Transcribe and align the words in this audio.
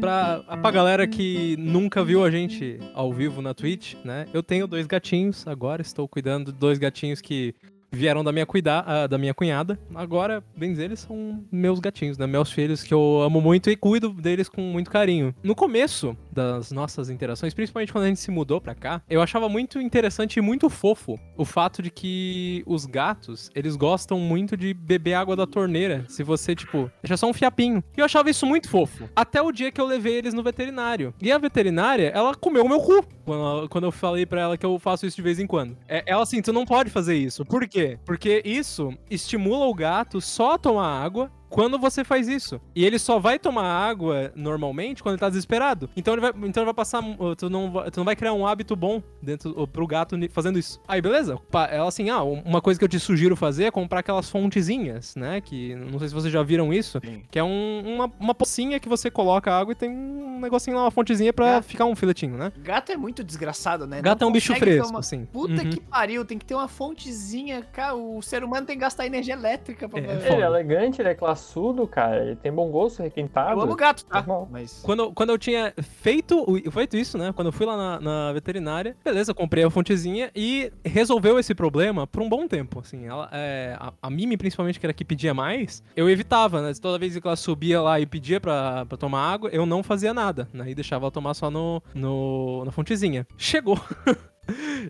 Pra, 0.00 0.40
pra 0.40 0.70
galera 0.70 1.06
que 1.06 1.56
nunca 1.58 2.02
viu 2.02 2.24
a 2.24 2.30
gente 2.30 2.78
ao 2.94 3.12
vivo 3.12 3.42
na 3.42 3.52
Twitch, 3.52 3.94
né? 4.02 4.24
Eu 4.32 4.42
tenho 4.42 4.66
dois 4.66 4.86
gatinhos 4.86 5.46
agora, 5.46 5.82
estou 5.82 6.08
cuidando 6.08 6.50
de 6.50 6.58
dois 6.58 6.78
gatinhos 6.78 7.20
que 7.20 7.54
vieram 7.94 8.24
da 8.24 8.32
minha, 8.32 8.46
cuida, 8.46 8.82
uh, 8.82 9.08
da 9.08 9.16
minha 9.16 9.32
cunhada. 9.32 9.78
Agora, 9.94 10.42
bem 10.56 10.70
dizer, 10.70 10.84
eles 10.84 11.00
são 11.00 11.44
meus 11.50 11.80
gatinhos, 11.80 12.18
né? 12.18 12.26
Meus 12.26 12.50
filhos 12.50 12.82
que 12.82 12.92
eu 12.92 13.22
amo 13.22 13.40
muito 13.40 13.70
e 13.70 13.76
cuido 13.76 14.10
deles 14.10 14.48
com 14.48 14.60
muito 14.60 14.90
carinho. 14.90 15.34
No 15.42 15.54
começo 15.54 16.16
das 16.32 16.72
nossas 16.72 17.08
interações, 17.08 17.54
principalmente 17.54 17.92
quando 17.92 18.04
a 18.04 18.08
gente 18.08 18.20
se 18.20 18.30
mudou 18.30 18.60
pra 18.60 18.74
cá, 18.74 19.02
eu 19.08 19.22
achava 19.22 19.48
muito 19.48 19.80
interessante 19.80 20.36
e 20.36 20.42
muito 20.42 20.68
fofo 20.68 21.18
o 21.36 21.44
fato 21.44 21.82
de 21.82 21.90
que 21.90 22.62
os 22.66 22.86
gatos, 22.86 23.50
eles 23.54 23.76
gostam 23.76 24.18
muito 24.18 24.56
de 24.56 24.74
beber 24.74 25.14
água 25.14 25.36
da 25.36 25.46
torneira. 25.46 26.04
Se 26.08 26.22
você, 26.22 26.54
tipo, 26.54 26.90
deixa 27.02 27.16
só 27.16 27.28
um 27.28 27.32
fiapinho. 27.32 27.82
E 27.96 28.00
eu 28.00 28.04
achava 28.04 28.30
isso 28.30 28.46
muito 28.46 28.68
fofo. 28.68 29.08
Até 29.14 29.40
o 29.40 29.52
dia 29.52 29.70
que 29.70 29.80
eu 29.80 29.86
levei 29.86 30.16
eles 30.16 30.34
no 30.34 30.42
veterinário. 30.42 31.14
E 31.20 31.30
a 31.30 31.38
veterinária, 31.38 32.10
ela 32.14 32.34
comeu 32.34 32.64
o 32.64 32.68
meu 32.68 32.80
cu 32.80 33.04
quando, 33.24 33.68
quando 33.68 33.84
eu 33.84 33.92
falei 33.92 34.26
pra 34.26 34.40
ela 34.40 34.58
que 34.58 34.66
eu 34.66 34.78
faço 34.78 35.06
isso 35.06 35.16
de 35.16 35.22
vez 35.22 35.38
em 35.38 35.46
quando. 35.46 35.76
É, 35.88 36.02
ela 36.06 36.22
assim, 36.22 36.42
tu 36.42 36.52
não 36.52 36.64
pode 36.64 36.90
fazer 36.90 37.16
isso. 37.16 37.44
Por 37.44 37.66
quê? 37.66 37.83
Porque 38.04 38.42
isso 38.44 38.92
estimula 39.10 39.66
o 39.66 39.74
gato 39.74 40.20
só 40.20 40.54
a 40.54 40.58
tomar 40.58 41.02
água 41.02 41.30
quando 41.54 41.78
você 41.78 42.02
faz 42.02 42.26
isso. 42.26 42.60
E 42.74 42.84
ele 42.84 42.98
só 42.98 43.20
vai 43.20 43.38
tomar 43.38 43.62
água 43.62 44.32
normalmente 44.34 45.00
quando 45.00 45.12
ele 45.12 45.20
tá 45.20 45.28
desesperado. 45.28 45.88
Então 45.96 46.12
ele 46.12 46.20
vai, 46.20 46.30
então 46.30 46.62
ele 46.62 46.64
vai 46.64 46.74
passar. 46.74 47.00
Tu 47.38 47.48
não, 47.48 47.72
tu 47.92 47.98
não 47.98 48.04
vai 48.04 48.16
criar 48.16 48.32
um 48.32 48.44
hábito 48.44 48.74
bom 48.74 49.00
dentro 49.22 49.64
pro 49.68 49.86
gato 49.86 50.16
fazendo 50.30 50.58
isso. 50.58 50.80
Aí, 50.88 51.00
beleza. 51.00 51.38
Ela 51.70 51.86
assim, 51.86 52.10
ah, 52.10 52.24
uma 52.24 52.60
coisa 52.60 52.76
que 52.76 52.84
eu 52.84 52.88
te 52.88 52.98
sugiro 52.98 53.36
fazer 53.36 53.66
é 53.66 53.70
comprar 53.70 54.00
aquelas 54.00 54.28
fontezinhas, 54.28 55.14
né? 55.14 55.40
Que 55.40 55.76
não 55.76 56.00
sei 56.00 56.08
se 56.08 56.14
vocês 56.14 56.32
já 56.32 56.42
viram 56.42 56.72
isso. 56.72 56.98
Sim. 57.04 57.22
Que 57.30 57.38
é 57.38 57.44
um, 57.44 57.82
uma, 57.86 58.12
uma 58.18 58.34
pocinha 58.34 58.80
que 58.80 58.88
você 58.88 59.08
coloca 59.08 59.52
água 59.52 59.70
e 59.70 59.76
tem 59.76 59.90
um 59.90 60.40
negocinho 60.40 60.76
lá, 60.76 60.82
uma 60.82 60.90
fontezinha 60.90 61.32
pra 61.32 61.52
gato. 61.52 61.66
ficar 61.66 61.84
um 61.84 61.94
filetinho, 61.94 62.36
né? 62.36 62.52
Gato 62.58 62.90
é 62.90 62.96
muito 62.96 63.22
desgraçado, 63.22 63.86
né? 63.86 64.02
Gato 64.02 64.22
não 64.22 64.26
é 64.26 64.30
um 64.30 64.32
bicho 64.32 64.52
fresco, 64.56 64.90
uma... 64.90 64.98
assim. 64.98 65.24
Puta 65.26 65.62
uhum. 65.62 65.70
que 65.70 65.80
pariu, 65.80 66.24
tem 66.24 66.36
que 66.36 66.44
ter 66.44 66.56
uma 66.56 66.66
fontezinha. 66.66 67.62
Cara, 67.72 67.94
o 67.94 68.20
ser 68.22 68.42
humano 68.42 68.66
tem 68.66 68.74
que 68.74 68.80
gastar 68.80 69.06
energia 69.06 69.34
elétrica 69.34 69.88
pra 69.88 70.00
é, 70.00 70.32
Ele 70.32 70.42
é 70.42 70.46
elegante, 70.46 71.00
ele 71.00 71.10
é 71.10 71.14
classudo, 71.44 71.86
cara. 71.86 72.24
Ele 72.24 72.36
tem 72.36 72.50
bom 72.50 72.70
gosto, 72.70 73.02
requintado. 73.02 73.52
Eu 73.52 73.60
amo 73.60 73.76
gato, 73.76 74.04
tá? 74.04 74.24
Mas... 74.50 74.80
Quando, 74.82 75.12
quando 75.12 75.30
eu 75.30 75.38
tinha 75.38 75.74
feito, 75.78 76.44
feito 76.70 76.96
isso, 76.96 77.18
né? 77.18 77.32
Quando 77.32 77.48
eu 77.48 77.52
fui 77.52 77.66
lá 77.66 77.76
na, 77.76 78.00
na 78.00 78.32
veterinária, 78.32 78.96
beleza, 79.04 79.34
comprei 79.34 79.62
a 79.64 79.70
fontezinha 79.70 80.30
e 80.34 80.72
resolveu 80.84 81.38
esse 81.38 81.54
problema 81.54 82.06
por 82.06 82.22
um 82.22 82.28
bom 82.28 82.48
tempo, 82.48 82.80
assim. 82.80 83.06
Ela, 83.06 83.28
é, 83.32 83.76
a, 83.78 83.92
a 84.02 84.10
Mimi, 84.10 84.36
principalmente, 84.36 84.80
que 84.80 84.86
era 84.86 84.92
que 84.92 85.04
pedia 85.04 85.34
mais, 85.34 85.82
eu 85.94 86.08
evitava, 86.08 86.62
né? 86.62 86.72
Toda 86.80 86.98
vez 86.98 87.16
que 87.16 87.26
ela 87.26 87.36
subia 87.36 87.80
lá 87.80 88.00
e 88.00 88.06
pedia 88.06 88.40
pra, 88.40 88.86
pra 88.86 88.96
tomar 88.96 89.32
água, 89.32 89.50
eu 89.50 89.66
não 89.66 89.82
fazia 89.82 90.14
nada, 90.14 90.48
né? 90.52 90.70
E 90.70 90.74
deixava 90.74 91.04
ela 91.04 91.12
tomar 91.12 91.34
só 91.34 91.50
no, 91.50 91.82
no 91.94 92.64
na 92.64 92.72
fontezinha. 92.72 93.26
Chegou. 93.36 93.78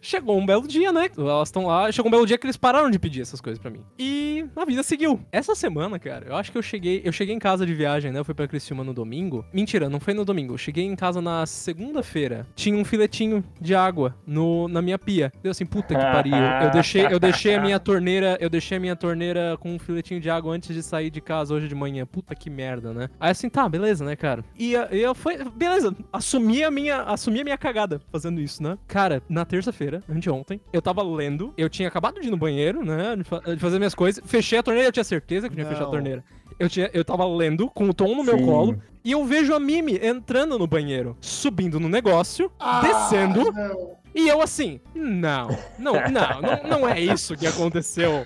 Chegou 0.00 0.38
um 0.38 0.46
belo 0.46 0.66
dia, 0.66 0.92
né? 0.92 1.08
Elas 1.16 1.48
estão 1.48 1.66
lá. 1.66 1.90
Chegou 1.90 2.08
um 2.08 2.10
belo 2.10 2.26
dia 2.26 2.36
que 2.36 2.46
eles 2.46 2.56
pararam 2.56 2.90
de 2.90 2.98
pedir 2.98 3.22
essas 3.22 3.40
coisas 3.40 3.60
para 3.60 3.70
mim. 3.70 3.80
E 3.98 4.44
a 4.56 4.64
vida 4.64 4.82
seguiu. 4.82 5.20
Essa 5.30 5.54
semana, 5.54 5.98
cara, 5.98 6.26
eu 6.26 6.36
acho 6.36 6.50
que 6.50 6.58
eu 6.58 6.62
cheguei. 6.62 7.02
Eu 7.04 7.12
cheguei 7.12 7.34
em 7.34 7.38
casa 7.38 7.64
de 7.66 7.74
viagem, 7.74 8.12
né? 8.12 8.18
Eu 8.18 8.24
fui 8.24 8.34
pra 8.34 8.48
Criciúma 8.48 8.84
no 8.84 8.92
domingo. 8.92 9.44
Mentira, 9.52 9.88
não 9.88 10.00
foi 10.00 10.14
no 10.14 10.24
domingo. 10.24 10.54
Eu 10.54 10.58
cheguei 10.58 10.84
em 10.84 10.96
casa 10.96 11.20
na 11.20 11.46
segunda-feira. 11.46 12.46
Tinha 12.54 12.76
um 12.76 12.84
filetinho 12.84 13.44
de 13.60 13.74
água 13.74 14.14
no, 14.26 14.68
na 14.68 14.82
minha 14.82 14.98
pia. 14.98 15.32
Deu 15.42 15.50
assim, 15.50 15.66
puta 15.66 15.94
que 15.94 16.00
pariu. 16.00 16.34
Eu 16.34 16.70
deixei, 16.70 17.06
eu 17.06 17.18
deixei 17.18 17.54
a 17.54 17.60
minha 17.60 17.78
torneira. 17.78 18.36
Eu 18.40 18.50
deixei 18.50 18.78
a 18.78 18.80
minha 18.80 18.96
torneira 18.96 19.56
com 19.58 19.74
um 19.74 19.78
filetinho 19.78 20.20
de 20.20 20.30
água 20.30 20.54
antes 20.54 20.74
de 20.74 20.82
sair 20.82 21.10
de 21.10 21.20
casa 21.20 21.54
hoje 21.54 21.68
de 21.68 21.74
manhã. 21.74 22.06
Puta 22.06 22.34
que 22.34 22.50
merda, 22.50 22.92
né? 22.92 23.08
Aí 23.18 23.30
assim, 23.30 23.48
tá, 23.48 23.68
beleza, 23.68 24.04
né, 24.04 24.16
cara? 24.16 24.44
E 24.58 24.72
eu 24.72 25.14
fui. 25.14 25.36
Beleza, 25.54 25.94
assumi 26.12 26.62
a 26.64 26.70
minha. 26.70 27.02
Assumi 27.02 27.40
a 27.40 27.44
minha 27.44 27.58
cagada 27.58 28.00
fazendo 28.10 28.40
isso, 28.40 28.62
né? 28.62 28.78
Cara, 28.86 29.22
na 29.28 29.43
terça-feira, 29.44 30.02
anteontem, 30.08 30.60
eu 30.72 30.82
tava 30.82 31.02
lendo, 31.02 31.52
eu 31.56 31.68
tinha 31.68 31.88
acabado 31.88 32.20
de 32.20 32.28
ir 32.28 32.30
no 32.30 32.36
banheiro, 32.36 32.84
né, 32.84 33.16
de 33.16 33.58
fazer 33.58 33.78
minhas 33.78 33.94
coisas, 33.94 34.22
fechei 34.26 34.58
a 34.58 34.62
torneira, 34.62 34.88
eu 34.88 34.92
tinha 34.92 35.04
certeza 35.04 35.48
que 35.48 35.52
eu 35.52 35.56
tinha 35.56 35.66
fechado 35.66 35.88
a 35.88 35.90
torneira. 35.90 36.24
Eu, 36.58 36.68
tinha, 36.68 36.88
eu 36.92 37.04
tava 37.04 37.26
lendo 37.26 37.68
com 37.68 37.88
o 37.88 37.94
Tom 37.94 38.14
no 38.14 38.22
meu 38.22 38.38
Sim. 38.38 38.44
colo 38.44 38.82
e 39.04 39.12
eu 39.12 39.24
vejo 39.24 39.52
a 39.54 39.60
Mimi 39.60 39.98
entrando 40.00 40.58
no 40.58 40.66
banheiro, 40.66 41.16
subindo 41.20 41.80
no 41.80 41.88
negócio, 41.88 42.50
ah, 42.60 42.80
descendo. 42.80 43.52
Não. 43.52 44.03
E 44.14 44.28
eu 44.28 44.40
assim, 44.40 44.80
não, 44.94 45.48
não, 45.78 45.94
não, 46.08 46.40
não, 46.40 46.80
não 46.80 46.88
é 46.88 47.00
isso 47.00 47.36
que 47.36 47.46
aconteceu 47.46 48.24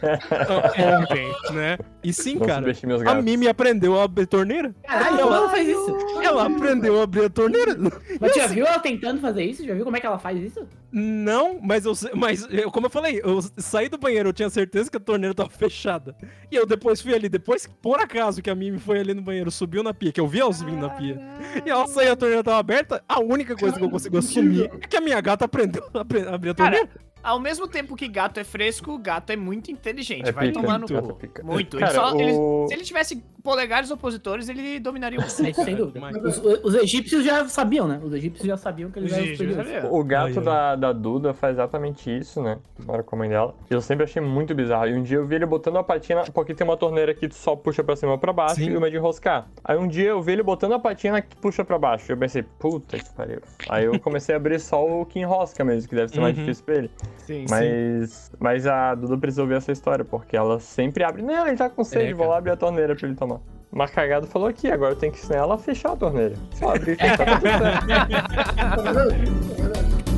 ontem, 1.01 1.33
né? 1.55 1.79
E 2.05 2.13
sim, 2.13 2.39
cara, 2.39 2.67
a 3.07 3.15
Mimi 3.23 3.49
aprendeu 3.49 3.99
a 3.99 4.05
abrir 4.05 4.25
a 4.25 4.27
torneira. 4.27 4.75
Caralho, 4.85 5.21
ela, 5.21 5.37
ela 5.37 5.49
faz 5.49 5.67
isso? 5.67 5.97
Ela 6.23 6.47
aprendeu 6.47 7.01
a 7.01 7.05
abrir 7.05 7.25
a 7.25 7.31
torneira. 7.31 7.77
Mas 8.21 8.35
já 8.35 8.47
viu 8.47 8.67
ela 8.67 8.79
tentando 8.79 9.21
fazer 9.21 9.45
isso? 9.45 9.65
Já 9.65 9.75
viu 9.75 9.85
como 9.85 9.97
é 9.97 10.01
que 10.01 10.07
ela 10.07 10.19
faz 10.19 10.41
isso? 10.41 10.67
Não, 10.93 11.59
mas 11.61 11.85
eu, 11.85 11.93
mas 12.15 12.47
eu, 12.51 12.71
como 12.71 12.87
eu 12.87 12.91
falei, 12.91 13.21
eu 13.23 13.41
saí 13.57 13.89
do 13.89 13.99
banheiro, 13.99 14.29
eu 14.29 14.33
tinha 14.33 14.49
certeza 14.49 14.91
que 14.91 14.97
a 14.97 15.01
torneira 15.01 15.35
tava 15.35 15.51
fechada. 15.51 16.15
E 16.51 16.57
eu 16.57 16.65
depois 16.65 17.01
fui 17.01 17.15
ali, 17.15 17.29
depois, 17.29 17.67
por 17.83 17.99
acaso, 18.01 18.41
que 18.41 18.49
a 18.49 18.55
Mimi 18.55 18.79
foi 18.79 19.01
ali 19.01 19.13
no 19.13 19.23
banheiro, 19.23 19.51
subiu 19.51 19.83
na 19.83 19.93
pia, 19.93 20.13
que 20.13 20.21
eu 20.21 20.27
vi 20.27 20.41
ela 20.41 20.53
subindo 20.53 20.81
na 20.81 20.91
pia. 20.91 21.21
E 21.65 21.69
ela 21.69 21.87
saiu, 21.87 22.13
a 22.13 22.17
torneira 22.17 22.45
tava 22.45 22.59
aberta, 22.59 23.03
a 23.09 23.21
única 23.21 23.57
coisa 23.57 23.77
que 23.77 23.85
eu 23.85 23.91
consigo 23.91 24.17
assumir 24.19 24.71
é 24.81 24.87
que 24.87 24.97
a 24.97 25.01
minha 25.01 25.21
gata 25.21 25.45
aprendeu 25.45 25.78
abrir 25.95 26.51
a 26.51 26.55
torneira. 26.55 26.87
Cara, 26.87 27.01
ao 27.23 27.41
mesmo 27.41 27.67
tempo 27.69 27.97
que 27.97 28.09
gato 28.09 28.39
é 28.39 28.45
fresco, 28.45 28.97
gato 28.99 29.31
é 29.31 29.37
muito 29.37 29.71
inteligente. 29.71 30.29
É 30.29 30.33
vai 30.33 30.49
pica, 30.49 30.61
tomando 30.61 30.87
muito. 30.91 31.45
muito. 31.45 31.79
Cara, 31.79 31.93
ele 31.93 32.01
só, 32.01 32.15
o... 32.15 32.21
ele, 32.21 32.69
se 32.69 32.75
ele 32.75 32.85
tivesse 32.85 33.25
polegares 33.49 33.91
opositores, 33.91 34.47
ele 34.51 34.79
dominaria 34.79 35.19
o 35.19 35.23
mundo. 35.23 35.31
Sem 35.65 35.75
dúvida. 35.75 36.01
Os, 36.23 36.37
os, 36.63 36.75
egípcios 36.75 37.25
já 37.25 37.49
sabiam, 37.49 37.89
né? 37.89 37.99
Os 38.05 38.13
egípcios 38.13 38.47
já 38.47 38.59
sabiam 38.59 38.91
que 38.91 38.99
eles 38.99 39.11
eram 39.11 39.91
O 39.91 40.05
gato 40.05 40.39
da, 40.43 40.77
da 40.77 40.93
Duda 40.93 41.33
faz 41.33 41.55
exatamente 41.55 42.15
isso, 42.15 42.43
né? 42.43 42.59
Mora 42.85 43.03
com 43.03 43.17
a 43.17 43.19
mãe 43.21 43.31
dela. 43.31 43.55
Eu 43.71 43.81
sempre 43.81 44.05
achei 44.05 44.21
muito 44.21 44.55
bizarro. 44.55 44.89
E 44.89 44.93
um 44.93 45.03
dia 45.03 45.17
eu 45.17 45.27
vi 45.27 45.37
ele 45.37 45.47
botando 45.47 45.79
a 45.79 45.83
patinha, 45.83 46.25
porque 46.35 46.55
tem 46.55 46.67
uma 46.67 46.77
torneira 46.77 47.15
que 47.15 47.33
só 47.33 47.57
puxa 47.57 47.83
pra 47.83 47.97
cima 47.97 48.13
ou 48.13 48.19
pra 48.19 48.35
baixo 48.35 48.57
Sim. 48.57 48.71
e 48.71 48.77
uma 48.77 48.91
de 48.91 48.97
enroscar. 48.97 49.49
Aí 49.65 49.79
um 49.79 49.89
dia 49.89 50.11
eu 50.11 50.21
vi 50.21 50.33
ele 50.33 50.43
botando 50.43 50.75
a 50.75 50.79
patinha 50.79 51.23
que 51.23 51.35
puxa 51.37 51.65
pra 51.65 51.79
baixo. 51.79 52.13
Eu 52.13 52.19
pensei, 52.19 52.43
puta 52.43 52.99
que 52.99 53.11
pariu. 53.15 53.41
Aí 53.71 53.87
eu 53.87 53.99
comecei 53.99 54.35
a 54.35 54.37
abrir 54.37 54.61
só 54.61 54.85
o 54.85 55.07
que 55.07 55.21
enrosca 55.21 55.65
mesmo, 55.65 55.89
que 55.89 55.95
deve 55.95 56.13
ser 56.13 56.21
mais 56.21 56.37
uhum. 56.37 56.43
difícil 56.43 56.65
pra 56.67 56.75
ele. 56.75 56.91
Sim, 57.17 57.47
mas, 57.49 58.11
sim. 58.11 58.37
mas 58.39 58.67
a 58.67 58.95
Duda 58.95 59.17
precisou 59.17 59.47
ver 59.47 59.57
essa 59.57 59.73
história, 59.73 60.05
porque 60.05 60.37
ela 60.37 60.61
sempre 60.61 61.03
abre. 61.03 61.23
Não, 61.23 61.47
ele 61.47 61.57
tá 61.57 61.71
com 61.71 61.83
sede, 61.83 62.11
é, 62.11 62.15
vou 62.15 62.29
lá 62.29 62.37
abrir 62.37 62.51
a 62.51 62.57
torneira 62.57 62.95
pra 62.95 63.07
ele 63.09 63.17
tomar. 63.17 63.38
Mas 63.71 63.91
cagado 63.91 64.27
falou 64.27 64.49
aqui, 64.49 64.71
agora 64.71 64.93
eu 64.93 64.97
tenho 64.97 65.13
que 65.13 65.19
ensinar 65.19 65.37
ela 65.37 65.55
a 65.55 65.59
fechar 65.59 65.93
a 65.93 65.97
torneira. 65.97 66.35
Só 66.55 66.75
abrir 66.75 66.93
e 66.93 66.97
fechar, 66.97 67.17
tá 67.19 67.39
tudo 67.39 67.49
certo. 67.59 67.87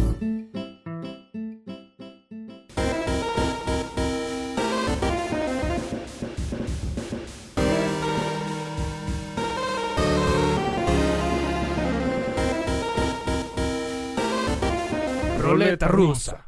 Roleta 15.43 15.87
russa. 15.89 16.39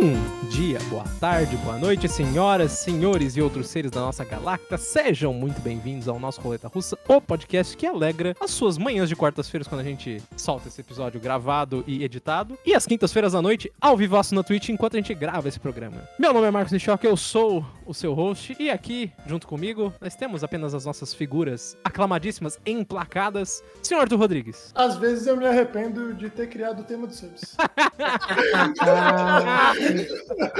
Hum 0.00 0.29
dia, 0.70 0.78
boa 0.88 1.04
tarde, 1.18 1.56
boa 1.56 1.76
noite, 1.76 2.08
senhoras, 2.08 2.70
senhores 2.70 3.36
e 3.36 3.42
outros 3.42 3.66
seres 3.66 3.90
da 3.90 4.02
nossa 4.02 4.24
galacta. 4.24 4.78
Sejam 4.78 5.34
muito 5.34 5.60
bem-vindos 5.60 6.06
ao 6.06 6.20
nosso 6.20 6.40
Roleta 6.40 6.68
Russa, 6.68 6.96
o 7.08 7.20
podcast 7.20 7.76
que 7.76 7.84
alegra 7.84 8.36
as 8.40 8.52
suas 8.52 8.78
manhãs 8.78 9.08
de 9.08 9.16
quartas-feiras 9.16 9.66
quando 9.66 9.80
a 9.80 9.84
gente 9.84 10.22
solta 10.36 10.68
esse 10.68 10.80
episódio 10.80 11.20
gravado 11.20 11.82
e 11.88 12.04
editado. 12.04 12.56
E 12.64 12.72
as 12.72 12.86
quintas-feiras 12.86 13.34
à 13.34 13.42
noite, 13.42 13.72
ao 13.80 13.96
vivaço 13.96 14.32
na 14.32 14.44
Twitch, 14.44 14.68
enquanto 14.68 14.94
a 14.94 14.98
gente 14.98 15.12
grava 15.12 15.48
esse 15.48 15.58
programa. 15.58 16.08
Meu 16.16 16.32
nome 16.32 16.46
é 16.46 16.50
Marcos 16.52 16.72
Nichoque, 16.72 17.04
eu 17.04 17.16
sou 17.16 17.66
o 17.84 17.92
seu 17.92 18.14
host, 18.14 18.54
e 18.60 18.70
aqui, 18.70 19.10
junto 19.26 19.48
comigo, 19.48 19.92
nós 20.00 20.14
temos 20.14 20.44
apenas 20.44 20.72
as 20.72 20.84
nossas 20.84 21.12
figuras 21.12 21.76
aclamadíssimas, 21.82 22.60
emplacadas. 22.64 23.60
Senhor 23.82 24.02
Arthur 24.02 24.18
Rodrigues. 24.18 24.70
Às 24.76 24.96
vezes 24.98 25.26
eu 25.26 25.36
me 25.36 25.46
arrependo 25.46 26.14
de 26.14 26.30
ter 26.30 26.48
criado 26.48 26.82
o 26.82 26.84
tema 26.84 27.08
do 27.08 27.12
subs. 27.12 27.56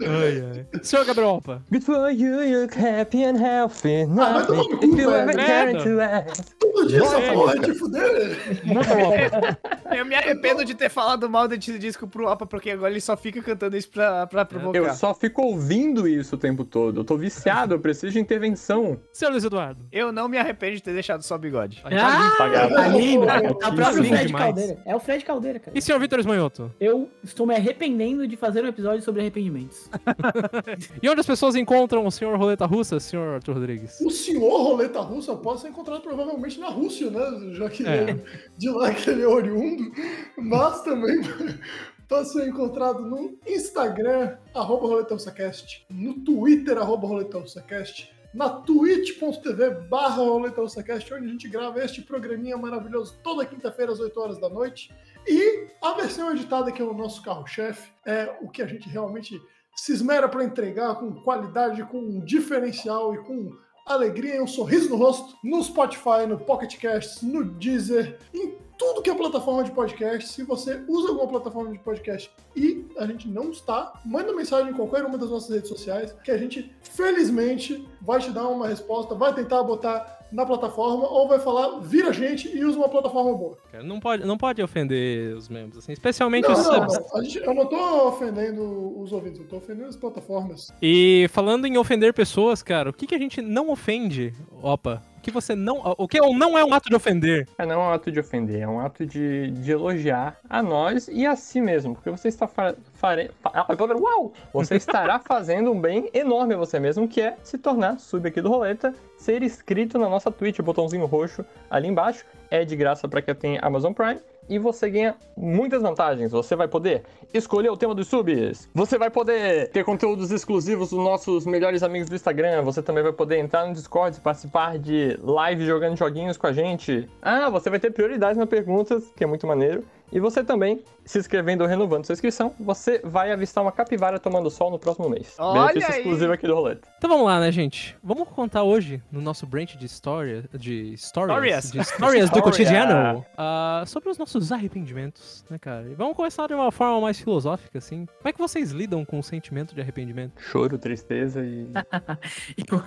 Ai, 0.00 0.42
ai. 0.72 0.80
Senhor 0.82 1.04
Gabriel 1.04 1.30
Opa. 1.30 1.60
Good 1.70 1.82
for 1.84 2.08
you, 2.10 2.40
you 2.42 2.60
look 2.62 2.74
happy 2.78 3.24
and 3.24 3.36
healthy. 3.36 4.06
Ah, 4.18 4.46
If 4.82 4.98
you 4.98 5.10
ever 5.12 5.34
care 5.34 5.72
to 5.82 6.00
ask. 6.00 6.54
Todo 6.58 6.86
dia 6.86 6.98
essa 7.02 7.20
porra 7.32 7.58
de 7.58 7.74
fuder. 7.74 8.38
Eu 9.96 10.04
me 10.04 10.14
arrependo 10.14 10.64
de 10.64 10.74
ter 10.74 10.88
falado 10.88 11.28
mal 11.28 11.48
desse 11.48 11.76
disco 11.78 12.06
pro 12.06 12.28
Opa, 12.28 12.46
porque 12.46 12.70
agora 12.70 12.90
ele 12.92 13.00
só 13.00 13.16
fica 13.16 13.42
cantando 13.42 13.76
isso 13.76 13.90
pra, 13.90 14.26
pra 14.26 14.44
provocar. 14.44 14.78
Eu 14.78 14.94
só 14.94 15.12
fico 15.14 15.42
ouvindo 15.42 16.06
isso 16.06 16.36
o 16.36 16.38
tempo 16.38 16.64
todo. 16.64 17.00
Eu 17.00 17.04
tô 17.04 17.16
viciado, 17.16 17.74
eu 17.74 17.80
preciso 17.80 18.12
de 18.12 18.20
intervenção. 18.20 19.00
Seu 19.12 19.30
Luiz 19.30 19.42
Eduardo. 19.44 19.84
Eu 19.90 20.12
não 20.12 20.28
me 20.28 20.38
arrependo 20.38 20.76
de 20.76 20.82
ter 20.82 20.92
deixado 20.92 21.22
só 21.22 21.34
o 21.34 21.38
bigode. 21.38 21.82
Ah, 21.84 22.34
tá 22.38 22.88
lindo. 22.88 23.24
É 23.28 23.40
o 23.40 23.46
Isso, 23.50 23.74
próprio 23.74 24.02
lindo 24.02 24.16
Fred. 24.16 24.32
Caldeira. 24.32 24.78
É 24.84 24.94
o 24.94 25.00
Fred 25.00 25.24
Caldeira, 25.24 25.58
cara. 25.58 25.76
E 25.76 25.82
senhor 25.82 25.98
Vitor 25.98 26.20
Esmanhoto? 26.20 26.72
Eu 26.78 27.08
estou 27.24 27.46
me 27.46 27.54
arrependendo 27.56 28.28
de 28.28 28.36
fazer 28.36 28.62
um 28.62 28.68
episódio 28.68 29.02
sobre 29.02 29.22
arrependimentos. 29.22 29.87
E 31.02 31.08
onde 31.08 31.20
as 31.20 31.26
pessoas 31.26 31.54
encontram 31.56 32.06
o 32.06 32.10
senhor 32.10 32.36
Roleta 32.38 32.66
Russa, 32.66 32.98
senhor 33.00 33.34
Arthur 33.36 33.54
Rodrigues? 33.54 34.00
O 34.00 34.10
senhor 34.10 34.62
roleta 34.62 35.00
russa 35.00 35.34
pode 35.36 35.60
ser 35.60 35.68
encontrado 35.68 36.00
provavelmente 36.02 36.58
na 36.60 36.68
Rússia, 36.68 37.10
né? 37.10 37.54
Já 37.54 37.68
que 37.70 37.86
É. 37.86 38.02
ele- 38.02 38.24
de 38.56 38.68
lá 38.70 38.92
que 38.92 39.10
ele 39.10 39.22
é 39.22 39.26
oriundo. 39.28 39.90
Mas 40.36 40.82
também 40.82 41.18
pode 42.08 42.30
ser 42.30 42.48
encontrado 42.48 43.00
no 43.02 43.38
Instagram, 43.46 44.36
arroba 44.54 44.86
RoletaRussaCast, 44.86 45.86
no 45.90 46.14
Twitter, 46.14 46.78
arroba 46.78 47.06
RoletaRussaCast, 47.06 48.10
na 48.34 48.48
twitch.tv 48.50 49.70
barra 49.88 50.22
RoletaRussaCast, 50.22 51.14
onde 51.14 51.26
a 51.26 51.28
gente 51.30 51.48
grava 51.48 51.82
este 51.82 52.02
programinha 52.02 52.56
maravilhoso 52.56 53.16
toda 53.22 53.44
quinta-feira 53.46 53.92
às 53.92 54.00
8 54.00 54.18
horas 54.20 54.38
da 54.38 54.48
noite. 54.48 54.92
E 55.26 55.66
a 55.82 55.92
versão 55.94 56.30
editada, 56.32 56.70
que 56.72 56.80
é 56.80 56.84
o 56.84 56.94
nosso 56.94 57.22
carro-chefe, 57.22 57.90
é 58.06 58.34
o 58.40 58.48
que 58.48 58.62
a 58.62 58.66
gente 58.66 58.88
realmente 58.88 59.40
se 59.78 59.92
esmera 59.92 60.28
para 60.28 60.42
entregar 60.42 60.96
com 60.96 61.14
qualidade, 61.22 61.84
com 61.84 61.98
um 61.98 62.20
diferencial 62.24 63.14
e 63.14 63.18
com 63.18 63.56
alegria 63.86 64.36
e 64.36 64.40
um 64.40 64.46
sorriso 64.46 64.90
no 64.90 64.96
rosto 64.96 65.36
no 65.42 65.62
Spotify, 65.62 66.26
no 66.28 66.36
Pocket 66.36 66.76
Casts, 66.80 67.22
no 67.22 67.44
Deezer, 67.44 68.18
em 68.34 68.58
tudo 68.76 69.02
que 69.02 69.08
é 69.08 69.14
plataforma 69.14 69.62
de 69.62 69.70
podcast. 69.70 70.30
Se 70.30 70.42
você 70.42 70.84
usa 70.88 71.10
alguma 71.10 71.28
plataforma 71.28 71.70
de 71.70 71.78
podcast 71.78 72.28
e 72.56 72.86
a 72.98 73.06
gente 73.06 73.28
não 73.28 73.50
está, 73.50 74.00
manda 74.04 74.34
mensagem 74.34 74.72
em 74.72 74.74
qualquer 74.74 75.04
uma 75.04 75.16
das 75.16 75.30
nossas 75.30 75.50
redes 75.50 75.68
sociais 75.68 76.12
que 76.24 76.30
a 76.32 76.36
gente, 76.36 76.74
felizmente, 76.82 77.88
vai 78.02 78.18
te 78.18 78.30
dar 78.30 78.48
uma 78.48 78.66
resposta, 78.66 79.14
vai 79.14 79.32
tentar 79.32 79.62
botar 79.62 80.17
na 80.32 80.44
plataforma 80.44 81.08
ou 81.08 81.26
vai 81.26 81.38
falar, 81.38 81.80
vira 81.80 82.10
a 82.10 82.12
gente 82.12 82.48
e 82.54 82.64
usa 82.64 82.78
uma 82.78 82.88
plataforma 82.88 83.34
boa. 83.34 83.56
Não 83.82 83.98
pode, 83.98 84.24
não 84.26 84.36
pode 84.36 84.62
ofender 84.62 85.34
os 85.36 85.48
membros, 85.48 85.78
assim, 85.78 85.92
especialmente 85.92 86.44
Não, 86.46 86.52
os 86.52 86.66
não, 86.66 86.74
subs. 86.74 86.98
não. 86.98 87.20
A 87.20 87.22
gente- 87.22 87.38
eu 87.38 87.54
não 87.54 87.66
tô 87.66 88.08
ofendendo 88.08 89.00
os 89.00 89.12
ouvintes, 89.12 89.40
eu 89.40 89.48
tô 89.48 89.56
ofendendo 89.56 89.88
as 89.88 89.96
plataformas. 89.96 90.72
E 90.82 91.26
falando 91.30 91.66
em 91.66 91.78
ofender 91.78 92.12
pessoas, 92.12 92.62
cara, 92.62 92.90
o 92.90 92.92
que, 92.92 93.06
que 93.06 93.14
a 93.14 93.18
gente 93.18 93.40
não 93.40 93.70
ofende, 93.70 94.34
Opa? 94.62 95.02
Que 95.28 95.34
você 95.34 95.54
não. 95.54 95.94
O 95.98 96.08
que 96.08 96.18
não 96.20 96.56
é 96.58 96.64
um 96.64 96.72
ato 96.74 96.88
de 96.88 96.96
ofender? 96.96 97.46
É, 97.58 97.64
não 97.66 97.74
é 97.74 97.78
um 97.88 97.90
ato 97.90 98.10
de 98.10 98.18
ofender, 98.20 98.60
é 98.62 98.68
um 98.68 98.80
ato 98.80 99.04
de, 99.06 99.50
de 99.50 99.70
elogiar 99.72 100.36
a 100.48 100.62
nós 100.62 101.08
e 101.08 101.26
a 101.26 101.36
si 101.36 101.60
mesmo, 101.60 101.94
porque 101.94 102.10
você 102.10 102.28
está 102.28 102.46
fa 102.46 102.74
fare- 102.94 103.30
fa- 103.40 103.50
ah, 103.54 103.66
Uau! 103.98 104.32
Você 104.52 104.76
estará 104.76 105.18
fazendo 105.24 105.70
um 105.72 105.80
bem 105.80 106.10
enorme 106.12 106.54
a 106.54 106.56
você 106.56 106.78
mesmo, 106.80 107.06
que 107.08 107.20
é 107.20 107.36
se 107.42 107.58
tornar 107.58 107.98
sub 107.98 108.26
aqui 108.28 108.40
do 108.40 108.48
Roleta, 108.48 108.94
ser 109.16 109.42
inscrito 109.42 109.98
na 109.98 110.08
nossa 110.08 110.30
Twitch, 110.30 110.60
botãozinho 110.60 111.06
roxo 111.06 111.44
ali 111.70 111.88
embaixo, 111.88 112.24
é 112.50 112.64
de 112.64 112.74
graça 112.76 113.06
para 113.08 113.22
quem 113.22 113.34
tem 113.34 113.58
Amazon 113.60 113.92
Prime. 113.92 114.20
E 114.48 114.58
você 114.58 114.88
ganha 114.88 115.16
muitas 115.36 115.82
vantagens. 115.82 116.32
Você 116.32 116.56
vai 116.56 116.66
poder 116.66 117.02
escolher 117.32 117.70
o 117.70 117.76
tema 117.76 117.94
dos 117.94 118.08
subs. 118.08 118.68
Você 118.74 118.96
vai 118.96 119.10
poder 119.10 119.70
ter 119.70 119.84
conteúdos 119.84 120.30
exclusivos 120.30 120.90
dos 120.90 120.98
nossos 120.98 121.44
melhores 121.44 121.82
amigos 121.82 122.08
do 122.08 122.16
Instagram. 122.16 122.62
Você 122.62 122.82
também 122.82 123.02
vai 123.02 123.12
poder 123.12 123.38
entrar 123.38 123.66
no 123.66 123.74
Discord 123.74 124.16
e 124.16 124.20
participar 124.20 124.78
de 124.78 125.18
live 125.22 125.66
jogando 125.66 125.96
joguinhos 125.96 126.36
com 126.36 126.46
a 126.46 126.52
gente. 126.52 127.08
Ah, 127.20 127.50
você 127.50 127.68
vai 127.68 127.78
ter 127.78 127.92
prioridade 127.92 128.38
nas 128.38 128.48
perguntas, 128.48 129.04
que 129.14 129.22
é 129.22 129.26
muito 129.26 129.46
maneiro. 129.46 129.84
E 130.12 130.20
você 130.20 130.42
também, 130.42 130.82
se 131.04 131.18
inscrevendo 131.18 131.62
ou 131.62 131.68
renovando 131.68 132.04
sua 132.04 132.12
inscrição, 132.12 132.54
você 132.58 133.00
vai 133.04 133.32
avistar 133.32 133.62
uma 133.62 133.72
capivara 133.72 134.18
tomando 134.18 134.50
sol 134.50 134.70
no 134.70 134.78
próximo 134.78 135.08
mês. 135.08 135.34
Olha 135.38 135.68
Benefício 135.68 135.92
aí! 135.94 136.00
exclusivo 136.00 136.32
aqui 136.32 136.46
do 136.46 136.54
Roleta. 136.54 136.88
Então 136.98 137.10
vamos 137.10 137.26
lá, 137.26 137.40
né, 137.40 137.52
gente? 137.52 137.96
Vamos 138.02 138.28
contar 138.28 138.62
hoje, 138.62 139.02
no 139.10 139.20
nosso 139.20 139.46
branch 139.46 139.76
de 139.76 139.86
história, 139.86 140.44
de 140.54 140.92
histórias, 140.94 141.36
Histórias. 141.36 141.72
de 141.72 141.78
histórias 141.80 142.30
do 142.30 142.42
cotidiano, 142.42 143.24
ah, 143.36 143.84
sobre 143.86 144.08
os 144.08 144.18
nossos 144.18 144.50
arrependimentos, 144.52 145.44
né, 145.50 145.58
cara? 145.58 145.86
E 145.88 145.94
vamos 145.94 146.16
começar 146.16 146.46
de 146.46 146.54
uma 146.54 146.72
forma 146.72 147.00
mais 147.00 147.18
filosófica, 147.18 147.78
assim. 147.78 148.06
Como 148.18 148.28
é 148.28 148.32
que 148.32 148.38
vocês 148.38 148.70
lidam 148.70 149.04
com 149.04 149.18
o 149.18 149.22
sentimento 149.22 149.74
de 149.74 149.80
arrependimento? 149.80 150.32
Choro, 150.40 150.78
tristeza 150.78 151.44
e. 151.44 151.68
Eu, 152.70 152.82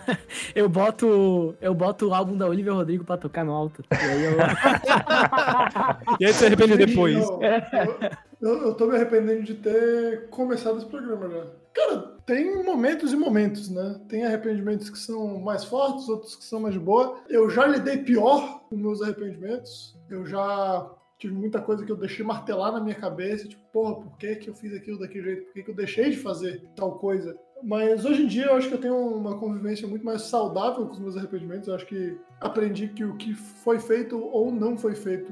eu 0.64 0.70
boto 0.70 1.56
eu 1.62 1.74
boto 1.74 2.10
o 2.10 2.14
álbum 2.14 2.38
da 2.38 2.48
Olivia 2.48 2.74
Rodrigo 2.74 3.04
pra 3.04 3.18
tocar 3.18 3.44
no 3.44 3.52
alto. 3.54 3.84
E 3.92 3.96
aí 3.96 4.24
eu... 4.26 4.38
E 6.20 6.26
aí 6.26 6.34
você 6.34 6.46
arrepende 6.46 6.78
depois. 6.78 7.11
Não, 7.14 7.40
eu, 8.42 8.68
eu 8.68 8.74
tô 8.74 8.88
me 8.88 8.96
arrependendo 8.96 9.44
de 9.44 9.56
ter 9.56 10.30
começado 10.30 10.78
esse 10.78 10.88
programa 10.88 11.30
já. 11.30 11.46
Cara, 11.74 12.18
tem 12.26 12.64
momentos 12.64 13.14
e 13.14 13.16
momentos, 13.16 13.70
né? 13.70 14.00
Tem 14.10 14.26
arrependimentos 14.26 14.90
que 14.90 14.98
são 14.98 15.40
mais 15.40 15.64
fortes, 15.64 16.10
outros 16.10 16.36
que 16.36 16.44
são 16.44 16.60
mais 16.60 16.74
de 16.74 16.80
boa. 16.80 17.20
Eu 17.30 17.50
já 17.50 17.66
lidei 17.66 17.98
pior 17.98 18.62
com 18.70 18.76
meus 18.76 19.02
arrependimentos. 19.02 19.98
Eu 20.10 20.26
já 20.26 20.90
tive 21.18 21.34
muita 21.34 21.62
coisa 21.62 21.86
que 21.86 21.92
eu 21.92 21.96
deixei 21.96 22.26
martelar 22.26 22.72
na 22.72 22.82
minha 22.82 22.96
cabeça, 22.96 23.48
tipo, 23.48 23.62
porra, 23.72 23.96
por 23.96 24.18
que, 24.18 24.36
que 24.36 24.50
eu 24.50 24.56
fiz 24.56 24.74
aquilo 24.74 25.00
daquele 25.00 25.24
jeito? 25.24 25.46
Por 25.46 25.54
que, 25.54 25.64
que 25.64 25.72
eu 25.72 25.76
deixei 25.76 26.10
de 26.10 26.18
fazer 26.18 26.64
tal 26.76 26.98
coisa? 26.98 27.38
Mas 27.64 28.04
hoje 28.06 28.24
em 28.24 28.28
dia 28.28 28.46
eu 28.46 28.56
acho 28.56 28.68
que 28.68 28.74
eu 28.74 28.82
tenho 28.82 28.98
uma 28.98 29.38
convivência 29.38 29.88
muito 29.88 30.04
mais 30.04 30.24
saudável 30.24 30.88
com 30.88 30.94
os 30.94 31.00
meus 31.00 31.16
arrependimentos. 31.16 31.68
Eu 31.68 31.76
acho 31.76 31.86
que 31.86 32.18
aprendi 32.40 32.88
que 32.88 33.04
o 33.04 33.16
que 33.18 33.36
foi 33.36 33.80
feito 33.80 34.20
ou 34.20 34.52
não 34.52 34.76
foi 34.76 34.96
feito 34.96 35.32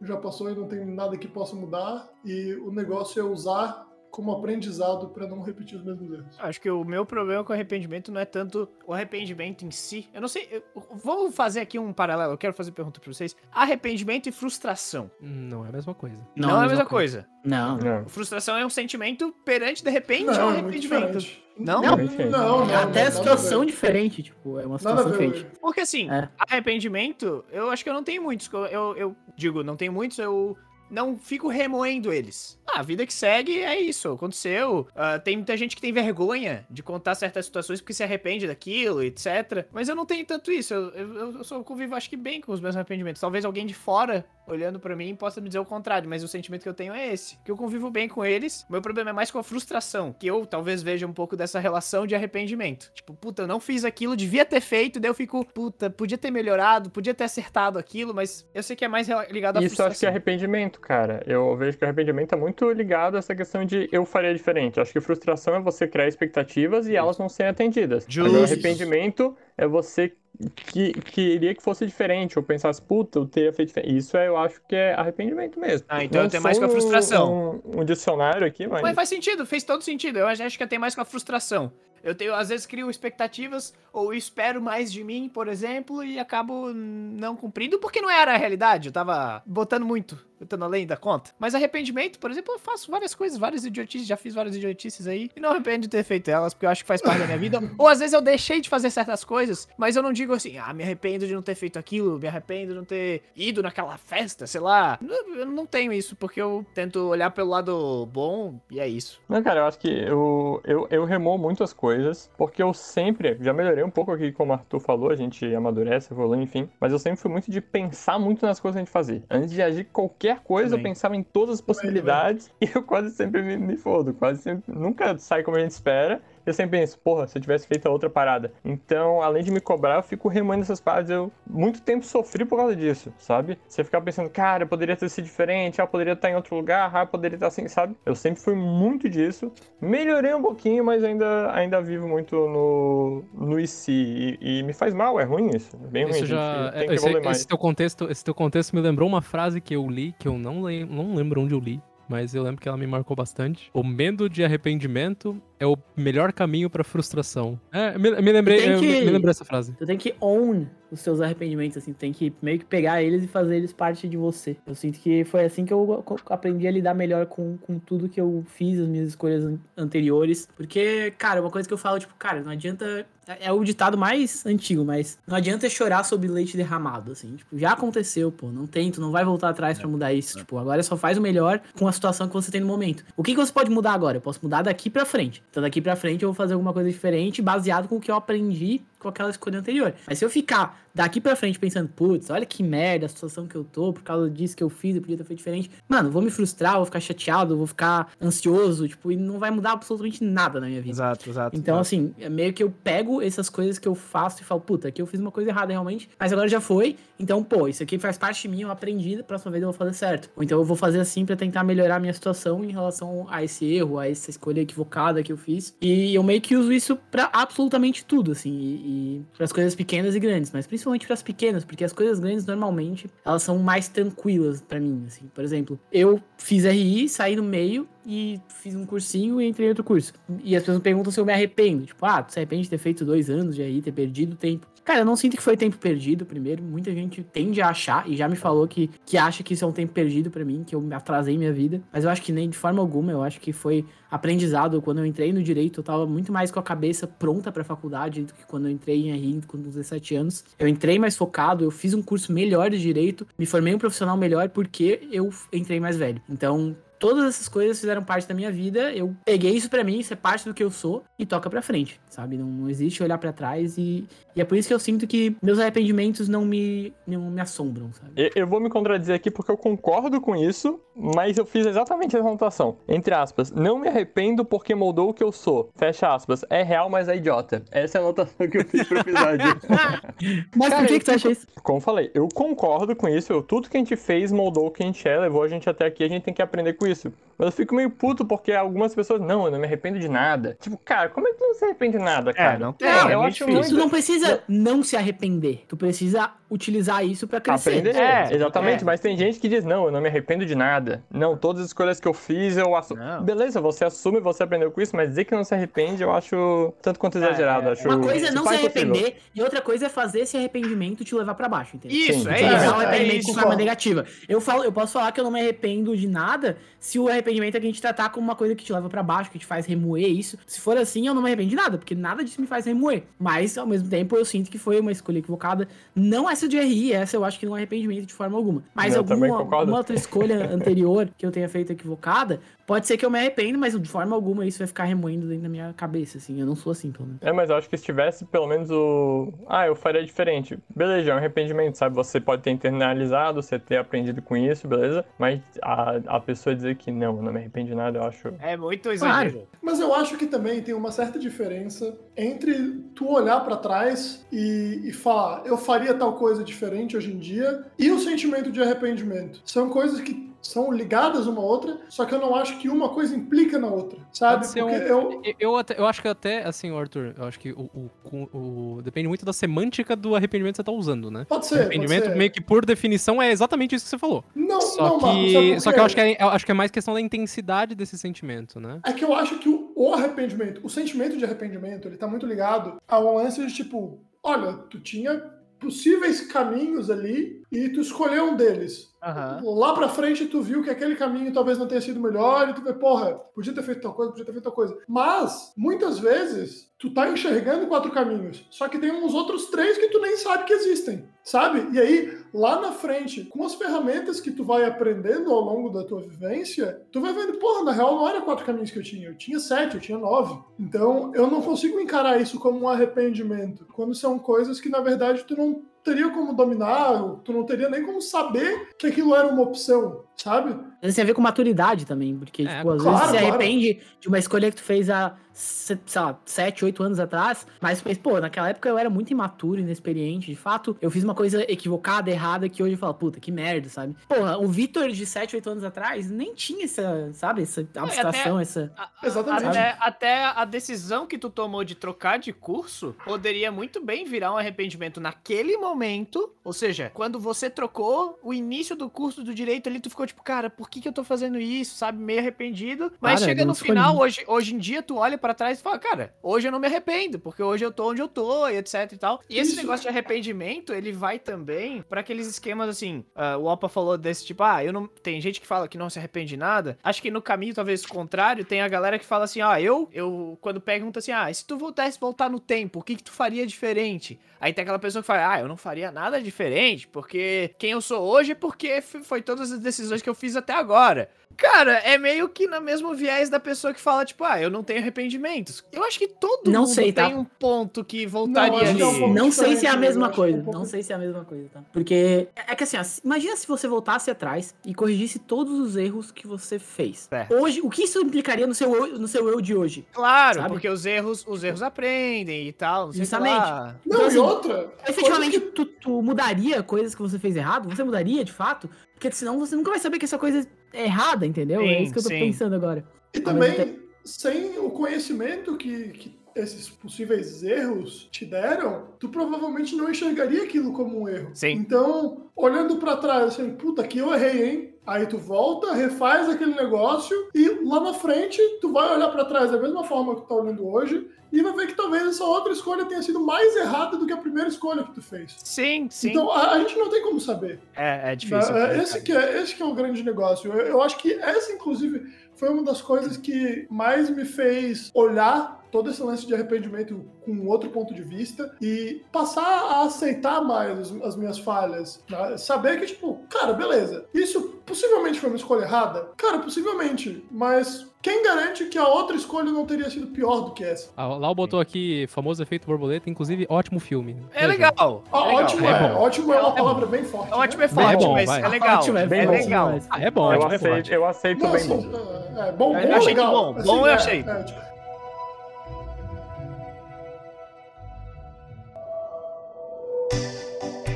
já 0.00 0.16
passou 0.16 0.50
e 0.50 0.54
não 0.54 0.66
tem 0.66 0.84
nada 0.84 1.16
que 1.16 1.28
possa 1.28 1.54
mudar. 1.54 2.08
E 2.24 2.54
o 2.54 2.70
negócio 2.70 3.20
é 3.20 3.24
usar 3.24 3.89
como 4.10 4.32
aprendizado 4.32 5.08
para 5.10 5.26
não 5.26 5.40
repetir 5.40 5.78
os 5.78 5.84
mesmos 5.84 6.12
erros. 6.12 6.36
Acho 6.38 6.60
que 6.60 6.70
o 6.70 6.84
meu 6.84 7.06
problema 7.06 7.44
com 7.44 7.52
arrependimento 7.52 8.10
não 8.10 8.20
é 8.20 8.24
tanto 8.24 8.68
o 8.86 8.92
arrependimento 8.92 9.64
em 9.64 9.70
si. 9.70 10.08
Eu 10.12 10.20
não 10.20 10.28
sei. 10.28 10.48
eu- 10.50 10.62
vamos 11.02 11.34
fazer 11.34 11.60
aqui 11.60 11.78
um 11.78 11.92
paralelo. 11.92 12.32
Eu 12.32 12.38
quero 12.38 12.52
fazer 12.54 12.72
pergunta 12.72 13.00
pra 13.00 13.12
vocês. 13.12 13.36
Arrependimento 13.52 14.28
e 14.28 14.32
frustração. 14.32 15.10
Não 15.20 15.64
é 15.64 15.68
a 15.68 15.72
mesma 15.72 15.94
coisa. 15.94 16.26
Não, 16.36 16.60
é 16.60 16.64
a 16.64 16.68
mesma 16.68 16.86
coisa. 16.86 17.26
Não, 17.44 17.76
não. 17.78 18.00
Não. 18.00 18.08
Frustração 18.08 18.56
é 18.56 18.66
um 18.66 18.70
sentimento 18.70 19.34
perante, 19.44 19.82
de 19.82 19.90
repente, 19.90 20.24
Não, 20.24 20.32
um 20.32 20.50
é 20.50 20.62
muito 20.62 20.64
arrependimento. 20.86 21.40
Não? 21.58 21.82
Não, 21.82 21.96
Diferente. 21.96 22.30
não, 22.30 22.64
não, 22.66 22.70
É 22.70 22.82
até 22.84 23.10
situação 23.10 23.58
a 23.58 23.64
ver. 23.64 23.66
diferente, 23.70 24.22
tipo, 24.22 24.58
é 24.58 24.66
uma 24.66 24.78
situação 24.78 25.10
diferente. 25.10 25.46
Porque 25.60 25.80
assim, 25.80 26.10
É. 26.10 26.28
arrependimento, 26.38 27.44
eu 27.50 27.70
acho 27.70 27.82
que 27.84 27.90
eu 27.90 27.94
não 27.94 28.02
tenho 28.04 28.22
muitos. 28.22 28.48
Eu, 28.52 28.66
eu, 28.66 28.96
eu 28.96 29.16
digo, 29.36 29.62
não 29.62 29.76
tenho 29.76 29.92
muitos, 29.92 30.18
eu 30.18 30.56
não 30.90 31.18
fico 31.18 31.48
remoendo 31.48 32.12
eles. 32.12 32.58
Ah, 32.66 32.80
a 32.80 32.82
vida 32.82 33.06
que 33.06 33.12
segue 33.12 33.60
é 33.60 33.78
isso, 33.80 34.10
aconteceu. 34.12 34.86
Ah, 34.94 35.18
tem 35.18 35.36
muita 35.36 35.56
gente 35.56 35.74
que 35.74 35.82
tem 35.82 35.92
vergonha 35.92 36.66
de 36.70 36.82
contar 36.82 37.14
certas 37.14 37.46
situações 37.46 37.80
porque 37.80 37.94
se 37.94 38.02
arrepende 38.02 38.46
daquilo, 38.46 39.02
etc. 39.02 39.66
Mas 39.72 39.88
eu 39.88 39.94
não 39.94 40.06
tenho 40.06 40.24
tanto 40.24 40.52
isso. 40.52 40.74
Eu, 40.74 40.90
eu, 40.90 41.32
eu 41.38 41.44
só 41.44 41.62
convivo, 41.62 41.94
acho 41.94 42.08
que 42.08 42.16
bem 42.16 42.40
com 42.40 42.52
os 42.52 42.60
meus 42.60 42.76
arrependimentos. 42.76 43.20
Talvez 43.20 43.44
alguém 43.44 43.66
de 43.66 43.74
fora, 43.74 44.24
olhando 44.50 44.80
pra 44.80 44.96
mim, 44.96 45.14
possa 45.14 45.40
me 45.40 45.48
dizer 45.48 45.58
o 45.58 45.64
contrário, 45.64 46.08
mas 46.08 46.22
o 46.22 46.28
sentimento 46.28 46.62
que 46.62 46.68
eu 46.68 46.74
tenho 46.74 46.92
é 46.92 47.12
esse. 47.12 47.38
Que 47.44 47.50
eu 47.50 47.56
convivo 47.56 47.90
bem 47.90 48.08
com 48.08 48.24
eles. 48.24 48.64
O 48.68 48.72
meu 48.72 48.82
problema 48.82 49.10
é 49.10 49.12
mais 49.12 49.30
com 49.30 49.38
a 49.38 49.42
frustração, 49.42 50.12
que 50.12 50.26
eu 50.26 50.44
talvez 50.46 50.82
veja 50.82 51.06
um 51.06 51.12
pouco 51.12 51.36
dessa 51.36 51.58
relação 51.58 52.06
de 52.06 52.14
arrependimento. 52.14 52.90
Tipo, 52.94 53.14
puta, 53.14 53.42
eu 53.42 53.46
não 53.46 53.60
fiz 53.60 53.84
aquilo, 53.84 54.16
devia 54.16 54.44
ter 54.44 54.60
feito, 54.60 54.98
daí 55.00 55.10
eu 55.10 55.14
fico, 55.14 55.44
puta, 55.44 55.88
podia 55.90 56.18
ter 56.18 56.30
melhorado, 56.30 56.90
podia 56.90 57.14
ter 57.14 57.24
acertado 57.24 57.78
aquilo, 57.78 58.14
mas 58.14 58.48
eu 58.54 58.62
sei 58.62 58.76
que 58.76 58.84
é 58.84 58.88
mais 58.88 59.08
ligado 59.30 59.56
à 59.56 59.60
Isso 59.60 59.68
frustração. 59.76 59.90
acho 59.90 60.00
que 60.00 60.06
é 60.06 60.08
arrependimento, 60.08 60.80
cara. 60.80 61.22
Eu 61.26 61.56
vejo 61.56 61.78
que 61.78 61.84
o 61.84 61.86
arrependimento 61.86 62.34
é 62.34 62.38
muito 62.38 62.70
ligado 62.72 63.16
a 63.16 63.18
essa 63.18 63.34
questão 63.34 63.64
de 63.64 63.88
eu 63.92 64.04
faria 64.04 64.34
diferente. 64.34 64.78
Eu 64.78 64.82
acho 64.82 64.92
que 64.92 65.00
frustração 65.00 65.54
é 65.54 65.60
você 65.60 65.86
criar 65.86 66.08
expectativas 66.08 66.86
e 66.88 66.96
elas 66.96 67.18
não 67.18 67.28
serem 67.28 67.50
atendidas. 67.50 68.04
Justo. 68.08 68.30
Agora, 68.30 68.44
arrependimento 68.44 69.36
é 69.56 69.66
você 69.66 70.12
que 70.54 70.92
queria 70.92 71.54
que 71.54 71.62
fosse 71.62 71.84
diferente, 71.84 72.38
ou 72.38 72.42
pensasse, 72.42 72.80
puta, 72.80 73.18
eu 73.18 73.26
teria 73.26 73.52
feito 73.52 73.68
diferente. 73.68 73.96
Isso 73.96 74.16
é, 74.16 74.28
eu 74.28 74.36
acho 74.36 74.60
que 74.68 74.74
é 74.74 74.94
arrependimento 74.94 75.58
mesmo. 75.58 75.86
Ah, 75.88 76.02
então 76.02 76.28
tenho 76.28 76.42
mais 76.42 76.58
com 76.58 76.64
a 76.64 76.68
frustração. 76.68 77.60
Um, 77.64 77.80
um 77.80 77.84
dicionário 77.84 78.46
aqui, 78.46 78.66
mas. 78.66 78.82
Mas 78.82 78.94
faz 78.94 79.08
sentido, 79.08 79.44
fez 79.44 79.64
todo 79.64 79.82
sentido. 79.82 80.18
Eu 80.18 80.26
acho 80.26 80.56
que 80.56 80.62
eu 80.62 80.68
tenho 80.68 80.80
mais 80.80 80.94
com 80.94 81.00
a 81.00 81.04
frustração. 81.04 81.72
Eu 82.02 82.14
tenho, 82.14 82.34
às 82.34 82.48
vezes, 82.48 82.66
crio 82.66 82.90
expectativas, 82.90 83.74
ou 83.92 84.14
espero 84.14 84.60
mais 84.62 84.92
de 84.92 85.02
mim, 85.04 85.28
por 85.32 85.48
exemplo, 85.48 86.02
e 86.02 86.18
acabo 86.18 86.72
não 86.72 87.36
cumprindo, 87.36 87.78
porque 87.78 88.00
não 88.00 88.10
era 88.10 88.34
a 88.34 88.36
realidade. 88.36 88.88
Eu 88.88 88.92
tava 88.92 89.42
botando 89.44 89.84
muito, 89.84 90.18
botando 90.38 90.62
além 90.64 90.86
da 90.86 90.96
conta. 90.96 91.32
Mas 91.38 91.54
arrependimento, 91.54 92.18
por 92.18 92.30
exemplo, 92.30 92.54
eu 92.54 92.58
faço 92.58 92.90
várias 92.90 93.14
coisas, 93.14 93.36
várias 93.38 93.64
idiotices, 93.64 94.06
já 94.06 94.16
fiz 94.16 94.34
várias 94.34 94.54
idiotices 94.56 95.06
aí, 95.06 95.30
e 95.36 95.40
não 95.40 95.50
arrependo 95.50 95.82
de 95.82 95.88
ter 95.88 96.04
feito 96.04 96.28
elas, 96.30 96.54
porque 96.54 96.66
eu 96.66 96.70
acho 96.70 96.82
que 96.84 96.88
faz 96.88 97.02
parte 97.02 97.18
da 97.18 97.26
minha 97.26 97.38
vida. 97.38 97.58
Ou 97.76 97.88
às 97.88 97.98
vezes 97.98 98.12
eu 98.14 98.22
deixei 98.22 98.60
de 98.60 98.68
fazer 98.68 98.90
certas 98.90 99.24
coisas, 99.24 99.68
mas 99.76 99.96
eu 99.96 100.02
não 100.02 100.12
digo 100.12 100.32
assim, 100.32 100.56
ah, 100.58 100.72
me 100.72 100.82
arrependo 100.84 101.26
de 101.26 101.34
não 101.34 101.42
ter 101.42 101.54
feito 101.56 101.78
aquilo, 101.78 102.18
me 102.18 102.28
arrependo 102.28 102.68
de 102.72 102.74
não 102.78 102.84
ter 102.84 103.22
ido 103.34 103.62
naquela 103.62 103.96
festa, 103.98 104.46
sei 104.46 104.60
lá. 104.60 104.98
Não- 105.00 105.20
Eu 105.40 105.46
não 105.46 105.66
tenho 105.66 105.92
isso, 105.92 106.14
porque 106.16 106.40
eu 106.40 106.64
tento 106.74 107.00
olhar 107.08 107.30
pelo 107.30 107.50
lado 107.50 108.06
bom, 108.06 108.60
e 108.70 108.78
é 108.78 108.86
isso. 108.86 109.20
Não, 109.28 109.42
cara, 109.42 109.60
eu 109.60 109.64
acho 109.66 109.78
que 109.78 109.88
eu, 109.88 110.60
eu, 110.64 110.86
eu 110.90 111.04
remoo 111.04 111.36
muitas 111.38 111.72
coisas, 111.72 111.89
porque 112.36 112.62
eu 112.62 112.72
sempre, 112.72 113.36
já 113.40 113.52
melhorei 113.52 113.84
um 113.84 113.90
pouco 113.90 114.12
aqui, 114.12 114.32
como 114.32 114.52
o 114.52 114.54
Arthur 114.54 114.80
falou, 114.80 115.10
a 115.10 115.16
gente 115.16 115.54
amadurece, 115.54 116.12
evolui, 116.12 116.42
enfim, 116.42 116.68
mas 116.80 116.92
eu 116.92 116.98
sempre 116.98 117.20
fui 117.20 117.30
muito 117.30 117.50
de 117.50 117.60
pensar 117.60 118.18
muito 118.18 118.44
nas 118.44 118.60
coisas 118.60 118.76
que 118.76 118.78
a 118.78 118.84
gente 118.84 118.92
fazia. 118.92 119.22
Antes 119.30 119.50
de 119.50 119.62
agir 119.62 119.84
qualquer 119.84 120.40
coisa, 120.40 120.70
Também. 120.70 120.80
eu 120.80 120.90
pensava 120.90 121.16
em 121.16 121.22
todas 121.22 121.56
as 121.56 121.60
possibilidades 121.60 122.50
e 122.60 122.68
eu 122.74 122.82
quase 122.82 123.10
sempre 123.10 123.42
me, 123.42 123.56
me 123.56 123.76
fodo. 123.76 124.14
Quase 124.14 124.42
sempre. 124.42 124.72
Nunca 124.72 125.16
sai 125.18 125.42
como 125.42 125.56
a 125.56 125.60
gente 125.60 125.72
espera. 125.72 126.20
Eu 126.44 126.54
sempre 126.54 126.78
penso, 126.78 126.98
porra, 126.98 127.26
se 127.26 127.36
eu 127.36 127.42
tivesse 127.42 127.66
feito 127.66 127.86
a 127.86 127.90
outra 127.90 128.08
parada. 128.08 128.52
Então, 128.64 129.22
além 129.22 129.42
de 129.42 129.50
me 129.50 129.60
cobrar, 129.60 129.96
eu 129.96 130.02
fico 130.02 130.28
remoendo 130.28 130.62
essas 130.62 130.80
paradas. 130.80 131.10
Eu 131.10 131.30
muito 131.48 131.82
tempo 131.82 132.04
sofri 132.04 132.44
por 132.44 132.56
causa 132.56 132.74
disso, 132.74 133.12
sabe? 133.18 133.58
Você 133.68 133.84
ficar 133.84 134.00
pensando, 134.00 134.30
cara, 134.30 134.66
poderia 134.66 134.96
ter 134.96 135.08
sido 135.08 135.24
diferente, 135.24 135.80
ah, 135.80 135.86
poderia 135.86 136.14
estar 136.14 136.30
em 136.30 136.34
outro 136.34 136.56
lugar, 136.56 136.94
ah, 136.94 137.06
poderia 137.06 137.36
estar 137.36 137.48
assim, 137.48 137.68
sabe? 137.68 137.96
Eu 138.04 138.14
sempre 138.14 138.40
fui 138.40 138.54
muito 138.54 139.08
disso. 139.08 139.52
Melhorei 139.80 140.34
um 140.34 140.42
pouquinho, 140.42 140.84
mas 140.84 141.04
ainda, 141.04 141.52
ainda 141.54 141.80
vivo 141.80 142.08
muito 142.08 142.34
no, 142.36 143.24
no 143.34 143.60
IC. 143.60 143.90
E, 143.90 144.38
e 144.40 144.62
me 144.62 144.72
faz 144.72 144.94
mal, 144.94 145.20
é 145.20 145.24
ruim 145.24 145.50
isso. 145.54 145.76
É 145.82 145.86
bem 145.86 146.04
ruim. 146.04 146.12
Isso 146.12 146.24
a 146.24 146.26
já, 146.26 146.72
gente 146.74 146.86
que 146.86 146.94
esse, 146.94 147.28
esse 147.30 147.46
teu 147.46 147.58
contexto, 147.58 148.10
esse 148.10 148.24
teu 148.24 148.34
contexto 148.34 148.74
me 148.74 148.80
lembrou 148.80 149.08
uma 149.08 149.22
frase 149.22 149.60
que 149.60 149.74
eu 149.74 149.86
li, 149.88 150.14
que 150.18 150.26
eu 150.26 150.38
não, 150.38 150.62
lem 150.62 150.84
não 150.84 151.14
lembro 151.14 151.40
onde 151.40 151.54
eu 151.54 151.60
li, 151.60 151.80
mas 152.08 152.34
eu 152.34 152.42
lembro 152.42 152.60
que 152.60 152.68
ela 152.68 152.76
me 152.76 152.86
marcou 152.86 153.16
bastante. 153.16 153.70
O 153.72 153.84
medo 153.84 154.28
de 154.28 154.44
arrependimento 154.44 155.40
é 155.60 155.66
o 155.66 155.76
melhor 155.96 156.32
caminho 156.32 156.68
pra 156.70 156.82
frustração. 156.82 157.60
É, 157.70 157.96
me, 157.98 158.10
me 158.22 158.32
lembrei, 158.32 158.60
que- 158.62 158.80
me, 158.80 158.86
me 159.00 159.00
lembrei 159.04 159.20
dessa 159.26 159.44
frase. 159.44 159.72
Tu 159.78 159.84
tem 159.86 159.98
que 159.98 160.14
own 160.20 160.66
os 160.90 160.98
seus 161.00 161.20
arrependimentos, 161.20 161.76
assim, 161.76 161.92
tu 161.92 161.98
tem 161.98 162.12
que 162.12 162.32
meio 162.42 162.58
que 162.58 162.64
pegar 162.64 163.00
eles 163.00 163.22
e 163.22 163.28
fazer 163.28 163.56
eles 163.58 163.72
parte 163.72 164.08
de 164.08 164.16
você. 164.16 164.56
Eu 164.66 164.74
sinto 164.74 164.98
que 164.98 165.24
foi 165.24 165.44
assim 165.44 165.64
que 165.64 165.72
eu 165.72 166.02
aprendi 166.28 166.66
a 166.66 166.70
lidar 166.72 166.94
melhor 166.94 167.26
com, 167.26 167.56
com 167.58 167.78
tudo 167.78 168.08
que 168.08 168.20
eu 168.20 168.42
fiz, 168.48 168.80
as 168.80 168.88
minhas 168.88 169.10
escolhas 169.10 169.44
an- 169.44 169.58
anteriores. 169.76 170.48
Porque, 170.56 171.12
cara, 171.16 171.40
uma 171.40 171.50
coisa 171.50 171.68
que 171.68 171.72
eu 171.74 171.78
falo, 171.78 171.98
tipo, 172.00 172.14
cara, 172.18 172.40
não 172.42 172.50
adianta. 172.50 173.06
É 173.28 173.46
é 173.46 173.52
o 173.52 173.62
ditado 173.62 173.96
mais 173.96 174.44
antigo, 174.44 174.84
mas 174.84 175.16
não 175.24 175.36
adianta 175.36 175.68
chorar 175.68 176.02
sobre 176.02 176.26
leite 176.26 176.56
derramado, 176.56 177.12
assim. 177.12 177.36
Tipo, 177.36 177.56
já 177.56 177.72
aconteceu, 177.72 178.32
pô. 178.32 178.48
Não 178.50 178.66
tem, 178.66 178.90
tu 178.90 179.00
não 179.00 179.12
vai 179.12 179.24
voltar 179.24 179.50
atrás 179.50 179.78
pra 179.78 179.86
mudar 179.86 180.12
isso. 180.12 180.36
Tipo, 180.38 180.58
agora 180.58 180.82
só 180.82 180.96
faz 180.96 181.16
o 181.16 181.20
melhor 181.20 181.60
com 181.78 181.86
a 181.86 181.92
situação 181.92 182.26
que 182.26 182.34
você 182.34 182.50
tem 182.50 182.60
no 182.60 182.66
momento. 182.66 183.04
O 183.16 183.22
que, 183.22 183.30
que 183.32 183.36
você 183.36 183.52
pode 183.52 183.70
mudar 183.70 183.92
agora? 183.92 184.16
Eu 184.16 184.20
posso 184.20 184.40
mudar 184.42 184.62
daqui 184.62 184.90
pra 184.90 185.04
frente. 185.06 185.40
Então, 185.50 185.62
daqui 185.62 185.80
pra 185.80 185.96
frente 185.96 186.22
eu 186.22 186.28
vou 186.28 186.34
fazer 186.34 186.54
alguma 186.54 186.72
coisa 186.72 186.88
diferente, 186.88 187.42
baseado 187.42 187.88
com 187.88 187.96
o 187.96 188.00
que 188.00 188.10
eu 188.10 188.14
aprendi 188.14 188.80
com 189.00 189.08
aquela 189.08 189.30
escolha 189.30 189.58
anterior. 189.58 189.94
Mas 190.06 190.18
se 190.18 190.24
eu 190.24 190.30
ficar 190.30 190.78
daqui 190.94 191.20
pra 191.20 191.34
frente 191.34 191.58
pensando, 191.58 191.88
putz, 191.88 192.30
olha 192.30 192.44
que 192.44 192.62
merda 192.62 193.06
a 193.06 193.08
situação 193.08 193.46
que 193.46 193.54
eu 193.54 193.64
tô, 193.64 193.92
por 193.92 194.02
causa 194.02 194.28
disso 194.28 194.56
que 194.56 194.62
eu 194.62 194.68
fiz, 194.68 194.94
eu 194.94 195.00
podia 195.00 195.16
ter 195.16 195.24
feito 195.24 195.38
diferente. 195.38 195.70
Mano, 195.88 196.10
vou 196.10 196.20
me 196.20 196.30
frustrar, 196.30 196.76
vou 196.76 196.84
ficar 196.84 197.00
chateado, 197.00 197.56
vou 197.56 197.66
ficar 197.66 198.12
ansioso, 198.20 198.86
tipo, 198.86 199.10
e 199.10 199.16
não 199.16 199.38
vai 199.38 199.50
mudar 199.50 199.72
absolutamente 199.72 200.22
nada 200.22 200.60
na 200.60 200.66
minha 200.66 200.80
vida. 200.80 200.92
Exato, 200.92 201.30
exato. 201.30 201.56
Então, 201.56 201.76
exato. 201.76 201.80
assim, 201.80 202.14
é 202.18 202.28
meio 202.28 202.52
que 202.52 202.62
eu 202.62 202.70
pego 202.70 203.22
essas 203.22 203.48
coisas 203.48 203.78
que 203.78 203.88
eu 203.88 203.94
faço 203.94 204.42
e 204.42 204.44
falo, 204.44 204.60
puta, 204.60 204.88
aqui 204.88 205.00
eu 205.00 205.06
fiz 205.06 205.20
uma 205.20 205.30
coisa 205.30 205.50
errada 205.50 205.72
realmente, 205.72 206.10
mas 206.18 206.32
agora 206.32 206.48
já 206.48 206.60
foi. 206.60 206.96
Então, 207.18 207.42
pô, 207.42 207.68
isso 207.68 207.82
aqui 207.82 207.98
faz 207.98 208.18
parte 208.18 208.42
de 208.42 208.48
mim, 208.48 208.62
eu 208.62 208.70
aprendi, 208.70 209.16
da 209.16 209.24
próxima 209.24 209.50
vez 209.52 209.62
eu 209.62 209.70
vou 209.70 209.78
fazer 209.78 209.94
certo. 209.94 210.30
Ou 210.36 210.42
então 210.42 210.58
eu 210.58 210.64
vou 210.64 210.76
fazer 210.76 211.00
assim 211.00 211.24
pra 211.24 211.36
tentar 211.36 211.64
melhorar 211.64 211.96
a 211.96 212.00
minha 212.00 212.12
situação 212.12 212.64
em 212.64 212.72
relação 212.72 213.26
a 213.30 213.42
esse 213.42 213.64
erro, 213.64 213.98
a 213.98 214.08
essa 214.08 214.30
escolha 214.30 214.60
equivocada 214.60 215.22
que 215.22 215.32
eu 215.32 215.36
fiz. 215.36 215.74
E 215.80 216.14
eu 216.14 216.22
meio 216.22 216.40
que 216.40 216.56
uso 216.56 216.72
isso 216.72 216.96
pra 217.10 217.30
absolutamente 217.32 218.04
tudo, 218.04 218.32
assim, 218.32 218.50
e, 218.50 218.89
e 218.90 219.22
pras 219.36 219.52
coisas 219.52 219.74
pequenas 219.74 220.14
e 220.14 220.20
grandes, 220.20 220.50
mas 220.52 220.66
principalmente 220.66 221.06
pras 221.06 221.22
pequenas, 221.22 221.64
porque 221.64 221.84
as 221.84 221.92
coisas 221.92 222.18
grandes 222.18 222.44
normalmente 222.44 223.08
elas 223.24 223.42
são 223.42 223.58
mais 223.58 223.88
tranquilas 223.88 224.60
pra 224.60 224.80
mim, 224.80 225.04
assim. 225.06 225.30
Por 225.32 225.44
exemplo, 225.44 225.78
eu 225.92 226.20
fiz 226.36 226.64
RI, 226.64 227.08
saí 227.08 227.36
no 227.36 227.42
meio 227.42 227.88
e 228.04 228.40
fiz 228.48 228.74
um 228.74 228.84
cursinho 228.84 229.40
e 229.40 229.46
entrei 229.46 229.66
em 229.66 229.70
outro 229.70 229.84
curso. 229.84 230.12
E 230.42 230.56
as 230.56 230.62
pessoas 230.62 230.82
perguntam 230.82 231.12
se 231.12 231.20
eu 231.20 231.24
me 231.24 231.32
arrependo. 231.32 231.86
Tipo, 231.86 232.04
ah, 232.04 232.22
tu 232.22 232.32
se 232.32 232.38
arrepende 232.38 232.64
de 232.64 232.70
ter 232.70 232.78
feito 232.78 233.04
dois 233.04 233.30
anos 233.30 233.54
de 233.54 233.62
RI, 233.62 233.82
ter 233.82 233.92
perdido 233.92 234.36
tempo. 234.36 234.66
Cara, 234.90 235.02
eu 235.02 235.04
não 235.04 235.14
sinto 235.14 235.36
que 235.36 235.42
foi 235.42 235.56
tempo 235.56 235.78
perdido, 235.78 236.26
primeiro. 236.26 236.64
Muita 236.64 236.90
gente 236.90 237.22
tende 237.22 237.62
a 237.62 237.68
achar, 237.68 238.10
e 238.10 238.16
já 238.16 238.28
me 238.28 238.34
falou 238.34 238.66
que, 238.66 238.90
que 239.06 239.16
acha 239.16 239.40
que 239.40 239.54
isso 239.54 239.64
é 239.64 239.68
um 239.68 239.70
tempo 239.70 239.92
perdido 239.92 240.32
pra 240.32 240.44
mim, 240.44 240.64
que 240.66 240.74
eu 240.74 240.80
me 240.80 240.92
atrasei 240.92 241.38
minha 241.38 241.52
vida. 241.52 241.80
Mas 241.92 242.02
eu 242.02 242.10
acho 242.10 242.20
que 242.20 242.32
nem 242.32 242.50
de 242.50 242.56
forma 242.56 242.80
alguma, 242.80 243.12
eu 243.12 243.22
acho 243.22 243.40
que 243.40 243.52
foi 243.52 243.84
aprendizado. 244.10 244.82
Quando 244.82 244.98
eu 244.98 245.06
entrei 245.06 245.32
no 245.32 245.44
direito, 245.44 245.78
eu 245.78 245.84
tava 245.84 246.06
muito 246.06 246.32
mais 246.32 246.50
com 246.50 246.58
a 246.58 246.62
cabeça 246.64 247.06
pronta 247.06 247.52
pra 247.52 247.62
faculdade 247.62 248.24
do 248.24 248.34
que 248.34 248.44
quando 248.46 248.66
eu 248.66 248.72
entrei 248.72 249.08
em 249.08 249.12
RI 249.12 249.42
com 249.46 249.58
17 249.58 250.16
anos. 250.16 250.44
Eu 250.58 250.66
entrei 250.66 250.98
mais 250.98 251.16
focado, 251.16 251.62
eu 251.62 251.70
fiz 251.70 251.94
um 251.94 252.02
curso 252.02 252.32
melhor 252.32 252.68
de 252.68 252.80
direito, 252.80 253.24
me 253.38 253.46
formei 253.46 253.72
um 253.72 253.78
profissional 253.78 254.16
melhor 254.16 254.48
porque 254.48 255.06
eu 255.12 255.32
entrei 255.52 255.78
mais 255.78 255.96
velho. 255.96 256.20
Então, 256.28 256.74
todas 257.00 257.24
essas 257.24 257.48
coisas 257.48 257.80
fizeram 257.80 258.04
parte 258.04 258.28
da 258.28 258.34
minha 258.34 258.52
vida. 258.52 258.92
Eu 258.92 259.16
peguei 259.24 259.50
isso 259.52 259.68
pra 259.68 259.82
mim, 259.82 259.98
isso 259.98 260.12
é 260.12 260.16
parte 260.16 260.44
do 260.44 260.54
que 260.54 260.62
eu 260.62 260.70
sou 260.70 261.02
e 261.18 261.26
toca 261.26 261.50
pra 261.50 261.60
frente, 261.62 262.00
sabe? 262.08 262.36
Não, 262.36 262.46
não 262.46 262.70
existe 262.70 263.02
olhar 263.02 263.18
pra 263.18 263.32
trás 263.32 263.76
e, 263.78 264.06
e 264.36 264.40
é 264.40 264.44
por 264.44 264.56
isso 264.56 264.68
que 264.68 264.74
eu 264.74 264.78
sinto 264.78 265.06
que 265.06 265.34
meus 265.42 265.58
arrependimentos 265.58 266.28
não 266.28 266.44
me, 266.44 266.92
não 267.06 267.22
me 267.30 267.40
assombram, 267.40 267.90
sabe? 267.92 268.12
Eu- 268.16 268.30
Eu 268.36 268.46
vou 268.46 268.60
me 268.60 268.68
contradizer 268.70 269.16
aqui 269.16 269.30
porque 269.30 269.50
eu 269.50 269.56
concordo 269.56 270.20
com 270.20 270.36
isso, 270.36 270.78
mas 270.94 271.36
eu 271.38 271.44
fiz 271.46 271.66
exatamente 271.66 272.14
essa 272.16 272.24
anotação. 272.26 272.76
Entre 272.86 273.12
aspas, 273.14 273.50
não 273.50 273.78
me 273.78 273.88
arrependo 273.88 274.44
porque 274.44 274.74
moldou 274.74 275.08
o 275.10 275.14
que 275.14 275.24
eu 275.24 275.32
sou. 275.32 275.70
Fecha 275.76 276.14
aspas, 276.14 276.44
é 276.50 276.62
real, 276.62 276.88
mas 276.90 277.08
é 277.08 277.16
idiota. 277.16 277.62
Essa 277.70 277.96
é 277.96 278.00
a 278.00 278.04
anotação 278.04 278.46
que 278.48 278.58
eu 278.58 278.64
fiz 278.64 278.86
pro 278.86 278.98
episódio. 279.00 279.46
Mas 280.56 280.68
Cara, 280.70 280.82
por 280.82 280.88
que, 280.88 280.98
que 280.98 281.04
tu 281.04 281.10
acha 281.12 281.30
isso? 281.30 281.46
Como 281.62 281.78
eu 281.78 281.82
falei, 281.82 282.10
eu 282.14 282.28
concordo 282.34 282.94
com 282.94 283.08
isso. 283.08 283.32
Eu, 283.32 283.42
tudo 283.42 283.68
que 283.70 283.76
a 283.76 283.80
gente 283.80 283.96
fez 283.96 284.30
moldou 284.30 284.66
o 284.66 284.70
que 284.70 284.82
a 284.82 284.86
gente 284.86 285.06
é, 285.08 285.18
levou 285.18 285.42
a 285.42 285.48
gente 285.48 285.68
até 285.68 285.86
aqui, 285.86 286.04
a 286.04 286.08
gente 286.08 286.22
tem 286.24 286.34
que 286.34 286.42
aprender 286.42 286.74
com 286.74 286.86
isso. 286.90 287.12
Mas 287.38 287.46
eu 287.46 287.52
fico 287.52 287.74
meio 287.74 287.88
puto 287.88 288.22
porque 288.22 288.52
algumas 288.52 288.94
pessoas, 288.94 289.18
não, 289.18 289.46
eu 289.46 289.50
não 289.50 289.58
me 289.58 289.64
arrependo 289.66 289.98
de 289.98 290.08
nada. 290.08 290.58
Tipo, 290.60 290.76
cara, 290.76 291.08
como 291.08 291.26
é 291.26 291.30
que 291.32 291.38
tu 291.38 291.44
não 291.46 291.54
se 291.54 291.64
arrepende 291.64 291.96
de 291.96 292.04
nada, 292.04 292.34
cara? 292.34 292.58
não 292.58 292.72
tem, 292.74 292.86
Não, 292.86 293.08
é 293.08 293.14
eu 293.14 293.22
muito 293.22 293.32
acho 293.32 293.48
muito. 293.48 293.68
Tu 293.70 293.76
não 293.78 293.88
precisa 293.88 294.42
não 294.46 294.82
se 294.82 294.94
arrepender. 294.94 295.64
Tu 295.66 295.74
precisa 295.74 296.30
utilizar 296.50 297.02
isso 297.02 297.26
pra 297.26 297.40
crescer. 297.40 297.70
Aprender, 297.78 297.96
É, 297.96 298.34
exatamente, 298.34 298.82
é. 298.82 298.84
mas 298.84 299.00
tem 299.00 299.16
gente 299.16 299.38
que 299.38 299.48
diz, 299.48 299.64
não, 299.64 299.86
eu 299.86 299.90
não 299.90 300.02
me 300.02 300.08
arrependo 300.08 300.44
de 300.44 300.54
nada. 300.54 301.02
Não, 301.10 301.34
todas 301.34 301.62
as 301.62 301.68
escolhas 301.68 301.98
que 301.98 302.06
eu 302.06 302.12
fiz, 302.12 302.58
eu 302.58 302.76
assumo. 302.76 303.00
Não. 303.02 303.22
Beleza, 303.22 303.58
você 303.58 303.86
assume, 303.86 304.20
você 304.20 304.42
aprendeu 304.42 304.70
com 304.70 304.78
isso, 304.82 304.94
mas 304.94 305.08
dizer 305.08 305.24
que 305.24 305.34
não 305.34 305.44
se 305.44 305.54
arrepende, 305.54 306.02
eu 306.02 306.12
acho 306.12 306.74
tanto 306.82 306.98
quanto 307.00 307.16
exagerado. 307.16 307.68
é. 307.68 307.72
acho 307.72 307.88
Uma 307.88 308.00
coisa 308.00 308.26
é 308.28 308.30
não 308.32 308.44
se 308.46 308.54
arrepender 308.54 309.16
e 309.34 309.40
outra 309.42 309.62
coisa 309.62 309.86
é 309.86 309.88
fazer 309.88 310.20
esse 310.20 310.36
arrependimento 310.36 311.04
te 311.06 311.14
levar 311.14 311.34
pra 311.34 311.48
baixo, 311.48 311.76
entendeu? 311.76 311.96
Isso, 311.96 312.24
Sim, 312.24 312.28
é 312.30 312.42
isso. 312.42 312.56
Usar 312.56 312.76
o 312.76 312.82
É 312.82 312.84
arrependimento 312.84 313.20
isso. 313.22 313.32
de 313.32 313.40
forma 313.40 313.56
negativa. 313.56 314.04
Eu, 314.28 314.40
falo, 314.42 314.62
eu 314.64 314.72
posso 314.72 314.92
falar 314.92 315.10
que 315.12 315.20
eu 315.20 315.24
não 315.24 315.30
me 315.30 315.40
arrependo 315.40 315.96
de 315.96 316.06
nada 316.06 316.58
se 316.80 316.98
o 316.98 317.08
arrependimento 317.08 317.54
é 317.56 317.60
que 317.60 317.66
a 317.66 317.68
gente 317.68 317.80
tratar 317.80 318.08
como 318.08 318.26
uma 318.26 318.34
coisa 318.34 318.54
que 318.54 318.64
te 318.64 318.72
leva 318.72 318.88
pra 318.88 319.02
baixo, 319.02 319.30
que 319.30 319.38
te 319.38 319.44
faz 319.44 319.66
remoer 319.66 320.08
isso. 320.08 320.38
Se 320.46 320.60
for 320.60 320.78
assim, 320.78 321.06
eu 321.06 321.14
não 321.14 321.20
me 321.20 321.28
arrependo 321.28 321.50
de 321.50 321.56
nada, 321.56 321.76
porque 321.76 321.94
nada 321.94 322.24
disso 322.24 322.40
me 322.40 322.46
faz 322.46 322.64
remoer. 322.64 323.02
Mas, 323.18 323.58
ao 323.58 323.66
mesmo 323.66 323.88
tempo, 323.88 324.16
eu 324.16 324.24
sinto 324.24 324.50
que 324.50 324.58
foi 324.58 324.80
uma 324.80 324.90
escolha 324.90 325.18
equivocada. 325.18 325.68
Não 325.94 326.28
essa 326.28 326.48
de 326.48 326.58
RI, 326.58 326.92
essa 326.94 327.16
eu 327.16 327.24
acho 327.24 327.38
que 327.38 327.44
não 327.44 327.54
é 327.54 327.60
arrependimento 327.60 328.06
de 328.06 328.14
forma 328.14 328.36
alguma. 328.36 328.62
Mas 328.74 328.94
Eu 328.94 329.00
alguma, 329.00 329.28
alguma 329.28 329.76
outra 329.76 329.94
escolha 329.94 330.52
anterior 330.52 331.10
que 331.18 331.26
eu 331.26 331.30
tenha 331.30 331.48
feito 331.48 331.70
equivocada, 331.70 332.40
pode 332.70 332.86
ser 332.86 332.96
que 332.96 333.04
eu 333.04 333.10
me 333.10 333.18
arrependo, 333.18 333.58
mas 333.58 333.76
de 333.76 333.88
forma 333.88 334.14
alguma 334.14 334.46
isso 334.46 334.58
vai 334.58 334.66
ficar 334.68 334.84
remoendo 334.84 335.26
dentro 335.26 335.42
da 335.42 335.48
minha 335.48 335.74
cabeça, 335.76 336.18
assim. 336.18 336.40
Eu 336.40 336.46
não 336.46 336.54
sou 336.54 336.70
assim, 336.70 336.92
pelo 336.92 337.04
menos. 337.04 337.20
É, 337.20 337.32
mas 337.32 337.50
eu 337.50 337.56
acho 337.56 337.68
que 337.68 337.76
se 337.76 337.82
tivesse 337.82 338.24
pelo 338.24 338.46
menos 338.46 338.70
o. 338.70 339.32
Ah, 339.48 339.66
eu 339.66 339.74
faria 339.74 340.04
diferente. 340.04 340.56
Beleza, 340.72 341.10
é 341.10 341.14
um 341.14 341.16
arrependimento, 341.16 341.74
sabe? 341.76 341.96
Você 341.96 342.20
pode 342.20 342.42
ter 342.42 342.52
internalizado, 342.52 343.42
você 343.42 343.58
ter 343.58 343.78
aprendido 343.78 344.22
com 344.22 344.36
isso, 344.36 344.68
beleza? 344.68 345.04
Mas 345.18 345.40
a, 345.60 345.96
a 346.06 346.20
pessoa 346.20 346.54
dizer 346.54 346.76
que 346.76 346.92
não, 346.92 347.16
eu 347.16 347.22
não 347.24 347.32
me 347.32 347.40
arrependo 347.40 347.70
de 347.70 347.74
nada, 347.74 347.98
eu 347.98 348.04
acho. 348.04 348.28
É 348.38 348.56
muito 348.56 348.88
exagero. 348.88 349.48
Mas 349.60 349.80
eu 349.80 349.92
acho 349.92 350.16
que 350.16 350.28
também 350.28 350.62
tem 350.62 350.72
uma 350.72 350.92
certa 350.92 351.18
diferença 351.18 351.98
entre 352.16 352.84
tu 352.94 353.10
olhar 353.12 353.40
pra 353.40 353.56
trás 353.56 354.24
e, 354.30 354.82
e 354.84 354.92
falar, 354.92 355.44
eu 355.44 355.56
faria 355.56 355.92
tal 355.92 356.12
coisa 356.12 356.44
diferente 356.44 356.96
hoje 356.96 357.12
em 357.12 357.18
dia, 357.18 357.64
e 357.76 357.90
o 357.90 357.98
sentimento 357.98 358.52
de 358.52 358.62
arrependimento. 358.62 359.42
São 359.44 359.68
coisas 359.68 360.00
que 360.00 360.29
são 360.42 360.72
ligadas 360.72 361.26
uma 361.26 361.40
à 361.40 361.44
outra, 361.44 361.78
só 361.88 362.04
que 362.04 362.14
eu 362.14 362.18
não 362.18 362.34
acho 362.34 362.58
que 362.58 362.68
uma 362.68 362.88
coisa 362.88 363.14
implica 363.14 363.58
na 363.58 363.68
outra, 363.68 363.98
sabe? 364.12 364.46
Porque 364.46 364.62
um- 364.62 364.70
eu, 364.70 365.22
Eu, 365.38 365.56
até- 365.56 365.78
eu 365.78 365.86
acho 365.86 366.00
que 366.02 366.08
até, 366.08 366.44
assim, 366.46 366.74
Arthur, 366.76 367.14
eu 367.16 367.24
acho 367.24 367.38
que 367.38 367.52
o, 367.52 367.70
o- 367.74 367.90
o- 368.04 368.38
o- 368.76 368.82
depende 368.82 369.06
muito 369.08 369.24
da 369.24 369.32
semântica 369.32 369.94
do 369.94 370.14
arrependimento 370.16 370.54
que 370.54 370.56
você 370.58 370.64
tá 370.64 370.72
usando, 370.72 371.10
né? 371.10 371.26
pode 371.28 371.44
O 371.44 371.48
ser, 371.48 371.54
pode 371.56 371.68
arrependimento, 371.68 372.04
ser. 372.04 372.16
meio 372.16 372.30
que 372.30 372.40
por 372.40 372.64
definição, 372.64 373.20
é 373.20 373.30
exatamente 373.30 373.74
isso 373.74 373.84
que 373.84 373.90
você 373.90 373.98
falou. 373.98 374.24
Não, 374.34 374.60
Só 374.60 374.88
não, 374.88 375.00
Marcos, 375.00 375.22
que, 375.24 375.52
por 375.54 375.60
só 375.60 375.72
que 375.72 375.78
eu 375.80 375.84
acho 375.84 375.94
que, 375.94 376.00
é, 376.00 376.16
eu 376.22 376.28
acho 376.28 376.44
que 376.46 376.50
é 376.50 376.54
mais 376.54 376.70
questão 376.70 376.94
da 376.94 377.00
intensidade 377.00 377.74
desse 377.74 377.98
sentimento, 377.98 378.58
né? 378.58 378.80
É 378.84 378.92
que 378.92 379.04
eu 379.04 379.14
acho 379.14 379.38
que 379.38 379.48
o, 379.48 379.72
o 379.76 379.92
arrependimento, 379.94 380.60
o 380.64 380.68
sentimento 380.70 381.16
de 381.16 381.24
arrependimento, 381.24 381.86
ele 381.88 381.96
tá 381.96 382.06
muito 382.06 382.26
ligado 382.26 382.80
ao 382.88 383.14
lance 383.14 383.44
de 383.46 383.52
tipo, 383.54 384.00
olha, 384.22 384.52
tu 384.70 384.80
tinha 384.80 385.22
possíveis 385.60 386.20
caminhos 386.22 386.90
ali 386.90 387.42
e 387.52 387.68
tu 387.68 387.80
escolheu 387.80 388.30
um 388.30 388.36
deles. 388.36 388.90
Aham. 389.02 389.40
Lá 389.44 389.74
pra 389.74 389.88
frente 389.88 390.26
tu 390.26 390.42
viu 390.42 390.62
que 390.62 390.70
aquele 390.70 390.96
caminho 390.96 391.32
talvez 391.32 391.58
não 391.58 391.66
tenha 391.66 391.80
sido 391.80 392.00
melhor 392.00 392.48
e 392.48 392.54
tu 392.54 392.62
vê, 392.62 392.72
porra, 392.72 393.14
podia 393.34 393.52
ter 393.52 393.62
feito 393.62 393.80
tal 393.80 393.94
coisa, 393.94 394.10
podia 394.10 394.24
ter 394.24 394.32
feito 394.32 394.44
tal 394.44 394.52
coisa. 394.52 394.76
Mas, 394.88 395.52
muitas 395.56 395.98
vezes, 395.98 396.70
tu 396.78 396.90
tá 396.92 397.08
enxergando 397.08 397.66
quatro 397.66 397.90
caminhos, 397.92 398.46
só 398.50 398.68
que 398.68 398.78
tem 398.78 398.90
uns 398.90 399.14
outros 399.14 399.46
três 399.46 399.78
que 399.78 399.88
tu 399.88 400.00
nem 400.00 400.16
sabe 400.16 400.44
que 400.44 400.52
existem, 400.52 401.04
sabe? 401.22 401.68
E 401.72 401.78
aí, 401.78 402.19
lá 402.32 402.60
na 402.60 402.72
frente, 402.72 403.24
com 403.24 403.44
as 403.44 403.54
ferramentas 403.54 404.20
que 404.20 404.30
tu 404.30 404.44
vai 404.44 404.64
aprendendo 404.64 405.30
ao 405.32 405.40
longo 405.40 405.68
da 405.70 405.84
tua 405.84 406.00
vivência, 406.00 406.82
tu 406.92 407.00
vai 407.00 407.12
vendo, 407.12 407.38
porra, 407.38 407.64
na 407.64 407.72
real 407.72 407.94
não 407.96 408.08
era 408.08 408.20
quatro 408.20 408.44
caminhos 408.44 408.70
que 408.70 408.78
eu 408.78 408.82
tinha, 408.82 409.08
eu 409.08 409.16
tinha 409.16 409.38
sete, 409.38 409.74
eu 409.76 409.80
tinha 409.80 409.98
nove. 409.98 410.38
Então 410.58 411.12
eu 411.14 411.26
não 411.30 411.42
consigo 411.42 411.80
encarar 411.80 412.20
isso 412.20 412.38
como 412.38 412.60
um 412.60 412.68
arrependimento, 412.68 413.66
quando 413.72 413.94
são 413.94 414.18
coisas 414.18 414.60
que 414.60 414.68
na 414.68 414.80
verdade 414.80 415.24
tu 415.24 415.36
não 415.36 415.62
teria 415.82 416.10
como 416.10 416.34
dominar, 416.34 417.02
tu 417.24 417.32
não 417.32 417.42
teria 417.44 417.68
nem 417.70 417.82
como 417.84 418.02
saber 418.02 418.68
que 418.78 418.86
aquilo 418.88 419.14
era 419.14 419.26
uma 419.28 419.40
opção, 419.42 420.04
sabe? 420.14 420.54
Vezes 420.82 420.94
tem 420.94 421.02
a 421.02 421.06
ver 421.06 421.14
com 421.14 421.22
maturidade 421.22 421.86
também, 421.86 422.14
porque, 422.18 422.42
É, 422.42 422.58
tipo, 422.58 422.70
às 422.72 422.82
claro, 422.82 422.98
vezes 422.98 423.00
você 423.00 423.16
se 423.16 423.22
claro. 423.22 423.34
arrepende 423.42 423.80
de 423.98 424.08
uma 424.08 424.18
escolha 424.18 424.50
que 424.50 424.56
tu 424.58 424.62
fez 424.62 424.90
há, 424.90 425.16
se- 425.29 425.29
sei 425.40 425.78
lá, 425.96 426.18
7, 426.24 426.64
8 426.64 426.82
anos 426.82 427.00
atrás, 427.00 427.46
mas, 427.60 427.82
pô, 428.02 428.20
naquela 428.20 428.48
época 428.50 428.68
eu 428.68 428.76
era 428.78 428.90
muito 428.90 429.10
imaturo, 429.10 429.60
inexperiente, 429.60 430.26
de 430.30 430.36
fato, 430.36 430.76
eu 430.80 430.90
fiz 430.90 431.02
uma 431.04 431.14
coisa 431.14 431.42
equivocada, 431.50 432.10
errada, 432.10 432.48
que 432.48 432.62
hoje 432.62 432.74
eu 432.74 432.78
falo, 432.78 432.94
puta, 432.94 433.18
que 433.20 433.30
merda, 433.32 433.68
sabe? 433.68 433.94
Porra, 434.08 434.36
o 434.38 434.46
Vitor 434.48 434.90
de 434.90 435.06
7, 435.06 435.36
8 435.36 435.50
anos 435.50 435.64
atrás 435.64 436.10
nem 436.10 436.34
tinha 436.34 436.64
essa, 436.64 437.10
sabe, 437.12 437.42
essa 437.42 437.66
abstração, 437.76 438.38
essa... 438.40 438.72
A- 438.76 438.84
a- 438.84 439.06
Exatamente. 439.06 439.46
Até, 439.48 439.76
até 439.80 440.24
a 440.24 440.44
decisão 440.44 441.06
que 441.06 441.16
tu 441.18 441.30
tomou 441.30 441.64
de 441.64 441.74
trocar 441.74 442.18
de 442.18 442.32
curso 442.32 442.94
poderia 443.04 443.50
muito 443.50 443.84
bem 443.84 444.04
virar 444.04 444.32
um 444.32 444.36
arrependimento 444.36 445.00
naquele 445.00 445.56
momento. 445.56 446.32
Ou 446.44 446.52
seja, 446.52 446.90
quando 446.92 447.18
você 447.18 447.48
trocou 447.48 448.18
o 448.22 448.34
início 448.34 448.76
do 448.76 448.90
curso 448.90 449.22
do 449.24 449.34
direito 449.34 449.68
ali, 449.68 449.80
tu 449.80 449.88
ficou 449.90 450.06
tipo, 450.06 450.22
cara, 450.22 450.50
por 450.50 450.68
que, 450.68 450.80
que 450.80 450.88
eu 450.88 450.92
tô 450.92 451.02
fazendo 451.04 451.38
isso? 451.38 451.76
Sabe? 451.76 451.98
Meio 451.98 452.18
arrependido. 452.20 452.92
Mas 453.00 453.20
Cara, 453.20 453.24
chega 453.30 453.44
no 453.44 453.54
final, 453.54 453.96
hoje, 453.98 454.24
hoje 454.26 454.54
em 454.54 454.58
dia, 454.58 454.82
tu 454.82 454.96
olha 454.96 455.16
pra 455.18 455.29
trás 455.34 455.58
e 455.58 455.62
fala, 455.62 455.78
cara, 455.78 456.14
hoje 456.22 456.48
eu 456.48 456.52
não 456.52 456.58
me 456.58 456.66
arrependo, 456.66 457.18
porque 457.18 457.42
hoje 457.42 457.64
eu 457.64 457.72
tô 457.72 457.90
onde 457.90 458.00
eu 458.00 458.08
tô 458.08 458.48
e 458.48 458.56
etc 458.56 458.92
e 458.92 458.96
tal. 458.96 459.20
E 459.28 459.38
esse 459.38 459.52
Isso. 459.52 459.60
negócio 459.60 459.82
de 459.82 459.88
arrependimento, 459.88 460.72
ele 460.72 460.92
vai 460.92 461.18
também 461.18 461.82
pra 461.82 462.00
aqueles 462.00 462.26
esquemas 462.26 462.68
assim. 462.68 463.04
ah, 463.14 463.36
o 463.36 463.46
Opa 463.46 463.68
falou 463.68 463.96
desse 463.96 464.24
tipo, 464.24 464.42
ah, 464.42 464.64
eu 464.64 464.72
não. 464.72 464.86
Tem 464.86 465.20
gente 465.20 465.40
que 465.40 465.46
fala 465.46 465.68
que 465.68 465.78
não 465.78 465.90
se 465.90 465.98
arrepende 465.98 466.30
de 466.30 466.36
nada. 466.36 466.78
Acho 466.82 467.02
que 467.02 467.10
no 467.10 467.22
caminho, 467.22 467.54
talvez 467.54 467.84
contrário, 467.84 468.44
tem 468.44 468.60
a 468.60 468.68
galera 468.68 468.98
que 468.98 469.04
fala 469.04 469.24
assim, 469.24 469.40
ah, 469.40 469.60
eu, 469.60 469.88
eu, 469.92 470.38
quando 470.40 470.60
pergunta 470.60 470.98
assim, 470.98 471.12
ah, 471.12 471.30
e 471.30 471.34
se 471.34 471.46
tu 471.46 471.56
voltasse 471.56 471.98
voltar 471.98 472.30
no 472.30 472.40
tempo, 472.40 472.80
o 472.80 472.82
que 472.82 472.96
que 472.96 473.02
tu 473.02 473.12
faria 473.12 473.46
diferente? 473.46 474.18
Aí 474.40 474.52
tem 474.52 474.62
aquela 474.62 474.78
pessoa 474.78 475.02
que 475.02 475.06
fala, 475.06 475.34
ah, 475.34 475.40
eu 475.40 475.48
não 475.48 475.56
faria 475.56 475.90
nada 475.90 476.20
diferente, 476.20 476.88
porque 476.88 477.54
quem 477.58 477.72
eu 477.72 477.80
sou 477.80 478.02
hoje 478.02 478.32
é 478.32 478.34
porque 478.34 478.80
foi 478.80 479.20
todas 479.20 479.52
as 479.52 479.58
decisões 479.58 480.00
que 480.00 480.08
eu 480.08 480.14
fiz 480.14 480.34
até 480.34 480.54
agora. 480.54 481.10
Cara, 481.40 481.72
é 481.78 481.96
meio 481.96 482.28
que 482.28 482.46
no 482.46 482.60
mesmo 482.60 482.94
viés 482.94 483.30
da 483.30 483.40
pessoa 483.40 483.72
que 483.72 483.80
fala, 483.80 484.04
tipo, 484.04 484.22
ah, 484.24 484.40
eu 484.40 484.50
não 484.50 484.62
tenho 484.62 484.78
arrependimentos. 484.80 485.64
Eu 485.72 485.82
acho 485.84 485.98
que 485.98 486.06
todo 486.06 486.50
Não 486.50 486.62
mundo 486.62 486.74
sei, 486.74 486.92
tá? 486.92 487.06
tem 487.06 487.16
um 487.16 487.24
ponto 487.24 487.82
que 487.82 488.06
voltaria 488.06 488.74
que 488.74 488.82
é 488.82 488.84
um 488.86 488.88
ali. 488.90 488.98
pouco 489.00 489.14
Não 489.14 489.32
sei 489.32 489.56
se 489.56 489.66
é 489.66 489.70
a 489.70 489.74
eu 489.74 489.78
mesma 489.78 490.08
que 490.10 490.12
é 490.12 490.12
um 490.12 490.16
coisa. 490.16 490.42
pouco- 490.42 490.58
Não 490.58 490.64
sei 490.66 490.82
se 490.82 490.92
é 490.92 490.96
a 490.96 490.98
mesma 490.98 491.24
coisa, 491.24 491.48
tá? 491.52 491.62
Porque 491.72 492.28
é 492.36 492.54
que 492.54 492.64
assim, 492.64 492.76
ó, 492.76 492.82
imagina 493.04 493.36
se 493.36 493.46
você 493.48 493.66
voltasse 493.66 494.10
atrás 494.10 494.54
e 494.66 494.74
corrigisse 494.74 495.18
todos 495.18 495.58
os 495.58 495.76
erros 495.76 496.10
que 496.12 496.26
você 496.26 496.58
fez. 496.58 497.08
Certo. 497.08 497.34
Hoje, 497.34 497.60
o 497.62 497.70
que 497.70 497.84
isso 497.84 498.00
implicaria 498.00 498.46
no 498.46 498.54
seu, 498.54 498.74
eu- 498.74 498.98
no 498.98 499.08
seu 499.08 499.26
eu 499.28 499.40
de 499.40 499.54
hoje? 499.56 499.86
Claro, 499.92 500.40
Sabe? 500.40 500.48
porque 500.50 500.68
os 500.68 500.84
erros, 500.84 501.24
os 501.26 501.42
erros 501.42 501.62
aprendem 501.62 502.48
e 502.48 502.52
tal, 502.52 502.86
não 502.86 502.92
que 502.92 502.98
Justamente. 502.98 503.38
lá. 503.38 503.76
Não, 503.86 503.96
Então, 503.96 504.02
e 504.02 504.06
assim, 504.08 504.18
outra. 504.18 504.72
Efetivamente, 504.86 505.40
coisas 505.40 505.54
tu, 505.54 505.64
tu 505.64 506.02
mudaria 506.02 506.62
coisas 506.62 506.94
que 506.94 507.00
você 507.00 507.18
fez 507.18 507.34
errado? 507.36 507.68
Você 507.74 507.82
mudaria, 507.82 508.22
de 508.24 508.32
fato? 508.32 508.68
Porque 509.00 509.16
senão 509.16 509.38
você 509.38 509.56
nunca 509.56 509.70
vai 509.70 509.80
saber 509.80 509.98
que 509.98 510.04
essa 510.04 510.18
coisa 510.18 510.46
é 510.74 510.84
errada, 510.84 511.24
entendeu? 511.24 511.62
é 511.62 511.78
Sim, 511.78 511.82
isso 511.84 511.92
que 511.94 511.98
eu 512.00 512.02
tô 512.02 512.08
sim. 512.10 512.18
pensando 512.20 512.54
agora. 512.54 512.84
E 513.14 513.20
também, 513.20 513.80
sem 514.04 514.58
o 514.58 514.68
conhecimento 514.68 515.56
que, 515.56 515.88
que 515.88 516.20
esses 516.36 516.68
possíveis 516.68 517.42
erros 517.42 518.08
te 518.12 518.26
deram, 518.26 518.88
tu 518.98 519.08
provavelmente 519.08 519.74
não 519.74 519.90
enxergaria 519.90 520.42
aquilo 520.42 520.74
como 520.74 521.00
um 521.00 521.08
erro. 521.08 521.30
Sim. 521.32 521.52
Então, 521.52 522.26
olhando 522.36 522.76
pra 522.76 522.98
trás, 522.98 523.24
assim, 523.24 523.52
puta, 523.52 523.80
aqui 523.80 524.00
eu 524.00 524.12
errei, 524.12 524.50
hein? 524.50 524.74
Aí 524.86 525.06
tu 525.06 525.16
volta, 525.16 525.72
refaz 525.72 526.28
aquele 526.28 526.54
negócio 526.54 527.16
e 527.34 527.48
lá 527.64 527.80
na 527.80 527.94
frente 527.94 528.38
tu 528.60 528.70
vai 528.70 528.94
olhar 528.94 529.08
pra 529.08 529.24
trás 529.24 529.50
da 529.50 529.58
mesma 529.58 529.82
forma 529.82 530.14
que 530.14 530.22
tu 530.22 530.28
tá 530.28 530.34
olhando 530.34 530.66
hoje 530.66 531.06
e 531.32 531.42
vai 531.42 531.52
ver 531.52 531.66
que 531.68 531.74
talvez 531.74 532.06
essa 532.06 532.24
outra 532.24 532.52
escolha 532.52 532.84
tenha 532.84 533.02
sido 533.02 533.20
mais 533.20 533.54
errada 533.56 533.96
do 533.96 534.06
que 534.06 534.12
a 534.12 534.16
primeira 534.16 534.48
escolha 534.48 534.82
que 534.82 534.92
tu 534.92 535.02
fez. 535.02 535.36
Sim, 535.42 535.88
sim. 535.90 536.10
Então 536.10 536.30
a, 536.30 536.52
a 536.52 536.58
gente 536.60 536.76
não 536.76 536.88
tem 536.88 537.02
como 537.02 537.20
saber. 537.20 537.60
é, 537.76 538.12
é 538.12 538.16
difícil. 538.16 538.56
É, 538.56 538.78
esse, 538.78 539.00
que 539.02 539.12
é, 539.12 539.40
esse 539.42 539.54
que 539.54 539.62
é 539.62 539.66
o 539.66 539.74
grande 539.74 540.02
negócio. 540.02 540.52
Eu, 540.52 540.66
eu 540.66 540.82
acho 540.82 540.96
que 540.98 541.12
essa, 541.14 541.52
inclusive, 541.52 542.12
foi 542.34 542.48
uma 542.48 542.62
das 542.62 542.80
coisas 542.80 543.16
que 543.16 543.66
mais 543.70 544.08
me 544.10 544.24
fez 544.24 544.90
olhar 544.94 545.60
todo 545.70 545.88
esse 545.88 546.02
lance 546.02 546.26
de 546.26 546.34
arrependimento 546.34 547.04
com 547.24 547.46
outro 547.46 547.70
ponto 547.70 547.94
de 547.94 548.02
vista 548.02 548.54
e 548.60 549.02
passar 549.12 549.42
a 549.44 549.82
aceitar 549.84 550.42
mais 550.42 550.78
as, 550.78 551.02
as 551.02 551.16
minhas 551.16 551.38
falhas. 551.38 552.02
né? 552.10 552.36
Saber 552.36 552.80
que, 552.80 552.86
tipo, 552.86 553.20
cara, 553.28 553.52
beleza, 553.52 554.06
isso 554.12 554.60
possivelmente 554.66 555.20
foi 555.20 555.30
uma 555.30 555.36
escolha 555.36 555.62
errada? 555.62 556.10
Cara, 556.16 556.38
possivelmente, 556.40 557.24
mas 557.30 557.86
quem 558.02 558.22
garante 558.22 558.64
que 558.64 558.78
a 558.78 558.88
outra 558.88 559.14
escolha 559.14 559.50
não 559.52 559.66
teria 559.66 559.90
sido 559.90 560.06
pior 560.06 560.40
do 560.40 560.52
que 560.52 560.64
essa? 560.64 560.90
Ah, 560.96 561.06
Lau 561.06 561.34
botou 561.34 561.60
aqui 561.60 562.06
famoso 562.08 562.42
efeito 562.42 562.66
borboleta, 562.66 563.10
inclusive 563.10 563.46
ótimo 563.48 563.78
filme. 563.78 564.16
É 564.34 564.46
legal. 564.46 564.72
É 565.12 565.16
legal. 565.18 565.34
ótimo 565.44 565.66
É 565.66 565.70
é, 565.70 565.88
bom. 565.88 566.00
ótimo 566.00 566.32
é 566.32 566.36
É 566.36 566.40
uma 566.40 566.50
bom. 566.50 566.56
palavra 566.56 566.86
bem 566.86 567.04
forte. 567.04 567.32
Ótimo 567.34 567.60
né? 567.60 567.64
é 567.66 567.68
forte, 567.68 567.96
bom, 568.04 568.12
mas 568.14 568.26
vai. 568.26 568.42
é 568.42 568.48
legal. 568.48 568.78
Ótimo, 568.78 568.98
é 568.98 569.02
é 569.02 569.06
bom 569.26 569.30
legal. 569.32 569.78
Ah, 569.90 570.00
é 570.00 570.10
bom, 570.10 570.32
Eu 570.32 570.40
ótimo 570.40 570.52
é 570.52 570.56
aceito, 570.56 570.92
eu 570.92 571.04
aceito 571.04 571.42
Não, 571.42 571.50
bem 571.52 571.60
assim, 571.60 571.68
bom. 571.68 572.40
É, 572.40 572.48
é, 572.48 572.52
bom, 572.52 572.72
bom, 572.72 572.78
Eu 572.78 572.96
achei 572.96 573.06
legal. 573.14 573.30
bom, 573.32 573.58
Assim, 573.58 573.66
bom 573.66 573.78
eu 573.80 573.86
é, 573.86 573.94
achei. 573.94 574.24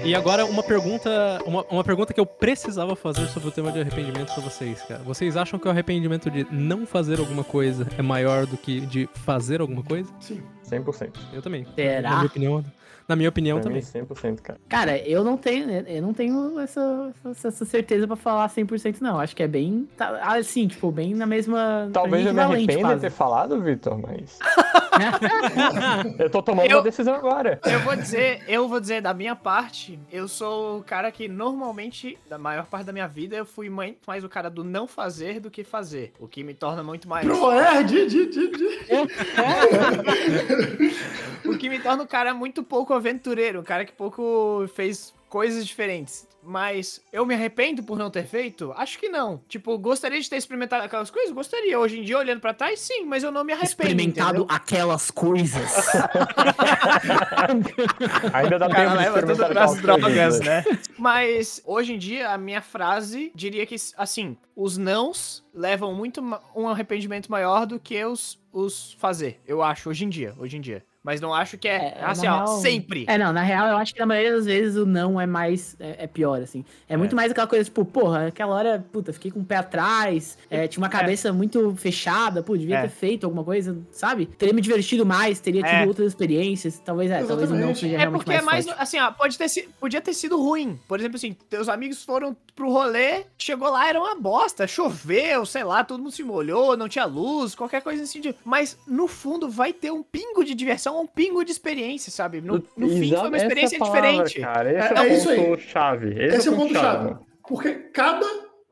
E 0.04 0.14
agora 0.14 0.44
uma 0.44 0.62
pergunta, 0.62 1.40
uma, 1.46 1.64
uma 1.70 1.82
pergunta 1.82 2.12
que 2.12 2.20
eu 2.20 2.26
precisava 2.26 2.94
fazer 2.94 3.26
sobre 3.28 3.48
o 3.48 3.52
tema 3.52 3.72
de 3.72 3.80
arrependimento 3.80 4.34
pra 4.34 4.42
vocês, 4.42 4.82
cara. 4.82 5.02
Vocês 5.02 5.34
acham 5.36 5.58
que 5.58 5.66
o 5.66 5.70
arrependimento 5.70 6.30
de 6.30 6.46
não 6.50 6.86
fazer 6.86 7.18
alguma 7.18 7.42
coisa 7.42 7.86
é 7.96 8.02
maior 8.02 8.44
do 8.44 8.56
que 8.56 8.80
de 8.80 9.08
fazer 9.14 9.60
alguma 9.60 9.82
coisa? 9.82 10.12
sim. 10.20 10.42
100%. 10.68 11.10
Eu 11.32 11.42
também. 11.42 11.66
Será? 11.74 12.08
Na 12.08 12.16
minha 12.16 12.26
opinião, 12.26 12.64
na 13.06 13.14
minha 13.16 13.28
opinião 13.28 13.60
Pra 13.60 13.70
mim, 13.70 13.80
também. 13.80 14.06
100%, 14.06 14.40
cara. 14.40 14.60
Cara, 14.68 14.98
eu 14.98 15.22
não 15.24 15.36
tenho, 15.36 15.66
né, 15.66 15.84
eu 15.86 16.02
não 16.02 16.12
tenho 16.14 16.58
essa, 16.58 17.12
essa, 17.30 17.64
certeza 17.64 18.06
pra 18.06 18.16
falar 18.16 18.48
100% 18.48 18.96
não. 19.00 19.18
Acho 19.20 19.34
que 19.36 19.42
é 19.42 19.48
bem, 19.48 19.88
tá, 19.96 20.18
assim, 20.36 20.66
tipo, 20.66 20.90
bem 20.90 21.14
na 21.14 21.26
mesma... 21.26 21.88
Talvez 21.92 22.22
mim, 22.22 22.28
eu 22.28 22.34
me 22.34 22.40
arrependa 22.40 22.94
de 22.94 23.00
ter 23.02 23.10
falado, 23.10 23.60
Vitor, 23.60 23.98
mas. 23.98 24.38
eu 26.18 26.30
tô 26.30 26.42
tomando 26.42 26.70
Eu- 26.70 26.78
uma 26.78 26.82
decisão 26.82 27.14
agora. 27.14 27.60
Eu 27.64 27.80
vou 27.80 27.96
dizer, 27.96 28.42
eu 28.48 28.68
vou 28.68 28.80
dizer 28.80 29.02
da 29.02 29.12
minha 29.12 29.34
parte, 29.36 29.98
eu 30.10 30.26
sou 30.28 30.78
o 30.78 30.82
cara 30.82 31.10
que 31.10 31.28
normalmente, 31.28 32.18
da 32.28 32.38
maior 32.38 32.66
parte 32.66 32.86
da 32.86 32.92
minha 32.92 33.06
vida, 33.08 33.36
eu 33.36 33.44
fui 33.44 33.68
muito 33.68 33.98
mais 34.06 34.24
o 34.24 34.28
cara 34.28 34.48
do 34.48 34.62
não 34.64 34.86
fazer 34.86 35.40
do 35.40 35.50
que 35.50 35.64
fazer. 35.64 36.12
O 36.18 36.26
que 36.28 36.42
me 36.44 36.54
torna 36.54 36.82
muito 36.82 37.08
mais. 37.08 37.26
Proerd, 37.26 37.88
di, 38.06 38.06
di, 38.06 38.50
di. 38.50 38.64
O 41.44 41.58
que 41.58 41.68
me 41.68 41.78
torna 41.78 42.02
um 42.02 42.06
cara 42.06 42.32
muito 42.32 42.62
pouco 42.62 42.93
aventureiro, 42.94 43.60
um 43.60 43.64
cara 43.64 43.84
que 43.84 43.92
pouco 43.92 44.66
fez 44.74 45.14
coisas 45.34 45.66
diferentes. 45.66 46.28
Mas 46.46 47.00
eu 47.12 47.26
me 47.26 47.34
arrependo 47.34 47.82
por 47.82 47.98
não 47.98 48.08
ter 48.08 48.24
feito? 48.24 48.72
Acho 48.76 48.98
que 48.98 49.08
não. 49.08 49.42
Tipo, 49.48 49.76
gostaria 49.78 50.20
de 50.20 50.30
ter 50.30 50.36
experimentado 50.36 50.84
aquelas 50.84 51.10
coisas? 51.10 51.32
Gostaria. 51.32 51.76
Hoje 51.76 51.98
em 51.98 52.02
dia, 52.04 52.18
olhando 52.18 52.40
pra 52.40 52.54
trás, 52.54 52.78
sim, 52.78 53.04
mas 53.04 53.24
eu 53.24 53.32
não 53.32 53.42
me 53.42 53.52
arrependo. 53.52 53.70
Experimentado 53.70 54.42
entendeu? 54.42 54.46
aquelas 54.48 55.10
coisas. 55.10 55.88
Ainda 58.32 58.58
dá 58.58 58.68
cara 58.68 58.90
tempo 58.90 58.90
de 58.90 58.96
leva 58.98 59.20
tudo 59.20 59.32
experimentar 59.32 59.48
pras 59.48 59.72
aquelas 59.72 59.82
drogas, 59.82 60.38
coisas, 60.38 60.40
né? 60.40 60.64
Mas 60.98 61.62
hoje 61.64 61.94
em 61.94 61.98
dia, 61.98 62.30
a 62.30 62.38
minha 62.38 62.60
frase 62.60 63.32
diria 63.34 63.64
que, 63.66 63.76
assim, 63.96 64.36
os 64.54 64.76
nãos 64.76 65.42
levam 65.52 65.94
muito 65.94 66.20
um 66.54 66.68
arrependimento 66.68 67.28
maior 67.30 67.66
do 67.66 67.80
que 67.80 68.04
os, 68.04 68.38
os 68.52 68.92
fazer. 69.00 69.40
Eu 69.46 69.62
acho, 69.62 69.88
hoje 69.88 70.04
em 70.04 70.08
dia. 70.10 70.34
Hoje 70.38 70.58
em 70.58 70.60
dia. 70.60 70.84
Mas 71.04 71.20
não 71.20 71.34
acho 71.34 71.58
que 71.58 71.68
é, 71.68 71.96
É, 71.98 72.04
assim, 72.04 72.24
na 72.26 72.32
ó, 72.32 72.44
real- 72.46 72.58
sempre. 72.60 73.04
É, 73.06 73.18
não, 73.18 73.30
na 73.30 73.42
real, 73.42 73.66
eu 73.68 73.76
acho 73.76 73.92
que 73.92 74.00
na 74.00 74.06
maioria 74.06 74.32
das 74.36 74.46
vezes 74.46 74.76
o 74.76 74.86
não 74.86 75.20
é 75.20 75.26
mais. 75.26 75.76
É, 75.78 76.04
é 76.04 76.06
pior, 76.06 76.40
assim. 76.40 76.64
É 76.88 76.96
muito 76.96 77.14
mais 77.14 77.30
aquela 77.30 77.46
coisa, 77.46 77.62
tipo, 77.64 77.84
porra, 77.84 78.28
aquela 78.28 78.54
hora, 78.54 78.84
puta, 78.90 79.12
fiquei 79.12 79.30
com 79.30 79.40
o 79.40 79.44
pé 79.44 79.56
atrás, 79.56 80.38
é, 80.50 80.66
tinha 80.66 80.82
uma 80.82 80.88
cabeça 80.88 81.30
muito 81.30 81.74
fechada, 81.76 82.42
pô, 82.42 82.56
devia 82.56 82.78
É. 82.78 82.82
ter 82.82 82.88
feito 82.88 83.24
alguma 83.24 83.44
coisa, 83.44 83.76
sabe? 83.92 84.24
Teria 84.24 84.54
me 84.54 84.62
divertido 84.62 85.04
mais, 85.04 85.40
teria 85.40 85.62
tido 85.62 85.74
É. 85.74 85.86
outras 85.86 86.08
experiências. 86.08 86.78
Talvez, 86.78 87.10
é, 87.10 87.22
talvez 87.22 87.50
o 87.50 87.52
não 87.52 87.58
Exatamente. 87.70 87.80
seja 87.80 87.94
É 87.94 87.98
realmente 87.98 88.18
porque 88.20 88.32
é 88.32 88.40
mais, 88.40 88.46
mais, 88.46 88.64
forte. 88.66 88.82
assim, 88.82 88.98
ó, 88.98 89.12
pode 89.12 89.36
ter 89.36 89.48
sido, 89.50 89.68
podia 89.78 90.00
ter 90.00 90.14
sido 90.14 90.40
ruim. 90.40 90.80
Por 90.88 90.98
exemplo, 90.98 91.16
assim, 91.16 91.36
teus 91.50 91.68
amigos 91.68 92.02
foram 92.02 92.34
pro 92.56 92.70
rolê, 92.70 93.24
chegou 93.36 93.68
lá, 93.68 93.86
era 93.88 94.00
uma 94.00 94.14
bosta, 94.14 94.66
choveu, 94.66 95.44
sei 95.44 95.64
lá, 95.64 95.84
todo 95.84 95.98
mundo 96.02 96.12
se 96.12 96.22
molhou, 96.22 96.76
não 96.78 96.88
tinha 96.88 97.04
luz, 97.04 97.54
qualquer 97.54 97.82
coisa 97.82 98.02
assim. 98.04 98.20
De... 98.22 98.34
Mas, 98.42 98.78
no 98.86 99.06
fundo, 99.06 99.50
vai 99.50 99.72
ter 99.72 99.92
um 99.92 100.02
pingo 100.02 100.44
de 100.44 100.54
diversão, 100.54 100.93
um 101.02 101.06
pingo 101.06 101.44
de 101.44 101.50
experiência, 101.52 102.10
sabe? 102.12 102.40
No, 102.40 102.62
no 102.76 102.88
fim, 102.88 103.14
foi 103.14 103.28
uma 103.28 103.36
experiência 103.36 103.76
essa 103.76 103.84
é 103.84 103.90
palavra, 103.90 104.24
diferente. 104.24 104.40
Cara. 104.40 104.70
Esse 104.72 104.92
É- 104.92 104.96
é, 104.96 104.98
é 105.08 105.12
o 105.12 105.16
isso 105.16 105.28
aí. 105.30 105.36
ponto-chave. 105.44 106.08
Esse, 106.24 106.36
Esse 106.36 106.48
é 106.48 106.50
o 106.50 106.54
ponto 106.56 106.68
ponto-chave. 106.68 107.16
Porque 107.46 107.72
cada 107.92 108.26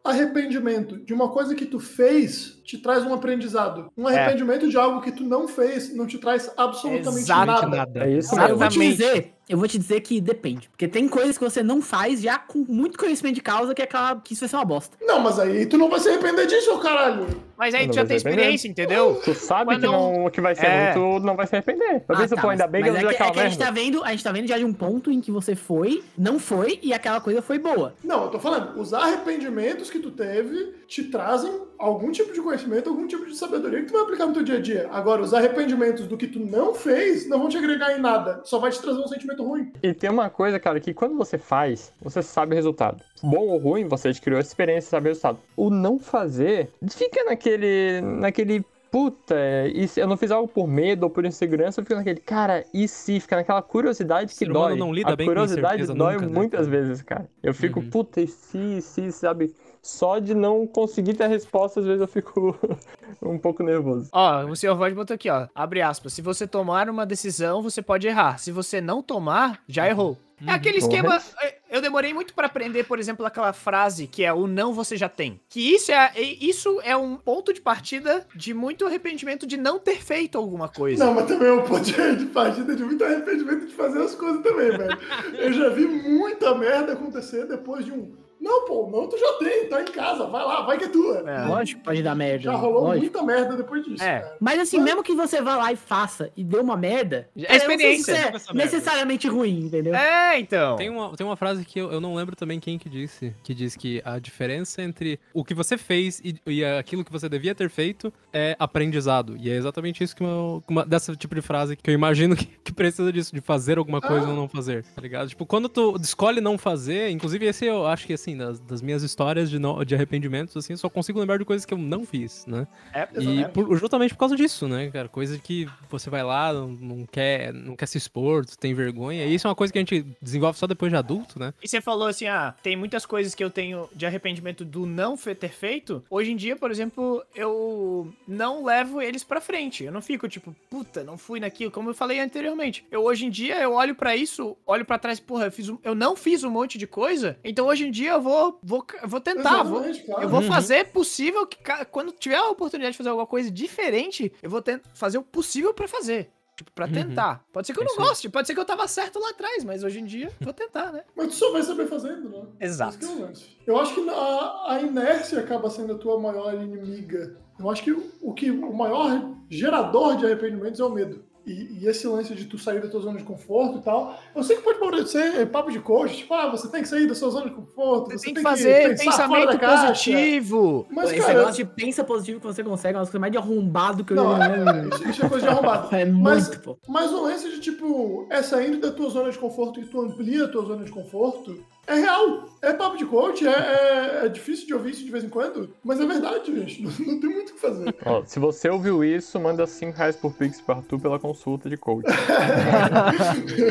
arrependimento 0.04 0.98
de 0.98 1.14
uma 1.14 1.28
coisa 1.30 1.54
que 1.54 1.64
tu 1.64 1.78
fez 1.78 2.60
te 2.64 2.76
traz 2.78 3.04
um 3.04 3.14
aprendizado. 3.14 3.90
Um 3.96 4.06
arrependimento 4.08 4.68
de 4.68 4.76
algo 4.76 5.00
que 5.00 5.12
tu 5.12 5.22
não 5.24 5.46
fez 5.46 5.94
não 5.94 6.06
te 6.06 6.18
traz 6.18 6.50
absolutamente 6.56 7.22
Exato. 7.22 7.46
nada. 7.46 7.66
Nada. 7.68 8.04
É 8.06 8.18
isso 8.18 8.34
Ah, 8.38 8.48
eu 8.48 8.56
vou 8.56 8.68
te 8.68 8.78
dizer, 8.80 9.32
eu 9.48 9.58
vou 9.58 9.66
te 9.68 9.78
dizer 9.78 10.00
que 10.00 10.20
depende. 10.20 10.68
Porque 10.68 10.86
tem 10.88 11.08
coisas 11.08 11.36
que 11.36 11.44
você 11.44 11.62
não 11.62 11.82
faz 11.82 12.20
já 12.20 12.38
com 12.38 12.64
muito 12.68 12.98
conhecimento 12.98 13.34
de 13.34 13.40
causa 13.42 13.74
que, 13.74 13.82
é 13.82 13.84
aquela, 13.84 14.16
que 14.20 14.32
isso 14.34 14.40
vai 14.40 14.48
ser 14.48 14.56
uma 14.56 14.64
bosta. 14.64 14.96
Não, 15.00 15.20
mas 15.20 15.38
aí 15.38 15.66
tu 15.66 15.76
não 15.76 15.88
vai 15.90 16.00
se 16.00 16.08
arrepender 16.08 16.46
disso, 16.46 16.78
caralho. 16.78 17.26
Mas 17.56 17.74
aí 17.74 17.86
tu 17.88 17.94
já 17.94 18.04
tem 18.04 18.16
experiência, 18.16 18.66
entendeu? 18.68 19.20
Tu 19.24 19.34
sabe 19.34 19.76
que, 19.76 19.82
não- 19.82 20.22
não, 20.24 20.30
que 20.30 20.40
vai 20.40 20.54
ser 20.54 20.66
É. 20.66 20.92
ruim, 20.92 21.18
tu 21.20 21.24
não 21.24 21.36
vai 21.36 21.46
se 21.46 21.54
arrepender. 21.54 22.02
Eu 22.08 22.16
Ah, 22.16 22.28
tá, 22.28 22.36
pô, 22.42 22.48
ainda 22.48 22.64
mas- 22.64 22.72
bem 22.72 22.82
que 22.82 22.88
eu 22.88 22.94
fiz 22.94 23.04
é 23.04 23.06
que, 23.14 23.22
é 23.22 23.30
que 23.30 23.40
a 23.40 23.48
gente 23.48 23.58
tá 23.58 23.70
vendo, 23.70 24.02
a 24.04 24.10
gente 24.10 24.24
tá 24.24 24.32
vendo 24.32 24.48
já 24.48 24.58
de 24.58 24.64
um 24.64 24.72
ponto 24.72 25.10
em 25.12 25.20
que 25.20 25.30
você 25.30 25.54
foi, 25.54 26.02
não 26.18 26.38
foi 26.38 26.78
e 26.82 26.92
aquela 26.92 27.20
coisa 27.20 27.40
foi 27.42 27.58
boa. 27.58 27.94
Não, 28.02 28.24
eu 28.24 28.30
tô 28.30 28.38
falando, 28.40 28.80
os 28.80 28.92
arrependimentos 28.92 29.90
que 29.90 29.98
tu 30.00 30.10
teve 30.10 30.72
te 30.88 31.04
trazem 31.04 31.52
algum 31.82 32.10
tipo 32.12 32.32
de 32.32 32.40
conhecimento, 32.40 32.88
algum 32.88 33.06
tipo 33.06 33.26
de 33.26 33.34
sabedoria 33.36 33.80
que 33.80 33.86
tu 33.86 33.92
vai 33.92 34.02
aplicar 34.02 34.26
no 34.26 34.32
teu 34.32 34.42
dia 34.42 34.56
a 34.56 34.60
dia. 34.60 34.88
Agora, 34.92 35.22
os 35.22 35.34
arrependimentos 35.34 36.06
do 36.06 36.16
que 36.16 36.26
tu 36.26 36.38
não 36.38 36.72
fez 36.74 37.28
não 37.28 37.38
vão 37.40 37.48
te 37.48 37.56
agregar 37.58 37.96
em 37.96 38.00
nada, 38.00 38.40
só 38.44 38.58
vai 38.58 38.70
te 38.70 38.80
trazer 38.80 39.00
um 39.00 39.06
sentimento 39.08 39.42
ruim. 39.44 39.72
E 39.82 39.92
tem 39.92 40.08
uma 40.08 40.30
coisa, 40.30 40.58
cara, 40.60 40.78
que 40.80 40.94
quando 40.94 41.16
você 41.16 41.36
faz, 41.36 41.92
você 42.00 42.22
sabe 42.22 42.52
o 42.52 42.56
resultado. 42.56 43.02
Bom 43.22 43.48
ou 43.48 43.58
ruim, 43.58 43.86
você 43.88 44.08
adquiriu 44.08 44.38
essa 44.38 44.48
experiência 44.50 44.88
e 44.88 44.90
sabe 44.90 45.08
o 45.08 45.10
resultado. 45.10 45.38
O 45.56 45.70
não 45.70 45.98
fazer, 45.98 46.70
fica 46.90 47.24
naquele. 47.24 48.00
naquele. 48.00 48.64
Puta, 48.90 49.34
e 49.74 49.88
se 49.88 50.00
eu 50.00 50.06
não 50.06 50.18
fiz 50.18 50.30
algo 50.30 50.46
por 50.46 50.68
medo 50.68 51.04
ou 51.04 51.08
por 51.08 51.24
insegurança, 51.24 51.80
fica 51.80 51.94
naquele, 51.94 52.20
cara, 52.20 52.62
e 52.74 52.86
se? 52.86 53.18
Fica 53.20 53.36
naquela 53.36 53.62
curiosidade 53.62 54.34
que 54.34 54.44
dói. 54.44 54.76
não 54.76 54.92
lida 54.92 55.14
a 55.14 55.16
bem 55.16 55.26
curiosidade 55.26 55.86
dói 55.86 56.12
nunca, 56.16 56.26
né, 56.26 56.32
muitas 56.34 56.66
cara? 56.66 56.70
vezes, 56.70 57.00
cara. 57.00 57.26
Eu 57.42 57.54
fico, 57.54 57.80
Uhum. 57.80 57.88
puta, 57.88 58.20
e 58.20 58.26
se, 58.26 58.58
e 58.58 58.82
se, 58.82 59.10
sabe? 59.10 59.54
Só 59.82 60.18
de 60.20 60.32
não 60.34 60.66
conseguir 60.66 61.14
ter 61.14 61.24
a 61.24 61.28
resposta, 61.28 61.80
às 61.80 61.86
vezes 61.86 62.00
eu 62.00 62.06
fico 62.06 62.56
um 63.20 63.36
pouco 63.36 63.62
nervoso. 63.64 64.08
Ó, 64.12 64.44
o 64.44 64.54
senhor 64.54 64.76
Void 64.76 64.94
botou 64.94 65.14
aqui, 65.14 65.28
ó. 65.28 65.48
Abre 65.54 65.82
aspas. 65.82 66.12
Se 66.12 66.22
você 66.22 66.46
tomar 66.46 66.88
uma 66.88 67.04
decisão, 67.04 67.60
você 67.62 67.82
pode 67.82 68.06
errar. 68.06 68.38
Se 68.38 68.52
você 68.52 68.80
não 68.80 69.02
tomar, 69.02 69.60
já 69.66 69.88
errou. 69.88 70.16
É 70.44 70.50
aquele 70.50 70.78
esquema. 70.78 71.20
é, 71.40 71.54
Eu 71.70 71.80
demorei 71.80 72.12
muito 72.12 72.34
pra 72.34 72.46
aprender, 72.46 72.82
por 72.84 72.98
exemplo, 72.98 73.24
aquela 73.24 73.52
frase 73.52 74.08
que 74.08 74.24
é 74.24 74.32
o 74.32 74.48
não 74.48 74.72
você 74.72 74.96
já 74.96 75.08
tem. 75.08 75.40
Que 75.48 75.60
isso 75.72 75.92
é, 75.92 76.12
isso 76.20 76.80
é 76.82 76.96
um 76.96 77.16
ponto 77.16 77.52
de 77.52 77.60
partida 77.60 78.26
de 78.34 78.52
muito 78.52 78.84
arrependimento 78.84 79.46
de 79.46 79.56
não 79.56 79.78
ter 79.78 80.02
feito 80.02 80.36
alguma 80.36 80.68
coisa. 80.68 81.04
Não, 81.04 81.14
mas 81.14 81.26
também 81.26 81.48
é 81.48 81.52
um 81.52 81.62
ponto 81.62 81.82
de 81.82 82.16
de 82.16 82.26
partida 82.26 82.74
de 82.74 82.82
muito 82.84 83.04
arrependimento 83.04 83.66
de 83.66 83.72
fazer 83.74 84.02
as 84.02 84.14
coisas 84.16 84.42
também, 84.42 84.70
velho. 84.76 84.98
Eu 85.38 85.52
já 85.52 85.68
vi 85.68 85.86
muita 85.86 86.54
merda 86.56 86.92
acontecer 86.94 87.46
depois 87.46 87.84
de 87.84 87.92
um. 87.92 88.12
Não, 88.42 88.66
pô, 88.66 88.88
não, 88.90 89.08
tu 89.08 89.16
já 89.16 89.32
tem, 89.34 89.68
tá 89.68 89.80
em 89.82 89.84
casa, 89.86 90.26
vai 90.26 90.44
lá, 90.44 90.62
vai 90.62 90.76
que 90.76 90.84
é 90.84 90.88
tua. 90.88 91.18
É. 91.30 91.44
Lógico 91.46 91.78
que 91.80 91.84
pode 91.84 92.02
dar 92.02 92.14
merda. 92.16 92.42
Já 92.42 92.52
rolou 92.54 92.82
lógico. 92.82 93.00
muita 93.00 93.22
merda 93.22 93.56
depois 93.56 93.84
disso, 93.84 94.02
É. 94.02 94.18
cara. 94.20 94.36
Mas 94.40 94.58
assim, 94.58 94.80
mesmo 94.80 95.02
que 95.02 95.14
você 95.14 95.40
vá 95.40 95.56
lá 95.56 95.72
e 95.72 95.76
faça 95.76 96.30
e 96.36 96.42
dê 96.42 96.58
uma 96.58 96.76
merda, 96.76 97.28
É 97.36 97.42
cara, 97.44 97.62
eu 97.64 97.68
não 97.70 97.78
sei 97.78 97.94
se 97.94 98.00
experiência. 98.00 98.12
isso 98.12 98.36
Essa 98.36 98.50
é 98.50 98.54
merda. 98.54 98.64
necessariamente 98.72 99.28
ruim, 99.28 99.60
entendeu? 99.60 99.94
É, 99.94 100.40
então. 100.40 100.74
Tem 100.76 100.90
uma, 100.90 101.16
tem 101.16 101.24
uma 101.24 101.36
frase 101.36 101.64
que 101.64 101.78
eu, 101.78 101.92
eu 101.92 102.00
não 102.00 102.14
lembro 102.16 102.34
também 102.34 102.58
quem 102.58 102.78
que 102.78 102.88
disse, 102.88 103.32
que 103.44 103.54
diz 103.54 103.76
que 103.76 104.02
a 104.04 104.18
diferença 104.18 104.82
entre 104.82 105.20
o 105.32 105.44
que 105.44 105.54
você 105.54 105.78
fez 105.78 106.20
e, 106.24 106.34
e 106.46 106.64
aquilo 106.64 107.04
que 107.04 107.12
você 107.12 107.28
devia 107.28 107.54
ter 107.54 107.70
feito 107.70 108.12
é 108.32 108.56
aprendizado. 108.58 109.36
E 109.38 109.50
é 109.50 109.54
exatamente 109.54 110.02
isso 110.02 110.16
que 110.16 110.22
uma, 110.24 110.60
uma- 110.68 110.84
dessa 110.84 111.14
tipo 111.14 111.34
de 111.34 111.42
frase 111.42 111.76
que 111.76 111.88
eu 111.88 111.94
imagino 111.94 112.34
que, 112.34 112.46
que 112.46 112.72
precisa 112.72 113.12
disso, 113.12 113.32
de 113.32 113.40
fazer 113.40 113.78
alguma 113.78 114.00
coisa 114.00 114.26
ou 114.28 114.34
não 114.34 114.48
fazer, 114.48 114.82
tá 114.84 115.00
ligado? 115.00 115.28
Tipo, 115.28 115.46
quando 115.46 115.68
tu 115.68 115.96
escolhe 116.02 116.40
não 116.40 116.58
fazer, 116.58 117.10
inclusive 117.10 117.46
esse 117.46 117.66
eu 117.66 117.86
acho 117.86 118.04
que 118.06 118.12
assim, 118.14 118.31
das, 118.36 118.58
das 118.60 118.82
minhas 118.82 119.02
histórias 119.02 119.50
de, 119.50 119.58
no- 119.58 119.84
de 119.84 119.94
arrependimentos, 119.94 120.56
assim, 120.56 120.72
eu 120.72 120.78
só 120.78 120.88
consigo 120.88 121.18
lembrar 121.20 121.38
de 121.38 121.44
coisas 121.44 121.64
que 121.64 121.72
eu 121.74 121.78
não 121.78 122.04
fiz, 122.04 122.44
né? 122.46 122.66
É, 122.92 123.08
E 123.20 123.44
por- 123.48 123.76
justamente 123.78 124.14
por 124.14 124.18
causa 124.20 124.36
disso, 124.36 124.66
né, 124.68 124.90
cara? 124.90 125.08
Coisa 125.08 125.38
que 125.38 125.68
você 125.90 126.08
vai 126.10 126.22
lá, 126.22 126.52
não, 126.52 126.68
não 126.68 127.06
quer, 127.06 127.52
não 127.52 127.74
quer 127.76 127.86
se 127.86 127.98
expor, 127.98 128.44
tu 128.44 128.56
tem 128.58 128.74
vergonha. 128.74 129.24
E 129.24 129.34
isso 129.34 129.46
é 129.46 129.50
uma 129.50 129.56
coisa 129.56 129.72
que 129.72 129.78
a 129.78 129.82
gente 129.82 130.04
desenvolve 130.20 130.58
só 130.58 130.66
depois 130.66 130.90
de 130.92 130.96
adulto, 130.96 131.38
né? 131.38 131.52
E 131.62 131.68
você 131.68 131.80
falou 131.80 132.08
assim, 132.08 132.26
ah, 132.26 132.54
tem 132.62 132.76
muitas 132.76 133.04
coisas 133.06 133.34
que 133.34 133.42
eu 133.42 133.50
tenho 133.50 133.88
de 133.94 134.06
arrependimento 134.06 134.64
do 134.64 134.86
não 134.86 135.16
ter 135.16 135.50
feito. 135.50 136.02
Hoje 136.10 136.32
em 136.32 136.36
dia, 136.36 136.56
por 136.56 136.70
exemplo, 136.70 137.22
eu 137.34 138.12
não 138.26 138.64
levo 138.64 139.00
eles 139.00 139.22
pra 139.24 139.40
frente. 139.40 139.84
Eu 139.84 139.92
não 139.92 140.00
fico 140.02 140.28
tipo, 140.28 140.54
puta, 140.70 141.02
não 141.04 141.16
fui 141.18 141.40
naquilo, 141.40 141.70
como 141.70 141.90
eu 141.90 141.94
falei 141.94 142.20
anteriormente. 142.20 142.84
Eu 142.90 143.02
hoje 143.04 143.26
em 143.26 143.30
dia 143.30 143.60
eu 143.60 143.72
olho 143.72 143.94
pra 143.94 144.16
isso, 144.16 144.56
olho 144.66 144.84
pra 144.84 144.98
trás, 144.98 145.20
porra, 145.20 145.46
eu 145.46 145.52
fiz 145.52 145.68
um- 145.68 145.78
eu 145.84 145.94
não 145.94 146.16
fiz 146.16 146.44
um 146.44 146.50
monte 146.50 146.78
de 146.78 146.86
coisa. 146.86 147.36
Então 147.44 147.66
hoje 147.66 147.86
em 147.86 147.90
dia 147.90 148.10
eu 148.12 148.21
vou 148.22 148.58
vou, 148.62 148.86
eu 149.02 149.08
vou 149.08 149.20
tentar, 149.20 149.62
vou, 149.62 149.82
claro. 150.04 150.22
eu 150.22 150.28
vou 150.28 150.40
Uhum. 150.40 150.46
fazer 150.48 150.86
possível 150.86 151.46
que 151.46 151.58
quando 151.90 152.12
tiver 152.12 152.36
a 152.36 152.48
oportunidade 152.48 152.92
de 152.92 152.98
fazer 152.98 153.10
alguma 153.10 153.26
coisa 153.26 153.50
diferente, 153.50 154.32
eu 154.42 154.48
vou 154.50 154.62
fazer 154.94 155.18
o 155.18 155.22
possível 155.22 155.74
pra 155.74 155.86
fazer. 155.88 156.30
Tipo, 156.54 156.70
pra 156.72 156.84
Uhum. 156.84 156.92
tentar. 156.92 157.42
Pode 157.50 157.66
ser 157.66 157.72
que 157.72 157.80
eu 157.80 157.84
não 157.84 157.92
isso 157.92 158.00
goste, 158.02 158.28
pode 158.28 158.46
ser 158.46 158.52
que 158.54 158.60
eu 158.60 158.64
tava 158.64 158.86
certo 158.86 159.18
lá 159.18 159.30
atrás, 159.30 159.64
mas 159.64 159.82
hoje 159.82 160.00
em 160.00 160.04
dia 160.04 160.30
vou 160.40 160.52
tentar, 160.52 160.92
né? 160.92 161.02
Mas 161.16 161.28
tu 161.28 161.34
só 161.34 161.50
vai 161.50 161.62
saber 161.62 161.86
fazendo, 161.88 162.28
né? 162.28 162.42
Exato. 162.60 162.98
É. 163.06 163.32
Eu 163.66 163.80
acho 163.80 163.94
que 163.94 164.08
a, 164.10 164.64
a 164.74 164.80
inércia 164.82 165.40
acaba 165.40 165.70
sendo 165.70 165.94
a 165.94 165.98
tua 165.98 166.20
maior 166.20 166.52
inimiga. 166.54 167.38
Eu 167.58 167.70
acho 167.70 167.82
que 167.82 167.90
o, 167.90 168.12
o 168.20 168.34
que 168.34 168.50
o 168.50 168.72
maior 168.72 169.34
gerador 169.48 170.16
de 170.18 170.26
arrependimentos 170.26 170.78
é 170.78 170.84
o 170.84 170.90
medo. 170.90 171.24
E, 171.44 171.80
e 171.80 171.88
esse 171.88 172.06
lance 172.06 172.34
de 172.36 172.44
tu 172.44 172.56
sair 172.56 172.80
da 172.80 172.88
tua 172.88 173.00
zona 173.00 173.18
de 173.18 173.24
conforto 173.24 173.78
e 173.78 173.82
tal. 173.82 174.16
Eu 174.34 174.42
sei 174.44 174.56
que 174.56 174.62
pode 174.62 174.78
parecer 174.78 175.44
papo 175.48 175.72
de 175.72 175.80
coach, 175.80 176.16
tipo, 176.18 176.32
ah, 176.34 176.48
você 176.50 176.68
tem 176.68 176.82
que 176.82 176.88
sair 176.88 177.06
da 177.08 177.14
sua 177.16 177.30
zona 177.30 177.46
de 177.48 177.54
conforto, 177.56 178.10
Você 178.10 178.18
você, 178.18 178.24
tem 178.26 178.34
que 178.34 178.42
fazer 178.42 178.88
da 178.96 179.04
pensamento 179.04 179.58
caixa. 179.58 179.88
positivo. 179.88 180.86
Mas, 180.90 181.10
Esse 181.10 181.20
cara, 181.20 181.38
negócio 181.40 181.64
de 181.64 181.70
pensa 181.70 182.04
positivo 182.04 182.40
que 182.40 182.46
você 182.46 182.62
consegue 182.62 182.94
é 182.96 182.98
uma 183.00 183.04
coisa 183.06 183.18
mais 183.18 183.32
de 183.32 183.38
arrombado 183.38 184.04
que 184.04 184.12
eu 184.12 184.16
não, 184.16 184.36
já 184.36 184.46
é, 184.56 184.88
isso, 184.88 185.08
isso 185.10 185.26
é 185.26 185.28
coisa 185.28 185.46
de 185.46 185.52
arrombado. 185.52 185.94
É 185.96 186.04
Mas- 186.04 186.46
muito, 186.48 186.60
pô. 186.62 186.78
Mas 186.88 187.10
o 187.12 187.22
lance 187.22 187.50
de, 187.50 187.60
tipo, 187.60 188.26
é 188.30 188.40
saindo 188.42 188.78
da 188.78 188.92
tua 188.92 189.10
zona 189.10 189.30
de 189.30 189.38
conforto 189.38 189.80
e 189.80 189.84
tu 189.84 190.00
amplia 190.00 190.44
a 190.44 190.48
tua 190.48 190.64
zona 190.64 190.84
de 190.84 190.92
conforto, 190.92 191.58
é 191.86 191.94
real. 191.94 192.48
É 192.62 192.72
papo 192.72 192.96
de 192.96 193.04
coach, 193.04 193.44
é, 193.44 193.50
é, 193.50 194.26
é 194.26 194.28
difícil 194.28 194.66
de 194.66 194.74
ouvir 194.74 194.90
isso 194.90 195.04
de 195.04 195.10
vez 195.10 195.24
em 195.24 195.28
quando, 195.28 195.74
mas 195.82 196.00
é 196.00 196.06
verdade, 196.06 196.54
gente. 196.54 196.82
Não, 196.82 196.90
não 197.12 197.20
tem 197.20 197.30
muito 197.30 197.50
o 197.50 197.54
que 197.54 197.60
fazer. 197.60 197.94
Ó, 198.06 198.22
se 198.24 198.38
você 198.38 198.68
ouviu 198.68 199.02
isso, 199.02 199.38
manda 199.40 199.66
5 199.66 199.98
reais 199.98 200.14
por 200.14 200.32
Pix 200.32 200.60
pra 200.60 200.76
Arthur 200.76 201.00
pela 201.00 201.18
consulta 201.18 201.68
de 201.68 201.76
coach. 201.76 202.06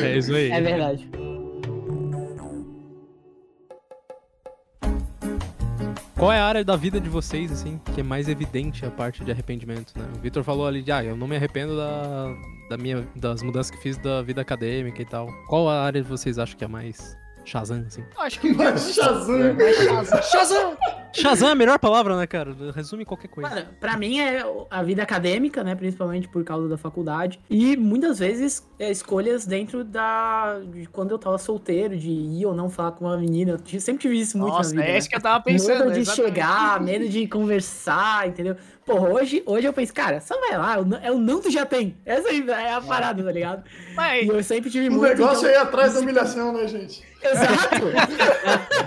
É 0.01 0.17
isso 0.17 0.33
aí. 0.33 0.51
É 0.51 0.61
verdade. 0.61 1.09
Qual 6.17 6.31
é 6.31 6.39
a 6.39 6.45
área 6.45 6.63
da 6.63 6.75
vida 6.75 6.99
de 6.99 7.09
vocês, 7.09 7.51
assim, 7.51 7.79
que 7.95 8.01
é 8.01 8.03
mais 8.03 8.29
evidente 8.29 8.85
a 8.85 8.91
parte 8.91 9.23
de 9.23 9.31
arrependimento, 9.31 9.97
né? 9.97 10.05
O 10.15 10.19
Vitor 10.19 10.43
falou 10.43 10.67
ali 10.67 10.83
de, 10.83 10.91
ah, 10.91 11.03
eu 11.03 11.15
não 11.15 11.27
me 11.27 11.35
arrependo 11.35 11.75
da, 11.75 12.35
da 12.69 12.77
minha, 12.77 13.07
das 13.15 13.41
mudanças 13.41 13.71
que 13.71 13.81
fiz 13.81 13.97
da 13.97 14.21
vida 14.21 14.41
acadêmica 14.41 15.01
e 15.01 15.05
tal. 15.05 15.27
Qual 15.47 15.67
a 15.67 15.81
área 15.81 16.03
vocês 16.03 16.37
acham 16.37 16.57
que 16.57 16.63
é 16.63 16.67
mais 16.67 17.17
Shazam, 17.51 17.83
assim? 17.85 18.01
Acho 18.17 18.39
que 18.39 18.53
Mas 18.55 18.93
Shazam, 18.93 19.57
Shazam! 20.23 20.77
Shazam 21.13 21.49
é 21.49 21.51
a 21.51 21.55
melhor 21.55 21.77
palavra, 21.77 22.15
né, 22.17 22.25
cara? 22.25 22.55
Resume 22.73 23.03
qualquer 23.03 23.27
coisa. 23.27 23.49
Mano, 23.49 23.67
pra 23.77 23.97
mim 23.97 24.19
é 24.21 24.41
a 24.69 24.81
vida 24.81 25.03
acadêmica, 25.03 25.61
né? 25.61 25.75
Principalmente 25.75 26.29
por 26.29 26.41
causa 26.45 26.69
da 26.69 26.77
faculdade. 26.77 27.37
E 27.49 27.75
muitas 27.75 28.19
vezes 28.19 28.65
é, 28.79 28.89
escolhas 28.89 29.45
dentro 29.45 29.83
da. 29.83 30.59
de 30.71 30.85
quando 30.85 31.11
eu 31.11 31.19
tava 31.19 31.37
solteiro, 31.37 31.97
de 31.97 32.09
ir 32.09 32.45
ou 32.45 32.55
não 32.55 32.69
falar 32.69 32.93
com 32.93 33.03
uma 33.03 33.17
menina. 33.17 33.57
Eu 33.73 33.79
sempre 33.81 34.03
tive 34.03 34.17
isso 34.17 34.37
muito 34.37 34.53
Nossa, 34.53 34.73
na 34.73 34.81
vida. 34.81 34.89
é 34.89 34.93
né? 34.93 34.97
isso 34.99 35.09
que 35.09 35.15
eu 35.17 35.21
tava 35.21 35.43
pensando. 35.43 35.79
medo 35.79 35.91
de 35.91 35.99
exatamente. 35.99 36.33
chegar, 36.33 36.81
medo 36.81 37.09
de 37.09 37.27
conversar, 37.27 38.29
entendeu? 38.29 38.55
Porra, 38.85 39.09
hoje, 39.09 39.43
hoje 39.45 39.67
eu 39.67 39.73
penso, 39.73 39.93
cara, 39.93 40.21
só 40.21 40.39
vai 40.39 40.57
lá, 40.57 40.79
o 40.79 40.85
não- 40.85 40.97
é 41.03 41.11
o 41.11 41.19
não 41.19 41.41
tu 41.41 41.51
já 41.51 41.65
tem. 41.65 41.97
Essa 42.05 42.29
aí 42.29 42.49
é 42.49 42.73
a 42.73 42.81
parada, 42.81 43.21
tá 43.21 43.31
ligado? 43.31 43.63
Mas, 43.93 44.25
E 44.25 44.27
eu 44.29 44.41
sempre 44.43 44.69
tive 44.71 44.87
o 44.87 44.91
muito. 44.93 45.03
negócio 45.09 45.39
então- 45.39 45.49
é 45.49 45.53
ir 45.53 45.57
atrás 45.57 45.93
da 45.93 45.99
humilhação, 45.99 46.53
né, 46.53 46.65
gente? 46.67 47.10
Exato! 47.23 47.85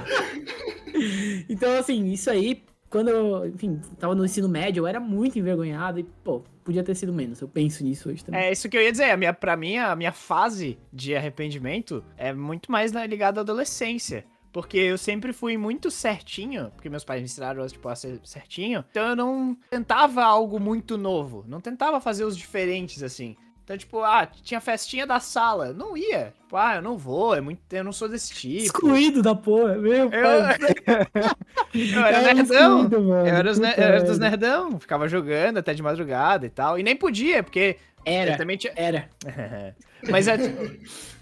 então, 1.48 1.76
assim, 1.78 2.06
isso 2.12 2.30
aí, 2.30 2.62
quando 2.90 3.08
eu, 3.08 3.48
enfim, 3.48 3.80
tava 3.98 4.14
no 4.14 4.24
ensino 4.24 4.48
médio, 4.48 4.82
eu 4.82 4.86
era 4.86 5.00
muito 5.00 5.38
envergonhado 5.38 5.98
e, 6.00 6.04
pô, 6.04 6.42
podia 6.64 6.82
ter 6.82 6.94
sido 6.94 7.12
menos. 7.12 7.40
Eu 7.40 7.48
penso 7.48 7.84
nisso 7.84 8.08
hoje 8.08 8.24
também. 8.24 8.40
é 8.40 8.52
isso 8.52 8.68
que 8.68 8.76
eu 8.76 8.82
ia 8.82 8.92
dizer. 8.92 9.10
A 9.10 9.16
minha, 9.16 9.32
pra 9.32 9.56
mim, 9.56 9.76
a 9.76 9.94
minha 9.96 10.12
fase 10.12 10.78
de 10.92 11.14
arrependimento 11.14 12.04
é 12.16 12.32
muito 12.32 12.70
mais 12.70 12.92
na- 12.92 13.06
ligada 13.06 13.40
à 13.40 13.42
adolescência. 13.42 14.24
Porque 14.52 14.78
eu 14.78 14.96
sempre 14.96 15.32
fui 15.32 15.56
muito 15.56 15.90
certinho, 15.90 16.70
porque 16.76 16.88
meus 16.88 17.02
pais 17.02 17.20
me 17.20 17.24
ensinaram 17.24 17.66
tipo, 17.66 17.88
a 17.88 17.96
ser 17.96 18.20
certinho. 18.22 18.84
Então 18.88 19.08
eu 19.08 19.16
não 19.16 19.58
tentava 19.68 20.22
algo 20.22 20.60
muito 20.60 20.96
novo. 20.96 21.44
Não 21.48 21.60
tentava 21.60 22.00
fazer 22.00 22.24
os 22.24 22.36
diferentes, 22.36 23.02
assim. 23.02 23.34
Então, 23.64 23.78
tipo, 23.78 24.02
ah, 24.02 24.26
tinha 24.26 24.60
festinha 24.60 25.06
da 25.06 25.18
sala. 25.18 25.72
Não 25.72 25.96
ia. 25.96 26.34
Tipo, 26.42 26.54
ah, 26.54 26.76
eu 26.76 26.82
não 26.82 26.98
vou, 26.98 27.34
é 27.34 27.40
muito. 27.40 27.60
Eu 27.72 27.82
não 27.82 27.92
sou 27.92 28.08
desse 28.10 28.34
tipo. 28.34 28.62
Excluído 28.64 29.22
da 29.22 29.34
porra, 29.34 29.76
meu 29.76 29.94
Eu, 29.94 30.10
pai. 30.10 30.58
eu 31.74 32.04
era 32.04 32.20
Cara, 32.20 32.34
nerdão. 32.34 32.82
excluído. 32.82 32.96
Eu 33.10 33.24
era, 33.24 33.50
os 33.50 33.58
eu 33.58 33.64
era 33.64 34.02
dos 34.04 34.18
nerdão. 34.18 34.78
Ficava 34.78 35.08
jogando 35.08 35.58
até 35.58 35.72
de 35.72 35.82
madrugada 35.82 36.44
e 36.44 36.50
tal. 36.50 36.78
E 36.78 36.82
nem 36.82 36.94
podia, 36.94 37.42
porque. 37.42 37.78
Eu 38.06 38.12
Era, 38.12 38.36
também 38.36 38.56
tinha. 38.56 38.72
era. 38.76 39.08
mas 40.10 40.28
é. 40.28 40.36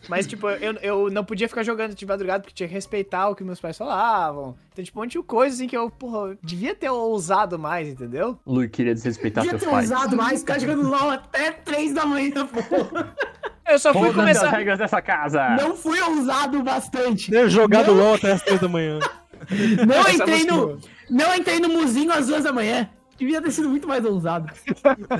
Mas, 0.09 0.27
tipo, 0.27 0.49
eu, 0.51 0.73
eu 0.83 1.11
não 1.11 1.25
podia 1.25 1.49
ficar 1.49 1.63
jogando 1.63 1.95
de 1.95 2.05
madrugada 2.05 2.41
porque 2.43 2.55
tinha 2.55 2.69
que 2.69 2.75
respeitar 2.75 3.29
o 3.29 3.37
que 3.37 3.45
meus 3.45 3.61
pais 3.61 3.79
falavam. 3.79 4.57
Então, 4.73 4.85
tipo, 4.85 4.99
um 4.99 5.03
monte 5.03 5.13
de 5.13 5.23
coisa 5.23 5.55
assim 5.55 5.69
que 5.69 5.77
eu, 5.77 5.89
porra, 5.91 6.31
eu 6.31 6.39
devia 6.43 6.75
ter 6.75 6.91
ousado 6.91 7.57
mais, 7.59 7.87
entendeu? 7.89 8.37
Lu 8.45 8.69
queria 8.69 8.95
desrespeitar 8.95 9.45
Devia 9.45 9.59
seus 9.61 9.71
ter 9.71 9.75
pais. 9.77 9.91
usado 9.91 10.17
mais, 10.17 10.41
ficar 10.41 10.59
jogando 10.59 10.89
LOL 10.89 11.11
até 11.11 11.53
3 11.53 11.95
da 11.95 12.05
manhã, 12.05 12.47
pô. 12.47 12.59
Eu 13.71 13.79
só 13.79 13.93
fui 13.93 14.11
Foda-se 14.11 14.31
as 14.31 14.39
começar. 14.39 14.51
regras 14.57 14.79
dessa 14.81 15.01
casa. 15.01 15.51
Não 15.51 15.77
fui 15.77 16.01
ousado 16.01 16.61
bastante. 16.65 17.31
Deve 17.31 17.49
jogar 17.49 17.85
do 17.85 17.93
LOL 17.95 18.15
até 18.15 18.33
as 18.33 18.43
três 18.43 18.61
da 18.61 18.69
manhã. 18.69 18.99
Não 19.87 20.01
Essa 20.01 20.13
entrei 20.15 20.45
no, 20.45 20.79
não 21.11 21.35
entrei 21.35 21.59
no 21.59 21.69
muzinho 21.69 22.13
às 22.13 22.29
duas 22.29 22.45
da 22.45 22.53
manhã. 22.53 22.89
Devia 23.19 23.43
ter 23.43 23.51
sido 23.51 23.69
muito 23.69 23.89
mais 23.89 24.05
ousado. 24.05 24.53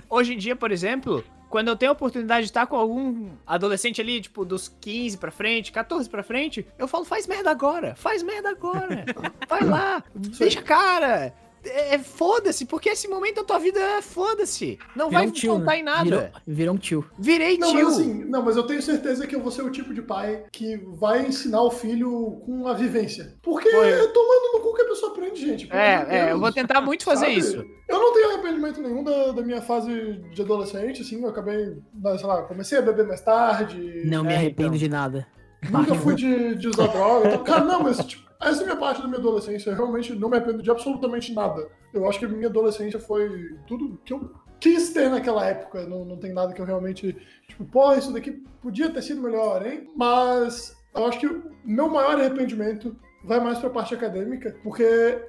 Hoje 0.09 0.35
em 0.35 0.39
dia, 0.39 0.55
por 0.57 0.71
exemplo, 0.71 1.25
quando 1.53 1.69
eu 1.69 1.77
tenho 1.77 1.91
a 1.91 1.93
oportunidade 1.93 2.47
de 2.47 2.51
estar 2.51 2.67
com 2.67 2.77
algum 2.77 3.29
adolescente 3.47 4.01
ali, 4.01 4.23
tipo, 4.23 4.43
dos 4.43 4.69
15 4.81 5.19
pra 5.19 5.31
frente, 5.31 5.71
14 5.71 6.09
pra 6.09 6.23
frente, 6.23 6.67
eu 6.79 6.89
falo, 6.89 7.05
faz 7.05 7.27
merda 7.27 7.51
agora, 7.51 7.95
faz 7.95 8.23
merda 8.23 8.49
agora. 8.49 9.05
Vai 9.47 9.63
lá, 9.63 10.03
deixa 10.15 10.61
a 10.61 10.63
cara. 10.63 11.35
É, 11.65 11.95
é, 11.95 11.99
foda-se, 11.99 12.65
porque 12.65 12.89
esse 12.89 13.07
momento 13.07 13.37
da 13.37 13.45
tua 13.45 13.59
vida 13.59 13.79
é 13.79 14.03
foda-se. 14.03 14.79
Não 14.97 15.11
vai 15.11 15.23
Virou 15.23 15.29
um 15.29 15.33
tio, 15.33 15.53
contar 15.55 15.73
né? 15.73 15.79
em 15.79 15.83
nada. 15.83 16.05
Virou, 16.05 16.31
virou 16.47 16.75
um 16.75 16.79
tio. 16.79 17.05
Virei 17.19 17.59
Não, 17.59 17.71
tio. 17.71 17.85
mas 17.85 17.95
assim, 17.99 18.25
não, 18.25 18.43
mas 18.43 18.57
eu 18.57 18.63
tenho 18.65 18.83
certeza 18.83 19.27
que 19.27 19.35
eu 19.37 19.41
vou 19.41 19.51
ser 19.53 19.63
o 19.63 19.71
tipo 19.71 19.95
de 19.95 20.03
pai 20.03 20.45
que 20.51 20.77
vai 20.95 21.25
ensinar 21.27 21.63
o 21.63 21.71
filho 21.71 22.41
com 22.45 22.67
a 22.67 22.75
vivência. 22.75 23.35
Porque 23.43 23.71
Foi. 23.71 23.91
é 23.91 24.07
tomando 24.09 24.53
no 24.55 24.61
cu 24.61 24.75
que 24.75 24.83
a 24.83 24.87
pessoa 24.89 25.13
aprende, 25.13 25.41
gente. 25.41 25.69
É, 25.73 26.07
é, 26.09 26.33
eu 26.33 26.39
vou 26.41 26.51
tentar 26.53 26.81
muito 26.81 27.05
fazer 27.05 27.27
Sabe? 27.27 27.39
isso. 27.39 27.65
Eu 27.89 27.99
não 28.01 28.13
tenho 28.13 28.31
arrependimento 28.33 28.81
nenhum 28.81 29.05
da, 29.05 29.33
da 29.33 29.43
minha 29.43 29.61
fase 29.63 29.91
de 30.33 30.43
adolescente, 30.43 31.03
assim, 31.03 31.23
eu 31.23 31.29
acabei, 31.29 31.77
né, 31.95 32.17
sei 32.19 32.27
lá, 32.27 32.43
comecei 32.43 32.79
a 32.79 32.83
beber 32.83 33.07
mais 33.07 33.21
tarde. 33.21 34.03
Não 34.07 34.25
me 34.25 34.33
É, 34.33 34.37
arrependo 34.37 34.69
então. 34.69 34.79
de 34.79 34.89
nada. 34.89 35.27
Nunca 35.71 35.95
fui 35.95 36.15
de, 36.17 36.57
de 36.57 36.69
usar 36.69 36.89
droga. 36.89 37.29
Então, 37.29 37.45
cara, 37.45 37.65
não, 37.65 37.83
mas 37.85 37.99
tipo, 38.05 38.29
essa 38.43 38.61
é 38.61 38.63
a 38.63 38.67
minha 38.67 38.77
parte 38.77 39.01
da 39.01 39.09
minha 39.09 39.19
adolescência. 39.19 39.71
Eu 39.71 39.77
realmente 39.77 40.15
não 40.15 40.29
me 40.29 40.37
arrependo 40.37 40.63
de 40.63 40.71
absolutamente 40.71 41.33
nada. 41.33 41.69
Eu 41.93 42.09
acho 42.09 42.19
que 42.19 42.25
a 42.25 42.29
minha 42.29 42.49
adolescência 42.49 42.99
foi 42.99 43.57
tudo 43.67 44.01
que 44.05 44.13
eu 44.13 44.31
quis 44.59 44.91
ter 44.91 45.11
naquela 45.11 45.45
época. 45.47 45.87
Não, 45.87 46.05
não 46.05 46.17
tem 46.17 46.33
nada 46.33 46.53
que 46.53 46.61
eu 46.61 46.65
realmente, 46.65 47.17
tipo, 47.49 47.65
pô, 47.65 47.93
isso 47.95 48.13
daqui 48.13 48.43
podia 48.61 48.91
ter 48.91 49.03
sido 49.03 49.21
melhor, 49.21 49.67
hein? 49.67 49.91
Mas 49.97 50.77
eu 50.95 51.07
acho 51.07 51.19
que 51.19 51.27
o 51.27 51.43
meu 51.65 51.89
maior 51.89 52.19
arrependimento 52.19 52.97
vai 53.25 53.41
mais 53.41 53.59
pra 53.59 53.71
parte 53.71 53.95
acadêmica, 53.95 54.57
porque 54.63 54.83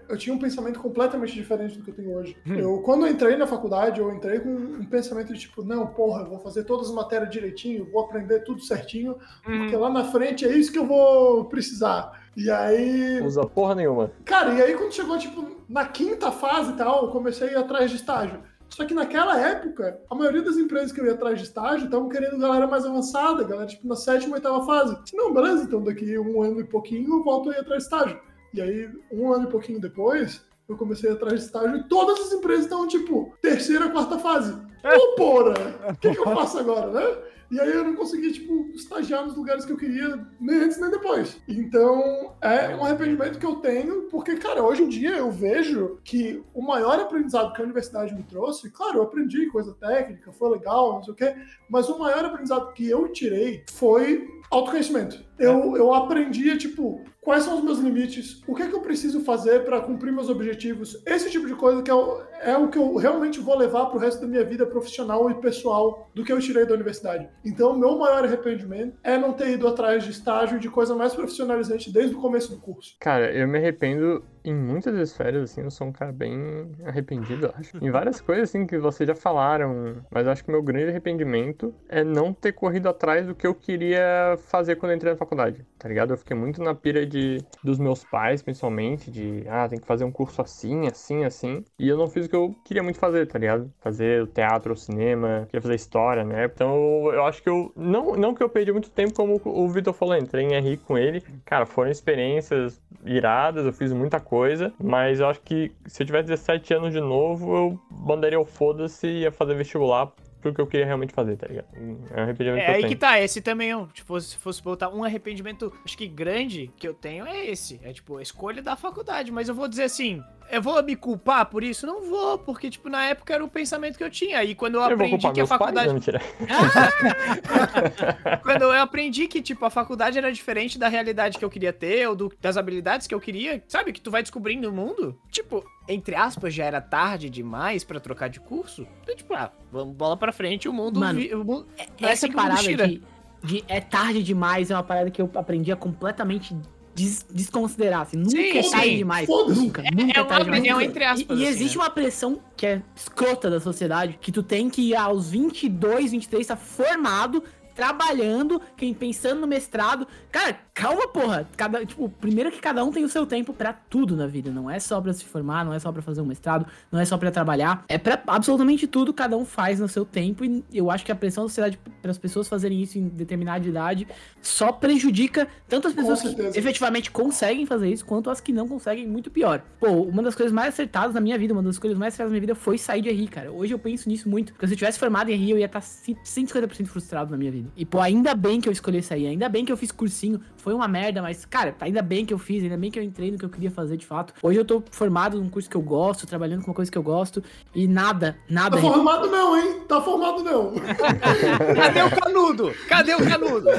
eu 0.09 0.17
tinha 0.17 0.35
um 0.35 0.39
pensamento 0.39 0.79
completamente 0.79 1.33
diferente 1.33 1.77
do 1.77 1.83
que 1.83 1.91
eu 1.91 1.95
tenho 1.95 2.15
hoje. 2.15 2.35
Eu, 2.45 2.79
quando 2.79 3.05
eu 3.05 3.11
entrei 3.11 3.35
na 3.37 3.45
faculdade, 3.47 3.99
eu 3.99 4.11
entrei 4.13 4.39
com 4.39 4.49
um 4.49 4.85
pensamento 4.85 5.33
de 5.33 5.39
tipo, 5.39 5.63
não, 5.63 5.87
porra, 5.87 6.21
eu 6.23 6.29
vou 6.29 6.39
fazer 6.39 6.63
todas 6.63 6.89
as 6.89 6.93
matérias 6.95 7.29
direitinho, 7.29 7.89
vou 7.91 8.03
aprender 8.05 8.39
tudo 8.41 8.61
certinho, 8.61 9.17
porque 9.43 9.75
lá 9.75 9.89
na 9.89 10.03
frente 10.05 10.45
é 10.45 10.49
isso 10.55 10.71
que 10.71 10.79
eu 10.79 10.85
vou 10.87 11.45
precisar. 11.45 12.23
E 12.35 12.49
aí, 12.49 13.21
Usa 13.21 13.45
porra 13.45 13.75
nenhuma. 13.75 14.11
cara, 14.25 14.53
e 14.55 14.61
aí 14.61 14.73
quando 14.73 14.91
chegou, 14.91 15.17
tipo, 15.19 15.63
na 15.69 15.85
quinta 15.85 16.31
fase 16.31 16.71
e 16.71 16.75
tal, 16.75 17.05
eu 17.05 17.11
comecei 17.11 17.49
a 17.49 17.51
ir 17.51 17.57
atrás 17.57 17.91
de 17.91 17.97
estágio. 17.97 18.39
Só 18.75 18.85
que 18.85 18.93
naquela 18.93 19.39
época, 19.39 19.99
a 20.09 20.15
maioria 20.15 20.41
das 20.41 20.57
empresas 20.57 20.91
que 20.91 20.99
eu 20.99 21.05
ia 21.05 21.13
atrás 21.13 21.37
de 21.37 21.45
estágio 21.45 21.85
estavam 21.85 22.09
querendo 22.09 22.39
galera 22.39 22.65
mais 22.65 22.83
avançada, 22.83 23.43
galera, 23.43 23.67
tipo, 23.67 23.87
na 23.87 23.95
sétima, 23.95 24.35
oitava 24.35 24.65
fase. 24.65 24.97
Não, 25.13 25.31
beleza, 25.31 25.63
então 25.63 25.83
daqui 25.83 26.17
um 26.17 26.41
ano 26.41 26.59
e 26.59 26.63
pouquinho 26.63 27.19
eu 27.19 27.23
volto 27.23 27.51
a 27.51 27.53
ir 27.53 27.59
atrás 27.59 27.83
de 27.83 27.83
estágio. 27.83 28.19
E 28.51 28.61
aí, 28.61 28.89
um 29.11 29.31
ano 29.31 29.47
e 29.47 29.51
pouquinho 29.51 29.79
depois, 29.79 30.43
eu 30.67 30.75
comecei 30.75 31.09
a 31.09 31.13
ir 31.13 31.15
atrás 31.15 31.39
de 31.39 31.45
estágio 31.45 31.77
e 31.77 31.83
todas 31.87 32.19
as 32.19 32.31
empresas 32.33 32.65
estavam, 32.65 32.87
tipo, 32.87 33.31
terceira, 33.41 33.89
quarta 33.89 34.17
fase. 34.17 34.53
Ô, 34.83 35.15
porra! 35.15 35.53
O 35.93 35.95
que, 35.95 36.11
que 36.11 36.19
eu 36.19 36.33
faço 36.33 36.57
agora, 36.57 36.91
né? 36.91 37.17
E 37.51 37.59
aí 37.59 37.71
eu 37.71 37.83
não 37.83 37.95
consegui, 37.95 38.31
tipo, 38.31 38.69
estagiar 38.73 39.25
nos 39.25 39.35
lugares 39.35 39.65
que 39.65 39.71
eu 39.71 39.77
queria, 39.77 40.25
nem 40.39 40.59
antes 40.61 40.79
nem 40.79 40.89
depois. 40.89 41.37
Então, 41.47 42.35
é 42.41 42.75
um 42.75 42.83
arrependimento 42.83 43.39
que 43.39 43.45
eu 43.45 43.55
tenho, 43.57 44.03
porque, 44.03 44.35
cara, 44.35 44.63
hoje 44.63 44.83
em 44.83 44.89
dia 44.89 45.17
eu 45.17 45.31
vejo 45.31 45.99
que 46.03 46.43
o 46.53 46.61
maior 46.61 46.99
aprendizado 46.99 47.53
que 47.53 47.61
a 47.61 47.63
universidade 47.63 48.15
me 48.15 48.23
trouxe, 48.23 48.69
claro, 48.71 48.99
eu 48.99 49.03
aprendi 49.03 49.47
coisa 49.47 49.73
técnica, 49.73 50.31
foi 50.31 50.51
legal, 50.51 50.93
não 50.93 51.03
sei 51.03 51.13
o 51.13 51.15
quê, 51.15 51.35
mas 51.69 51.89
o 51.89 51.99
maior 51.99 52.25
aprendizado 52.25 52.73
que 52.73 52.89
eu 52.89 53.07
tirei 53.09 53.63
foi 53.71 54.27
autoconhecimento. 54.49 55.23
Eu, 55.37 55.75
eu 55.75 55.93
aprendi, 55.93 56.57
tipo, 56.57 57.03
quais 57.23 57.43
são 57.43 57.57
os 57.57 57.63
meus 57.63 57.79
limites, 57.79 58.41
o 58.47 58.53
que 58.53 58.63
é 58.63 58.67
que 58.67 58.75
eu 58.75 58.81
preciso 58.81 59.21
fazer 59.21 59.63
para 59.63 59.81
cumprir 59.81 60.11
meus 60.11 60.29
objetivos, 60.29 61.01
esse 61.05 61.29
tipo 61.29 61.47
de 61.47 61.55
coisa 61.55 61.81
que 61.81 61.89
é 61.89 61.93
o, 61.93 62.21
é 62.41 62.57
o 62.57 62.67
que 62.67 62.77
eu 62.77 62.95
realmente 62.95 63.39
vou 63.39 63.57
levar 63.57 63.85
pro 63.87 63.99
resto 63.99 64.21
da 64.21 64.27
minha 64.27 64.43
vida 64.43 64.65
profissional 64.65 65.29
e 65.29 65.35
pessoal 65.35 66.09
do 66.13 66.23
que 66.23 66.31
eu 66.31 66.39
tirei 66.39 66.65
da 66.65 66.73
universidade. 66.73 67.27
Então, 67.45 67.71
o 67.71 67.79
meu 67.79 67.97
maior 67.97 68.23
arrependimento 68.23 68.97
é 69.03 69.17
não 69.17 69.33
ter 69.33 69.49
ido 69.49 69.67
atrás 69.67 70.03
de 70.03 70.11
estágio 70.11 70.57
e 70.57 70.59
de 70.59 70.69
coisa 70.69 70.95
mais 70.95 71.13
profissionalizante 71.13 71.91
desde 71.91 72.15
o 72.15 72.19
começo 72.19 72.51
do 72.51 72.61
curso. 72.61 72.95
Cara, 72.99 73.31
eu 73.31 73.47
me 73.47 73.57
arrependo 73.57 74.23
em 74.43 74.53
muitas 74.53 74.95
esferas, 74.97 75.43
assim, 75.43 75.61
eu 75.61 75.71
sou 75.71 75.87
um 75.87 75.91
cara 75.91 76.11
bem 76.11 76.71
arrependido, 76.85 77.53
acho. 77.55 77.77
Em 77.83 77.89
várias 77.89 78.19
coisas, 78.21 78.49
assim, 78.49 78.65
que 78.65 78.77
vocês 78.77 79.07
já 79.07 79.15
falaram, 79.15 80.03
mas 80.11 80.25
eu 80.25 80.31
acho 80.31 80.43
que 80.43 80.51
meu 80.51 80.61
grande 80.61 80.89
arrependimento 80.89 81.73
é 81.87 82.03
não 82.03 82.33
ter 82.33 82.53
corrido 82.53 82.89
atrás 82.89 83.25
do 83.27 83.35
que 83.35 83.47
eu 83.47 83.55
queria 83.55 84.37
fazer 84.47 84.75
quando 84.75 84.91
eu 84.91 84.95
entrei 84.97 85.13
na 85.13 85.17
faculdade, 85.17 85.65
tá 85.77 85.87
ligado? 85.87 86.11
Eu 86.11 86.17
fiquei 86.17 86.35
muito 86.35 86.61
na 86.61 86.75
pira 86.75 87.05
de, 87.05 87.43
dos 87.63 87.79
meus 87.79 88.03
pais, 88.03 88.41
principalmente, 88.41 89.09
de, 89.11 89.43
ah, 89.47 89.67
tem 89.67 89.79
que 89.79 89.87
fazer 89.87 90.03
um 90.03 90.11
curso 90.11 90.41
assim, 90.41 90.87
assim, 90.87 91.23
assim, 91.23 91.63
e 91.79 91.87
eu 91.87 91.97
não 91.97 92.07
fiz 92.07 92.25
o 92.25 92.29
que 92.29 92.35
eu 92.35 92.53
queria 92.65 92.83
muito 92.83 92.99
fazer, 92.99 93.27
tá 93.27 93.39
ligado? 93.39 93.71
Fazer 93.79 94.23
o 94.23 94.27
teatro, 94.27 94.73
o 94.73 94.77
cinema, 94.77 95.45
queria 95.47 95.61
fazer 95.61 95.75
história, 95.75 96.23
né? 96.23 96.45
Então, 96.45 97.11
eu 97.13 97.25
acho 97.25 97.41
que 97.41 97.49
eu, 97.49 97.71
não, 97.75 98.15
não 98.15 98.33
que 98.33 98.43
eu 98.43 98.49
perdi 98.49 98.71
muito 98.71 98.89
tempo, 98.89 99.13
como 99.13 99.39
o 99.43 99.69
Vitor 99.69 99.93
falou, 99.93 100.17
entrei 100.17 100.45
em 100.45 100.59
RI 100.59 100.77
com 100.77 100.97
ele, 100.97 101.21
cara, 101.45 101.65
foram 101.65 101.91
experiências 101.91 102.81
iradas, 103.05 103.65
eu 103.65 103.73
fiz 103.73 103.91
muita 103.93 104.19
coisa, 104.19 104.32
mas 104.81 105.19
eu 105.19 105.27
acho 105.27 105.41
que 105.41 105.71
se 105.85 106.03
eu 106.03 106.07
tivesse 106.07 106.27
17 106.27 106.73
anos 106.73 106.93
de 106.93 106.99
novo, 106.99 107.55
eu 107.55 107.79
mandaria 107.91 108.39
o 108.39 108.45
foda-se 108.45 109.07
e 109.07 109.19
ia 109.21 109.31
fazer 109.31 109.55
vestibular 109.55 110.11
pro 110.43 110.53
que 110.53 110.61
eu 110.61 110.67
queria 110.67 110.85
realmente 110.85 111.13
fazer, 111.13 111.35
tá 111.37 111.47
ligado? 111.47 111.65
É 111.73 111.79
um 112.19 112.23
arrependimento 112.23 112.59
É 112.61 112.65
que 112.65 112.69
eu 112.71 112.75
aí 112.75 112.81
tenho. 112.81 112.89
que 112.93 112.95
tá, 112.95 113.19
esse 113.19 113.41
também 113.41 113.71
é 113.71 113.77
um, 113.77 113.87
tipo, 113.87 114.19
se 114.21 114.37
fosse 114.37 114.61
botar 114.61 114.89
um 114.89 115.03
arrependimento, 115.03 115.73
acho 115.83 115.97
que 115.97 116.07
grande 116.07 116.71
que 116.77 116.87
eu 116.87 116.93
tenho 116.93 117.25
é 117.25 117.45
esse. 117.47 117.79
É 117.83 117.91
tipo, 117.91 118.17
a 118.17 118.21
escolha 118.21 118.61
da 118.61 118.75
faculdade. 118.75 119.31
Mas 119.31 119.49
eu 119.49 119.55
vou 119.55 119.67
dizer 119.67 119.83
assim, 119.83 120.21
eu 120.51 120.61
vou 120.61 120.81
me 120.83 120.95
culpar 120.95 121.45
por 121.47 121.63
isso? 121.63 121.87
Não 121.87 122.03
vou, 122.03 122.37
porque, 122.37 122.69
tipo, 122.69 122.89
na 122.89 123.05
época 123.05 123.33
era 123.33 123.43
o 123.43 123.47
pensamento 123.49 123.97
que 123.97 124.03
eu 124.03 124.09
tinha. 124.11 124.43
E 124.43 124.53
quando 124.53 124.75
eu, 124.75 124.81
Eu 124.81 124.93
aprendi 124.93 125.31
que 125.31 125.41
a 125.41 125.47
faculdade. 125.47 125.93
quando 128.43 128.61
eu 128.63 128.71
aprendi 128.73 129.27
que, 129.27 129.41
tipo, 129.41 129.63
a 129.65 129.69
faculdade 129.69 130.17
era 130.17 130.31
diferente 130.31 130.77
da 130.77 130.87
realidade 130.87 131.37
que 131.37 131.45
eu 131.45 131.49
queria 131.49 131.73
ter, 131.73 132.07
ou 132.07 132.15
do- 132.15 132.33
das 132.41 132.57
habilidades 132.57 133.07
que 133.07 133.15
eu 133.15 133.19
queria, 133.21 133.63
sabe? 133.67 133.91
Que 133.93 134.01
tu 134.01 134.11
vai 134.11 134.21
descobrindo 134.21 134.69
o 134.69 134.73
mundo. 134.73 135.17
Tipo, 135.31 135.63
entre 135.87 136.15
aspas, 136.15 136.53
já 136.53 136.65
era 136.65 136.81
tarde 136.81 137.29
demais 137.29 137.83
pra 137.83 137.99
trocar 137.99 138.29
de 138.29 138.39
curso. 138.39 138.87
Então, 139.01 139.15
tipo, 139.15 139.33
ah, 139.33 139.51
vamos 139.73 139.95
bola 139.95 140.15
pra 140.15 140.31
frente, 140.31 140.69
o 140.69 140.73
mundo. 140.73 140.99
Mano, 140.99 141.19
vi- 141.19 141.33
o 141.33 141.43
mundo 141.43 141.65
Essa 141.99 142.27
assim 142.27 142.29
que 142.29 142.35
o 142.35 142.39
mundo 142.41 142.49
parada 142.55 142.87
de, 142.87 143.01
de 143.43 143.63
é 143.67 143.81
tarde 143.81 144.23
demais 144.23 144.71
é 144.71 144.75
uma 144.75 144.83
parada 144.83 145.09
que 145.11 145.21
eu 145.21 145.29
aprendi 145.35 145.71
a 145.71 145.75
completamente 145.75 146.55
des- 146.95 147.25
desconsiderar. 147.29 148.01
Assim. 148.01 148.17
Nunca 148.17 148.29
Sim, 148.31 148.57
é 148.57 148.61
tarde 148.69 148.89
sim. 148.89 148.97
demais. 148.97 149.25
Foda-se. 149.25 149.59
Nunca, 149.59 149.81
nunca 149.81 150.13
é, 150.13 150.17
é 150.17 150.21
uma 150.21 150.27
tarde 150.27 150.43
demais. 150.45 150.59
opinião 150.61 150.77
nunca. 150.79 150.89
entre 150.89 151.03
aspas, 151.03 151.37
E, 151.37 151.41
e 151.41 151.43
assim, 151.47 151.53
existe 151.55 151.77
né? 151.77 151.83
uma 151.83 151.89
pressão 151.89 152.39
que 152.55 152.65
é 152.65 152.81
escrota 152.95 153.49
da 153.49 153.59
sociedade, 153.59 154.17
que 154.21 154.31
tu 154.31 154.43
tem 154.43 154.69
que 154.69 154.81
ir 154.89 154.95
aos 154.95 155.29
22, 155.31 156.11
23, 156.11 156.41
estar 156.41 156.55
formado, 156.55 157.43
trabalhando, 157.75 158.61
quem 158.75 158.93
pensando 158.93 159.41
no 159.41 159.47
mestrado. 159.47 160.07
Cara, 160.31 160.57
calma, 160.73 161.07
porra. 161.07 161.47
Cada, 161.55 161.85
tipo, 161.85 162.09
primeiro 162.09 162.51
que 162.51 162.59
cada 162.59 162.83
um 162.83 162.91
tem 162.91 163.03
o 163.03 163.09
seu 163.09 163.25
tempo 163.25 163.53
pra 163.53 163.73
tudo 163.73 164.15
na 164.15 164.27
vida. 164.27 164.51
Não 164.51 164.69
é 164.69 164.79
só 164.79 164.99
pra 165.01 165.13
se 165.13 165.25
formar, 165.25 165.65
não 165.65 165.73
é 165.73 165.79
só 165.79 165.91
pra 165.91 166.01
fazer 166.01 166.21
um 166.21 166.25
mestrado, 166.25 166.65
não 166.91 166.99
é 166.99 167.05
só 167.05 167.17
pra 167.17 167.31
trabalhar. 167.31 167.83
É 167.87 167.97
pra 167.97 168.21
absolutamente 168.27 168.87
tudo 168.87 169.13
cada 169.13 169.37
um 169.37 169.45
faz 169.45 169.79
no 169.79 169.87
seu 169.87 170.05
tempo. 170.05 170.43
E 170.43 170.63
eu 170.73 170.89
acho 170.89 171.05
que 171.05 171.11
a 171.11 171.15
pressão 171.15 171.43
da 171.43 171.49
sociedade 171.49 171.79
para 172.01 172.11
as 172.11 172.17
pessoas 172.17 172.47
fazerem 172.47 172.81
isso 172.81 172.97
em 172.97 173.07
determinada 173.07 173.67
idade 173.67 174.07
só 174.41 174.71
prejudica 174.71 175.47
tanto 175.67 175.87
as 175.87 175.93
pessoas 175.93 176.21
que 176.21 176.41
efetivamente 176.57 177.11
conseguem 177.11 177.65
fazer 177.65 177.89
isso, 177.89 178.05
quanto 178.05 178.29
as 178.29 178.39
que 178.41 178.51
não 178.51 178.67
conseguem, 178.67 179.07
muito 179.07 179.31
pior. 179.31 179.63
Pô, 179.79 179.87
uma 179.87 180.21
das 180.21 180.35
coisas 180.35 180.51
mais 180.51 180.69
acertadas 180.69 181.13
na 181.13 181.21
minha 181.21 181.37
vida, 181.37 181.53
uma 181.53 181.63
das 181.63 181.79
coisas 181.79 181.97
mais 181.97 182.13
acertadas 182.13 182.31
na 182.31 182.33
minha 182.33 182.41
vida 182.41 182.55
foi 182.55 182.77
sair 182.77 183.01
de 183.01 183.09
RI, 183.09 183.27
cara. 183.27 183.51
Hoje 183.51 183.73
eu 183.73 183.79
penso 183.79 184.09
nisso 184.09 184.29
muito. 184.29 184.53
Porque 184.53 184.67
se 184.67 184.73
eu 184.73 184.77
tivesse 184.77 184.99
formado 184.99 185.29
em 185.29 185.35
RI, 185.35 185.51
eu 185.51 185.57
ia 185.57 185.65
estar 185.65 185.81
150% 185.81 186.85
frustrado 186.87 187.31
na 187.31 187.37
minha 187.37 187.51
vida. 187.51 187.62
E, 187.75 187.85
pô, 187.85 187.99
ainda 187.99 188.33
bem 188.33 188.59
que 188.61 188.67
eu 188.67 188.73
escolhi 188.73 189.01
sair, 189.01 189.27
ainda 189.27 189.49
bem 189.49 189.65
que 189.65 189.71
eu 189.71 189.77
fiz 189.77 189.91
cursinho. 189.91 190.39
Foi 190.57 190.73
uma 190.73 190.87
merda, 190.87 191.21
mas, 191.21 191.45
cara, 191.45 191.75
ainda 191.79 192.01
bem 192.01 192.25
que 192.25 192.33
eu 192.33 192.37
fiz, 192.37 192.63
ainda 192.63 192.77
bem 192.77 192.89
que 192.89 192.97
eu 192.99 193.03
entrei 193.03 193.31
no 193.31 193.37
que 193.37 193.45
eu 193.45 193.49
queria 193.49 193.71
fazer 193.71 193.97
de 193.97 194.05
fato. 194.05 194.33
Hoje 194.41 194.59
eu 194.59 194.65
tô 194.65 194.83
formado 194.91 195.39
num 195.39 195.49
curso 195.49 195.69
que 195.69 195.75
eu 195.75 195.81
gosto, 195.81 196.25
trabalhando 196.25 196.61
com 196.61 196.71
uma 196.71 196.75
coisa 196.75 196.91
que 196.91 196.97
eu 196.97 197.03
gosto, 197.03 197.43
e 197.73 197.87
nada, 197.87 198.37
nada. 198.49 198.77
Tá 198.77 198.81
formado 198.81 199.29
não, 199.29 199.57
hein? 199.57 199.81
Tá 199.87 200.01
formado 200.01 200.43
não. 200.43 200.73
Cadê 201.75 202.01
o 202.01 202.21
canudo? 202.21 202.73
Cadê 202.87 203.13
o 203.15 203.25
canudo? 203.25 203.69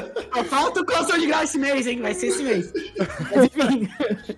Falta 0.45 0.81
o 0.81 0.85
calção 0.85 1.17
de 1.17 1.27
grau 1.27 1.43
esse 1.43 1.57
mês, 1.57 1.87
hein? 1.87 2.01
Vai 2.01 2.13
ser 2.13 2.27
esse 2.27 2.43
mês. 2.43 2.71
Mas 3.35 3.45
enfim. 3.45 3.89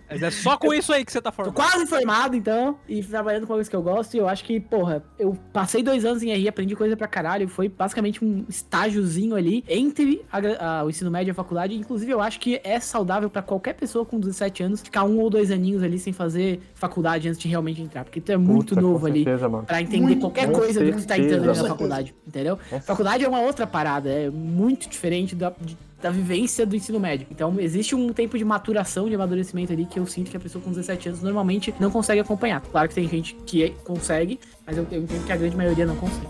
É 0.09 0.13
Mas 0.13 0.23
é 0.23 0.31
só 0.31 0.57
com 0.57 0.73
isso 0.73 0.93
aí 0.93 1.03
que 1.05 1.11
você 1.11 1.21
tá 1.21 1.31
Tô 1.31 1.35
formado. 1.35 1.55
quase 1.55 1.85
formado, 1.85 2.35
então, 2.35 2.79
e 2.87 3.03
trabalhando 3.03 3.41
com 3.41 3.53
coisas 3.53 3.69
que 3.69 3.75
eu 3.75 3.81
gosto. 3.81 4.15
E 4.15 4.17
eu 4.17 4.27
acho 4.27 4.43
que, 4.43 4.59
porra, 4.59 5.03
eu 5.19 5.37
passei 5.53 5.83
dois 5.83 6.05
anos 6.05 6.23
em 6.23 6.33
RI, 6.33 6.47
aprendi 6.47 6.75
coisa 6.75 6.95
pra 6.95 7.07
caralho. 7.07 7.47
Foi 7.47 7.69
basicamente 7.69 8.23
um 8.23 8.45
estágiozinho 8.47 9.35
ali 9.37 9.63
entre 9.67 10.21
a 10.31 10.79
a- 10.81 10.83
o 10.85 10.89
ensino 10.89 11.09
médio 11.11 11.29
e 11.29 11.31
a 11.31 11.35
faculdade. 11.35 11.75
Inclusive, 11.75 12.11
eu 12.11 12.21
acho 12.21 12.39
que 12.39 12.59
é 12.63 12.79
saudável 12.79 13.29
pra 13.29 13.41
qualquer 13.41 13.73
pessoa 13.73 14.05
com 14.05 14.19
17 14.19 14.63
anos 14.63 14.81
ficar 14.81 15.03
um 15.03 15.19
ou 15.19 15.29
dois 15.29 15.51
aninhos 15.51 15.83
ali 15.83 15.97
sem 15.99 16.11
fazer 16.13 16.59
faculdade 16.75 17.27
antes 17.27 17.39
de 17.39 17.47
realmente 17.47 17.81
entrar. 17.81 18.03
Porque 18.03 18.19
tu 18.21 18.31
é 18.31 18.37
muito 18.37 18.69
Puta, 18.69 18.81
novo 18.81 19.05
ali. 19.05 19.23
certeza. 19.23 19.49
Pra 19.49 19.81
entender 19.81 20.01
Muito, 20.05 20.21
qualquer 20.21 20.51
coisa 20.51 20.83
do 20.83 20.91
que 20.93 21.01
tu 21.01 21.07
tá 21.07 21.17
entrando 21.17 21.33
ali 21.35 21.43
certeza. 21.45 21.63
na 21.63 21.69
faculdade, 21.69 22.15
entendeu? 22.27 22.57
Nossa. 22.71 22.83
Faculdade 22.85 23.23
é 23.23 23.27
uma 23.27 23.41
outra 23.41 23.65
parada, 23.67 24.09
é 24.09 24.29
muito 24.29 24.87
diferente 24.89 25.35
da, 25.35 25.51
de- 25.61 25.77
da 26.01 26.09
vivência 26.11 26.63
do 26.65 26.75
ensino 26.75 26.99
médio. 26.99 27.25
Então, 27.31 27.55
existe 27.59 27.95
um 27.95 28.13
tempo 28.13 28.37
de 28.37 28.45
maturação, 28.45 29.09
de 29.09 29.15
amadurecimento 29.15 29.73
ali, 29.73 29.85
que 29.85 29.97
eu 29.99 30.05
sinto 30.05 30.29
que 30.29 30.37
a 30.37 30.39
pessoa 30.39 30.63
com 30.63 30.69
17 30.69 31.09
anos 31.09 31.23
normalmente 31.23 31.73
não 31.79 31.89
consegue 31.89 32.21
acompanhar. 32.21 32.61
Claro 32.61 32.87
que 32.87 32.93
tem 32.95 33.07
gente 33.09 33.35
que 33.47 33.69
consegue, 33.83 34.39
mas 34.65 34.77
eu, 34.77 34.85
eu 34.91 35.01
entendo 35.01 35.25
que 35.25 35.31
a 35.31 35.37
grande 35.37 35.57
maioria 35.57 35.85
não 35.87 35.95
consegue. 35.95 36.27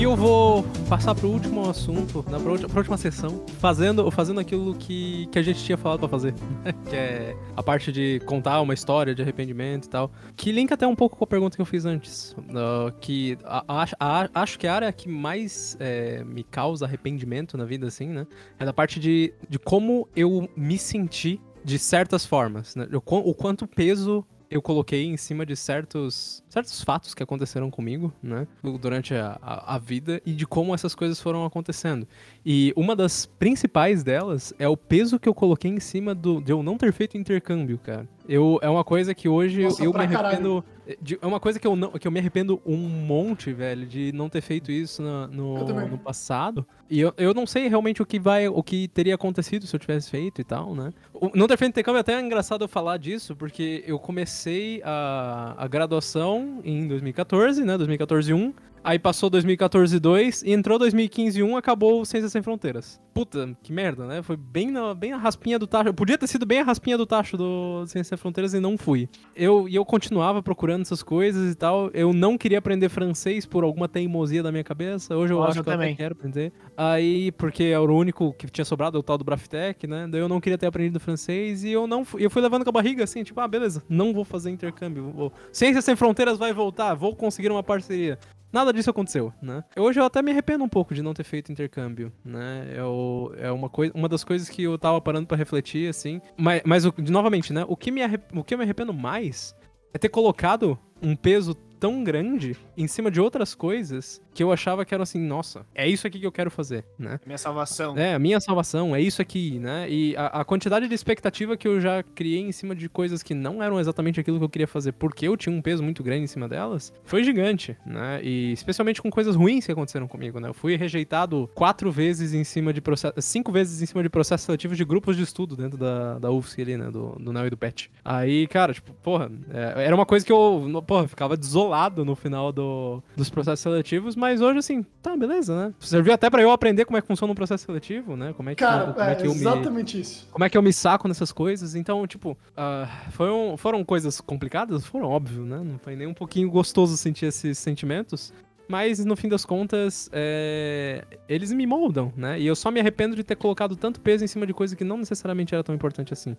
E 0.00 0.02
eu 0.02 0.16
vou 0.16 0.62
passar 0.88 1.14
pro 1.14 1.28
último 1.28 1.68
assunto, 1.68 2.24
na 2.30 2.40
pra 2.40 2.52
última, 2.52 2.70
pra 2.70 2.78
última 2.78 2.96
sessão, 2.96 3.44
fazendo, 3.58 4.10
fazendo 4.10 4.40
aquilo 4.40 4.74
que, 4.74 5.26
que 5.26 5.38
a 5.38 5.42
gente 5.42 5.62
tinha 5.62 5.76
falado 5.76 5.98
pra 5.98 6.08
fazer, 6.08 6.32
né? 6.64 6.72
que 6.88 6.96
é 6.96 7.36
a 7.54 7.62
parte 7.62 7.92
de 7.92 8.18
contar 8.24 8.62
uma 8.62 8.72
história 8.72 9.14
de 9.14 9.20
arrependimento 9.20 9.84
e 9.84 9.88
tal. 9.90 10.10
Que 10.34 10.52
linka 10.52 10.72
até 10.72 10.86
um 10.86 10.96
pouco 10.96 11.18
com 11.18 11.24
a 11.24 11.26
pergunta 11.26 11.54
que 11.54 11.60
eu 11.60 11.66
fiz 11.66 11.84
antes. 11.84 12.32
uh, 12.38 12.90
que 12.98 13.36
a- 13.44 13.62
a- 13.68 13.86
a- 14.00 14.30
acho 14.36 14.58
que 14.58 14.66
a 14.66 14.74
área 14.74 14.90
que 14.90 15.06
mais 15.06 15.76
é, 15.78 16.24
me 16.24 16.44
causa 16.44 16.86
arrependimento 16.86 17.58
na 17.58 17.66
vida, 17.66 17.86
assim, 17.86 18.06
né? 18.08 18.26
É 18.58 18.64
da 18.64 18.72
parte 18.72 18.98
de, 18.98 19.34
de 19.50 19.58
como 19.58 20.08
eu 20.16 20.48
me 20.56 20.78
senti 20.78 21.38
de 21.62 21.78
certas 21.78 22.24
formas, 22.24 22.74
né? 22.74 22.88
O, 22.90 23.16
o 23.18 23.34
quanto 23.34 23.66
peso 23.66 24.24
eu 24.50 24.60
coloquei 24.60 25.06
em 25.06 25.16
cima 25.16 25.46
de 25.46 25.54
certos, 25.54 26.42
certos 26.48 26.82
fatos 26.82 27.14
que 27.14 27.22
aconteceram 27.22 27.70
comigo, 27.70 28.12
né? 28.20 28.48
Durante 28.80 29.14
a, 29.14 29.38
a, 29.40 29.76
a 29.76 29.78
vida 29.78 30.20
e 30.26 30.32
de 30.32 30.46
como 30.46 30.74
essas 30.74 30.94
coisas 30.94 31.20
foram 31.20 31.44
acontecendo. 31.44 32.06
E 32.44 32.72
uma 32.74 32.96
das 32.96 33.26
principais 33.26 34.02
delas 34.02 34.52
é 34.58 34.68
o 34.68 34.76
peso 34.76 35.20
que 35.20 35.28
eu 35.28 35.34
coloquei 35.34 35.70
em 35.70 35.78
cima 35.78 36.14
do, 36.14 36.40
de 36.40 36.50
eu 36.50 36.62
não 36.62 36.76
ter 36.76 36.92
feito 36.92 37.16
intercâmbio, 37.16 37.78
cara. 37.78 38.08
Eu, 38.32 38.60
é 38.62 38.68
uma 38.70 38.84
coisa 38.84 39.12
que 39.12 39.28
hoje 39.28 39.64
Nossa, 39.64 39.82
eu, 39.84 39.92
me 39.92 39.98
arrependo. 40.04 40.64
de- 41.02 41.18
é 41.20 41.26
uma 41.26 41.40
coisa 41.40 41.58
que 41.58 41.66
eu, 41.66 41.74
não, 41.74 41.90
que 41.90 42.06
eu 42.06 42.12
me 42.12 42.20
arrependo 42.20 42.62
um 42.64 42.76
monte, 42.76 43.52
velho, 43.52 43.84
de 43.84 44.12
não 44.12 44.28
ter 44.28 44.40
feito 44.40 44.70
isso 44.70 45.02
na- 45.02 45.26
no, 45.26 45.64
no 45.88 45.98
passado. 45.98 46.64
E 46.88 47.00
eu, 47.00 47.12
eu 47.18 47.34
não 47.34 47.44
sei 47.44 47.66
realmente 47.66 48.00
o 48.00 48.06
que 48.06 48.20
vai, 48.20 48.46
o 48.46 48.62
que 48.62 48.86
teria 48.86 49.16
acontecido 49.16 49.66
se 49.66 49.74
eu 49.74 49.80
tivesse 49.80 50.08
feito 50.10 50.40
e 50.40 50.44
tal, 50.44 50.76
né? 50.76 50.92
O, 51.12 51.28
não 51.34 51.48
ter 51.48 51.56
feito 51.56 51.70
intercâmbio 51.72 51.98
é 51.98 52.00
até 52.02 52.20
engraçado 52.20 52.62
eu 52.62 52.68
falar 52.68 52.98
disso, 52.98 53.34
porque 53.34 53.82
eu 53.84 53.98
comecei 53.98 54.80
a, 54.84 55.54
a 55.58 55.66
graduação 55.66 56.60
em 56.64 56.86
2014, 56.86 57.64
né? 57.64 57.76
2014 57.76 58.32
1. 58.32 58.54
Aí 58.82 58.98
passou 58.98 59.28
2014 59.28 60.00
2 60.00 60.42
e 60.42 60.52
entrou 60.52 60.78
2015 60.78 61.42
1, 61.42 61.56
acabou 61.56 62.00
o 62.00 62.04
Ciências 62.06 62.32
Sem 62.32 62.40
Fronteiras. 62.40 62.98
Puta, 63.12 63.54
que 63.62 63.72
merda, 63.72 64.06
né? 64.06 64.22
Foi 64.22 64.36
bem 64.36 64.70
na, 64.70 64.94
bem 64.94 65.12
a 65.12 65.18
raspinha 65.18 65.58
do 65.58 65.66
tacho. 65.66 65.92
Podia 65.92 66.16
ter 66.16 66.26
sido 66.26 66.46
bem 66.46 66.60
a 66.60 66.62
raspinha 66.62 66.96
do 66.96 67.04
tacho 67.04 67.36
do 67.36 67.84
Ciências 67.86 68.06
Sem 68.06 68.16
Fronteiras 68.16 68.54
e 68.54 68.60
não 68.60 68.78
fui. 68.78 69.08
Eu, 69.36 69.68
e 69.68 69.74
eu 69.74 69.84
continuava 69.84 70.42
procurando 70.42 70.82
essas 70.82 71.02
coisas 71.02 71.52
e 71.52 71.54
tal. 71.54 71.90
Eu 71.92 72.14
não 72.14 72.38
queria 72.38 72.58
aprender 72.58 72.88
francês 72.88 73.44
por 73.44 73.64
alguma 73.64 73.86
teimosia 73.86 74.42
da 74.42 74.50
minha 74.50 74.64
cabeça. 74.64 75.14
Hoje 75.14 75.34
eu 75.34 75.38
Nossa, 75.38 75.50
acho 75.50 75.62
que 75.62 75.68
eu 75.68 75.72
também. 75.72 75.94
quero 75.94 76.12
aprender. 76.12 76.52
Aí, 76.74 77.32
porque 77.32 77.64
era 77.64 77.82
o 77.82 77.94
único 77.94 78.32
que 78.32 78.46
tinha 78.46 78.64
sobrado, 78.64 78.98
o 78.98 79.02
tal 79.02 79.18
do 79.18 79.24
Braftec, 79.24 79.86
né? 79.86 80.08
Daí 80.10 80.20
eu 80.20 80.28
não 80.28 80.40
queria 80.40 80.56
ter 80.56 80.66
aprendido 80.66 80.98
francês 80.98 81.64
e 81.64 81.70
eu 81.70 81.86
não 81.86 82.04
fui, 82.04 82.24
eu 82.24 82.30
fui 82.30 82.40
levando 82.40 82.64
com 82.64 82.70
a 82.70 82.72
barriga 82.72 83.04
assim, 83.04 83.22
tipo, 83.22 83.38
ah, 83.40 83.48
beleza, 83.48 83.82
não 83.88 84.14
vou 84.14 84.24
fazer 84.24 84.50
intercâmbio. 84.50 85.10
Vou... 85.10 85.32
Ciências 85.52 85.84
Sem 85.84 85.96
Fronteiras 85.96 86.38
vai 86.38 86.54
voltar, 86.54 86.94
vou 86.94 87.14
conseguir 87.14 87.50
uma 87.50 87.62
parceria. 87.62 88.18
Nada 88.52 88.72
disso 88.72 88.90
aconteceu, 88.90 89.32
né? 89.40 89.62
Hoje 89.76 90.00
eu 90.00 90.04
até 90.04 90.20
me 90.20 90.30
arrependo 90.30 90.64
um 90.64 90.68
pouco 90.68 90.94
de 90.94 91.02
não 91.02 91.14
ter 91.14 91.24
feito 91.24 91.52
intercâmbio, 91.52 92.12
né? 92.24 92.72
Eu, 92.74 93.32
é 93.36 93.50
uma, 93.52 93.68
coisa, 93.68 93.92
uma 93.94 94.08
das 94.08 94.24
coisas 94.24 94.48
que 94.48 94.62
eu 94.62 94.76
tava 94.76 95.00
parando 95.00 95.26
pra 95.26 95.36
refletir, 95.36 95.88
assim. 95.88 96.20
Mas, 96.36 96.62
mas 96.64 96.84
novamente, 97.08 97.52
né? 97.52 97.64
O 97.68 97.76
que, 97.76 97.90
me 97.90 98.00
o 98.34 98.42
que 98.42 98.54
eu 98.54 98.58
me 98.58 98.64
arrependo 98.64 98.92
mais 98.92 99.54
é 99.94 99.98
ter 99.98 100.08
colocado 100.08 100.78
um 101.00 101.14
peso 101.14 101.54
tão 101.54 102.04
grande 102.04 102.56
em 102.82 102.86
cima 102.86 103.10
de 103.10 103.20
outras 103.20 103.54
coisas 103.54 104.20
que 104.32 104.42
eu 104.42 104.52
achava 104.52 104.84
que 104.84 104.94
eram 104.94 105.02
assim, 105.02 105.20
nossa, 105.20 105.66
é 105.74 105.88
isso 105.88 106.06
aqui 106.06 106.18
que 106.18 106.26
eu 106.26 106.32
quero 106.32 106.50
fazer, 106.50 106.84
né? 106.98 107.20
Minha 107.26 107.38
salvação. 107.38 107.96
É, 107.96 108.14
a 108.14 108.18
minha 108.18 108.40
salvação, 108.40 108.94
é 108.94 109.00
isso 109.00 109.20
aqui, 109.20 109.58
né? 109.58 109.86
E 109.90 110.16
a, 110.16 110.40
a 110.40 110.44
quantidade 110.44 110.88
de 110.88 110.94
expectativa 110.94 111.56
que 111.56 111.66
eu 111.66 111.80
já 111.80 112.02
criei 112.02 112.40
em 112.40 112.52
cima 112.52 112.74
de 112.74 112.88
coisas 112.88 113.22
que 113.22 113.34
não 113.34 113.62
eram 113.62 113.78
exatamente 113.78 114.20
aquilo 114.20 114.38
que 114.38 114.44
eu 114.44 114.48
queria 114.48 114.66
fazer, 114.66 114.92
porque 114.92 115.26
eu 115.26 115.36
tinha 115.36 115.54
um 115.54 115.60
peso 115.60 115.82
muito 115.82 116.02
grande 116.02 116.24
em 116.24 116.28
cima 116.28 116.48
delas, 116.48 116.92
foi 117.04 117.22
gigante, 117.24 117.76
né? 117.84 118.20
E 118.22 118.52
especialmente 118.52 119.02
com 119.02 119.10
coisas 119.10 119.36
ruins 119.36 119.66
que 119.66 119.72
aconteceram 119.72 120.08
comigo, 120.08 120.40
né? 120.40 120.48
Eu 120.48 120.54
fui 120.54 120.76
rejeitado 120.76 121.50
quatro 121.54 121.90
vezes 121.90 122.32
em 122.32 122.44
cima 122.44 122.72
de 122.72 122.80
processos, 122.80 123.24
cinco 123.24 123.52
vezes 123.52 123.82
em 123.82 123.86
cima 123.86 124.02
de 124.02 124.08
processos 124.08 124.46
seletivos 124.46 124.76
de 124.76 124.84
grupos 124.84 125.16
de 125.16 125.22
estudo 125.22 125.56
dentro 125.56 125.76
da, 125.76 126.18
da 126.18 126.30
UFSC 126.30 126.62
ali, 126.62 126.76
né? 126.76 126.90
Do, 126.90 127.16
do 127.18 127.32
NEL 127.32 127.46
e 127.46 127.50
do 127.50 127.56
PET. 127.56 127.90
Aí, 128.04 128.46
cara, 128.46 128.72
tipo, 128.72 128.92
porra, 128.94 129.30
é, 129.52 129.84
era 129.84 129.94
uma 129.94 130.06
coisa 130.06 130.24
que 130.24 130.32
eu, 130.32 130.82
porra, 130.86 131.08
ficava 131.08 131.36
desolado 131.36 132.04
no 132.04 132.14
final 132.14 132.52
do, 132.52 132.69
dos 133.16 133.30
processos 133.30 133.60
seletivos, 133.60 134.16
mas 134.16 134.40
hoje, 134.40 134.58
assim, 134.58 134.84
tá, 135.02 135.16
beleza, 135.16 135.54
né? 135.54 135.74
Serviu 135.80 136.12
até 136.12 136.28
pra 136.28 136.42
eu 136.42 136.50
aprender 136.50 136.84
como 136.84 136.96
é 136.96 137.00
que 137.00 137.06
funciona 137.06 137.32
um 137.32 137.36
processo 137.36 137.64
seletivo, 137.64 138.16
né? 138.16 138.32
Como 138.36 138.50
é 138.50 138.54
que, 138.54 138.62
Cara, 138.64 138.92
como 138.92 139.04
é 139.04 139.12
é, 139.12 139.14
que 139.14 139.26
eu 139.26 139.34
me 139.34 139.40
exatamente 139.40 140.00
isso. 140.00 140.28
como 140.30 140.44
é 140.44 140.50
que 140.50 140.56
eu 140.56 140.62
me 140.62 140.72
saco 140.72 141.08
nessas 141.08 141.32
coisas. 141.32 141.74
Então, 141.74 142.06
tipo, 142.06 142.36
ah, 142.56 142.88
foram, 143.10 143.56
foram 143.56 143.84
coisas 143.84 144.20
complicadas? 144.20 144.86
Foram, 144.86 145.08
óbvio, 145.08 145.44
né? 145.44 145.60
Não 145.62 145.78
foi 145.78 145.96
nem 145.96 146.06
um 146.06 146.14
pouquinho 146.14 146.50
gostoso 146.50 146.96
sentir 146.96 147.26
esses 147.26 147.58
sentimentos. 147.58 148.32
Mas, 148.70 149.04
no 149.04 149.16
fim 149.16 149.28
das 149.28 149.44
contas, 149.44 150.08
é, 150.12 151.04
eles 151.28 151.52
me 151.52 151.66
moldam, 151.66 152.12
né? 152.16 152.38
E 152.38 152.46
eu 152.46 152.54
só 152.54 152.70
me 152.70 152.78
arrependo 152.78 153.16
de 153.16 153.24
ter 153.24 153.34
colocado 153.34 153.74
tanto 153.74 154.00
peso 154.00 154.22
em 154.24 154.28
cima 154.28 154.46
de 154.46 154.54
coisa 154.54 154.76
que 154.76 154.84
não 154.84 154.96
necessariamente 154.96 155.52
era 155.52 155.64
tão 155.64 155.74
importante 155.74 156.12
assim. 156.12 156.36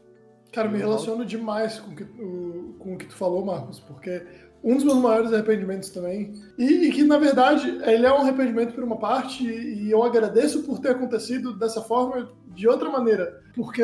Cara, 0.51 0.69
me 0.69 0.77
relaciono 0.77 1.25
demais 1.25 1.79
com 1.79 1.93
que, 1.93 2.03
o, 2.03 2.75
com 2.79 2.93
o 2.93 2.97
que 2.97 3.05
tu 3.05 3.15
falou, 3.15 3.45
Marcos, 3.45 3.81
porque 3.81 4.21
um 4.63 4.75
dos 4.75 4.83
meus 4.83 4.97
maiores 4.97 5.33
arrependimentos 5.33 5.89
também, 5.89 6.33
e, 6.57 6.87
e 6.87 6.91
que 6.91 7.03
na 7.03 7.17
verdade 7.17 7.79
ele 7.83 8.05
é 8.05 8.11
um 8.11 8.17
arrependimento 8.17 8.73
por 8.73 8.83
uma 8.83 8.97
parte, 8.97 9.43
e, 9.45 9.85
e 9.85 9.91
eu 9.91 10.03
agradeço 10.03 10.63
por 10.63 10.79
ter 10.79 10.91
acontecido 10.91 11.53
dessa 11.57 11.81
forma 11.81 12.29
de 12.47 12.67
outra 12.67 12.89
maneira, 12.89 13.41
porque, 13.55 13.83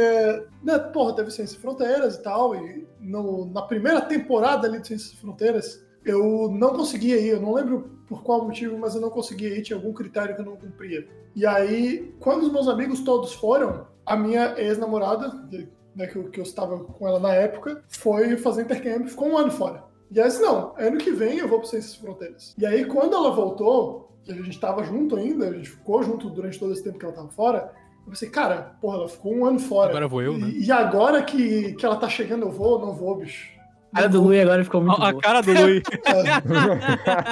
né, 0.63 0.77
porra, 0.77 1.15
teve 1.15 1.31
Ciências 1.31 1.59
Fronteiras 1.59 2.15
e 2.15 2.21
tal, 2.21 2.55
e 2.55 2.87
no, 2.99 3.45
na 3.45 3.61
primeira 3.61 4.01
temporada 4.01 4.67
ali 4.67 4.79
de 4.79 4.87
Ciências 4.87 5.13
Fronteiras, 5.13 5.85
eu 6.05 6.49
não 6.49 6.69
conseguia 6.69 7.19
ir, 7.19 7.29
eu 7.29 7.41
não 7.41 7.53
lembro 7.53 7.97
por 8.07 8.23
qual 8.23 8.45
motivo, 8.45 8.77
mas 8.77 8.95
eu 8.95 9.01
não 9.01 9.09
conseguia 9.09 9.49
ir, 9.49 9.61
tinha 9.61 9.77
algum 9.77 9.91
critério 9.91 10.35
que 10.35 10.41
eu 10.41 10.45
não 10.45 10.55
cumpria. 10.55 11.05
E 11.35 11.45
aí, 11.45 12.15
quando 12.19 12.43
os 12.43 12.51
meus 12.51 12.67
amigos 12.67 13.01
todos 13.01 13.33
foram, 13.33 13.87
a 14.05 14.15
minha 14.15 14.55
ex-namorada, 14.57 15.29
né, 15.93 16.07
que, 16.07 16.15
eu, 16.15 16.29
que 16.29 16.39
eu 16.39 16.43
estava 16.43 16.79
com 16.79 17.07
ela 17.07 17.19
na 17.19 17.33
época, 17.33 17.83
foi 17.89 18.37
fazer 18.37 18.61
intercâmbio, 18.61 19.09
ficou 19.09 19.27
um 19.27 19.37
ano 19.37 19.51
fora. 19.51 19.83
E 20.11 20.19
aí, 20.21 20.27
disse, 20.27 20.41
não, 20.41 20.73
ano 20.77 20.97
que 20.97 21.11
vem 21.11 21.37
eu 21.37 21.47
vou 21.47 21.59
para 21.59 21.67
Ciências 21.69 21.95
Fronteiras. 21.95 22.55
E 22.57 22.65
aí, 22.65 22.85
quando 22.85 23.13
ela 23.15 23.31
voltou, 23.31 24.17
e 24.27 24.31
a 24.31 24.35
gente 24.35 24.49
estava 24.51 24.83
junto 24.83 25.15
ainda, 25.17 25.49
a 25.49 25.53
gente 25.53 25.69
ficou 25.69 26.01
junto 26.03 26.29
durante 26.29 26.57
todo 26.59 26.71
esse 26.71 26.83
tempo 26.83 26.97
que 26.97 27.05
ela 27.05 27.13
estava 27.13 27.29
fora, 27.29 27.71
eu 28.05 28.11
pensei, 28.11 28.29
cara, 28.29 28.75
porra, 28.81 28.97
ela 28.99 29.09
ficou 29.09 29.33
um 29.35 29.45
ano 29.45 29.59
fora. 29.59 29.89
Agora 29.89 30.07
vou 30.07 30.21
eu, 30.21 30.37
né? 30.37 30.47
E, 30.49 30.65
e 30.65 30.71
agora 30.71 31.21
que, 31.23 31.73
que 31.73 31.85
ela 31.85 31.97
tá 31.97 32.07
chegando, 32.07 32.43
eu 32.45 32.51
vou, 32.51 32.79
não 32.79 32.93
vou, 32.93 33.17
bicho. 33.17 33.55
A 33.93 33.97
cara 34.01 34.09
do 34.09 34.21
Lui 34.21 34.39
agora 34.39 34.63
ficou 34.63 34.81
muito 34.81 35.01
A, 35.01 35.07
a 35.09 35.11
boa. 35.11 35.21
cara 35.23 35.41
do 35.41 35.51
Lui. 35.53 35.81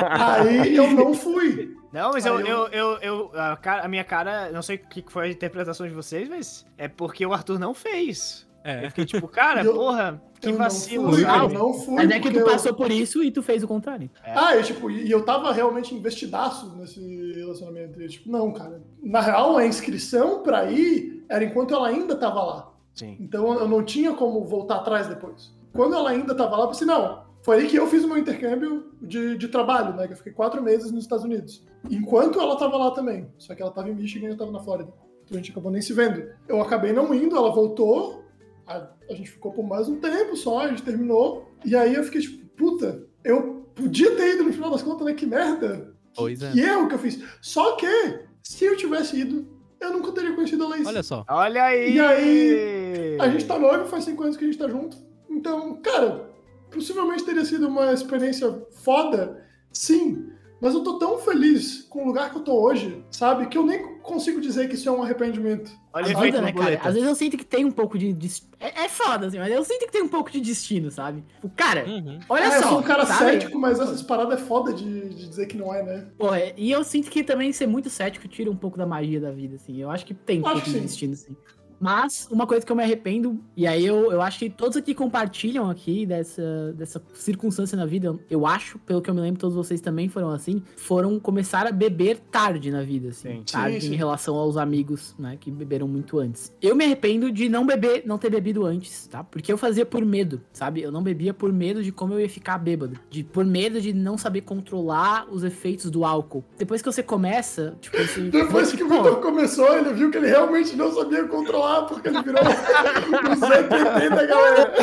Aí 0.09 0.75
eu 0.75 0.91
não 0.91 1.13
fui. 1.13 1.75
Não, 1.91 2.11
mas 2.11 2.25
eu, 2.25 2.39
eu, 2.41 2.67
eu- 2.67 2.67
eu, 2.67 2.97
eu- 3.01 3.31
a, 3.39 3.55
cara- 3.55 3.83
a 3.83 3.87
minha 3.87 4.03
cara, 4.03 4.51
não 4.51 4.61
sei 4.61 4.75
o 4.77 4.79
que 4.79 5.01
que 5.01 5.11
foi 5.11 5.27
a 5.27 5.31
interpretação 5.31 5.87
de 5.87 5.93
vocês, 5.93 6.27
mas 6.27 6.65
é 6.77 6.87
porque 6.87 7.25
o 7.25 7.33
Arthur 7.33 7.57
não 7.59 7.73
fez. 7.73 8.45
Eu 8.63 8.71
É. 8.71 8.89
fiquei 8.89 9.05
tipo, 9.05 9.27
cara, 9.27 9.63
Eu- 9.63 9.73
porra, 9.75 10.21
que 10.49 10.55
eu 10.55 10.57
vacilo, 10.57 11.03
não 11.05 11.11
fui, 11.13 11.21
sabe? 11.23 11.53
Eu 11.55 11.59
não 11.59 11.73
fui. 11.73 11.95
Mas 11.95 12.09
é 12.11 12.19
que 12.19 12.31
tu 12.31 12.39
eu- 12.39 12.45
passou 12.45 12.73
por 12.73 12.91
isso 12.91 13.23
e 13.23 13.31
tu 13.31 13.41
fez 13.43 13.63
o 13.63 13.67
contrário. 13.67 14.09
Ah, 14.23 14.55
e, 14.57 14.63
tipo, 14.63 14.89
e 14.91 15.09
eu 15.09 15.23
tava 15.23 15.51
realmente 15.51 15.93
investidaço 15.93 16.75
nesse 16.75 16.99
relacionamento. 17.33 18.01
E, 18.01 18.07
tipo, 18.07 18.29
não, 18.31 18.51
cara. 18.51 18.81
Na 19.01 19.21
real, 19.21 19.57
a 19.57 19.65
inscrição 19.65 20.41
pra 20.43 20.69
ir 20.71 21.23
era 21.29 21.43
enquanto 21.43 21.73
ela 21.73 21.87
ainda 21.87 22.15
tava 22.15 22.43
lá. 22.43 22.71
Sim. 22.93 23.17
Então 23.19 23.53
eu 23.59 23.67
não 23.67 23.83
tinha 23.83 24.13
como 24.13 24.43
voltar 24.45 24.75
atrás 24.77 25.07
depois. 25.07 25.53
Quando 25.73 25.95
ela 25.95 26.09
ainda 26.09 26.33
tava 26.33 26.55
lá, 26.55 26.63
eu 26.63 26.67
pensei, 26.69 26.87
não, 26.87 27.23
foi 27.43 27.57
aí 27.57 27.67
que 27.67 27.75
eu 27.77 27.85
fiz 27.87 28.03
o 28.03 28.07
meu 28.07 28.17
intercâmbio 28.17 28.91
de, 29.01 29.37
de 29.37 29.47
trabalho, 29.49 29.93
né? 29.95 30.07
Que 30.07 30.13
eu 30.13 30.17
fiquei 30.17 30.31
quatro 30.31 30.63
meses 30.63 30.91
nos 30.91 31.03
Estados 31.03 31.25
Unidos. 31.25 31.61
Enquanto 31.91 32.39
ela 32.39 32.55
tava 32.55 32.77
lá 32.77 32.91
também. 32.91 33.27
Só 33.37 33.53
que 33.53 33.61
ela 33.61 33.71
tava 33.71 33.89
em 33.89 33.93
Michigan 33.93 34.27
e 34.27 34.31
eu 34.31 34.37
tava 34.37 34.51
na 34.51 34.59
Flórida. 34.61 34.89
Então 35.25 35.35
a 35.35 35.41
gente 35.41 35.51
acabou 35.51 35.71
nem 35.71 35.81
se 35.81 35.91
vendo. 35.91 36.23
Eu 36.47 36.61
acabei 36.61 36.93
não 36.93 37.13
indo, 37.13 37.35
ela 37.35 37.51
voltou. 37.51 38.23
A, 38.67 38.87
a 39.09 39.13
gente 39.13 39.29
ficou 39.31 39.51
por 39.51 39.65
mais 39.65 39.87
um 39.87 39.99
tempo 39.99 40.35
só, 40.35 40.59
a 40.59 40.67
gente 40.67 40.83
terminou. 40.83 41.51
E 41.63 41.75
aí 41.75 41.93
eu 41.93 42.03
fiquei 42.03 42.21
tipo, 42.21 42.45
puta, 42.55 43.03
eu 43.23 43.67
podia 43.75 44.15
ter 44.15 44.35
ido 44.35 44.43
no 44.43 44.53
final 44.53 44.71
das 44.71 44.81
contas, 44.81 45.05
né? 45.05 45.13
Que 45.13 45.25
merda. 45.25 45.93
Pois 46.15 46.41
é. 46.41 46.51
que 46.51 46.59
erro 46.61 46.87
que 46.87 46.95
eu 46.95 46.99
fiz. 46.99 47.21
Só 47.41 47.75
que, 47.75 48.19
se 48.41 48.65
eu 48.65 48.77
tivesse 48.77 49.19
ido, 49.19 49.47
eu 49.79 49.93
nunca 49.93 50.11
teria 50.11 50.33
conhecido 50.33 50.63
a 50.63 50.69
Laís. 50.69 50.87
Olha 50.87 51.03
só. 51.03 51.25
Olha 51.27 51.63
aí! 51.63 51.95
E 51.95 51.99
aí, 51.99 53.17
A 53.19 53.29
gente 53.29 53.45
tá 53.45 53.59
noivo, 53.59 53.85
faz 53.85 54.05
cinco 54.05 54.23
anos 54.23 54.37
que 54.37 54.43
a 54.43 54.47
gente 54.47 54.57
tá 54.57 54.67
junto. 54.67 54.97
Então, 55.29 55.75
cara, 55.81 56.29
possivelmente 56.71 57.23
teria 57.23 57.43
sido 57.45 57.67
uma 57.67 57.93
experiência 57.93 58.65
foda, 58.71 59.45
sim. 59.71 60.29
Mas 60.61 60.73
eu 60.73 60.81
tô 60.83 60.97
tão 60.97 61.17
feliz 61.19 61.83
com 61.89 62.03
o 62.03 62.07
lugar 62.07 62.31
que 62.31 62.37
eu 62.37 62.43
tô 62.43 62.53
hoje, 62.61 63.03
sabe? 63.11 63.47
Que 63.47 63.57
eu 63.57 63.65
nem 63.65 63.97
consigo 63.99 64.39
dizer 64.39 64.67
que 64.69 64.75
isso 64.75 64.87
é 64.87 64.91
um 64.91 65.03
arrependimento. 65.03 65.69
Olha 65.93 66.11
efeito 66.11 66.41
né, 66.41 66.51
cara? 66.53 66.79
Às 66.83 66.93
vezes 66.93 67.07
eu 67.07 67.15
sinto 67.15 67.37
que 67.37 67.45
tem 67.45 67.65
um 67.65 67.71
pouco 67.71 67.97
de. 67.97 68.13
des- 68.13 68.47
É, 68.59 68.85
é 68.85 68.89
foda, 68.89 69.27
assim, 69.27 69.37
mas 69.37 69.51
eu 69.51 69.63
sinto 69.63 69.85
que 69.85 69.91
tem 69.91 70.01
um 70.01 70.07
pouco 70.07 70.31
de 70.31 70.39
destino, 70.41 70.89
sabe? 70.91 71.23
O 71.43 71.49
cara, 71.49 71.85
Uhum. 71.85 72.19
olha 72.29 72.43
É, 72.43 72.57
eu 72.57 72.61
só. 72.63 72.69
sou 72.69 72.79
um 72.79 72.83
cara 72.83 73.05
sabe? 73.05 73.31
cético, 73.31 73.59
mas 73.59 73.79
essas 73.79 74.01
paradas 74.01 74.39
é 74.41 74.43
foda 74.43 74.73
de, 74.73 75.09
de 75.09 75.27
dizer 75.29 75.45
que 75.45 75.57
não 75.57 75.73
é, 75.73 75.83
né? 75.83 76.07
Porra, 76.17 76.39
e 76.57 76.71
eu 76.71 76.83
sinto 76.83 77.09
que 77.09 77.23
também 77.23 77.51
ser 77.53 77.67
muito 77.67 77.89
cético 77.89 78.27
tira 78.27 78.49
um 78.49 78.55
pouco 78.55 78.77
da 78.77 78.85
magia 78.85 79.19
da 79.19 79.31
vida, 79.31 79.55
assim. 79.55 79.77
Eu 79.81 79.89
acho 79.91 80.05
que 80.05 80.13
tem 80.13 80.39
um 80.39 80.45
Acho 80.45 80.51
pouco 80.53 80.65
que 80.65 80.71
de 80.73 80.79
destino, 80.81 81.13
assim. 81.13 81.35
Mas, 81.79 82.27
uma 82.31 82.47
coisa 82.47 82.65
que 82.65 82.71
eu 82.71 82.75
me 82.75 82.83
arrependo, 82.83 83.39
e 83.55 83.67
aí 83.67 83.85
eu, 83.85 84.11
eu 84.11 84.21
acho 84.21 84.39
que 84.39 84.49
todos 84.49 84.77
aqui 84.77 84.93
compartilham 84.93 85.69
aqui 85.69 86.05
dessa, 86.05 86.73
dessa 86.73 87.01
circunstância 87.13 87.77
na 87.77 87.85
vida, 87.85 88.17
eu 88.29 88.45
acho, 88.45 88.79
pelo 88.79 89.01
que 89.01 89.09
eu 89.09 89.13
me 89.13 89.21
lembro, 89.21 89.39
todos 89.39 89.55
vocês 89.55 89.81
também 89.81 90.09
foram 90.09 90.29
assim, 90.29 90.61
foram 90.75 91.19
começar 91.19 91.67
a 91.67 91.71
beber 91.71 92.19
tarde 92.31 92.71
na 92.71 92.81
vida, 92.81 93.09
assim. 93.09 93.29
Sim. 93.29 93.43
Tarde 93.51 93.81
Sim, 93.81 93.87
sim. 93.87 93.93
em 93.93 93.97
relação 93.97 94.35
aos 94.35 94.57
amigos, 94.57 95.15
né, 95.17 95.37
que 95.39 95.51
beberam 95.51 95.87
muito 95.87 96.19
antes. 96.19 96.53
Eu 96.61 96.75
me 96.75 96.85
arrependo 96.85 97.31
de 97.31 97.49
não 97.49 97.65
beber, 97.65 98.03
não 98.05 98.17
ter 98.17 98.29
bebido 98.29 98.65
antes, 98.65 99.07
tá? 99.07 99.23
Porque 99.23 99.51
eu 99.51 99.57
fazia 99.57 99.85
por 99.85 100.03
medo, 100.05 100.41
sabe? 100.53 100.81
Eu 100.81 100.91
não 100.91 101.03
bebia 101.03 101.33
por 101.33 101.51
medo 101.51 101.83
de 101.83 101.91
como 101.91 102.13
eu 102.13 102.19
ia 102.19 102.29
ficar 102.29 102.57
bêbado. 102.57 102.99
De, 103.09 103.23
por 103.23 103.45
medo 103.45 103.81
de 103.81 103.93
não 103.93 104.17
saber 104.17 104.41
controlar 104.41 105.27
os 105.31 105.43
efeitos 105.43 105.89
do 105.89 106.05
álcool. 106.05 106.43
Depois 106.57 106.81
que 106.81 106.91
você 106.91 107.03
começa, 107.03 107.77
tipo, 107.81 107.97
você... 108.05 108.21
Depois 108.21 108.71
que 108.71 108.83
o 108.83 108.89
Vitor 108.89 109.21
começou, 109.21 109.77
ele 109.77 109.93
viu 109.93 110.11
que 110.11 110.17
ele 110.17 110.27
realmente 110.27 110.75
não 110.75 110.93
sabia 110.93 111.23
controlar, 111.25 111.64
porque 111.87 112.09
ele 112.09 112.21
virou 112.21 112.41
o 112.43 112.45
Zé 113.35 113.63
PT 113.63 114.09
da 114.09 114.25
galera. 114.25 114.73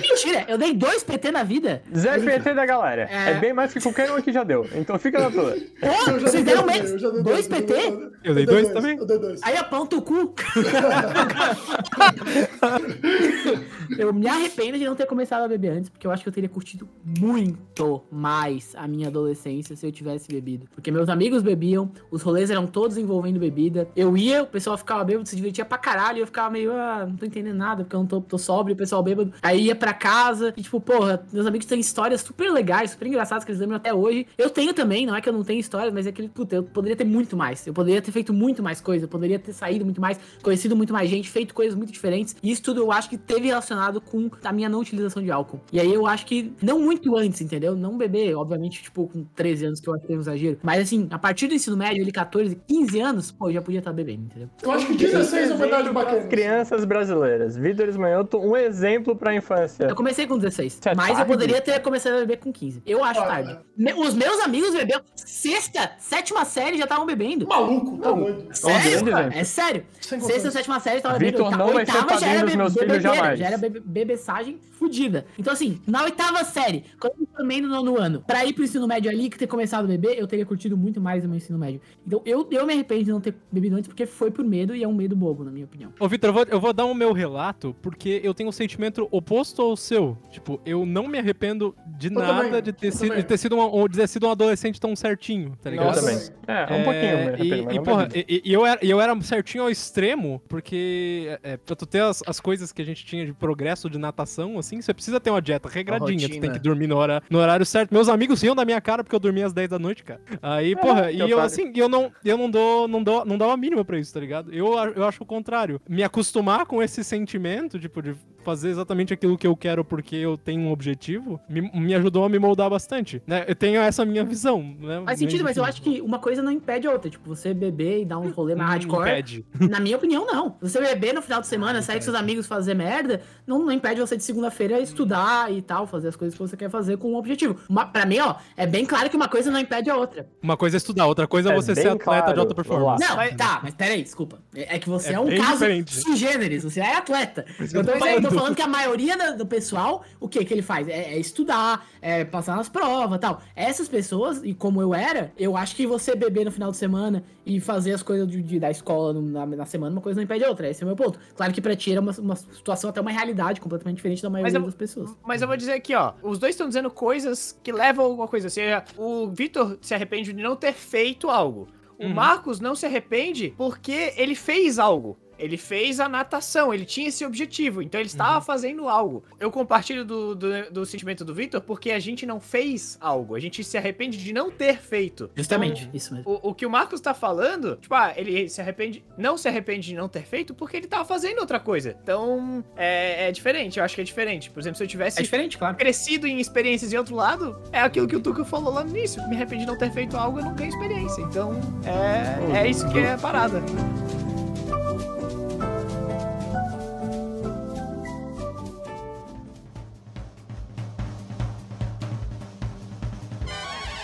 Mentira, 0.00 0.44
eu 0.48 0.58
dei 0.58 0.74
dois 0.74 1.02
PT 1.02 1.30
na 1.30 1.42
vida. 1.42 1.82
Zé 1.96 2.18
PT 2.18 2.54
da 2.54 2.66
galera. 2.66 3.08
É. 3.10 3.30
É... 3.30 3.34
bem 3.34 3.52
mais 3.52 3.72
que 3.72 3.80
qualquer 3.80 4.10
um 4.10 4.16
aqui 4.16 4.32
já 4.32 4.44
deu. 4.44 4.66
Então 4.74 4.98
fica 4.98 5.20
na 5.20 5.30
tua. 5.30 5.56
Pô, 5.80 6.20
vocês 6.20 6.44
deram 6.44 6.66
dois, 6.66 6.76
menos. 6.76 6.90
eu 6.92 6.98
já 6.98 7.10
dei 7.10 7.22
Dois 7.22 7.46
eu 7.46 7.52
já 7.52 7.56
PT? 7.56 8.12
Eu 8.24 8.34
dei 8.34 8.46
dois 8.46 8.68
também? 8.70 8.96
Eu 8.96 9.06
dei 9.06 9.18
dois. 9.18 9.40
Aí 9.42 9.56
aponta 9.56 9.96
o 9.96 10.02
cu. 10.02 10.34
eu 13.98 14.12
me 14.12 14.28
arrependo 14.28 14.78
de 14.78 14.84
não 14.84 14.94
ter 14.94 15.06
começado 15.06 15.42
a 15.42 15.48
beber 15.48 15.72
antes, 15.72 15.90
porque 15.90 16.06
eu 16.06 16.10
acho 16.10 16.22
que 16.22 16.28
eu 16.28 16.32
teria 16.32 16.48
curtido 16.48 16.88
muito 17.04 18.02
mais 18.10 18.74
a 18.76 18.86
minha 18.86 19.08
adolescência 19.08 19.76
se 19.76 19.86
eu 19.86 19.92
tivesse 19.92 20.28
bebido. 20.28 20.66
Porque 20.74 20.90
meus 20.90 21.08
amigos 21.08 21.42
bebiam, 21.42 21.90
os 22.10 22.22
rolês 22.22 22.50
eram 22.50 22.66
todos 22.66 22.96
envolvendo 22.96 23.38
bebida. 23.38 23.88
Eu 23.94 24.16
ia, 24.16 24.42
o 24.42 24.46
pessoal 24.46 24.76
ficava 24.78 25.04
bêbado, 25.04 25.28
se 25.28 25.36
divertia 25.36 25.64
pra 25.64 25.78
caralho, 25.78 25.91
e 26.16 26.20
eu 26.20 26.26
ficava 26.26 26.50
meio, 26.50 26.72
ah, 26.72 27.06
não 27.08 27.16
tô 27.16 27.26
entendendo 27.26 27.56
nada, 27.56 27.84
porque 27.84 27.94
eu 27.94 28.00
não 28.00 28.06
tô, 28.06 28.20
tô 28.20 28.38
sóbrio, 28.38 28.74
o 28.74 28.76
pessoal 28.76 29.02
bêbado. 29.02 29.32
Aí 29.42 29.66
ia 29.66 29.76
pra 29.76 29.92
casa, 29.92 30.52
e 30.56 30.62
tipo, 30.62 30.80
porra, 30.80 31.24
meus 31.32 31.46
amigos 31.46 31.66
têm 31.66 31.80
histórias 31.80 32.20
super 32.20 32.50
legais, 32.50 32.92
super 32.92 33.06
engraçadas, 33.06 33.44
que 33.44 33.50
eles 33.50 33.60
lembram 33.60 33.76
até 33.76 33.92
hoje. 33.92 34.26
Eu 34.36 34.50
tenho 34.50 34.72
também, 34.72 35.06
não 35.06 35.14
é 35.14 35.20
que 35.20 35.28
eu 35.28 35.32
não 35.32 35.44
tenho 35.44 35.60
histórias, 35.60 35.92
mas 35.92 36.06
é 36.06 36.12
que, 36.12 36.28
puta, 36.28 36.56
eu 36.56 36.62
poderia 36.62 36.96
ter 36.96 37.04
muito 37.04 37.36
mais. 37.36 37.66
Eu 37.66 37.72
poderia 37.72 38.00
ter 38.00 38.12
feito 38.12 38.32
muito 38.32 38.62
mais 38.62 38.80
coisa, 38.80 39.04
eu 39.04 39.08
poderia 39.08 39.38
ter 39.38 39.52
saído 39.52 39.84
muito 39.84 40.00
mais, 40.00 40.18
conhecido 40.42 40.76
muito 40.76 40.92
mais 40.92 41.08
gente, 41.08 41.28
feito 41.30 41.54
coisas 41.54 41.74
muito 41.74 41.92
diferentes. 41.92 42.36
E 42.42 42.50
isso 42.50 42.62
tudo 42.62 42.80
eu 42.80 42.92
acho 42.92 43.08
que 43.08 43.18
teve 43.18 43.46
relacionado 43.46 44.00
com 44.00 44.30
a 44.42 44.52
minha 44.52 44.68
não 44.68 44.80
utilização 44.80 45.22
de 45.22 45.30
álcool. 45.30 45.60
E 45.72 45.80
aí 45.80 45.92
eu 45.92 46.06
acho 46.06 46.26
que, 46.26 46.52
não 46.62 46.80
muito 46.80 47.16
antes, 47.16 47.40
entendeu? 47.40 47.76
Não 47.76 47.96
beber, 47.96 48.34
obviamente, 48.34 48.82
tipo, 48.82 49.08
com 49.08 49.24
13 49.34 49.66
anos, 49.66 49.80
que 49.80 49.88
eu 49.88 49.94
acho 49.94 50.06
que 50.06 50.12
é 50.12 50.16
um 50.16 50.20
exagero. 50.20 50.58
Mas 50.62 50.82
assim, 50.82 51.08
a 51.10 51.18
partir 51.18 51.48
do 51.48 51.54
ensino 51.54 51.76
médio, 51.76 52.02
ele 52.02 52.12
14, 52.12 52.56
15 52.66 53.00
anos, 53.00 53.30
pô, 53.30 53.48
eu 53.48 53.54
já 53.54 53.62
podia 53.62 53.78
estar 53.78 53.92
bebendo, 53.92 54.24
entendeu? 54.24 54.48
Eu 54.62 54.70
acho 54.72 54.86
que 54.86 54.94
16 54.94 55.50
é 55.50 55.54
uma 55.54 55.66
Bacana. 55.90 56.26
Crianças 56.28 56.84
brasileiras. 56.84 57.56
Vitor 57.56 57.88
Esmanhoto, 57.88 58.38
um 58.38 58.56
exemplo 58.56 59.16
pra 59.16 59.34
infância. 59.34 59.84
Eu 59.84 59.94
comecei 59.96 60.26
com 60.26 60.36
16, 60.38 60.74
Isso 60.74 60.88
é 60.88 60.94
mas 60.94 61.08
eu 61.10 61.14
tarde? 61.16 61.32
poderia 61.32 61.60
ter 61.60 61.80
começado 61.80 62.14
a 62.14 62.20
beber 62.20 62.38
com 62.38 62.52
15. 62.52 62.82
Eu 62.86 63.02
acho 63.02 63.20
Ah, 63.20 63.26
tarde. 63.26 63.58
Me- 63.76 63.94
Os 63.94 64.14
meus 64.14 64.40
amigos 64.40 64.72
beberam 64.74 65.00
sexta, 65.14 65.92
sétima 65.98 66.44
série 66.44 66.76
já 66.78 66.84
estavam 66.84 67.06
bebendo. 67.06 67.46
Maluco, 67.46 67.98
tá 67.98 68.12
doido. 68.12 68.46
Sério, 68.52 69.04
grande 69.04 69.10
cara? 69.10 69.34
É 69.34 69.44
sério. 69.44 69.84
Sexta, 70.00 70.50
sétima 70.50 70.78
série 70.80 71.00
tava 71.00 71.18
Vitor 71.18 71.44
bebendo. 71.44 71.58
não 71.64 71.72
vai 71.72 71.86
ser 71.86 71.92
Oitava 71.92 72.18
já 72.20 72.26
era 72.28 72.40
dos 72.42 72.50
be- 72.50 72.56
meus 72.56 72.72
filhos 72.72 72.86
bebedeira, 72.88 73.16
jamais. 73.16 73.38
Já 73.38 73.46
era 73.46 73.58
bebe 73.58 73.80
bebeçagem 73.80 74.58
fudida. 74.72 75.24
Então, 75.38 75.52
assim, 75.52 75.80
na 75.86 76.02
oitava 76.04 76.42
série, 76.44 76.84
quando 77.00 77.14
eu 77.20 77.26
formei 77.36 77.60
no 77.60 77.68
nono 77.68 77.98
ano, 77.98 78.22
pra 78.26 78.44
ir 78.44 78.52
pro 78.52 78.64
ensino 78.64 78.86
médio 78.86 79.10
ali, 79.10 79.30
que 79.30 79.38
ter 79.38 79.46
começado 79.46 79.84
a 79.84 79.86
beber, 79.88 80.18
eu 80.18 80.26
teria 80.26 80.44
curtido 80.44 80.76
muito 80.76 81.00
mais 81.00 81.24
o 81.24 81.28
meu 81.28 81.36
ensino 81.36 81.58
médio. 81.58 81.80
Então, 82.06 82.20
eu, 82.24 82.46
eu 82.50 82.66
me 82.66 82.72
arrependo 82.72 83.04
de 83.04 83.10
não 83.10 83.20
ter 83.20 83.34
bebido 83.50 83.76
antes, 83.76 83.86
porque 83.88 84.06
foi 84.06 84.30
por 84.30 84.44
medo 84.44 84.74
e 84.74 84.82
é 84.82 84.88
um 84.88 84.92
medo 84.94 85.14
bobo, 85.14 85.44
na 85.44 85.50
minha 85.50 85.66
opinião. 85.72 85.92
Ô, 85.98 86.08
Vitor, 86.08 86.28
eu 86.28 86.34
vou, 86.34 86.44
eu 86.50 86.60
vou 86.60 86.72
dar 86.72 86.84
o 86.84 86.94
meu 86.94 87.12
relato, 87.12 87.74
porque 87.80 88.20
eu 88.22 88.34
tenho 88.34 88.48
um 88.48 88.52
sentimento 88.52 89.08
oposto 89.10 89.62
ao 89.62 89.76
seu. 89.76 90.18
Tipo, 90.30 90.60
eu 90.66 90.84
não 90.84 91.08
me 91.08 91.18
arrependo 91.18 91.74
de 91.86 92.08
Eu 92.08 92.14
nada 92.20 92.44
também, 92.44 92.62
de, 92.62 92.72
ter 92.72 92.92
sido, 92.92 93.16
de 93.16 93.22
ter 93.22 93.38
sido 93.38 93.56
uma- 93.56 93.88
de 93.88 93.96
ter 93.98 94.06
sido 94.08 94.26
um 94.26 94.30
adolescente 94.30 94.80
tão 94.80 94.94
certinho, 94.94 95.56
tá 95.62 95.70
ligado? 95.70 95.96
Eu 95.96 96.00
também. 96.00 96.16
É, 96.46 96.62
um 96.64 96.84
pouquinho, 96.84 97.16
me 97.16 97.28
arrependo, 97.28 97.44
e, 97.54 97.64
mas 97.64 97.74
e, 97.76 97.80
porra, 97.80 98.08
e, 98.14 98.42
e 98.44 98.52
eu 98.52 98.66
era, 98.66 98.84
e 98.84 98.90
eu 98.90 99.00
era 99.00 99.20
certinho 99.22 99.64
ao 99.64 99.70
extremo, 99.70 100.40
porque 100.48 101.38
é, 101.42 101.56
pra 101.56 101.74
tu 101.76 101.86
ter 101.86 102.02
as, 102.02 102.22
as 102.26 102.40
coisas 102.40 102.72
que 102.72 102.82
a 102.82 102.84
gente 102.84 103.04
tinha 103.04 103.24
de 103.24 103.32
progresso 103.32 103.88
de 103.88 103.98
natação, 103.98 104.58
assim, 104.58 104.80
você 104.80 104.92
precisa 104.92 105.18
ter 105.20 105.30
uma 105.30 105.40
dieta 105.40 105.68
regradinha, 105.68 106.28
tu 106.28 106.40
tem 106.40 106.52
que 106.52 106.58
dormir 106.58 106.86
no, 106.86 106.96
hora, 106.96 107.22
no 107.30 107.38
horário 107.38 107.64
certo. 107.64 107.92
Meus 107.92 108.08
amigos 108.08 108.42
riam 108.42 108.54
da 108.54 108.64
minha 108.64 108.80
cara 108.80 109.02
porque 109.02 109.14
eu 109.14 109.20
dormia 109.20 109.46
às 109.46 109.52
10 109.52 109.70
da 109.70 109.78
noite, 109.78 110.02
cara. 110.04 110.20
Aí, 110.42 110.74
porra, 110.76 111.10
e 111.10 111.20
eu 111.30 111.40
assim, 111.40 111.72
eu 111.76 111.88
não, 111.88 112.12
eu 112.24 112.36
não 112.36 112.50
dou, 112.50 112.88
não 112.88 113.02
dou, 113.02 113.24
não 113.24 113.38
dou 113.38 113.50
a 113.50 113.56
mínima 113.56 113.84
pra 113.84 113.98
isso, 113.98 114.12
tá 114.12 114.20
ligado? 114.20 114.52
Eu, 114.52 114.74
eu 114.96 115.04
acho 115.06 115.22
o 115.22 115.26
contrário. 115.26 115.61
Me 115.88 116.02
acostumar 116.02 116.66
com 116.66 116.82
esse 116.82 117.02
sentimento, 117.04 117.78
tipo, 117.78 118.02
de 118.02 118.14
fazer 118.42 118.70
exatamente 118.70 119.14
aquilo 119.14 119.38
que 119.38 119.46
eu 119.46 119.56
quero 119.56 119.84
porque 119.84 120.16
eu 120.16 120.36
tenho 120.36 120.62
um 120.62 120.72
objetivo, 120.72 121.40
me, 121.48 121.60
me 121.60 121.94
ajudou 121.94 122.24
a 122.24 122.28
me 122.28 122.38
moldar 122.38 122.68
bastante, 122.68 123.22
né? 123.26 123.44
Eu 123.46 123.54
tenho 123.54 123.80
essa 123.80 124.04
minha 124.04 124.24
visão, 124.24 124.62
né? 124.80 125.00
Faz 125.04 125.18
sentido, 125.18 125.44
mas 125.44 125.56
eu 125.56 125.62
enfim, 125.62 125.70
acho 125.70 125.82
que 125.82 126.00
uma 126.00 126.18
coisa 126.18 126.42
não 126.42 126.50
impede 126.50 126.86
a 126.86 126.90
outra. 126.90 127.08
Tipo, 127.08 127.28
você 127.28 127.54
beber 127.54 128.00
e 128.00 128.04
dar 128.04 128.18
um 128.18 128.30
rolê 128.30 128.54
mais 128.54 128.84
não 128.84 128.94
hardcore. 128.96 129.10
impede. 129.10 129.46
Na 129.70 129.78
minha 129.78 129.96
opinião, 129.96 130.26
não. 130.26 130.56
Você 130.60 130.80
beber 130.80 131.14
no 131.14 131.22
final 131.22 131.40
de 131.40 131.46
semana, 131.46 131.80
sair 131.82 131.96
com 131.96 132.02
seus 132.02 132.16
amigos 132.16 132.46
fazer 132.46 132.74
merda, 132.74 133.20
não, 133.46 133.60
não 133.60 133.72
impede 133.72 134.00
você 134.00 134.16
de 134.16 134.24
segunda-feira 134.24 134.80
estudar 134.80 135.52
e 135.52 135.62
tal, 135.62 135.86
fazer 135.86 136.08
as 136.08 136.16
coisas 136.16 136.36
que 136.36 136.42
você 136.42 136.56
quer 136.56 136.70
fazer 136.70 136.96
com 136.96 137.12
um 137.12 137.16
objetivo. 137.16 137.56
Uma, 137.68 137.86
pra 137.86 138.04
mim, 138.04 138.18
ó, 138.18 138.34
é 138.56 138.66
bem 138.66 138.84
claro 138.84 139.08
que 139.08 139.16
uma 139.16 139.28
coisa 139.28 139.50
não 139.50 139.60
impede 139.60 139.88
a 139.88 139.96
outra. 139.96 140.28
Uma 140.42 140.56
coisa 140.56 140.76
é 140.76 140.78
estudar, 140.78 141.06
outra 141.06 141.26
coisa 141.28 141.50
é 141.50 141.52
É 141.52 141.54
você 141.54 141.74
ser 141.74 141.88
atleta 141.88 142.04
claro. 142.04 142.34
de 142.34 142.40
alta 142.40 142.54
performance. 142.54 143.04
Não, 143.04 143.36
tá, 143.36 143.60
mas 143.62 143.74
peraí, 143.74 144.02
desculpa. 144.02 144.40
É, 144.54 144.76
é 144.76 144.78
que 144.78 144.88
você 144.88 145.10
é, 145.10 145.12
É 145.14 145.20
um 145.20 145.26
bem 145.26 145.38
caso 145.58 146.16
generis, 146.16 146.64
você 146.64 146.80
é 146.80 146.96
atleta. 146.96 147.42
que 147.42 147.62
Eu 147.76 147.84
tô, 147.84 147.92
eu 147.92 148.22
tô 148.22 148.30
falando. 148.30 148.54
que 148.54 148.62
a 148.62 148.68
maioria 148.68 149.32
do 149.36 149.46
pessoal, 149.46 150.04
o 150.20 150.28
que 150.28 150.44
que 150.44 150.52
ele 150.54 150.62
faz? 150.62 150.88
É, 150.88 151.14
é 151.14 151.18
estudar, 151.18 151.86
é 152.00 152.24
passar 152.24 152.56
nas 152.56 152.68
provas 152.68 153.18
tal. 153.20 153.40
Essas 153.56 153.88
pessoas, 153.88 154.40
e 154.44 154.54
como 154.54 154.80
eu 154.82 154.94
era, 154.94 155.32
eu 155.36 155.56
acho 155.56 155.74
que 155.76 155.86
você 155.86 156.14
beber 156.14 156.44
no 156.44 156.50
final 156.52 156.70
de 156.70 156.76
semana 156.76 157.22
e 157.44 157.60
fazer 157.60 157.92
as 157.92 158.02
coisas 158.02 158.26
de, 158.28 158.40
de- 158.42 158.60
da 158.60 158.70
escola 158.70 159.12
na, 159.20 159.44
na 159.46 159.66
semana, 159.66 159.92
uma 159.94 160.00
coisa 160.02 160.16
não 160.16 160.24
impede 160.24 160.44
a 160.44 160.48
outra. 160.48 160.68
Esse 160.68 160.82
é 160.82 160.84
o 160.84 160.86
meu 160.88 160.96
ponto. 160.96 161.18
Claro 161.34 161.52
que 161.52 161.60
pra 161.60 161.74
ti 161.76 161.92
era 161.92 162.00
uma, 162.00 162.12
uma 162.18 162.36
situação, 162.36 162.90
até 162.90 163.00
uma 163.00 163.10
realidade 163.10 163.60
completamente 163.60 163.96
diferente 163.96 164.22
da 164.22 164.30
maioria 164.30 164.56
eu- 164.56 164.62
das 164.62 164.74
pessoas. 164.74 165.10
Mas 165.26 165.42
eu 165.42 165.48
vou 165.48 165.56
dizer 165.56 165.72
aqui, 165.72 165.94
ó. 165.94 166.12
Os 166.22 166.38
dois 166.38 166.54
estão 166.54 166.68
dizendo 166.68 166.90
coisas 166.90 167.58
que 167.62 167.72
levam 167.72 168.04
a 168.04 168.08
alguma 168.08 168.28
coisa. 168.28 168.46
Ou 168.46 168.50
seja, 168.50 168.84
o 168.96 169.28
Vitor 169.28 169.78
se 169.80 169.94
arrepende 169.94 170.32
de 170.32 170.42
não 170.42 170.56
ter 170.56 170.72
feito 170.72 171.28
algo. 171.30 171.68
O 171.98 172.06
Uhum. 172.06 172.14
Marcos 172.14 172.58
não 172.58 172.74
se 172.74 172.84
arrepende 172.86 173.54
porque 173.56 174.12
ele 174.16 174.34
fez 174.34 174.78
algo. 174.78 175.18
Ele 175.38 175.56
fez 175.56 176.00
a 176.00 176.08
natação, 176.08 176.72
ele 176.72 176.84
tinha 176.84 177.08
esse 177.08 177.24
objetivo, 177.24 177.82
então 177.82 178.00
ele 178.00 178.08
estava 178.08 178.40
fazendo 178.40 178.88
algo. 178.88 179.24
Eu 179.38 179.50
compartilho 179.50 180.04
do, 180.04 180.34
do, 180.34 180.70
do 180.70 180.86
sentimento 180.86 181.24
do 181.24 181.34
Vitor 181.34 181.60
porque 181.60 181.90
a 181.90 181.98
gente 181.98 182.24
não 182.24 182.40
fez 182.40 182.96
algo, 183.00 183.34
a 183.34 183.40
gente 183.40 183.62
se 183.64 183.76
arrepende 183.76 184.18
de 184.18 184.32
não 184.32 184.50
ter 184.50 184.78
feito. 184.78 185.30
Justamente, 185.34 185.88
isso 185.92 186.14
mesmo. 186.14 186.30
O, 186.30 186.50
o 186.50 186.54
que 186.54 186.66
o 186.66 186.70
Marcos 186.70 187.00
tá 187.00 187.14
falando, 187.14 187.76
tipo, 187.76 187.94
ah, 187.94 188.12
ele 188.16 188.48
se 188.48 188.60
arrepende, 188.60 189.04
não 189.16 189.36
se 189.36 189.48
arrepende 189.48 189.88
de 189.88 189.94
não 189.94 190.08
ter 190.08 190.22
feito 190.22 190.54
porque 190.54 190.76
ele 190.76 190.86
tava 190.86 191.04
fazendo 191.04 191.38
outra 191.38 191.58
coisa. 191.58 191.96
Então, 192.02 192.64
é, 192.76 193.28
é 193.28 193.32
diferente, 193.32 193.78
eu 193.78 193.84
acho 193.84 193.94
que 193.94 194.00
é 194.00 194.04
diferente. 194.04 194.50
Por 194.50 194.60
exemplo, 194.60 194.76
se 194.76 194.84
eu 194.84 194.88
tivesse 194.88 195.20
É 195.20 195.22
diferente, 195.22 195.58
claro. 195.58 195.76
crescido 195.76 196.26
em 196.26 196.40
experiências 196.40 196.90
de 196.90 196.96
outro 196.96 197.14
lado, 197.14 197.60
é 197.72 197.80
aquilo 197.80 198.06
que 198.06 198.16
o 198.16 198.20
Tuca 198.20 198.44
falou 198.44 198.72
lá 198.72 198.84
no 198.84 198.90
início. 198.90 199.26
Me 199.28 199.36
arrependi 199.36 199.64
de 199.64 199.66
não 199.66 199.78
ter 199.78 199.92
feito 199.92 200.16
algo, 200.16 200.38
eu 200.38 200.44
não 200.44 200.54
ganho 200.54 200.70
experiência. 200.70 201.22
Então, 201.22 201.52
é, 201.84 202.62
é 202.64 202.68
isso 202.68 202.88
que 202.90 202.98
é 202.98 203.12
a 203.12 203.18
parada. 203.18 203.62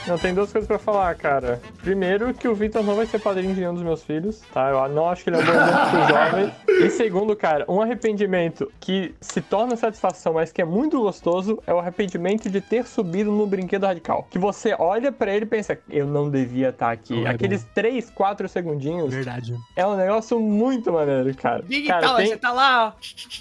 Não, 0.09 0.19
tem 0.19 0.33
duas 0.35 0.51
coisas 0.51 0.67
pra 0.67 0.79
falar, 0.79 1.15
cara. 1.17 1.61
Primeiro, 1.83 2.33
que 2.33 2.49
o 2.49 2.55
Vitor 2.55 2.83
não 2.83 2.95
vai 2.95 3.07
ser 3.07 3.19
padrinho 3.21 3.55
de 3.55 3.61
nenhum 3.61 3.75
dos 3.75 3.83
meus 3.83 4.03
filhos, 4.03 4.41
tá? 4.53 4.71
Eu 4.71 4.89
não 4.89 5.09
acho 5.09 5.23
que 5.25 5.31
ele 5.31 5.37
é 5.37 5.41
um 5.41 5.45
bom 5.45 5.53
exemplo 5.53 6.09
jovem. 6.09 6.53
E 6.87 6.91
segundo, 6.91 7.37
cara, 7.37 7.65
um 7.69 7.81
arrependimento 7.83 8.71
que 8.81 9.15
se 9.21 9.41
torna 9.41 9.77
satisfação, 9.77 10.35
mas 10.35 10.51
que 10.53 10.63
é 10.63 10.65
muito 10.65 11.01
gostoso, 11.01 11.63
é 11.67 11.75
o 11.75 11.79
arrependimento 11.79 12.49
de 12.49 12.61
ter 12.61 12.87
subido 12.87 13.31
no 13.31 13.47
brinquedo 13.47 13.85
radical. 13.85 14.27
Que 14.31 14.39
você 14.39 14.75
olha 14.79 15.13
pra 15.13 15.33
ele 15.35 15.45
e 15.45 15.49
pensa, 15.49 15.79
eu 15.91 16.07
não 16.07 16.31
devia 16.31 16.71
estar 16.71 16.91
aqui. 16.91 17.15
Não 17.15 17.27
é 17.27 17.31
Aqueles 17.31 17.65
3, 17.75 18.11
4 18.11 18.49
segundinhos 18.49 19.13
Verdade. 19.13 19.55
é 19.77 19.87
um 19.87 19.97
negócio 19.97 20.41
muito 20.41 20.93
maneiro, 20.93 21.35
cara. 21.37 21.63
Big 21.63 21.87
cara, 21.87 22.07
tal, 22.07 22.17
tem- 22.17 22.27
você 22.29 22.37
tá 22.37 22.53
lá, 22.53 22.89
ó, 22.89 22.93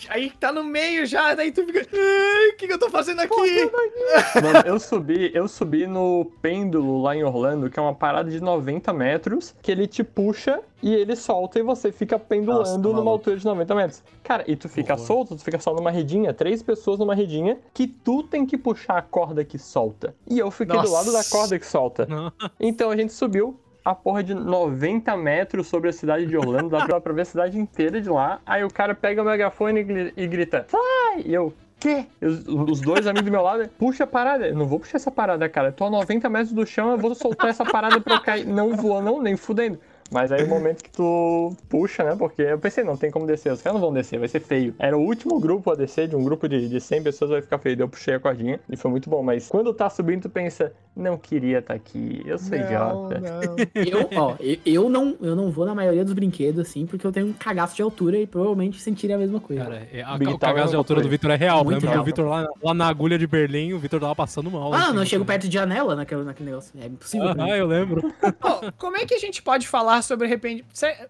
aí 0.09 0.29
tá 0.39 0.51
no 0.51 0.63
meio 0.63 1.05
já, 1.05 1.33
daí 1.33 1.51
tu 1.51 1.65
fica, 1.65 1.79
"Ai, 1.93 2.49
o 2.49 2.57
que, 2.57 2.67
que 2.67 2.73
eu 2.73 2.79
tô 2.79 2.89
fazendo 2.89 3.21
aqui? 3.21 3.31
Mano, 4.41 4.59
eu 4.65 4.79
subi, 4.79 5.31
eu 5.33 5.47
subi 5.47 5.87
no 5.87 6.25
pêndulo 6.57 7.01
lá 7.01 7.15
em 7.15 7.23
Orlando, 7.23 7.69
que 7.69 7.79
é 7.79 7.81
uma 7.81 7.93
parada 7.93 8.29
de 8.29 8.41
90 8.41 8.91
metros, 8.93 9.53
que 9.61 9.71
ele 9.71 9.85
te 9.85 10.03
puxa 10.03 10.59
e 10.81 10.93
ele 10.93 11.15
solta 11.15 11.59
e 11.59 11.61
você 11.61 11.91
fica 11.91 12.17
pendulando 12.17 12.59
Nossa, 12.59 12.77
numa 12.77 12.93
maluco. 12.93 13.09
altura 13.09 13.37
de 13.37 13.45
90 13.45 13.75
metros. 13.75 14.03
Cara, 14.23 14.43
e 14.47 14.55
tu 14.55 14.67
fica 14.67 14.97
solto, 14.97 15.35
tu 15.35 15.43
fica 15.43 15.59
só 15.59 15.73
numa 15.73 15.91
redinha, 15.91 16.33
três 16.33 16.63
pessoas 16.63 16.99
numa 16.99 17.13
redinha, 17.13 17.59
que 17.73 17.87
tu 17.87 18.23
tem 18.23 18.45
que 18.45 18.57
puxar 18.57 18.97
a 18.97 19.01
corda 19.01 19.43
que 19.43 19.57
solta. 19.57 20.15
E 20.27 20.39
eu 20.39 20.49
fiquei 20.49 20.75
do 20.75 20.81
Nossa. 20.81 20.93
lado 20.93 21.11
da 21.13 21.23
corda 21.23 21.59
que 21.59 21.65
solta. 21.65 22.05
Não. 22.07 22.31
Então 22.59 22.89
a 22.89 22.95
gente 22.95 23.13
subiu 23.13 23.59
a 23.85 23.95
porra 23.95 24.21
de 24.23 24.33
90 24.33 25.15
metros 25.15 25.67
sobre 25.67 25.89
a 25.89 25.93
cidade 25.93 26.25
de 26.25 26.35
Orlando, 26.35 26.69
dá 26.69 26.99
pra, 26.99 27.13
ver 27.13 27.21
a 27.21 27.25
cidade 27.25 27.57
inteira 27.57 28.01
de 28.01 28.09
lá. 28.09 28.41
Aí 28.45 28.63
o 28.63 28.69
cara 28.69 28.93
pega 28.93 29.21
o 29.21 29.25
megafone 29.25 29.81
e 29.81 30.23
e 30.23 30.27
grita, 30.27 30.65
sai! 30.67 31.21
E 31.25 31.33
eu, 31.33 31.53
quê? 31.79 32.05
Os, 32.21 32.47
os 32.47 32.81
dois 32.81 33.07
amigos 33.07 33.25
do 33.25 33.31
meu 33.31 33.41
lado, 33.41 33.69
puxa 33.77 34.03
a 34.03 34.07
parada. 34.07 34.47
Eu 34.47 34.55
não 34.55 34.65
vou 34.65 34.79
puxar 34.79 34.97
essa 34.97 35.11
parada, 35.11 35.47
cara. 35.47 35.69
Eu 35.69 35.73
tô 35.73 35.85
a 35.85 35.89
90 35.89 36.29
metros 36.29 36.53
do 36.53 36.65
chão, 36.65 36.91
eu 36.91 36.97
vou 36.97 37.13
soltar 37.15 37.49
essa 37.49 37.65
parada 37.65 37.99
pra 37.99 38.15
eu 38.15 38.21
cair. 38.21 38.45
Não 38.45 38.75
voa, 38.75 39.01
não, 39.01 39.21
nem 39.21 39.35
fudendo. 39.35 39.79
Mas 40.11 40.31
aí 40.31 40.43
o 40.43 40.47
momento 40.49 40.83
que 40.83 40.89
tu 40.89 41.55
puxa, 41.69 42.03
né? 42.03 42.15
Porque 42.15 42.41
eu 42.41 42.59
pensei, 42.59 42.83
não 42.83 42.97
tem 42.97 43.11
como 43.11 43.25
descer. 43.25 43.51
Os 43.51 43.61
caras 43.61 43.79
não 43.79 43.87
vão 43.87 43.93
descer, 43.93 44.19
vai 44.19 44.27
ser 44.27 44.39
feio. 44.39 44.73
Era 44.79 44.97
o 44.97 45.01
último 45.01 45.39
grupo 45.39 45.71
a 45.71 45.75
descer, 45.75 46.07
de 46.07 46.15
um 46.15 46.23
grupo 46.23 46.47
de, 46.47 46.67
de 46.67 46.79
100 46.79 47.03
pessoas 47.03 47.31
vai 47.31 47.41
ficar 47.41 47.59
feio. 47.59 47.75
Daí 47.75 47.83
Eu 47.83 47.89
puxei 47.89 48.15
a 48.15 48.19
cordinha 48.19 48.59
e 48.69 48.77
foi 48.77 48.89
muito 48.91 49.09
bom. 49.09 49.21
Mas 49.23 49.47
quando 49.47 49.73
tá 49.73 49.89
subindo, 49.89 50.23
tu 50.23 50.29
pensa, 50.29 50.73
não 50.95 51.17
queria 51.17 51.59
estar 51.59 51.73
aqui. 51.73 52.21
Eu 52.25 52.37
sou 52.37 52.57
idiota. 52.57 53.21
Eu, 53.75 54.09
ó, 54.15 54.35
eu, 54.39 54.57
eu 54.65 54.89
não, 54.89 55.15
eu 55.21 55.35
não 55.35 55.51
vou 55.51 55.65
na 55.65 55.73
maioria 55.75 56.03
dos 56.03 56.13
brinquedos, 56.13 56.67
assim, 56.67 56.85
porque 56.85 57.05
eu 57.05 57.11
tenho 57.11 57.27
um 57.27 57.33
cagaço 57.33 57.75
de 57.75 57.81
altura 57.81 58.17
e 58.17 58.25
provavelmente 58.25 58.79
sentiria 58.81 59.15
a 59.15 59.19
mesma 59.19 59.39
coisa. 59.39 59.63
Cara, 59.63 59.87
é, 59.91 60.01
a, 60.01 60.15
o 60.15 60.39
cagaço 60.39 60.67
é 60.67 60.71
de 60.71 60.75
altura 60.75 61.01
do. 61.01 61.09
Vitor 61.09 61.31
é 61.31 61.35
real. 61.35 61.63
Muito 61.63 61.75
Lembra 61.75 61.87
que 61.87 61.93
real. 61.93 62.01
o 62.01 62.05
Vitor 62.05 62.25
lá, 62.27 62.47
lá 62.63 62.73
na 62.73 62.87
agulha 62.87 63.17
de 63.17 63.27
Berlim, 63.27 63.73
o 63.73 63.79
Vitor 63.79 63.99
tava 63.99 64.15
passando 64.15 64.49
mal. 64.49 64.73
ah, 64.73 64.77
assim, 64.77 64.93
não, 64.93 65.01
eu 65.01 65.05
chego 65.05 65.23
tipo, 65.23 65.25
perto 65.25 65.47
de 65.47 65.53
janela 65.53 65.95
naquele, 65.95 66.23
naquele 66.23 66.49
negócio. 66.49 66.73
É 66.79 66.87
impossível. 66.87 67.33
Ah, 67.37 67.57
eu 67.57 67.67
lembro. 67.67 68.13
Pô, 68.39 68.71
como 68.77 68.97
é 68.97 69.05
que 69.05 69.13
a 69.13 69.19
gente 69.19 69.41
pode 69.41 69.67
falar 69.67 69.96
sobre 70.01 70.27
arrependimento? 70.27 70.67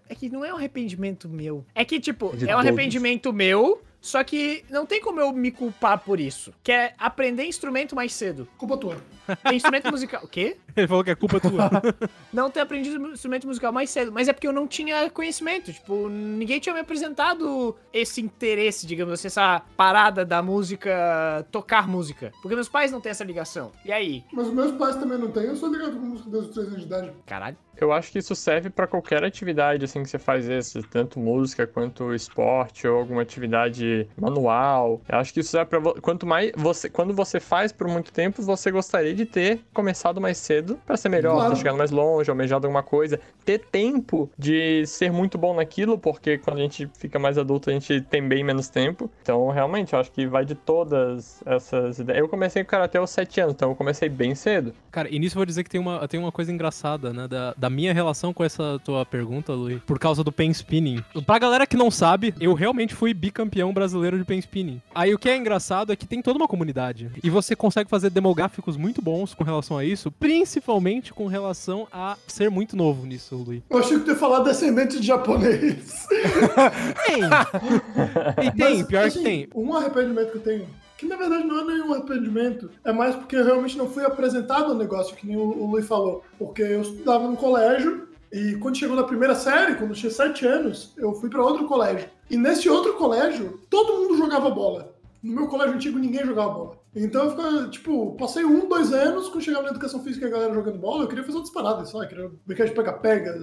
É 0.08 0.14
que 0.14 0.28
não 0.28 0.44
é 0.44 0.52
um 0.52 0.56
arrependimento 0.56 1.28
meu. 1.28 1.64
É 1.74 1.84
que, 1.84 1.98
tipo, 2.00 2.36
De 2.36 2.44
é 2.44 2.48
um 2.48 2.58
todos. 2.58 2.66
arrependimento 2.66 3.32
meu, 3.32 3.82
só 4.00 4.22
que 4.22 4.64
não 4.70 4.86
tem 4.86 5.00
como 5.00 5.20
eu 5.20 5.32
me 5.32 5.50
culpar 5.50 5.98
por 5.98 6.20
isso. 6.20 6.52
Que 6.62 6.72
é 6.72 6.94
aprender 6.98 7.44
instrumento 7.44 7.94
mais 7.96 8.12
cedo. 8.14 8.48
Culpa 8.56 8.76
tua. 8.76 8.96
Tem 9.42 9.56
instrumento 9.56 9.90
musical. 9.90 10.22
O 10.24 10.28
quê? 10.28 10.56
Ele 10.74 10.86
falou 10.86 11.04
que 11.04 11.10
é 11.10 11.14
culpa 11.14 11.38
tua. 11.40 11.70
Não 12.32 12.50
ter 12.50 12.60
aprendido 12.60 13.08
instrumento 13.08 13.46
musical 13.46 13.72
mais 13.72 13.90
cedo. 13.90 14.10
Mas 14.12 14.28
é 14.28 14.32
porque 14.32 14.46
eu 14.46 14.52
não 14.52 14.66
tinha 14.66 15.10
conhecimento. 15.10 15.72
Tipo, 15.72 16.08
ninguém 16.08 16.58
tinha 16.60 16.74
me 16.74 16.80
apresentado 16.80 17.76
esse 17.92 18.20
interesse, 18.22 18.86
digamos 18.86 19.12
assim, 19.12 19.26
essa 19.26 19.60
parada 19.76 20.24
da 20.24 20.40
música, 20.42 21.44
tocar 21.50 21.86
música. 21.88 22.32
Porque 22.40 22.54
meus 22.54 22.68
pais 22.68 22.90
não 22.92 23.00
têm 23.00 23.10
essa 23.10 23.24
ligação. 23.24 23.72
E 23.84 23.92
aí? 23.92 24.24
Mas 24.32 24.46
os 24.46 24.54
meus 24.54 24.72
pais 24.72 24.96
também 24.96 25.18
não 25.18 25.30
têm. 25.30 25.42
Eu 25.44 25.56
sou 25.56 25.70
ligado 25.70 25.92
com 25.96 26.06
música 26.06 26.30
desde 26.30 26.48
os 26.48 26.54
3 26.54 26.68
anos 26.68 26.80
de 26.80 26.86
idade. 26.86 27.12
Caralho. 27.26 27.56
Eu 27.80 27.92
acho 27.92 28.10
que 28.12 28.18
isso 28.18 28.34
serve 28.34 28.70
pra 28.70 28.86
qualquer 28.86 29.22
atividade 29.24 29.84
assim 29.84 30.02
que 30.02 30.08
você 30.08 30.18
faz 30.18 30.48
esse, 30.48 30.82
tanto 30.82 31.18
música 31.20 31.66
quanto 31.66 32.14
esporte 32.14 32.86
ou 32.86 32.98
alguma 32.98 33.22
atividade 33.22 34.06
manual. 34.16 35.00
Eu 35.08 35.18
acho 35.18 35.32
que 35.32 35.40
isso 35.40 35.50
serve 35.50 35.66
para 35.70 35.80
quanto 36.00 36.26
mais 36.26 36.52
você, 36.56 36.88
quando 36.90 37.14
você 37.14 37.40
faz 37.40 37.72
por 37.72 37.88
muito 37.88 38.12
tempo, 38.12 38.42
você 38.42 38.70
gostaria 38.70 39.14
de 39.14 39.24
ter 39.24 39.60
começado 39.72 40.20
mais 40.20 40.38
cedo 40.38 40.78
pra 40.86 40.96
ser 40.96 41.08
melhor, 41.08 41.34
Claro. 41.36 41.50
ter 41.50 41.56
chegado 41.58 41.76
mais 41.78 41.90
longe, 41.90 42.30
almejado 42.30 42.66
alguma 42.66 42.82
coisa, 42.82 43.20
ter 43.44 43.58
tempo 43.60 44.30
de 44.38 44.84
ser 44.86 45.10
muito 45.12 45.38
bom 45.38 45.54
naquilo, 45.54 45.98
porque 45.98 46.38
quando 46.38 46.58
a 46.58 46.62
gente 46.62 46.88
fica 46.98 47.18
mais 47.18 47.38
adulto, 47.38 47.70
a 47.70 47.72
gente 47.72 48.00
tem 48.02 48.26
bem 48.26 48.42
menos 48.44 48.68
tempo. 48.68 49.10
Então, 49.22 49.48
realmente, 49.50 49.92
eu 49.92 50.00
acho 50.00 50.10
que 50.12 50.26
vai 50.26 50.44
de 50.44 50.54
todas 50.54 51.40
essas 51.46 51.98
ideias. 51.98 52.20
Eu 52.20 52.28
comecei 52.28 52.62
com 52.64 52.70
karatê 52.70 52.98
aos 52.98 53.10
7 53.10 53.40
anos, 53.40 53.54
então 53.54 53.70
eu 53.70 53.76
comecei 53.76 54.08
bem 54.08 54.34
cedo. 54.34 54.72
Cara, 54.90 55.08
e 55.10 55.18
nisso 55.18 55.34
eu 55.36 55.38
vou 55.40 55.46
dizer 55.46 55.62
que 55.64 55.70
tem 55.70 55.80
uma, 55.80 56.06
tem 56.08 56.18
uma 56.18 56.32
coisa 56.32 56.52
engraçada, 56.52 57.12
né? 57.12 57.28
Da, 57.28 57.54
da 57.56 57.67
minha 57.70 57.92
relação 57.92 58.32
com 58.32 58.44
essa 58.44 58.80
tua 58.84 59.04
pergunta, 59.04 59.52
Luiz, 59.52 59.80
por 59.82 59.98
causa 59.98 60.22
do 60.24 60.32
pen 60.32 60.50
spinning. 60.50 61.02
Pra 61.26 61.38
galera 61.38 61.66
que 61.66 61.76
não 61.76 61.90
sabe, 61.90 62.34
eu 62.40 62.54
realmente 62.54 62.94
fui 62.94 63.12
bicampeão 63.12 63.72
brasileiro 63.72 64.18
de 64.18 64.24
pen 64.24 64.38
spinning. 64.38 64.80
Aí 64.94 65.14
o 65.14 65.18
que 65.18 65.28
é 65.28 65.36
engraçado 65.36 65.92
é 65.92 65.96
que 65.96 66.06
tem 66.06 66.22
toda 66.22 66.38
uma 66.38 66.48
comunidade. 66.48 67.10
E 67.22 67.30
você 67.30 67.54
consegue 67.54 67.90
fazer 67.90 68.10
demográficos 68.10 68.76
muito 68.76 69.02
bons 69.02 69.34
com 69.34 69.44
relação 69.44 69.78
a 69.78 69.84
isso, 69.84 70.10
principalmente 70.10 71.12
com 71.12 71.26
relação 71.26 71.86
a 71.92 72.16
ser 72.26 72.50
muito 72.50 72.76
novo 72.76 73.06
nisso, 73.06 73.36
Luiz. 73.36 73.62
Eu 73.68 73.78
achei 73.78 73.98
que 73.98 74.04
tu 74.04 74.10
ia 74.10 74.16
falar 74.16 74.40
descendente 74.40 75.00
de 75.00 75.06
japonês. 75.06 76.06
Tem! 77.06 77.22
e 78.46 78.50
tem, 78.50 78.78
Mas, 78.78 78.86
pior 78.86 79.06
assim, 79.06 79.18
que 79.18 79.24
tem. 79.24 79.48
Um 79.54 79.74
arrependimento 79.74 80.32
que 80.32 80.38
eu 80.38 80.42
tenho, 80.42 80.66
que 80.98 81.06
na 81.06 81.16
verdade 81.16 81.46
não 81.46 81.60
é 81.60 81.64
nenhum 81.64 81.94
arrependimento, 81.94 82.68
é 82.84 82.92
mais 82.92 83.14
porque 83.14 83.36
eu 83.36 83.44
realmente 83.44 83.78
não 83.78 83.88
fui 83.88 84.04
apresentado 84.04 84.72
ao 84.72 84.74
negócio, 84.74 85.16
que 85.16 85.26
nem 85.26 85.36
o, 85.36 85.40
o 85.40 85.70
Luiz 85.70 85.86
falou. 85.86 86.24
Porque 86.36 86.60
eu 86.60 86.82
estudava 86.82 87.26
no 87.28 87.36
colégio 87.36 88.08
e 88.32 88.56
quando 88.56 88.76
chegou 88.76 88.96
na 88.96 89.04
primeira 89.04 89.34
série, 89.34 89.76
quando 89.76 89.90
eu 89.90 89.96
tinha 89.96 90.10
sete 90.10 90.44
anos, 90.44 90.92
eu 90.98 91.14
fui 91.14 91.30
pra 91.30 91.42
outro 91.42 91.66
colégio. 91.66 92.08
E 92.28 92.36
nesse 92.36 92.68
outro 92.68 92.94
colégio, 92.94 93.60
todo 93.70 94.02
mundo 94.02 94.18
jogava 94.18 94.50
bola. 94.50 94.92
No 95.22 95.34
meu 95.34 95.46
colégio 95.46 95.74
antigo, 95.74 95.98
ninguém 95.98 96.26
jogava 96.26 96.50
bola. 96.50 96.78
Então 96.94 97.24
eu 97.24 97.30
ficava, 97.30 97.68
tipo, 97.68 98.16
passei 98.16 98.44
um, 98.44 98.68
dois 98.68 98.92
anos, 98.92 99.28
quando 99.28 99.44
chegava 99.44 99.64
na 99.64 99.70
educação 99.70 100.02
física 100.02 100.26
e 100.26 100.28
a 100.28 100.32
galera 100.32 100.54
jogando 100.54 100.78
bola, 100.78 101.04
eu 101.04 101.08
queria 101.08 101.22
fazer 101.22 101.36
outras 101.36 101.54
paradas, 101.54 101.90
sei 101.90 102.00
lá, 102.00 102.06
queria 102.06 102.30
brincar 102.46 102.64
de 102.64 102.72
pega-pega, 102.72 103.38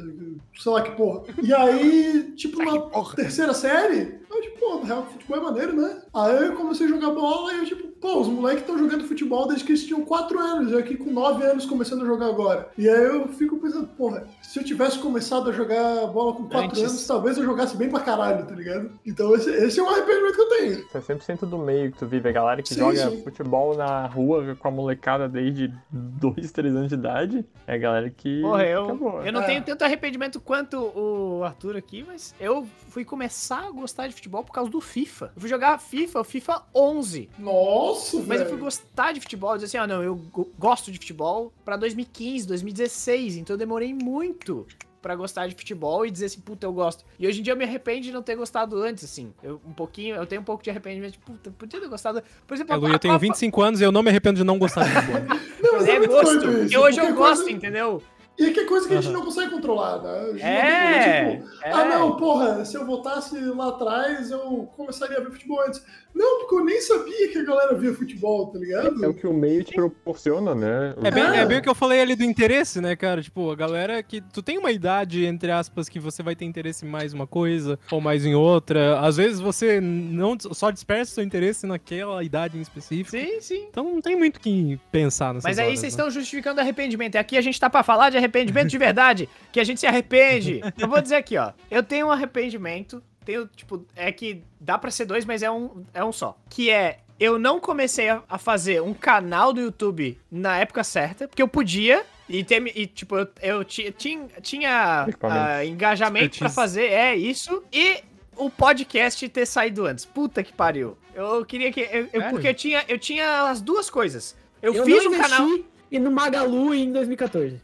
sei 0.57 0.71
lá 0.71 0.81
que 0.81 0.91
porra. 0.91 1.23
E 1.41 1.53
aí, 1.53 2.33
tipo, 2.35 2.61
na 2.63 3.03
terceira 3.15 3.53
série, 3.53 4.19
eu, 4.35 4.41
tipo, 4.41 4.59
pô, 4.59 4.75
na 4.79 4.85
real, 4.85 5.05
futebol 5.05 5.37
é 5.37 5.41
maneiro, 5.41 5.73
né? 5.75 6.01
Aí 6.13 6.45
eu 6.45 6.53
comecei 6.55 6.85
a 6.85 6.89
jogar 6.89 7.09
bola 7.11 7.53
e 7.53 7.57
eu, 7.59 7.65
tipo, 7.65 7.87
pô, 7.99 8.19
os 8.19 8.27
moleques 8.27 8.61
estão 8.61 8.77
jogando 8.77 9.07
futebol 9.07 9.47
desde 9.47 9.63
que 9.65 9.71
eles 9.71 9.83
tinham 9.85 10.03
4 10.05 10.39
anos, 10.39 10.71
eu 10.71 10.79
aqui 10.79 10.95
com 10.97 11.11
9 11.11 11.43
anos 11.43 11.65
começando 11.65 12.03
a 12.03 12.05
jogar 12.05 12.27
agora. 12.27 12.69
E 12.77 12.87
aí 12.89 13.03
eu 13.05 13.27
fico 13.29 13.57
pensando, 13.57 13.87
porra, 13.87 14.27
se 14.41 14.59
eu 14.59 14.63
tivesse 14.63 14.99
começado 14.99 15.49
a 15.49 15.53
jogar 15.53 16.07
bola 16.07 16.33
com 16.33 16.43
4 16.43 16.59
Antes. 16.69 16.81
anos, 16.83 17.07
talvez 17.07 17.37
eu 17.37 17.43
jogasse 17.43 17.75
bem 17.77 17.89
pra 17.89 17.99
caralho, 17.99 18.45
tá 18.45 18.53
ligado? 18.55 18.91
Então 19.05 19.33
esse, 19.35 19.49
esse 19.49 19.79
é 19.79 19.83
um 19.83 19.89
arrependimento 19.89 20.35
que 20.35 20.41
eu 20.41 20.49
tenho. 20.49 20.71
Isso 20.79 20.97
é 20.97 21.01
100% 21.01 21.39
do 21.45 21.57
meio 21.57 21.91
que 21.91 21.97
tu 21.99 22.05
vive. 22.05 22.29
A 22.29 22.31
galera 22.31 22.61
que 22.61 22.69
Sim, 22.73 22.79
joga 22.79 23.09
sim. 23.09 23.23
futebol 23.23 23.75
na 23.75 24.05
rua 24.07 24.55
com 24.59 24.67
a 24.67 24.71
molecada 24.71 25.27
desde 25.27 25.73
2, 25.91 26.51
3 26.51 26.75
anos 26.75 26.89
de 26.89 26.95
idade 26.95 27.45
é 27.67 27.73
a 27.75 27.77
galera 27.77 28.09
que. 28.09 28.41
Porra, 28.41 28.65
eu, 28.65 28.83
acabou. 28.85 29.21
eu 29.23 29.31
não 29.33 29.41
É. 29.41 29.45
tenho 29.45 29.63
tanto 29.63 29.83
arrependimento 29.83 30.39
quanto 30.39 30.77
o 30.77 31.43
Arthur 31.43 31.75
aqui, 31.77 32.03
mas 32.07 32.33
eu 32.39 32.65
fui 32.95 33.03
começar 33.03 33.59
a 33.67 33.71
gostar 33.71 34.07
de 34.07 34.13
futebol 34.13 34.41
por 34.41 34.53
causa 34.53 34.71
do 34.71 34.79
FIFA. 34.79 35.33
Eu 35.35 35.41
fui 35.41 35.49
jogar 35.49 35.77
FIFA, 35.77 36.21
o 36.21 36.23
FIFA 36.23 36.63
11. 36.73 37.29
Nossa, 37.37 38.15
Mas 38.19 38.23
eu 38.25 38.37
velho. 38.37 38.49
fui 38.51 38.57
gostar 38.57 39.11
de 39.11 39.19
futebol, 39.19 39.51
eu 39.51 39.57
disse 39.57 39.75
assim, 39.75 39.83
ah, 39.83 39.85
não, 39.85 40.01
eu 40.01 40.15
go- 40.15 40.49
gosto 40.57 40.89
de 40.93 40.97
futebol 40.97 41.51
pra 41.65 41.75
2015, 41.75 42.47
2016, 42.47 43.35
então 43.35 43.53
eu 43.55 43.57
demorei 43.57 43.93
muito 43.93 44.65
pra 45.01 45.13
gostar 45.13 45.45
de 45.47 45.55
futebol 45.55 46.05
e 46.05 46.09
dizer 46.09 46.27
assim, 46.27 46.39
puta, 46.39 46.65
eu 46.65 46.71
gosto. 46.71 47.03
E 47.19 47.27
hoje 47.27 47.41
em 47.41 47.43
dia 47.43 47.51
eu 47.51 47.57
me 47.57 47.65
arrependo 47.65 47.99
de 48.01 48.11
não 48.13 48.23
ter 48.23 48.35
gostado 48.37 48.81
antes, 48.81 49.03
assim. 49.03 49.33
Eu, 49.43 49.59
um 49.67 49.73
pouquinho, 49.73 50.15
eu 50.15 50.25
tenho 50.25 50.39
um 50.41 50.45
pouco 50.45 50.63
de 50.63 50.69
arrependimento, 50.69 51.11
de, 51.11 51.19
puta, 51.19 51.51
podia 51.51 51.81
ter 51.81 51.89
gostado. 51.89 52.23
Por 52.47 52.53
exemplo, 52.53 52.71
É, 52.73 52.75
a- 52.75 52.79
Lu, 52.79 52.87
eu 52.87 52.97
tenho 52.97 53.13
Copa- 53.13 53.21
25 53.27 53.61
anos 53.61 53.81
e 53.81 53.83
eu 53.83 53.91
não 53.91 54.01
me 54.01 54.09
arrependo 54.09 54.37
de 54.37 54.43
não 54.45 54.57
gostar 54.57 54.83
de 54.85 54.91
futebol. 54.91 55.21
Não, 55.65 55.73
mas 55.73 55.87
É 55.87 55.97
muito 55.97 56.11
gosto, 56.11 56.35
isso, 56.37 56.57
porque 56.59 56.77
hoje 56.77 56.99
eu 56.99 57.13
gosto, 57.15 57.43
coisa- 57.43 57.51
entendeu? 57.51 58.01
E 58.37 58.51
que 58.51 58.59
é 58.59 58.65
coisa 58.65 58.85
que 58.87 58.93
a 58.93 58.97
gente 58.97 59.07
Aham. 59.09 59.17
não 59.19 59.25
consegue 59.25 59.51
controlar, 59.51 60.01
né? 60.01 60.19
A 60.19 60.25
gente 60.33 60.41
não 60.43 60.49
É, 60.49 61.35
tipo, 61.37 61.49
é. 61.63 61.71
ah 61.71 61.85
não, 61.85 62.17
porra, 62.17 62.65
se 62.65 62.75
eu 62.75 62.85
voltasse 62.85 63.39
lá 63.39 63.69
atrás, 63.69 64.29
eu 64.29 64.69
começaria 64.75 65.17
a 65.17 65.21
ver 65.21 65.31
futebol 65.31 65.61
antes. 65.65 65.81
Não, 66.13 66.39
porque 66.39 66.55
eu 66.55 66.63
nem 66.65 66.79
sabia 66.81 67.27
que 67.29 67.37
a 67.39 67.43
galera 67.43 67.75
via 67.75 67.93
futebol, 67.93 68.47
tá 68.47 68.57
ligado? 68.57 69.03
É 69.03 69.07
o 69.07 69.13
que 69.13 69.27
o 69.27 69.33
meio 69.33 69.63
te 69.65 69.73
proporciona, 69.73 70.55
né? 70.55 70.93
É 71.03 71.11
bem, 71.11 71.23
Ah. 71.23 71.35
é 71.37 71.45
bem 71.45 71.57
o 71.59 71.61
que 71.61 71.67
eu 71.67 71.75
falei 71.75 71.99
ali 72.01 72.15
do 72.15 72.23
interesse, 72.23 72.79
né, 72.79 72.95
cara? 72.95 73.21
Tipo, 73.21 73.51
a 73.51 73.55
galera 73.55 74.01
que. 74.01 74.21
Tu 74.21 74.41
tem 74.41 74.57
uma 74.57 74.71
idade, 74.71 75.25
entre 75.25 75.51
aspas, 75.51 75.89
que 75.89 75.99
você 75.99 76.23
vai 76.23 76.33
ter 76.35 76.45
interesse 76.45 76.85
em 76.85 76.89
mais 76.89 77.13
uma 77.13 77.27
coisa 77.27 77.77
ou 77.91 77.99
mais 77.99 78.25
em 78.25 78.33
outra. 78.33 78.99
Às 79.01 79.17
vezes 79.17 79.41
você 79.41 79.81
não 79.81 80.37
só 80.39 80.71
dispersa 80.71 81.15
seu 81.15 81.23
interesse 81.23 81.65
naquela 81.67 82.23
idade 82.23 82.57
em 82.57 82.61
específico. 82.61 83.11
Sim, 83.11 83.41
sim. 83.41 83.65
Então 83.69 83.83
não 83.83 84.01
tem 84.01 84.15
muito 84.15 84.37
o 84.37 84.39
que 84.39 84.79
pensar 84.91 85.33
nessas 85.33 85.43
Mas 85.49 85.59
aí 85.59 85.65
horas, 85.67 85.79
vocês 85.79 85.93
né? 85.93 85.97
estão 85.99 86.09
justificando 86.09 86.61
arrependimento. 86.61 87.15
E 87.15 87.17
aqui 87.17 87.37
a 87.37 87.41
gente 87.41 87.59
tá 87.59 87.69
pra 87.69 87.83
falar 87.83 88.09
de 88.09 88.15
arrependimento 88.15 88.24
de 88.27 88.77
verdade, 88.77 89.29
que 89.51 89.59
a 89.59 89.63
gente 89.63 89.79
se 89.79 89.87
arrepende. 89.87 90.61
Eu 90.77 90.87
vou 90.87 91.01
dizer 91.01 91.15
aqui, 91.15 91.37
ó. 91.37 91.51
Eu 91.69 91.83
tenho 91.83 92.07
um 92.07 92.11
arrependimento, 92.11 93.01
tenho, 93.23 93.47
tipo, 93.47 93.85
é 93.95 94.11
que 94.11 94.43
dá 94.59 94.77
pra 94.77 94.91
ser 94.91 95.05
dois, 95.05 95.25
mas 95.25 95.41
é 95.43 95.49
um, 95.51 95.83
é 95.93 96.03
um 96.03 96.11
só. 96.11 96.37
Que 96.49 96.69
é 96.69 96.99
eu 97.19 97.39
não 97.39 97.59
comecei 97.61 98.09
a, 98.09 98.21
a 98.29 98.37
fazer 98.37 98.81
um 98.81 98.93
canal 98.93 99.53
do 99.53 99.61
YouTube 99.61 100.19
na 100.29 100.57
época 100.57 100.83
certa, 100.83 101.27
porque 101.27 101.41
eu 101.41 101.47
podia. 101.47 102.05
E, 102.27 102.43
ter, 102.43 102.61
e 102.75 102.87
tipo, 102.87 103.15
eu, 103.17 103.27
eu 103.41 103.63
ti- 103.63 103.93
tinha, 103.97 104.27
tinha 104.41 105.05
ah, 105.21 105.63
engajamento 105.65 106.37
pra 106.39 106.47
Expertise. 106.47 106.55
fazer, 106.55 106.85
é 106.91 107.15
isso. 107.15 107.63
E 107.71 107.99
o 108.35 108.49
podcast 108.49 109.29
ter 109.29 109.45
saído 109.45 109.85
antes. 109.85 110.03
Puta 110.05 110.43
que 110.43 110.51
pariu. 110.51 110.97
Eu 111.13 111.45
queria 111.45 111.71
que. 111.71 111.81
eu- 111.81 112.09
eu- 112.11 112.23
porque 112.31 112.47
eu 112.49 112.53
tinha, 112.53 112.83
eu 112.87 112.97
tinha 112.97 113.43
as 113.49 113.61
duas 113.61 113.89
coisas. 113.89 114.35
Eu, 114.61 114.73
Eu 114.73 114.83
fiz 114.85 115.03
não 115.03 115.11
um 115.11 115.15
investi 115.15 115.29
canal. 115.31 115.59
E 115.95 115.99
no 115.99 116.11
Magalu 116.11 116.73
em 116.75 116.91
2014. 116.91 117.59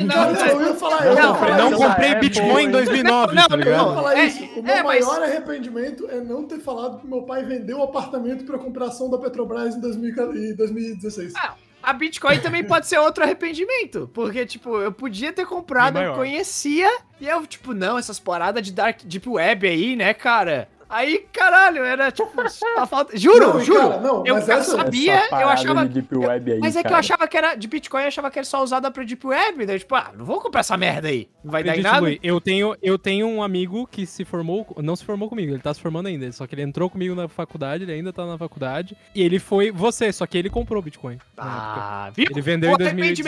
Não, 0.00 0.06
não, 0.32 0.46
eu 0.46 0.68
ia 0.68 0.74
falar, 0.74 1.04
Não, 1.14 1.34
falar 1.34 1.58
Não 1.58 1.72
comprei 1.72 2.10
Apple, 2.12 2.28
Bitcoin 2.28 2.62
em 2.62 2.66
hein? 2.66 2.70
2009, 2.70 3.34
Não, 3.34 3.48
tá 3.48 3.56
não, 3.56 3.64
Eu 3.64 3.70
ia 3.70 3.76
ligado? 3.76 3.94
falar 3.94 4.18
É, 4.18 4.24
isso. 4.26 4.44
O 4.56 4.62
meu 4.62 4.74
é, 4.74 4.82
mas- 4.82 5.04
maior 5.04 5.22
arrependimento 5.22 6.08
é 6.10 6.20
não 6.20 6.44
ter 6.44 6.58
falado 6.60 7.00
que 7.00 7.06
meu 7.06 7.22
pai 7.22 7.44
vendeu 7.44 7.78
o 7.78 7.82
apartamento 7.82 8.44
pra 8.44 8.58
comprar 8.58 8.86
ação 8.86 9.10
da 9.10 9.18
Petrobras 9.18 9.74
em 9.74 9.80
2000 9.80 10.34
e 10.36 10.52
2016. 10.54 11.32
Ah, 11.36 11.54
A 11.82 11.92
Bitcoin 11.92 12.38
também 12.40 12.64
pode 12.64 12.86
ser 12.86 12.98
outro 12.98 13.22
arrependimento. 13.24 14.08
Porque, 14.14 14.46
tipo, 14.46 14.78
eu 14.78 14.90
podia 14.90 15.32
ter 15.32 15.44
comprado, 15.46 15.98
eu 15.98 16.14
conhecia. 16.14 16.88
E 17.20 17.28
eu, 17.28 17.46
tipo, 17.46 17.74
não, 17.74 17.98
essas 17.98 18.18
paradas 18.18 18.62
de 18.62 18.72
Dark 18.72 19.00
Deep 19.04 19.28
Web 19.28 19.66
aí, 19.68 19.94
né, 19.96 20.14
cara? 20.14 20.68
Aí, 20.94 21.26
caralho, 21.32 21.82
era 21.82 22.12
tipo. 22.12 22.30
a 22.78 22.86
falta... 22.86 23.16
Juro, 23.16 23.54
Não, 23.54 23.60
juro. 23.64 23.80
cara, 23.88 24.00
não, 24.00 24.24
eu 24.24 24.34
mas 24.36 24.48
eu 24.48 24.56
essa- 24.58 24.76
sabia, 24.76 25.14
Essa 25.14 25.40
eu 25.40 25.48
achava. 25.48 25.86
de 25.88 25.94
Deep 26.00 26.16
Web 26.16 26.52
aí, 26.52 26.58
Mas 26.60 26.76
é 26.76 26.82
que 26.82 26.86
eu 26.86 26.90
cara. 26.90 27.00
achava 27.00 27.26
que 27.26 27.36
era 27.36 27.54
de 27.56 27.66
Bitcoin, 27.66 28.02
eu 28.02 28.08
achava 28.08 28.30
que 28.30 28.38
era 28.38 28.46
só 28.46 28.62
usada 28.62 28.90
pra 28.90 29.02
Deep 29.02 29.26
Web. 29.26 29.66
Daí, 29.66 29.78
tipo, 29.80 29.94
ah, 29.96 30.12
não 30.16 30.24
vou 30.24 30.40
comprar 30.40 30.60
essa 30.60 30.76
merda 30.76 31.08
aí. 31.08 31.28
Não 31.42 31.50
vai 31.50 31.64
dar 31.64 31.76
em 31.76 31.80
Acredite, 31.80 32.02
nada. 32.12 32.18
Eu 32.22 32.40
tenho, 32.40 32.76
eu 32.80 32.96
tenho 32.98 33.26
um 33.26 33.42
amigo 33.42 33.86
que 33.90 34.06
se 34.06 34.24
formou, 34.24 34.66
não 34.78 34.94
se 34.94 35.04
formou 35.04 35.28
comigo, 35.28 35.52
ele 35.52 35.60
tá 35.60 35.74
se 35.74 35.80
formando 35.80 36.06
ainda, 36.06 36.30
só 36.30 36.46
que 36.46 36.54
ele 36.54 36.62
entrou 36.62 36.88
comigo 36.88 37.14
na 37.14 37.26
faculdade, 37.28 37.82
ele 37.84 37.92
ainda 37.92 38.12
tá 38.12 38.24
na 38.24 38.38
faculdade, 38.38 38.96
e 39.14 39.20
ele 39.22 39.38
foi 39.40 39.70
você, 39.72 40.12
só 40.12 40.26
que 40.26 40.38
ele 40.38 40.48
comprou 40.48 40.80
Bitcoin. 40.80 41.18
Ah, 41.36 42.10
viu? 42.14 42.26
Ele 42.30 42.40
vendeu 42.40 42.70
o 42.70 42.74
em 42.74 42.78
2018 42.78 42.86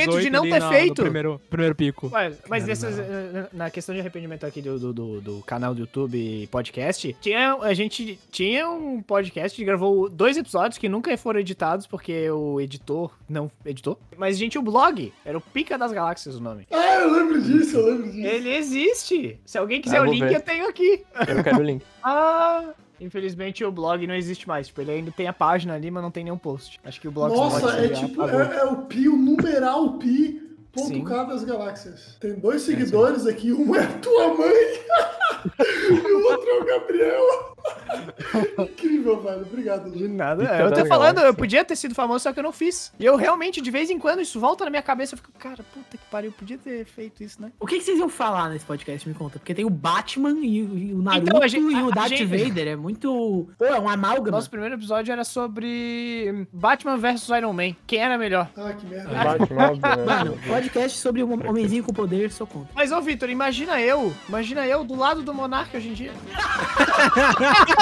arrependimento 0.08 0.20
de 0.22 0.30
não 0.30 0.42
ter 0.42 0.60
na- 0.60 0.68
feito. 0.68 0.98
No 0.98 1.04
primeiro, 1.04 1.40
primeiro 1.50 1.74
pico. 1.74 2.10
Ué, 2.12 2.32
mas 2.48 2.64
não. 2.82 2.88
eh, 2.90 3.46
na 3.52 3.70
questão 3.70 3.94
de 3.94 4.00
arrependimento 4.00 4.44
aqui 4.46 4.62
do, 4.62 4.78
do, 4.78 4.92
do, 4.92 5.20
do 5.20 5.42
canal 5.42 5.74
do 5.74 5.80
YouTube 5.80 6.16
e 6.16 6.46
podcast, 6.46 7.14
tinha, 7.20 7.55
a 7.62 7.74
gente 7.74 8.18
tinha 8.30 8.68
um 8.70 9.00
podcast 9.02 9.56
que 9.56 9.64
gravou 9.64 10.08
dois 10.08 10.36
episódios 10.36 10.78
que 10.78 10.88
nunca 10.88 11.16
foram 11.16 11.40
editados 11.40 11.86
porque 11.86 12.30
o 12.30 12.60
editor 12.60 13.10
não 13.28 13.50
editou. 13.64 13.98
Mas 14.16 14.36
a 14.36 14.38
gente 14.38 14.52
tinha 14.52 14.60
o 14.60 14.64
blog, 14.64 15.12
era 15.24 15.36
o 15.36 15.40
Pica 15.40 15.76
das 15.78 15.92
Galáxias 15.92 16.36
o 16.36 16.40
nome. 16.40 16.66
Ah, 16.70 17.00
eu 17.00 17.12
lembro 17.12 17.40
disso, 17.40 17.76
eu 17.76 17.86
lembro 17.86 18.12
disso. 18.12 18.26
Ele 18.26 18.54
existe. 18.54 19.40
Se 19.44 19.58
alguém 19.58 19.80
quiser 19.80 19.98
Ah, 19.98 20.02
o 20.02 20.04
link, 20.06 20.20
ver. 20.24 20.36
eu 20.36 20.40
tenho 20.40 20.68
aqui. 20.68 21.04
Eu 21.28 21.42
quero 21.42 21.58
o 21.58 21.62
link. 21.62 21.82
Ah, 22.08 22.70
infelizmente 23.00 23.64
o 23.64 23.72
blog 23.72 24.06
não 24.06 24.14
existe 24.14 24.46
mais. 24.46 24.68
Tipo, 24.68 24.80
ele 24.82 24.92
ainda 24.92 25.10
tem 25.10 25.26
a 25.26 25.32
página 25.32 25.74
ali, 25.74 25.90
mas 25.90 26.02
não 26.02 26.10
tem 26.10 26.22
nenhum 26.22 26.38
post. 26.38 26.78
Acho 26.84 27.00
que 27.00 27.08
o 27.08 27.10
blog 27.10 27.34
Nossa, 27.34 27.70
é 27.84 27.88
tipo, 27.88 28.22
é, 28.22 28.58
é 28.58 28.64
o 28.64 28.76
pi, 28.82 29.08
o 29.08 29.16
numeral 29.16 29.94
pi. 29.98 30.42
Ponto. 30.72 31.02
K 31.04 31.24
das 31.24 31.42
galáxias. 31.42 32.16
Tem 32.20 32.34
dois 32.34 32.60
seguidores 32.62 33.26
aqui, 33.26 33.50
um 33.50 33.74
é 33.74 33.86
tua 33.98 34.34
mãe 34.34 34.52
e 35.44 36.12
o 36.12 36.24
outro 36.26 36.48
é 36.48 36.60
o 36.60 36.64
Gabriel. 36.64 37.55
Incrível, 38.58 39.20
velho. 39.22 39.42
Obrigado, 39.42 39.90
De 39.90 40.08
nada. 40.08 40.44
É, 40.44 40.62
eu 40.62 40.72
tô 40.72 40.86
falando, 40.86 41.18
eu 41.20 41.34
podia 41.34 41.64
ter 41.64 41.76
sido 41.76 41.94
famoso, 41.94 42.22
só 42.24 42.32
que 42.32 42.38
eu 42.38 42.42
não 42.44 42.52
fiz. 42.52 42.92
E 42.98 43.04
eu 43.04 43.16
realmente, 43.16 43.60
de 43.60 43.70
vez 43.70 43.90
em 43.90 43.98
quando, 43.98 44.20
isso 44.20 44.38
volta 44.40 44.64
na 44.64 44.70
minha 44.70 44.82
cabeça. 44.82 45.14
Eu 45.14 45.18
fico, 45.18 45.30
cara, 45.38 45.64
puta 45.74 45.96
que 45.96 46.04
pariu, 46.10 46.28
eu 46.30 46.32
podia 46.32 46.58
ter 46.58 46.84
feito 46.84 47.22
isso, 47.22 47.40
né? 47.40 47.52
O 47.60 47.66
que, 47.66 47.78
que 47.78 47.84
vocês 47.84 47.98
iam 47.98 48.08
falar 48.08 48.48
nesse 48.50 48.64
podcast? 48.64 49.08
Me 49.08 49.14
conta. 49.14 49.38
Porque 49.38 49.54
tem 49.54 49.64
o 49.64 49.70
Batman 49.70 50.30
e, 50.40 50.62
o- 50.62 50.78
e 50.78 50.94
o 50.94 51.02
Naruto 51.02 51.28
Então, 51.28 51.48
gente- 51.48 51.72
e 51.74 51.82
o 51.82 51.90
Darth 51.90 52.08
gente- 52.08 52.24
Vader. 52.24 52.68
É 52.68 52.76
muito. 52.76 53.48
Pô, 53.58 53.64
é 53.64 53.78
um 53.78 53.88
amálgama. 53.88 54.30
Nosso 54.36 54.50
primeiro 54.50 54.74
episódio 54.74 55.12
era 55.12 55.24
sobre 55.24 56.46
Batman 56.52 56.96
vs 56.96 57.28
Iron 57.28 57.52
Man. 57.52 57.74
Quem 57.86 58.00
era 58.00 58.16
melhor? 58.18 58.48
Ah, 58.56 58.72
que 58.72 58.86
merda. 58.86 59.10
Batman, 59.10 59.62
óbvio, 59.70 59.80
né? 59.96 60.04
Mano, 60.04 60.38
podcast 60.46 60.98
sobre 60.98 61.22
o 61.22 61.32
homenzinho 61.48 61.84
com 61.84 61.92
poder, 61.92 62.30
sou 62.32 62.46
contra. 62.46 62.68
Mas, 62.74 62.92
ô, 62.92 63.00
Vitor, 63.00 63.28
imagina 63.30 63.80
eu. 63.80 64.12
Imagina 64.28 64.66
eu 64.66 64.84
do 64.84 64.94
lado 64.96 65.22
do 65.22 65.32
Monark 65.34 65.76
hoje 65.76 65.88
em 65.88 65.92
dia. 65.92 66.12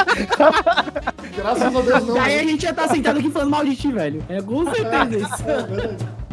Graças 1.37 1.77
a 1.77 1.81
Deus 1.81 2.07
não. 2.07 2.15
Daí 2.15 2.39
a 2.41 2.45
gente 2.45 2.63
já 2.63 2.73
tá 2.73 2.89
sentado 2.89 3.19
aqui 3.19 3.31
falando 3.31 3.51
mal 3.51 3.65
de 3.65 3.77
ti, 3.77 3.91
velho. 3.91 4.25
É 4.29 4.41
com 4.41 4.65
certeza 4.73 5.17
isso. 5.17 5.43
É 5.47 5.63
verdade. 5.63 6.24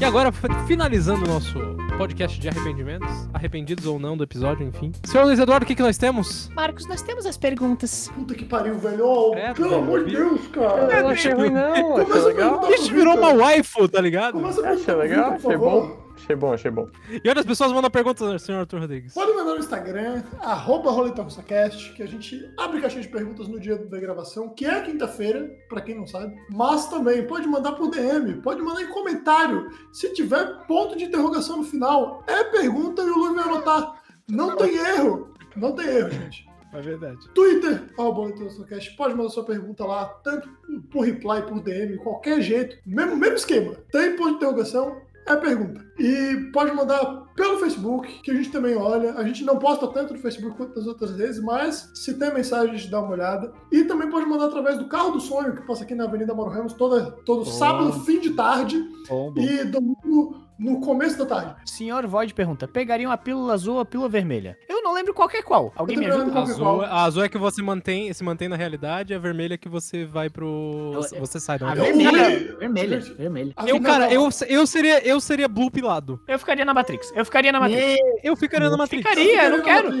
E 0.00 0.04
agora, 0.04 0.32
finalizando 0.66 1.24
o 1.26 1.28
nosso 1.28 1.58
podcast 1.98 2.40
de 2.40 2.48
arrependimentos, 2.48 3.28
arrependidos 3.34 3.84
ou 3.84 3.98
não 3.98 4.16
do 4.16 4.24
episódio, 4.24 4.66
enfim. 4.66 4.92
Senhor 5.04 5.24
Luiz 5.24 5.38
Eduardo, 5.38 5.64
o 5.64 5.66
que, 5.66 5.74
que 5.74 5.82
nós 5.82 5.98
temos? 5.98 6.48
Marcos, 6.54 6.86
nós 6.86 7.02
temos 7.02 7.26
as 7.26 7.36
perguntas. 7.36 8.10
Puta 8.14 8.34
que 8.34 8.46
pariu, 8.46 8.78
velho. 8.78 9.04
Oh, 9.06 9.34
É, 9.34 9.52
pelo 9.52 9.74
amor 9.74 10.04
de 10.06 10.12
Deus, 10.16 10.40
Eu 10.44 10.50
cara. 10.62 11.02
não 11.02 11.10
achei 11.10 11.32
ruim, 11.34 11.50
não. 11.50 11.72
Achei 11.72 11.82
Começa 11.84 12.18
a 12.18 12.24
legal. 12.26 12.64
A 12.64 12.70
gente 12.76 12.92
virou 12.94 13.14
uma 13.16 13.32
waifu, 13.34 13.88
tá 13.88 14.00
ligado? 14.00 14.32
Começa 14.32 14.66
a 14.66 14.70
Achei 14.70 14.94
legal, 14.94 15.32
achei 15.32 15.56
bom. 15.56 15.96
Achei 16.22 16.36
bom, 16.36 16.52
achei 16.52 16.70
bom. 16.70 16.88
E 17.24 17.28
outras 17.28 17.46
pessoas 17.46 17.72
mandam 17.72 17.90
perguntas, 17.90 18.42
senhor 18.42 18.60
Arthur 18.60 18.80
Rodrigues. 18.80 19.14
Pode 19.14 19.32
mandar 19.32 19.54
no 19.54 19.58
Instagram, 19.58 20.22
arroba 20.40 20.90
RoletaRussaCast, 20.90 21.92
que 21.94 22.02
a 22.02 22.06
gente 22.06 22.52
abre 22.56 22.80
caixinha 22.80 23.02
de 23.02 23.08
perguntas 23.08 23.48
no 23.48 23.58
dia 23.58 23.76
da 23.76 23.98
gravação, 23.98 24.48
que 24.50 24.64
é 24.64 24.80
quinta-feira, 24.82 25.50
pra 25.68 25.80
quem 25.80 25.96
não 25.96 26.06
sabe. 26.06 26.34
Mas 26.50 26.88
também 26.88 27.26
pode 27.26 27.48
mandar 27.48 27.72
por 27.72 27.90
DM, 27.90 28.40
pode 28.42 28.62
mandar 28.62 28.82
em 28.82 28.88
comentário. 28.88 29.70
Se 29.92 30.12
tiver 30.12 30.66
ponto 30.66 30.96
de 30.96 31.04
interrogação 31.04 31.58
no 31.58 31.64
final, 31.64 32.22
é 32.26 32.44
pergunta 32.44 33.02
e 33.02 33.10
o 33.10 33.18
Lu 33.18 33.34
vai 33.34 33.44
anotar. 33.44 34.00
Não 34.28 34.56
tem 34.56 34.76
erro. 34.76 35.34
Não 35.56 35.72
tem 35.72 35.86
erro, 35.86 36.10
gente. 36.10 36.48
É 36.72 36.80
verdade. 36.80 37.18
Twitter, 37.34 37.82
arroba 37.98 38.20
RoletaRussaCast, 38.20 38.96
pode 38.96 39.14
mandar 39.14 39.30
sua 39.30 39.44
pergunta 39.44 39.84
lá, 39.84 40.04
tanto 40.22 40.48
por 40.90 41.04
reply, 41.04 41.42
por 41.42 41.60
DM, 41.60 41.96
qualquer 41.98 42.40
jeito. 42.40 42.76
Mesmo, 42.86 43.16
mesmo 43.16 43.34
esquema. 43.34 43.74
Tem 43.90 44.14
ponto 44.14 44.30
de 44.30 44.36
interrogação, 44.36 45.00
é 45.26 45.36
pergunta. 45.36 45.84
E 45.98 46.50
pode 46.52 46.72
mandar 46.72 47.26
pelo 47.36 47.58
Facebook, 47.58 48.20
que 48.22 48.30
a 48.30 48.34
gente 48.34 48.50
também 48.50 48.76
olha. 48.76 49.14
A 49.14 49.24
gente 49.24 49.44
não 49.44 49.58
posta 49.58 49.86
tanto 49.88 50.14
no 50.14 50.18
Facebook 50.18 50.56
quanto 50.56 50.76
nas 50.76 50.86
outras 50.86 51.12
vezes, 51.12 51.42
mas 51.42 51.90
se 51.94 52.18
tem 52.18 52.32
mensagem, 52.32 52.74
a 52.74 52.76
gente 52.76 52.90
dá 52.90 53.00
uma 53.00 53.12
olhada. 53.12 53.52
E 53.70 53.84
também 53.84 54.10
pode 54.10 54.26
mandar 54.26 54.46
através 54.46 54.78
do 54.78 54.88
Carro 54.88 55.12
do 55.12 55.20
Sonho, 55.20 55.54
que 55.54 55.66
passa 55.66 55.84
aqui 55.84 55.94
na 55.94 56.04
Avenida 56.04 56.34
Mauro 56.34 56.50
Ramos 56.50 56.72
toda, 56.72 57.12
todo 57.24 57.44
sábado, 57.44 57.92
fim 58.00 58.20
de 58.20 58.30
tarde, 58.30 58.82
Bom, 59.08 59.32
e 59.36 59.64
domingo 59.64 60.40
no 60.58 60.80
começo 60.80 61.16
da 61.18 61.26
tarde. 61.26 61.54
Senhor 61.64 62.06
Void 62.06 62.34
pergunta: 62.34 62.68
pegariam 62.68 63.10
a 63.10 63.16
pílula 63.16 63.54
azul 63.54 63.74
ou 63.74 63.80
a 63.80 63.84
pílula 63.84 64.08
vermelha? 64.08 64.58
Eu 64.68 64.79
não 64.90 64.96
lembro 64.96 65.14
qual 65.14 65.28
que 65.28 65.36
é 65.36 65.42
qual. 65.42 65.72
Alguém 65.76 65.96
me 65.96 66.06
ajuda? 66.06 66.38
é 66.38 66.42
Azul, 66.42 66.82
a 66.82 67.02
azul 67.04 67.22
é 67.24 67.28
que 67.28 67.38
você 67.38 67.62
mantém, 67.62 68.12
se 68.12 68.24
mantém 68.24 68.48
na 68.48 68.56
realidade, 68.56 69.14
a 69.14 69.18
vermelha 69.18 69.54
é 69.54 69.56
que 69.56 69.68
você 69.68 70.04
vai 70.04 70.28
pro. 70.28 70.92
Eu- 70.94 71.20
Você 71.20 71.38
sai 71.38 71.58
da 71.58 71.68
A 71.68 71.74
realidade. 71.74 71.98
Eu- 72.00 72.58
vermelha, 72.58 72.58
vermelha, 72.58 73.00
vermelha. 73.16 73.52
a 73.56 73.68
Eu, 73.68 73.80
cara, 73.80 74.12
eu, 74.12 74.28
eu 74.48 74.66
seria, 74.66 75.06
eu 75.06 75.20
seria 75.20 75.46
blue 75.48 75.70
pilado. 75.70 76.20
Eu 76.26 76.38
ficaria 76.38 76.64
na 76.64 76.74
Matrix. 76.74 77.12
Eu 77.14 77.24
ficaria 77.24 77.52
na 77.52 77.60
Matrix. 77.60 77.98
Eu 78.22 78.36
ficaria 78.36 78.68
na 78.70 78.76
Matrix. 78.76 79.06
Ficaria, 79.08 79.44
eu 79.44 79.50
não 79.58 79.62
quero. 79.64 79.88
O 79.90 79.92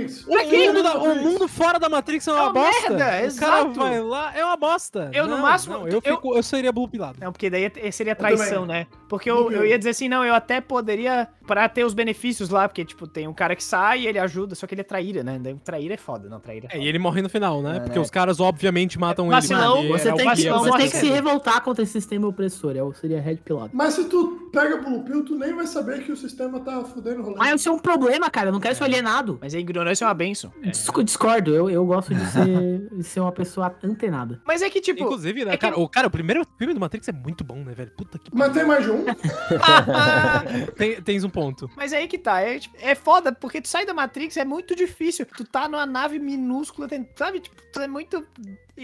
mundo, 0.66 0.82
da- 0.82 0.98
o 0.98 1.14
mundo 1.16 1.48
fora 1.48 1.78
da 1.78 1.88
Matrix 1.88 2.26
é 2.26 2.32
uma, 2.32 2.40
É 2.40 2.42
uma 2.44 2.52
bosta. 2.52 2.80
merda, 2.90 2.94
o 2.94 2.98
cara 2.98 3.24
exato. 3.24 3.72
vai 3.74 4.00
lá, 4.00 4.32
é 4.36 4.44
uma 4.44 4.56
bosta. 4.56 5.10
Eu, 5.12 5.26
no 5.26 5.36
Não, 5.36 5.42
máximo, 5.42 5.74
não, 5.78 5.88
eu, 5.88 5.94
eu- 6.04 6.16
fico- 6.16 6.36
eu 6.36 6.42
seria 6.42 6.72
blue 6.72 6.88
pilado. 6.88 7.18
Não, 7.20 7.30
porque 7.32 7.48
daí 7.48 7.70
é- 7.74 7.90
seria 7.90 8.14
traição, 8.16 8.66
né? 8.66 8.86
Porque 9.08 9.30
eu, 9.30 9.50
eu 9.52 9.64
ia 9.64 9.78
dizer 9.78 9.90
assim, 9.90 10.08
não, 10.08 10.24
eu 10.24 10.34
até 10.34 10.60
poderia, 10.60 11.28
pra 11.50 11.68
ter 11.68 11.82
os 11.84 11.94
benefícios 11.94 12.48
lá, 12.48 12.68
porque, 12.68 12.84
tipo, 12.84 13.08
tem 13.08 13.26
um 13.26 13.32
cara 13.34 13.56
que 13.56 13.64
sai 13.64 14.02
e 14.02 14.06
ele 14.06 14.20
ajuda, 14.20 14.54
só 14.54 14.68
que 14.68 14.74
ele 14.74 14.82
é 14.82 14.84
traíra, 14.84 15.24
né? 15.24 15.40
Traíra 15.64 15.94
é 15.94 15.96
foda, 15.96 16.28
não, 16.28 16.38
traíra 16.38 16.68
é 16.70 16.76
É, 16.76 16.80
e 16.80 16.86
ele 16.86 16.96
morre 17.00 17.20
no 17.20 17.28
final, 17.28 17.60
né? 17.60 17.78
É, 17.78 17.80
Porque 17.80 17.98
né? 17.98 18.04
os 18.04 18.08
caras 18.08 18.38
obviamente 18.38 18.96
matam 19.00 19.28
Vacilão, 19.28 19.80
ele. 19.80 19.88
Você 19.88 20.08
o 20.12 20.14
tem 20.14 20.18
que, 20.18 20.30
vacilão 20.30 20.58
você 20.60 20.68
morre 20.68 20.82
tem 20.82 20.90
que 20.92 20.96
se 20.98 21.08
revoltar 21.08 21.60
contra 21.62 21.82
esse 21.82 21.90
sistema 21.92 22.28
opressor. 22.28 22.76
Eu 22.76 22.92
seria 22.94 23.20
Red 23.20 23.38
Pilado. 23.38 23.70
Mas 23.72 23.94
se 23.94 24.04
tu 24.04 24.48
pega 24.52 24.76
Blue 24.76 25.02
Pill, 25.02 25.24
tu 25.24 25.34
nem 25.34 25.52
vai 25.52 25.66
saber 25.66 26.04
que 26.04 26.12
o 26.12 26.16
sistema 26.16 26.60
tá 26.60 26.84
fudendo 26.84 27.20
o 27.20 27.24
rolê. 27.24 27.36
Mas 27.36 27.60
isso 27.60 27.68
é 27.68 27.72
um 27.72 27.78
problema, 27.80 28.30
cara. 28.30 28.50
Eu 28.50 28.52
não 28.52 28.60
quero 28.60 28.76
ser 28.76 28.84
alienado. 28.84 29.38
Mas 29.40 29.52
a 29.52 29.58
ignorância 29.58 30.04
é 30.04 30.06
uma 30.06 30.14
benção. 30.14 30.52
Dis- 30.62 30.88
Discordo. 31.04 31.52
Eu, 31.52 31.68
eu 31.68 31.84
gosto 31.84 32.14
de 32.14 32.24
ser, 32.30 32.88
de 32.96 33.02
ser 33.02 33.18
uma 33.18 33.32
pessoa 33.32 33.74
antenada. 33.82 34.40
Mas 34.46 34.62
é 34.62 34.70
que, 34.70 34.80
tipo... 34.80 35.02
Inclusive, 35.02 35.44
né, 35.44 35.54
é 35.54 35.56
que- 35.56 35.60
cara, 35.66 35.76
o, 35.80 35.88
cara, 35.88 36.06
o 36.06 36.10
primeiro 36.10 36.46
filme 36.56 36.72
do 36.74 36.78
Matrix 36.78 37.08
é 37.08 37.12
muito 37.12 37.42
bom, 37.42 37.56
né, 37.56 37.72
velho? 37.74 37.90
Puta 37.96 38.18
que 38.18 38.30
Mas 38.32 38.52
tem 38.52 38.64
mais 38.64 38.84
de 38.84 38.90
um? 38.92 39.04
Tem, 40.76 41.00
tens 41.02 41.24
um 41.24 41.30
ponto. 41.40 41.70
Mas 41.76 41.92
aí 41.92 42.06
que 42.06 42.18
tá, 42.18 42.40
é, 42.40 42.58
tipo, 42.58 42.76
é 42.78 42.94
foda, 42.94 43.32
porque 43.32 43.60
tu 43.60 43.68
sai 43.68 43.86
da 43.86 43.94
Matrix, 43.94 44.36
é 44.36 44.44
muito 44.44 44.74
difícil. 44.74 45.24
Tu 45.26 45.44
tá 45.44 45.68
numa 45.68 45.86
nave 45.86 46.18
minúscula, 46.18 46.88
sabe? 47.16 47.40
Tipo, 47.40 47.56
tu 47.72 47.80
é 47.80 47.88
muito. 47.88 48.26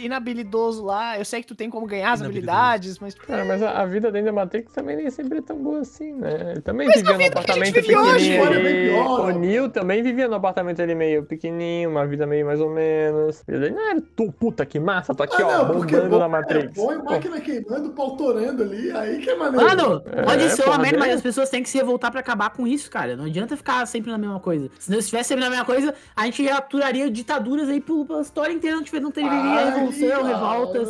Inabilidoso 0.05 0.85
lá. 0.85 1.19
Eu 1.19 1.25
sei 1.25 1.41
que 1.41 1.47
tu 1.47 1.55
tem 1.55 1.71
como 1.71 1.87
ganhar 1.87 2.13
as 2.13 2.23
habilidades, 2.23 2.99
mas. 2.99 3.15
Cara, 3.15 3.45
mas 3.45 3.63
a, 3.63 3.81
a 3.83 3.87
vida 3.87 4.11
dentro 4.13 4.27
da 4.27 4.33
Matrix 4.33 4.73
também 4.73 4.97
nem 4.97 5.11
sempre 5.11 5.39
é 5.39 5.43
tão 5.43 5.57
boa 5.57 5.81
assim, 5.81 6.13
né? 6.13 6.53
Ele 6.53 6.61
também 6.61 6.87
Mas 6.87 6.97
vivia 6.97 7.15
a 7.15 7.19
num 7.19 7.25
vida 7.25 7.43
que 7.43 7.51
a 7.51 7.55
gente 7.55 7.69
apartamento 7.71 7.75
pequenininho. 7.75 8.45
ali. 8.45 8.89
pior, 8.89 9.21
o. 9.21 9.39
Neo 9.39 9.69
também 9.69 10.03
vivia 10.03 10.29
num 10.29 10.35
apartamento 10.37 10.81
ali 10.83 10.95
meio 10.95 11.25
pequenininho, 11.25 11.91
uma 11.91 12.07
vida 12.07 12.27
meio 12.27 12.47
mais 12.47 12.61
ou 12.61 12.71
menos. 12.71 13.43
Ele, 13.49 13.71
não, 13.71 14.01
tu, 14.01 14.33
puta 14.33 14.65
que 14.67 14.79
massa, 14.79 15.15
tô 15.15 15.23
aqui, 15.23 15.41
Ah, 15.43 15.63
ó, 15.63 15.69
não, 15.69 15.81
bombando 15.81 16.09
bom, 16.09 16.19
na 16.19 16.25
é 16.25 16.29
Matrix. 16.29 16.73
bom 16.75 16.93
e 16.93 16.97
Pô, 16.99 17.05
máquina 17.05 17.41
queimando, 17.41 17.91
pau 17.91 18.17
torando 18.17 18.63
ali, 18.63 18.91
aí 18.93 19.19
que 19.19 19.31
é 19.31 19.37
maneiro. 19.37 19.67
Mano, 19.67 20.03
É, 20.13 20.23
pode 20.23 20.51
ser 20.51 20.65
uma 20.65 20.79
merda, 20.79 20.99
né? 20.99 21.07
mas 21.07 21.15
as 21.17 21.23
pessoas 21.23 21.49
têm 21.51 21.63
que 21.63 21.69
se 21.69 21.79
revoltar 21.79 22.11
pra 22.11 22.21
acabar 22.21 22.51
com 22.51 22.67
isso, 22.67 22.91
cara. 22.91 23.17
Não 23.17 23.25
adianta 23.25 23.57
ficar 23.57 23.85
sempre 23.87 24.11
na 24.11 24.19
mesma 24.19 24.41
coisa. 24.41 24.71
Se 24.79 24.91
não 24.91 24.99
estivesse 24.99 25.29
sempre 25.29 25.45
na 25.45 25.51
mesma 25.51 25.65
coisa, 25.65 25.95
a 26.15 26.25
gente 26.25 26.49
aturaria 26.49 27.11
ditaduras 27.11 27.69
aí 27.69 27.81
pela 27.81 28.21
história 28.21 28.53
inteira, 28.53 28.77
não, 28.77 28.83
tiver, 28.85 29.01
não 29.01 29.11
teria 29.11 29.31
Ai, 29.31 29.86
cara. 29.93 30.27
revoltas. 30.27 30.89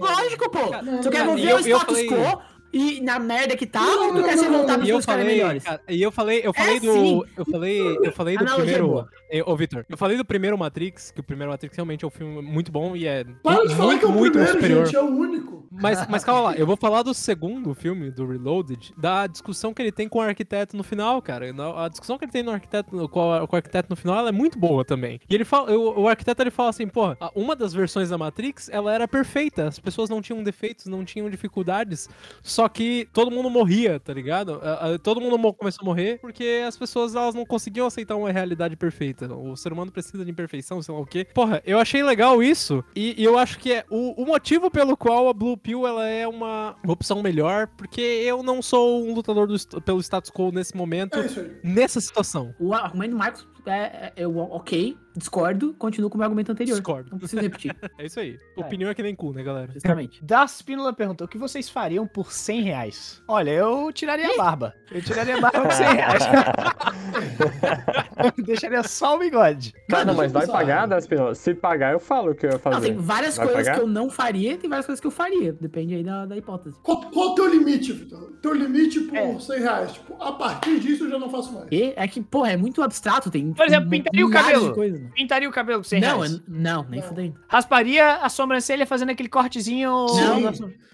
Lógico, 0.00 0.50
pô. 0.50 0.70
Não, 0.82 1.00
Tu 1.00 1.10
quer 1.10 1.18
não, 1.24 1.32
mover 1.32 1.50
eu- 1.50 1.56
o 1.56 1.60
status 1.60 1.98
quo 2.04 2.42
e 2.72 3.00
na 3.00 3.18
merda 3.18 3.56
que 3.56 3.66
tá, 3.66 3.80
Não, 3.80 4.06
ou 4.06 4.08
tu 4.12 4.14
não, 4.18 4.22
quer 4.24 4.36
se 4.38 4.44
não, 4.44 4.50
revoltar 4.52 4.78
não, 4.78 4.84
E 4.84 4.88
pros 4.88 4.98
eu 5.06 5.12
falei, 5.12 5.24
melhores? 5.26 5.64
e 5.88 6.02
eu 6.02 6.12
falei, 6.12 6.40
eu 6.44 6.52
falei 6.54 6.80
do, 6.80 6.92
sim. 6.92 7.22
eu 7.36 7.44
falei, 7.44 7.98
eu 8.02 8.12
falei 8.12 8.36
do 8.36 8.40
Analogia 8.42 8.64
primeiro, 8.64 8.86
boa. 8.88 9.08
Eh, 9.30 9.42
ô 9.46 9.56
Victor, 9.56 9.84
eu 9.88 9.96
falei 9.96 10.16
do 10.16 10.24
primeiro 10.24 10.56
Matrix, 10.58 11.10
que 11.10 11.20
o 11.20 11.22
primeiro 11.22 11.50
Matrix 11.50 11.76
realmente 11.76 12.04
é 12.04 12.08
um 12.08 12.10
filme 12.10 12.40
muito 12.42 12.70
bom 12.72 12.94
e 12.96 13.06
é 13.06 13.24
Para 13.42 13.66
de 13.66 13.74
falar 13.74 13.98
que 13.98 14.04
é 14.04 14.08
o 14.08 14.12
muito 14.12 14.32
primeiro, 14.32 14.52
superior. 14.54 14.84
gente, 14.86 14.96
é 14.96 15.00
o 15.02 15.06
único. 15.06 15.66
Mas, 15.70 16.06
mas 16.08 16.24
calma 16.24 16.50
lá, 16.50 16.54
eu 16.56 16.66
vou 16.66 16.76
falar 16.76 17.02
do 17.02 17.14
segundo 17.14 17.74
filme, 17.74 18.10
do 18.10 18.26
Reloaded, 18.26 18.92
da 18.96 19.26
discussão 19.26 19.72
que 19.72 19.80
ele 19.82 19.92
tem 19.92 20.08
com 20.08 20.18
o 20.18 20.22
arquiteto 20.22 20.76
no 20.76 20.82
final, 20.82 21.20
cara. 21.22 21.46
A 21.76 21.88
discussão 21.88 22.18
que 22.18 22.24
ele 22.24 22.32
tem 22.32 22.42
no 22.42 22.50
arquiteto, 22.50 23.08
com, 23.08 23.20
o- 23.20 23.56
arquiteto 23.56 23.88
no 23.90 23.96
final, 23.96 24.16
ela 24.18 24.28
é 24.28 24.32
muito 24.32 24.58
boa 24.58 24.84
também. 24.84 25.20
E 25.28 25.34
ele 25.34 25.44
fala, 25.44 25.70
o, 25.76 26.02
o 26.02 26.08
arquiteto 26.08 26.42
ele 26.42 26.50
fala 26.50 26.70
assim, 26.70 26.86
porra, 26.88 27.16
a- 27.20 27.30
uma 27.34 27.54
das 27.54 27.72
versões 27.72 28.08
da 28.10 28.18
Matrix, 28.18 28.68
ela 28.68 28.92
era 28.92 29.06
perfeita, 29.08 29.66
as 29.68 29.78
pessoas 29.78 30.10
não 30.10 30.20
tinham 30.20 30.42
defeitos, 30.42 30.86
não 30.86 31.04
tinham 31.04 31.28
dificuldades, 31.30 32.08
só 32.42 32.59
que 32.68 33.08
todo 33.12 33.30
mundo 33.30 33.48
morria, 33.50 33.98
tá 34.00 34.12
ligado? 34.12 34.60
Todo 35.02 35.20
mundo 35.20 35.38
começou 35.54 35.82
a 35.82 35.84
morrer 35.84 36.18
porque 36.20 36.62
as 36.66 36.76
pessoas 36.76 37.14
elas 37.14 37.34
não 37.34 37.44
conseguiam 37.44 37.86
aceitar 37.86 38.16
uma 38.16 38.30
realidade 38.30 38.76
perfeita. 38.76 39.32
O 39.34 39.56
ser 39.56 39.72
humano 39.72 39.90
precisa 39.90 40.24
de 40.24 40.30
imperfeição, 40.30 40.82
sei 40.82 40.94
lá 40.94 41.00
o 41.00 41.06
quê. 41.06 41.26
Porra, 41.34 41.62
eu 41.64 41.78
achei 41.78 42.02
legal 42.02 42.42
isso 42.42 42.84
e, 42.94 43.20
e 43.20 43.24
eu 43.24 43.38
acho 43.38 43.58
que 43.58 43.72
é 43.72 43.84
o, 43.90 44.22
o 44.22 44.26
motivo 44.26 44.70
pelo 44.70 44.96
qual 44.96 45.28
a 45.28 45.32
Blue 45.32 45.56
Pill 45.56 45.86
ela 45.86 46.06
é 46.06 46.26
uma 46.26 46.76
opção 46.86 47.22
melhor, 47.22 47.66
porque 47.76 48.00
eu 48.00 48.42
não 48.42 48.62
sou 48.62 49.04
um 49.04 49.14
lutador 49.14 49.46
do 49.46 49.80
pelo 49.82 50.00
status 50.00 50.30
quo 50.30 50.50
nesse 50.52 50.76
momento, 50.76 51.18
É 51.18 51.50
nessa 51.62 52.00
situação. 52.00 52.54
O 52.58 52.72
argumento 52.74 53.12
do 53.12 53.16
Marcos 53.16 53.46
é, 53.66 54.12
é, 54.16 54.20
eu, 54.24 54.36
ok, 54.36 54.96
discordo, 55.16 55.74
continuo 55.74 56.08
com 56.10 56.16
o 56.16 56.18
meu 56.18 56.24
argumento 56.24 56.52
anterior. 56.52 56.74
Discordo. 56.76 57.10
Não 57.10 57.18
preciso 57.18 57.42
repetir, 57.42 57.74
É 57.98 58.06
isso 58.06 58.20
aí. 58.20 58.38
É. 58.56 58.60
Opinião 58.60 58.90
é 58.90 58.94
que 58.94 59.02
nem 59.02 59.14
cu, 59.14 59.32
né, 59.32 59.42
galera? 59.42 59.70
justamente. 59.72 60.20
Da 60.24 60.46
Spínola 60.46 60.92
perguntou: 60.92 61.26
o 61.26 61.28
que 61.28 61.38
vocês 61.38 61.68
fariam 61.68 62.06
por 62.06 62.32
100 62.32 62.62
reais? 62.62 63.22
Olha, 63.26 63.50
eu 63.50 63.92
tiraria 63.92 64.32
a 64.32 64.36
barba. 64.36 64.74
Eu 64.90 65.02
tiraria 65.02 65.36
a 65.36 65.40
barba 65.40 65.62
por 65.62 65.72
100 65.72 65.86
reais. 65.94 66.22
Deixaria 68.44 68.82
só 68.82 69.16
o 69.16 69.18
bigode. 69.18 69.72
Cara, 69.88 70.06
Mano, 70.06 70.18
mas 70.18 70.32
vai 70.32 70.46
pagar 70.46 70.86
das 70.86 71.06
pilotas? 71.06 71.38
Se 71.38 71.54
pagar, 71.54 71.92
eu 71.92 72.00
falo 72.00 72.32
o 72.32 72.34
que 72.34 72.46
eu 72.46 72.50
ia 72.52 72.58
fazer. 72.58 72.76
Não, 72.76 72.82
tem 72.82 72.96
várias 72.96 73.36
Vai 73.36 73.46
coisas 73.46 73.64
pagar? 73.66 73.78
que 73.78 73.84
eu 73.84 73.88
não 73.88 74.10
faria, 74.10 74.56
tem 74.58 74.68
várias 74.68 74.86
coisas 74.86 75.00
que 75.00 75.06
eu 75.06 75.10
faria. 75.10 75.52
Depende 75.52 75.94
aí 75.94 76.02
da, 76.04 76.26
da 76.26 76.36
hipótese. 76.36 76.76
Qual, 76.82 77.00
qual 77.10 77.30
o 77.30 77.34
teu 77.34 77.48
limite, 77.48 77.92
Vitor? 77.92 78.32
Teu 78.42 78.52
limite 78.54 79.00
por 79.00 79.16
É. 79.16 79.38
100 79.38 79.58
reais. 79.60 79.92
Tipo, 79.92 80.22
a 80.22 80.32
partir 80.32 80.80
disso 80.80 81.04
eu 81.04 81.10
já 81.10 81.18
não 81.18 81.30
faço 81.30 81.52
mais. 81.52 81.66
E 81.70 81.92
é 81.96 82.06
que, 82.08 82.20
porra, 82.20 82.52
é 82.52 82.56
muito 82.56 82.82
abstrato, 82.82 83.30
tem. 83.30 83.54
Por 83.60 83.66
exemplo, 83.66 83.90
tipo, 83.90 84.02
pintaria 84.04 84.26
o 84.26 84.30
cabelo. 84.30 84.74
coisas. 84.74 85.00
Pintaria 85.14 85.48
o 85.48 85.52
cabelo 85.52 85.80
por 85.80 85.86
100 85.86 86.00
Não, 86.00 86.16
reais. 86.20 86.42
não, 86.48 86.86
nem 86.88 87.02
fudendo. 87.02 87.34
Rasparia 87.48 88.14
a 88.16 88.28
sobrancelha 88.28 88.86
fazendo 88.86 89.10
aquele 89.10 89.28
cortezinho. 89.28 89.90
Não, 89.90 90.08
Sim. 90.08 90.20
não, 90.22 90.40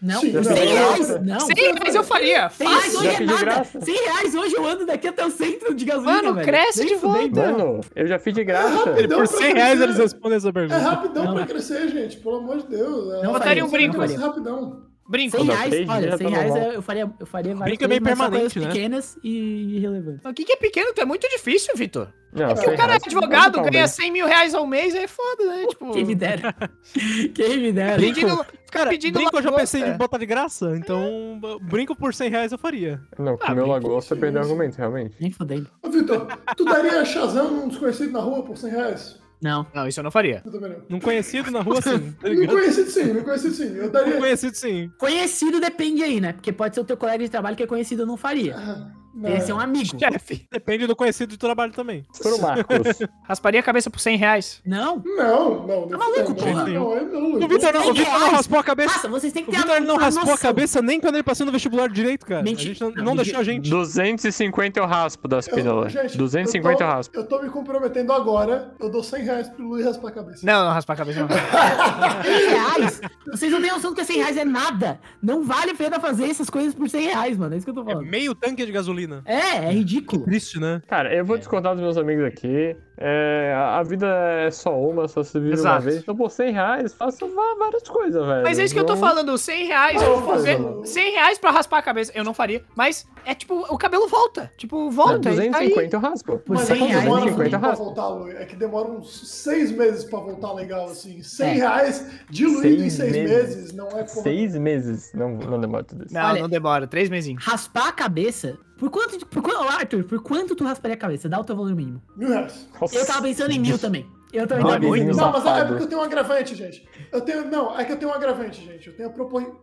não. 0.03 0.21
Sim, 0.21 0.33
por 0.33 0.45
não. 0.45 0.57
100 0.57 0.67
reais, 0.67 1.23
não. 1.23 1.41
100 1.41 1.55
reais 1.75 1.95
eu 1.95 2.05
faria. 2.05 2.49
100 2.51 2.67
reais 2.69 2.95
hoje 2.95 3.09
é 3.09 3.21
nada. 3.21 3.41
graça. 3.41 3.81
100 3.81 3.95
reais 4.05 4.35
hoje 4.35 4.55
eu 4.57 4.67
ando 4.67 4.85
daqui 4.87 5.09
até 5.09 5.25
o 5.25 5.31
centro 5.31 5.75
de 5.75 5.85
gasolina, 5.85 6.23
Mano, 6.23 6.35
velho. 6.35 6.47
cresce 6.47 6.81
Nem 6.81 6.89
de 6.89 6.95
volta. 6.97 7.53
Mano, 7.53 7.81
eu 7.95 8.07
já 8.07 8.19
fiz 8.19 8.35
de 8.35 8.45
graça. 8.45 8.85
Rapidão 8.85 9.19
Por 9.21 9.29
pra 9.29 9.39
100 9.39 9.55
reais 9.55 9.81
eles 9.81 9.97
respondem 9.99 10.37
essa 10.37 10.49
É 10.49 10.53
pergunta. 10.53 10.79
rapidão 10.79 11.25
Não, 11.25 11.35
pra 11.35 11.47
crescer, 11.47 11.89
gente. 11.89 12.17
Pelo 12.17 12.37
amor 12.37 12.57
de 12.59 12.67
Deus. 12.69 13.15
É 13.15 13.23
Não 13.23 13.33
Botaria 13.33 13.65
um 13.65 13.71
brinco. 13.71 13.99
rapidão. 13.99 14.86
Brinco. 15.09 15.37
100 15.37 15.47
Não, 15.47 15.55
reais, 15.55 15.71
três 15.71 15.89
olha, 15.89 16.01
dias 16.09 16.19
100 16.19 16.31
tá 16.31 16.37
reais 16.37 16.51
normal. 16.53 16.73
eu 16.73 16.83
faria, 16.83 17.13
eu 17.21 17.27
faria 17.27 17.55
várias 17.55 17.81
é 17.81 17.87
meio 17.89 18.01
coisas, 18.03 18.29
coisas 18.29 18.55
né? 18.57 18.67
pequenas 18.67 19.19
e 19.23 19.77
irrelevantes. 19.77 20.25
O 20.25 20.35
que, 20.35 20.45
que 20.45 20.53
é 20.53 20.57
pequeno? 20.57 20.93
Tu 20.93 21.01
é 21.01 21.05
muito 21.05 21.29
difícil, 21.29 21.75
Vitor. 21.77 22.09
Não, 22.33 22.49
Porque 22.49 22.67
o 22.67 22.69
100 22.71 22.77
cara 22.77 22.83
é 22.83 22.87
reais, 22.93 23.03
advogado, 23.07 23.63
ganha 23.63 23.87
100 23.89 24.11
mil 24.13 24.27
reais 24.27 24.55
ao 24.55 24.67
mês, 24.67 24.95
aí 24.95 25.05
é 25.05 25.09
foda, 25.09 25.47
né? 25.47 25.67
Tipo, 25.69 25.93
Quem 25.93 26.05
me 26.05 26.15
dera. 26.15 26.55
Quem 27.35 27.59
me 27.61 27.73
dera. 27.73 27.97
Pedindo, 27.97 28.47
Cara, 28.71 28.91
pedindo 28.91 29.15
brinco 29.15 29.37
eu 29.39 29.43
já 29.43 29.51
lagosta. 29.51 29.79
pensei 29.79 29.91
em 29.95 29.97
botar 29.97 30.19
de 30.19 30.27
graça, 30.27 30.77
então 30.77 31.41
brinco 31.63 31.95
por 31.97 32.13
100 32.13 32.29
reais 32.31 32.53
eu 32.53 32.59
faria. 32.59 33.01
Não, 33.19 33.39
com 33.39 33.47
Ah, 33.47 33.53
o 33.53 33.55
meu 33.55 33.67
lagosta 33.67 34.15
perdeu 34.17 34.43
argumento, 34.43 34.77
realmente. 34.77 35.17
Nem 35.21 35.31
fudendo. 35.31 35.71
Ô, 35.83 35.89
Vitor, 35.89 36.27
tu 36.57 36.65
daria 36.65 37.05
Shazam 37.05 37.51
num 37.53 37.69
desconhecido 37.69 38.13
na 38.13 38.21
rua 38.21 38.43
por 38.43 38.57
100 38.59 38.71
reais? 38.71 39.19
Não. 39.41 39.67
Não, 39.75 39.87
isso 39.87 40.01
eu 40.01 40.05
não 40.05 40.11
faria. 40.11 40.43
Eu 40.45 40.51
também 40.53 40.71
não. 40.71 40.79
Num 40.89 41.01
conhecido 41.01 41.51
na 41.51 41.61
rua, 41.61 41.81
sim. 41.83 42.13
Tá 42.13 42.29
conhecido 42.29 42.91
sim, 42.91 43.15
conhecido 43.23 43.55
sim. 43.55 43.75
Eu 43.77 43.85
Num 43.87 43.91
daria. 43.93 44.17
conhecido, 44.19 44.57
sim. 44.57 44.91
Conhecido 44.99 45.61
depende 45.61 46.03
aí, 46.03 46.21
né? 46.21 46.33
Porque 46.33 46.53
pode 46.53 46.75
ser 46.75 46.81
o 46.81 46.85
teu 46.85 46.97
colega 46.97 47.23
de 47.23 47.31
trabalho 47.31 47.57
que 47.57 47.63
é 47.63 47.67
conhecido, 47.67 48.03
eu 48.03 48.07
não 48.07 48.17
faria. 48.17 48.57
Ah, 48.57 48.91
não. 49.17 49.31
Que 49.33 49.41
ser 49.41 49.53
um 49.53 49.61
amigo. 49.61 49.99
Chefe. 49.99 50.47
Depende 50.53 50.87
do 50.87 50.95
conhecido 50.95 51.31
de 51.31 51.39
trabalho 51.39 51.73
também. 51.73 52.05
Pro 52.21 52.41
Marcos. 52.41 52.99
Rasparia 53.27 53.61
a 53.61 53.63
cabeça 53.63 53.91
por 53.91 53.99
100 53.99 54.17
reais. 54.17 54.61
Não. 54.65 55.03
Não, 55.05 55.67
não. 55.67 55.89
Tá 55.89 55.99
maluco, 55.99 56.35
porra? 56.35 56.65
Não, 56.65 56.95
não, 56.95 57.29
não, 57.39 57.45
O 57.45 57.49
Vitor 57.49 57.73
não, 57.73 57.81
o 57.81 57.85
100 57.85 57.93
Vitor 57.95 58.21
não 58.21 58.31
raspou 58.31 58.59
a 58.59 58.65
cabeça. 58.65 58.95
Nossa, 58.95 59.09
vocês 59.09 59.33
têm 59.33 59.45
que 59.45 59.51
O 59.51 59.53
ter 59.53 59.59
Vitor 59.61 59.77
ele 59.77 59.87
não 59.87 59.97
raspou 59.97 60.33
a 60.33 60.39
cabeça 60.39 60.83
nem 60.83 61.01
quando 61.01 61.15
ele 61.17 61.23
passou 61.25 61.47
no 61.47 61.53
vestibular 61.53 61.89
direito, 61.89 62.27
cara. 62.27 62.43
Mentira. 62.43 62.71
A 62.71 62.75
gente 62.75 62.81
não, 62.83 62.91
Não, 62.91 63.05
não 63.05 63.17
deixou 63.17 63.41
a 63.41 63.45
gente. 63.45 63.69
250 63.71 64.79
eu 64.81 64.87
raspo 64.87 65.27
das 65.29 65.47
Eu- 65.49 65.55
pílulas. 65.55 65.93
gente, 65.93 66.17
250 66.19 66.69
eu 66.69 66.73
eu 66.73 66.79
tô, 66.79 66.85
raspo. 66.97 67.17
eu 67.19 67.27
tô 67.27 67.43
me 67.43 67.49
comprometendo 67.51 68.13
agora. 68.13 68.75
Eu 68.79 68.91
dou 68.91 69.03
100 69.03 69.23
reais 69.25 69.49
pro 69.49 69.67
Luiz 69.67 69.85
raspar 69.87 70.09
a 70.09 70.13
cabeça. 70.13 70.47
Não, 70.47 70.65
não 70.67 70.73
raspar 70.73 70.93
a 70.93 70.97
cabeça 70.97 71.21
não. 71.21 71.29
100 72.23 72.49
reais? 72.49 73.01
Vocês 73.31 73.53
não 73.53 73.61
têm 73.61 73.71
noção 73.71 73.91
do 73.93 73.97
que 73.97 74.05
100 74.05 74.17
reais 74.19 74.37
é 74.37 74.45
nada. 74.45 75.01
Não 75.23 75.43
vale 75.43 75.71
a 75.71 75.75
pena 75.75 75.99
fazer 76.01 76.25
essas 76.31 76.51
coisas 76.51 76.75
por 76.75 76.89
100 76.89 77.07
reais, 77.07 77.37
mano. 77.37 77.55
É 77.55 77.57
isso 77.57 77.65
que 77.67 77.71
eu 77.71 77.75
tô 77.75 77.83
É 77.83 77.93
falando. 77.93 78.07
meio 78.07 78.35
tanque 78.35 78.65
de 78.65 78.73
gasolina. 78.73 79.06
É, 79.25 79.67
é 79.67 79.73
ridículo. 79.73 80.25
Triste, 80.25 80.59
né? 80.59 80.83
Cara, 80.87 81.15
eu 81.15 81.25
vou 81.25 81.39
discordar 81.39 81.75
dos 81.75 81.83
meus 81.83 81.97
amigos 81.97 82.25
aqui. 82.25 82.77
É, 82.99 83.53
a 83.55 83.83
vida 83.83 84.07
é 84.07 84.51
só 84.51 84.79
uma, 84.79 85.07
só 85.07 85.23
se 85.23 85.35
vive 85.39 85.51
uma 85.51 85.55
Exato. 85.55 85.83
vez. 85.83 85.97
Então, 85.99 86.17
por 86.17 86.31
100 86.31 86.53
reais, 86.53 86.95
faça 86.95 87.27
va- 87.27 87.55
várias 87.59 87.83
coisas, 87.89 88.27
velho. 88.27 88.43
Mas 88.43 88.59
é 88.59 88.65
isso 88.65 88.75
que 88.75 88.81
eu 88.81 88.87
tô 88.87 88.97
falando, 88.97 89.37
100 89.37 89.67
reais, 89.67 90.01
eu 90.03 90.19
vou 90.21 90.35
fazer 90.35 90.59
Não. 90.59 90.85
100 90.85 91.13
reais 91.13 91.39
pra 91.39 91.51
raspar 91.51 91.79
a 91.79 91.83
cabeça. 91.83 92.13
Eu 92.15 92.25
não 92.25 92.33
faria, 92.33 92.65
mas 92.75 93.07
é 93.25 93.35
tipo, 93.35 93.55
o 93.69 93.77
cabelo 93.77 94.09
volta. 94.09 94.51
Tipo, 94.57 94.91
volta. 94.91 95.31
e 95.31 95.51
tá 95.51 95.59
aí. 95.59 95.69
250 95.69 95.97
eu 95.97 96.01
raspo. 96.01 96.39
Por 96.39 96.57
Mas 96.57 96.67
100 96.67 96.75
é 96.75 96.79
que 96.79 96.85
reais, 96.87 97.03
demora 97.05 97.25
nem 97.25 97.35
muito 97.35 97.45
fudendo. 97.45 97.61
pra 97.61 97.75
voltar. 97.75 98.41
É 98.41 98.45
que 98.47 98.57
demora 98.57 98.89
uns 98.89 99.29
seis 99.29 99.71
meses 99.73 100.05
pra 100.05 100.19
voltar 100.21 100.53
legal, 100.53 100.87
assim. 100.87 101.23
100 101.23 101.47
É. 101.49 101.53
reais 101.55 102.07
diluído 102.31 102.83
em 102.83 102.91
Seis 102.91 103.13
seis 103.13 103.13
meses. 103.13 103.57
meses. 103.57 103.73
não 103.75 103.89
é 103.89 104.05
porra. 104.05 104.23
Seis 104.23 104.57
meses. 104.57 105.13
Não, 105.15 105.31
não 105.37 105.61
demora 105.61 105.85
tudo 105.85 106.05
isso. 106.07 106.15
Não, 106.15 106.25
Olha- 106.31 106.41
não 106.43 106.49
demora, 106.49 106.87
três 106.87 107.09
mesinhos. 107.11 107.45
Raspar 107.45 107.89
a 107.89 107.93
cabeça. 107.93 108.57
Por 108.79 108.91
quanto, 108.91 109.25
por 109.27 109.43
quanto, 109.43 109.57
Ô, 109.61 109.69
Arthur, 109.69 110.05
por 110.05 110.23
quanto 110.23 110.55
tu 110.55 110.63
rasparia 110.63 110.95
a 110.95 110.99
cabeça? 110.99 111.31
Dá 111.31 111.41
o 111.41 111.45
teu 111.45 111.57
valor 111.57 111.75
mínimo. 111.75 112.03
Mil 112.15 112.29
reais. 112.29 112.69
Eu 112.93 113.07
tava 113.07 113.23
pensando 113.23 113.51
em 113.53 113.59
mil 113.59 113.79
também. 113.79 114.07
Eu 114.33 114.47
também 114.47 114.65
Não, 114.65 114.71
tava 114.71 114.81
pensando 114.81 114.97
em 115.03 115.05
mil. 115.07 115.17
Não, 115.17 115.33
mas 115.33 115.47
é- 115.47 115.65
porque 115.65 115.83
eu 115.85 115.87
tenho 115.89 116.01
um 116.01 116.05
agravante, 116.05 116.55
gente. 116.55 116.89
Eu 117.13 117.21
tenho. 117.21 117.49
Não, 117.51 117.79
é 117.79 117.85
que 117.85 117.93
eu 117.93 117.97
tenho 117.97 118.11
um 118.11 118.15
agravante, 118.15 118.65
gente. 118.65 118.89
Eu 118.89 118.97
tenho 118.97 119.11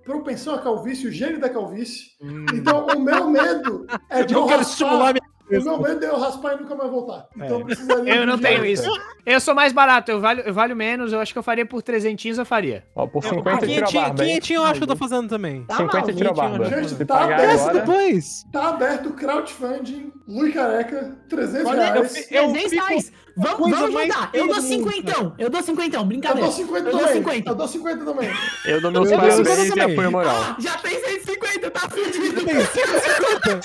propensão 0.03 0.55
à 0.55 0.59
calvície, 0.59 1.07
o 1.07 1.11
gênio 1.11 1.39
da 1.39 1.49
calvície. 1.49 2.11
Então, 2.53 2.85
o 2.87 2.99
meu 2.99 3.29
medo 3.29 3.85
é 4.09 4.23
de 4.23 4.33
Eu 4.33 4.37
eu, 4.37 4.41
não 4.41 4.47
quero 4.47 4.59
raspar. 4.59 4.71
estimular 4.71 5.13
minha 5.13 5.32
meu 5.61 5.81
medo 5.81 6.05
é 6.05 6.09
eu 6.09 6.19
raspar 6.19 6.53
e 6.53 6.61
nunca 6.61 6.75
mais 6.75 6.89
voltar. 6.89 7.27
Então, 7.35 7.59
eu 7.59 7.65
precisaria. 7.65 8.15
Eu 8.15 8.25
não 8.25 8.37
de 8.37 8.43
tenho 8.43 8.65
isso. 8.65 8.89
Eu 9.25 9.39
sou 9.39 9.53
mais 9.53 9.71
barato, 9.71 10.11
eu 10.11 10.19
valho, 10.19 10.41
eu 10.41 10.53
valho 10.53 10.75
menos, 10.75 11.13
eu 11.13 11.19
acho 11.19 11.31
que 11.31 11.39
eu 11.39 11.43
faria 11.43 11.65
por 11.65 11.81
300, 11.81 12.37
eu 12.37 12.45
faria. 12.45 12.83
Ó, 12.95 13.07
por 13.07 13.23
50 13.23 13.43
tira 13.43 13.55
a 13.55 13.59
Quinhentinho 13.59 14.01
barba, 14.01 14.23
hein? 14.23 14.29
quinhentinho 14.29 14.57
eu 14.57 14.63
acho 14.65 14.73
que 14.75 14.83
eu 14.83 14.87
tô 14.87 14.95
fazendo 14.95 15.29
também. 15.29 15.63
Tá 15.63 15.77
50 15.77 15.97
maluco, 15.97 16.17
tira 16.17 16.29
a 16.29 16.33
barba. 16.33 16.65
gente. 16.65 17.05
Tá 17.05 17.21
agora... 17.23 17.73
depois. 17.73 18.45
Tá 18.51 18.69
aberto 18.69 19.09
o 19.09 19.13
crowdfunding, 19.13 20.11
Lui 20.27 20.51
Careca, 20.51 21.17
300 21.29 21.65
Olha, 21.65 21.77
eu 21.77 21.93
reais. 21.93 22.17
fiz 22.17 22.31
eu 22.31 22.51
300 22.51 22.69
fico 22.69 22.85
reais. 22.85 23.11
Vamos, 23.35 23.69
vamos. 23.71 23.95
Eu 24.31 24.47
dou 24.47 24.61
50. 24.61 25.33
Eu 25.39 25.49
dou 25.49 25.63
50, 25.63 25.97
Eu 25.97 26.03
brincadeira. 26.05 26.47
dou 26.47 26.55
50 26.55 26.77
Eu 26.87 26.91
dou 26.91 26.99
também. 27.01 27.13
50. 27.15 27.49
Eu 27.49 27.55
dou 27.55 27.67
50 27.67 28.05
também. 28.05 28.29
Eu 28.65 28.81
dou 28.81 28.91
meus 28.91 29.05
Eu 29.11 29.17
dou 29.17 29.27
parabéns 29.27 29.47
50 29.47 29.65
e 29.65 29.69
também. 29.69 29.93
apoio 29.93 30.11
moral. 30.11 30.35
Ah, 30.35 30.55
já 30.59 30.77
tem 30.77 30.99
150, 31.03 31.71
tá 31.71 31.89
fudido. 31.89 32.45
Tem 32.45 32.55
150. 32.55 33.61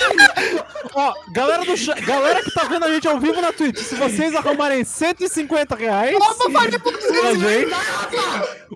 Ó, 0.94 1.14
galera, 1.34 1.64
do 1.66 1.76
cha- 1.76 1.94
galera 2.00 2.42
que 2.42 2.50
tá 2.52 2.64
vendo 2.64 2.84
a 2.86 2.92
gente 2.92 3.06
ao 3.06 3.20
vivo 3.20 3.40
na 3.42 3.52
Twitch, 3.52 3.76
se 3.78 3.94
vocês 3.94 4.34
arrumarem 4.34 4.82
150 4.84 5.74
reais, 5.76 6.16
Opa, 6.16 6.50
pra 6.50 6.62
gente, 6.62 7.72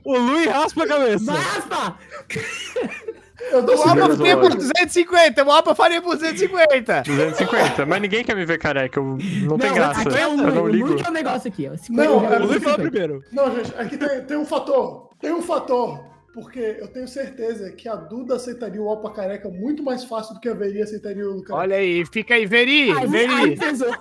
o 0.05 0.19
Lui 0.19 0.47
raspa 0.47 0.85
a 0.85 0.87
cabeça. 0.87 1.25
Vai 1.25 1.41
raspar! 1.43 1.99
Eu 3.51 3.63
dou 3.63 3.75
O 3.75 3.79
50 3.79 4.17
faria 4.17 4.37
por 4.37 4.43
lógico. 4.45 4.63
250, 4.63 5.45
o 5.45 5.51
Alpa 5.51 5.75
faria 5.75 6.01
por 6.03 6.15
250. 6.17 7.03
250. 7.03 7.87
Mas 7.87 8.01
ninguém 8.03 8.25
quer 8.25 8.37
me 8.37 8.45
ver 8.45 8.59
careca. 8.59 8.99
Eu... 9.01 9.05
Não, 9.05 9.59
tem 9.59 9.69
Não, 9.71 9.75
graça. 9.75 10.01
aqui 10.09 10.19
é 10.19 10.27
o 10.27 10.31
Eu 10.31 10.55
não 10.55 10.67
ligo. 10.69 10.97
É 11.05 11.09
o 11.09 11.13
negócio 11.13 11.49
aqui, 11.49 11.69
ó. 11.73 11.77
50, 11.77 11.93
Não, 12.09 12.25
eu 12.25 12.33
é 12.33 12.39
O 12.39 12.47
Lui 12.47 12.61
fala 12.61 12.77
50. 12.77 12.91
primeiro. 12.91 13.25
Não, 13.33 13.55
gente, 13.55 13.75
aqui 13.77 13.97
tem, 13.99 14.25
tem 14.25 14.37
um 14.37 14.45
fator. 14.47 15.11
Tem 15.21 15.33
um 15.33 15.43
fator, 15.43 16.03
porque 16.35 16.59
eu 16.81 16.89
tenho 16.89 17.07
certeza 17.07 17.71
que 17.73 17.89
a 17.89 17.95
Duda 17.97 18.37
aceitaria 18.37 18.81
o 18.81 18.87
Opa 18.89 19.11
Careca 19.13 19.49
muito 19.49 19.83
mais 19.83 20.05
fácil 20.05 20.35
do 20.35 20.41
que 20.41 20.49
a 20.49 20.55
Veri 20.55 20.81
aceitaria 20.83 21.29
o 21.29 21.43
Careca. 21.43 21.55
Olha 21.55 21.77
aí, 21.77 22.05
fica 22.07 22.35
aí, 22.35 22.47
Veri, 22.47 22.91
aí 22.91 23.07
Veri. 23.07 23.57
pesou. 23.57 23.95